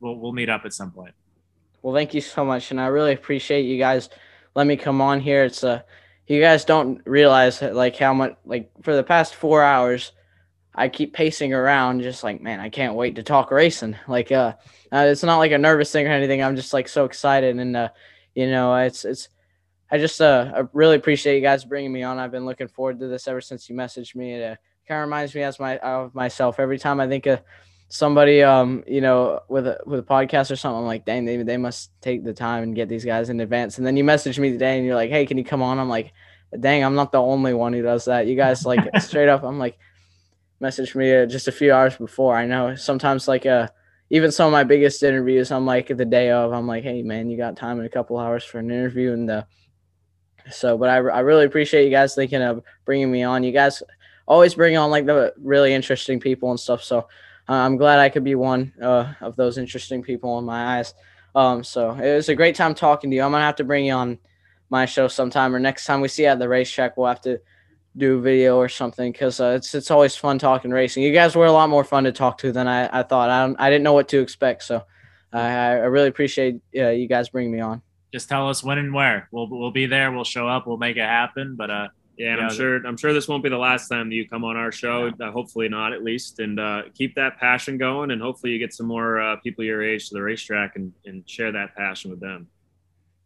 we'll 0.00 0.16
we'll 0.16 0.32
meet 0.32 0.48
up 0.48 0.62
at 0.64 0.72
some 0.72 0.90
point. 0.90 1.14
Well, 1.82 1.94
thank 1.94 2.12
you 2.12 2.20
so 2.20 2.44
much, 2.44 2.70
and 2.70 2.80
I 2.80 2.86
really 2.86 3.12
appreciate 3.12 3.62
you 3.62 3.78
guys 3.78 4.10
let 4.54 4.66
me 4.66 4.76
come 4.76 5.00
on 5.00 5.20
here. 5.20 5.44
It's 5.44 5.64
uh, 5.64 5.82
you 6.26 6.40
guys 6.40 6.64
don't 6.64 7.00
realize 7.06 7.62
like 7.62 7.96
how 7.96 8.14
much 8.14 8.36
like 8.44 8.70
for 8.82 8.94
the 8.94 9.02
past 9.02 9.34
four 9.34 9.62
hours 9.62 10.12
I 10.74 10.88
keep 10.88 11.12
pacing 11.12 11.52
around, 11.52 12.02
just 12.02 12.22
like, 12.22 12.40
man, 12.40 12.60
I 12.60 12.68
can't 12.68 12.94
wait 12.94 13.16
to 13.16 13.22
talk 13.22 13.50
racing. 13.50 13.96
Like, 14.08 14.30
uh, 14.32 14.54
uh, 14.92 15.06
it's 15.08 15.22
not 15.22 15.38
like 15.38 15.52
a 15.52 15.58
nervous 15.58 15.90
thing 15.92 16.06
or 16.06 16.10
anything. 16.10 16.42
I'm 16.42 16.56
just 16.56 16.72
like 16.72 16.88
so 16.88 17.04
excited, 17.04 17.56
and 17.56 17.76
uh, 17.76 17.88
you 18.34 18.50
know, 18.50 18.74
it's 18.76 19.04
it's. 19.04 19.28
I 19.92 19.98
just 19.98 20.20
uh, 20.20 20.52
I 20.54 20.62
really 20.72 20.96
appreciate 20.96 21.34
you 21.36 21.42
guys 21.42 21.64
bringing 21.64 21.92
me 21.92 22.02
on. 22.02 22.18
I've 22.18 22.30
been 22.30 22.46
looking 22.46 22.68
forward 22.68 23.00
to 23.00 23.08
this 23.08 23.26
ever 23.26 23.40
since 23.40 23.68
you 23.68 23.74
messaged 23.74 24.14
me. 24.14 24.34
It 24.34 24.52
uh, 24.52 24.56
kind 24.86 25.00
of 25.00 25.06
reminds 25.06 25.34
me 25.34 25.42
as 25.42 25.58
my 25.58 25.78
of 25.78 26.14
myself 26.14 26.60
every 26.60 26.78
time 26.78 27.00
I 27.00 27.08
think 27.08 27.26
of 27.26 27.40
somebody, 27.88 28.42
um, 28.42 28.84
you 28.86 29.00
know, 29.00 29.40
with 29.48 29.66
a 29.66 29.78
with 29.84 30.00
a 30.00 30.02
podcast 30.04 30.50
or 30.50 30.56
something. 30.56 30.78
I'm 30.78 30.86
like, 30.86 31.04
dang, 31.04 31.24
they 31.24 31.36
they 31.42 31.56
must 31.56 31.90
take 32.00 32.24
the 32.24 32.32
time 32.32 32.62
and 32.62 32.74
get 32.74 32.88
these 32.88 33.04
guys 33.04 33.28
in 33.28 33.40
advance. 33.40 33.78
And 33.78 33.86
then 33.86 33.96
you 33.96 34.04
message 34.04 34.38
me 34.38 34.50
today, 34.50 34.76
and 34.76 34.86
you're 34.86 34.94
like, 34.94 35.10
hey, 35.10 35.26
can 35.26 35.38
you 35.38 35.44
come 35.44 35.62
on? 35.62 35.78
I'm 35.78 35.88
like, 35.88 36.12
dang, 36.58 36.84
I'm 36.84 36.94
not 36.94 37.12
the 37.12 37.20
only 37.20 37.54
one 37.54 37.72
who 37.72 37.82
does 37.82 38.06
that. 38.06 38.26
You 38.26 38.36
guys 38.36 38.64
like 38.64 38.80
straight 39.00 39.28
up. 39.28 39.42
I'm 39.42 39.58
like 39.58 39.78
messaged 40.62 40.94
me 40.94 41.14
uh, 41.14 41.26
just 41.26 41.48
a 41.48 41.52
few 41.52 41.72
hours 41.72 41.96
before. 41.96 42.36
I 42.36 42.46
know 42.46 42.74
sometimes 42.74 43.28
like 43.28 43.46
uh 43.46 43.68
even 44.10 44.32
some 44.32 44.46
of 44.46 44.52
my 44.52 44.64
biggest 44.64 45.02
interviews, 45.04 45.52
I'm 45.52 45.64
like 45.64 45.86
the 45.86 46.04
day 46.04 46.32
of, 46.32 46.52
I'm 46.52 46.66
like, 46.66 46.82
hey 46.82 47.02
man, 47.02 47.30
you 47.30 47.36
got 47.36 47.56
time 47.56 47.78
in 47.78 47.86
a 47.86 47.88
couple 47.88 48.18
hours 48.18 48.42
for 48.44 48.58
an 48.58 48.70
interview, 48.70 49.12
and 49.12 49.30
uh, 49.30 49.42
so. 50.50 50.76
But 50.76 50.88
I 50.90 50.96
I 50.96 51.20
really 51.20 51.46
appreciate 51.46 51.84
you 51.84 51.90
guys 51.90 52.14
thinking 52.14 52.42
of 52.42 52.62
bringing 52.84 53.10
me 53.10 53.22
on. 53.22 53.44
You 53.44 53.52
guys 53.52 53.82
always 54.26 54.54
bring 54.54 54.76
on 54.76 54.90
like 54.90 55.06
the 55.06 55.32
really 55.38 55.72
interesting 55.72 56.18
people 56.18 56.50
and 56.50 56.58
stuff. 56.58 56.82
So 56.82 56.98
uh, 57.48 57.52
I'm 57.52 57.76
glad 57.76 58.00
I 58.00 58.08
could 58.08 58.24
be 58.24 58.34
one 58.34 58.72
uh, 58.82 59.14
of 59.20 59.36
those 59.36 59.58
interesting 59.58 60.02
people 60.02 60.38
in 60.38 60.44
my 60.44 60.78
eyes. 60.78 60.94
Um, 61.34 61.62
so 61.62 61.92
it 61.92 62.14
was 62.14 62.28
a 62.28 62.34
great 62.34 62.56
time 62.56 62.74
talking 62.74 63.10
to 63.10 63.16
you. 63.16 63.22
I'm 63.22 63.30
gonna 63.30 63.44
have 63.44 63.56
to 63.56 63.64
bring 63.64 63.86
you 63.86 63.92
on 63.92 64.18
my 64.70 64.86
show 64.86 65.06
sometime, 65.06 65.54
or 65.54 65.60
next 65.60 65.84
time 65.84 66.00
we 66.00 66.08
see 66.08 66.22
you 66.22 66.28
at 66.28 66.40
the 66.40 66.48
racetrack, 66.48 66.96
we'll 66.96 67.06
have 67.06 67.20
to 67.22 67.40
do 67.96 68.18
a 68.18 68.20
video 68.20 68.56
or 68.56 68.68
something 68.68 69.10
because 69.10 69.40
uh, 69.40 69.54
it's 69.56 69.74
it's 69.74 69.90
always 69.90 70.16
fun 70.16 70.38
talking 70.38 70.70
racing. 70.70 71.02
You 71.02 71.12
guys 71.12 71.34
were 71.34 71.46
a 71.46 71.52
lot 71.52 71.68
more 71.68 71.84
fun 71.84 72.04
to 72.04 72.12
talk 72.12 72.38
to 72.38 72.52
than 72.52 72.68
I, 72.68 73.00
I 73.00 73.02
thought. 73.02 73.30
I 73.30 73.66
I 73.66 73.70
didn't 73.70 73.84
know 73.84 73.92
what 73.92 74.08
to 74.08 74.20
expect, 74.20 74.62
so 74.62 74.82
I, 75.32 75.40
I 75.40 75.72
really 75.86 76.08
appreciate 76.08 76.60
uh, 76.76 76.88
you 76.88 77.06
guys 77.06 77.28
bringing 77.28 77.52
me 77.52 77.60
on. 77.60 77.82
Just 78.12 78.28
tell 78.28 78.48
us 78.48 78.62
when 78.64 78.78
and 78.78 78.92
where. 78.92 79.28
We'll 79.32 79.48
we'll 79.48 79.70
be 79.70 79.86
there. 79.86 80.10
We'll 80.12 80.24
show 80.24 80.48
up. 80.48 80.66
We'll 80.66 80.76
make 80.76 80.96
it 80.96 81.00
happen. 81.00 81.56
But 81.56 81.70
uh, 81.70 81.88
yeah, 82.16 82.36
I'm 82.36 82.52
sure 82.52 82.84
I'm 82.86 82.96
sure 82.96 83.12
this 83.12 83.28
won't 83.28 83.42
be 83.42 83.48
the 83.48 83.58
last 83.58 83.88
time 83.88 84.08
that 84.08 84.14
you 84.14 84.28
come 84.28 84.44
on 84.44 84.56
our 84.56 84.72
show. 84.72 85.06
Yeah. 85.06 85.28
Uh, 85.28 85.32
hopefully 85.32 85.68
not, 85.68 85.92
at 85.92 86.02
least. 86.02 86.38
And 86.38 86.58
uh, 86.60 86.82
keep 86.94 87.14
that 87.14 87.38
passion 87.38 87.78
going, 87.78 88.10
and 88.10 88.20
hopefully 88.20 88.52
you 88.52 88.58
get 88.58 88.72
some 88.72 88.86
more 88.86 89.20
uh, 89.20 89.36
people 89.36 89.64
your 89.64 89.82
age 89.82 90.08
to 90.08 90.14
the 90.14 90.22
racetrack 90.22 90.76
and 90.76 90.92
and 91.06 91.28
share 91.28 91.52
that 91.52 91.74
passion 91.76 92.10
with 92.10 92.20
them. 92.20 92.48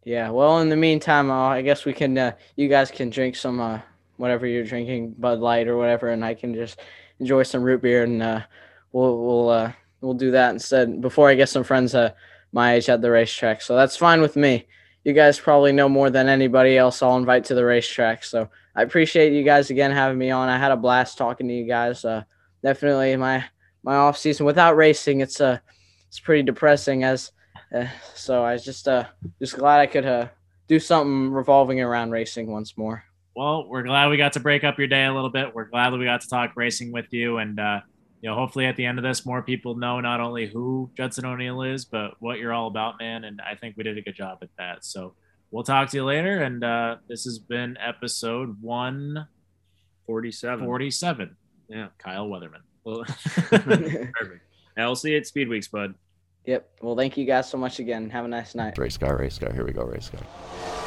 Yeah. 0.03 0.29
Well, 0.29 0.59
in 0.59 0.69
the 0.69 0.75
meantime, 0.75 1.31
uh, 1.31 1.49
I 1.49 1.61
guess 1.61 1.83
we 1.83 1.93
can. 1.93 2.17
Uh, 2.17 2.31
you 2.55 2.67
guys 2.69 2.91
can 2.91 3.09
drink 3.09 3.35
some 3.35 3.59
uh, 3.59 3.79
whatever 4.17 4.45
you're 4.45 4.63
drinking, 4.63 5.15
Bud 5.17 5.39
Light 5.39 5.67
or 5.67 5.77
whatever, 5.77 6.09
and 6.09 6.23
I 6.23 6.33
can 6.33 6.53
just 6.53 6.79
enjoy 7.19 7.43
some 7.43 7.63
root 7.63 7.81
beer, 7.81 8.03
and 8.03 8.21
uh, 8.21 8.41
we'll 8.91 9.17
we'll 9.25 9.49
uh, 9.49 9.71
we'll 10.01 10.13
do 10.13 10.31
that 10.31 10.51
instead 10.51 11.01
before 11.01 11.29
I 11.29 11.35
get 11.35 11.49
some 11.49 11.63
friends 11.63 11.95
uh, 11.95 12.11
my 12.51 12.75
age 12.75 12.89
at 12.89 13.01
the 13.01 13.11
racetrack. 13.11 13.61
So 13.61 13.75
that's 13.75 13.97
fine 13.97 14.21
with 14.21 14.35
me. 14.35 14.67
You 15.03 15.13
guys 15.13 15.39
probably 15.39 15.71
know 15.71 15.89
more 15.89 16.09
than 16.09 16.29
anybody 16.29 16.77
else. 16.77 17.01
I'll 17.01 17.17
invite 17.17 17.45
to 17.45 17.55
the 17.55 17.65
racetrack. 17.65 18.23
So 18.23 18.49
I 18.75 18.81
appreciate 18.81 19.33
you 19.33 19.43
guys 19.43 19.69
again 19.69 19.91
having 19.91 20.17
me 20.17 20.31
on. 20.31 20.49
I 20.49 20.57
had 20.57 20.71
a 20.71 20.77
blast 20.77 21.17
talking 21.17 21.47
to 21.47 21.53
you 21.53 21.67
guys. 21.67 22.03
Uh, 22.03 22.23
definitely 22.63 23.15
my 23.15 23.45
my 23.83 23.95
off 23.95 24.17
season 24.17 24.45
without 24.45 24.75
racing, 24.75 25.21
it's 25.21 25.39
uh 25.39 25.59
it's 26.07 26.19
pretty 26.19 26.43
depressing. 26.43 27.03
As 27.03 27.31
uh, 27.73 27.87
so 28.15 28.43
I 28.43 28.53
was 28.53 28.65
just 28.65 28.87
uh 28.87 29.05
just 29.39 29.57
glad 29.57 29.79
I 29.79 29.85
could 29.85 30.05
uh 30.05 30.27
do 30.67 30.79
something 30.79 31.31
revolving 31.31 31.79
around 31.79 32.09
racing 32.09 32.47
once 32.51 32.75
more 32.77 33.04
well, 33.35 33.67
we're 33.67 33.83
glad 33.83 34.09
we 34.09 34.17
got 34.17 34.33
to 34.33 34.39
break 34.39 34.63
up 34.63 34.77
your 34.77 34.87
day 34.87 35.05
a 35.05 35.13
little 35.13 35.29
bit. 35.29 35.53
We're 35.53 35.65
glad 35.65 35.91
that 35.91 35.97
we 35.97 36.05
got 36.05 36.21
to 36.21 36.29
talk 36.29 36.53
racing 36.55 36.91
with 36.91 37.11
you, 37.11 37.37
and 37.37 37.59
uh, 37.59 37.81
you 38.21 38.29
know, 38.29 38.35
hopefully 38.35 38.65
at 38.65 38.75
the 38.75 38.85
end 38.85 38.97
of 38.97 39.03
this, 39.03 39.25
more 39.25 39.41
people 39.41 39.75
know 39.75 39.99
not 39.99 40.19
only 40.19 40.47
who 40.47 40.89
Judson 40.95 41.25
O'Neill 41.25 41.61
is, 41.61 41.85
but 41.85 42.15
what 42.19 42.39
you're 42.39 42.53
all 42.53 42.67
about, 42.67 42.95
man. 42.99 43.23
And 43.23 43.41
I 43.41 43.55
think 43.55 43.75
we 43.77 43.83
did 43.83 43.97
a 43.97 44.01
good 44.01 44.15
job 44.15 44.39
at 44.41 44.49
that. 44.57 44.85
So 44.85 45.13
we'll 45.51 45.63
talk 45.63 45.89
to 45.89 45.97
you 45.97 46.05
later. 46.05 46.41
And 46.41 46.63
uh, 46.63 46.97
this 47.07 47.25
has 47.25 47.39
been 47.39 47.77
episode 47.77 48.61
one 48.61 49.27
forty-seven. 50.07 50.65
Forty-seven. 50.65 51.35
Yeah, 51.67 51.87
Kyle 51.97 52.27
Weatherman. 52.27 52.61
Well, 52.83 53.03
perfect. 53.35 54.43
I'll 54.77 54.95
see 54.95 55.11
you 55.11 55.17
at 55.17 55.27
Speed 55.27 55.49
Weeks, 55.49 55.67
bud. 55.67 55.95
Yep. 56.45 56.69
Well, 56.81 56.95
thank 56.95 57.17
you 57.17 57.25
guys 57.25 57.49
so 57.49 57.57
much 57.57 57.79
again. 57.79 58.09
Have 58.11 58.25
a 58.25 58.27
nice 58.27 58.55
night. 58.55 58.77
Race 58.77 58.97
car, 58.97 59.17
race 59.17 59.37
car. 59.39 59.51
Here 59.51 59.65
we 59.65 59.71
go, 59.71 59.83
race 59.83 60.09
car. 60.09 60.84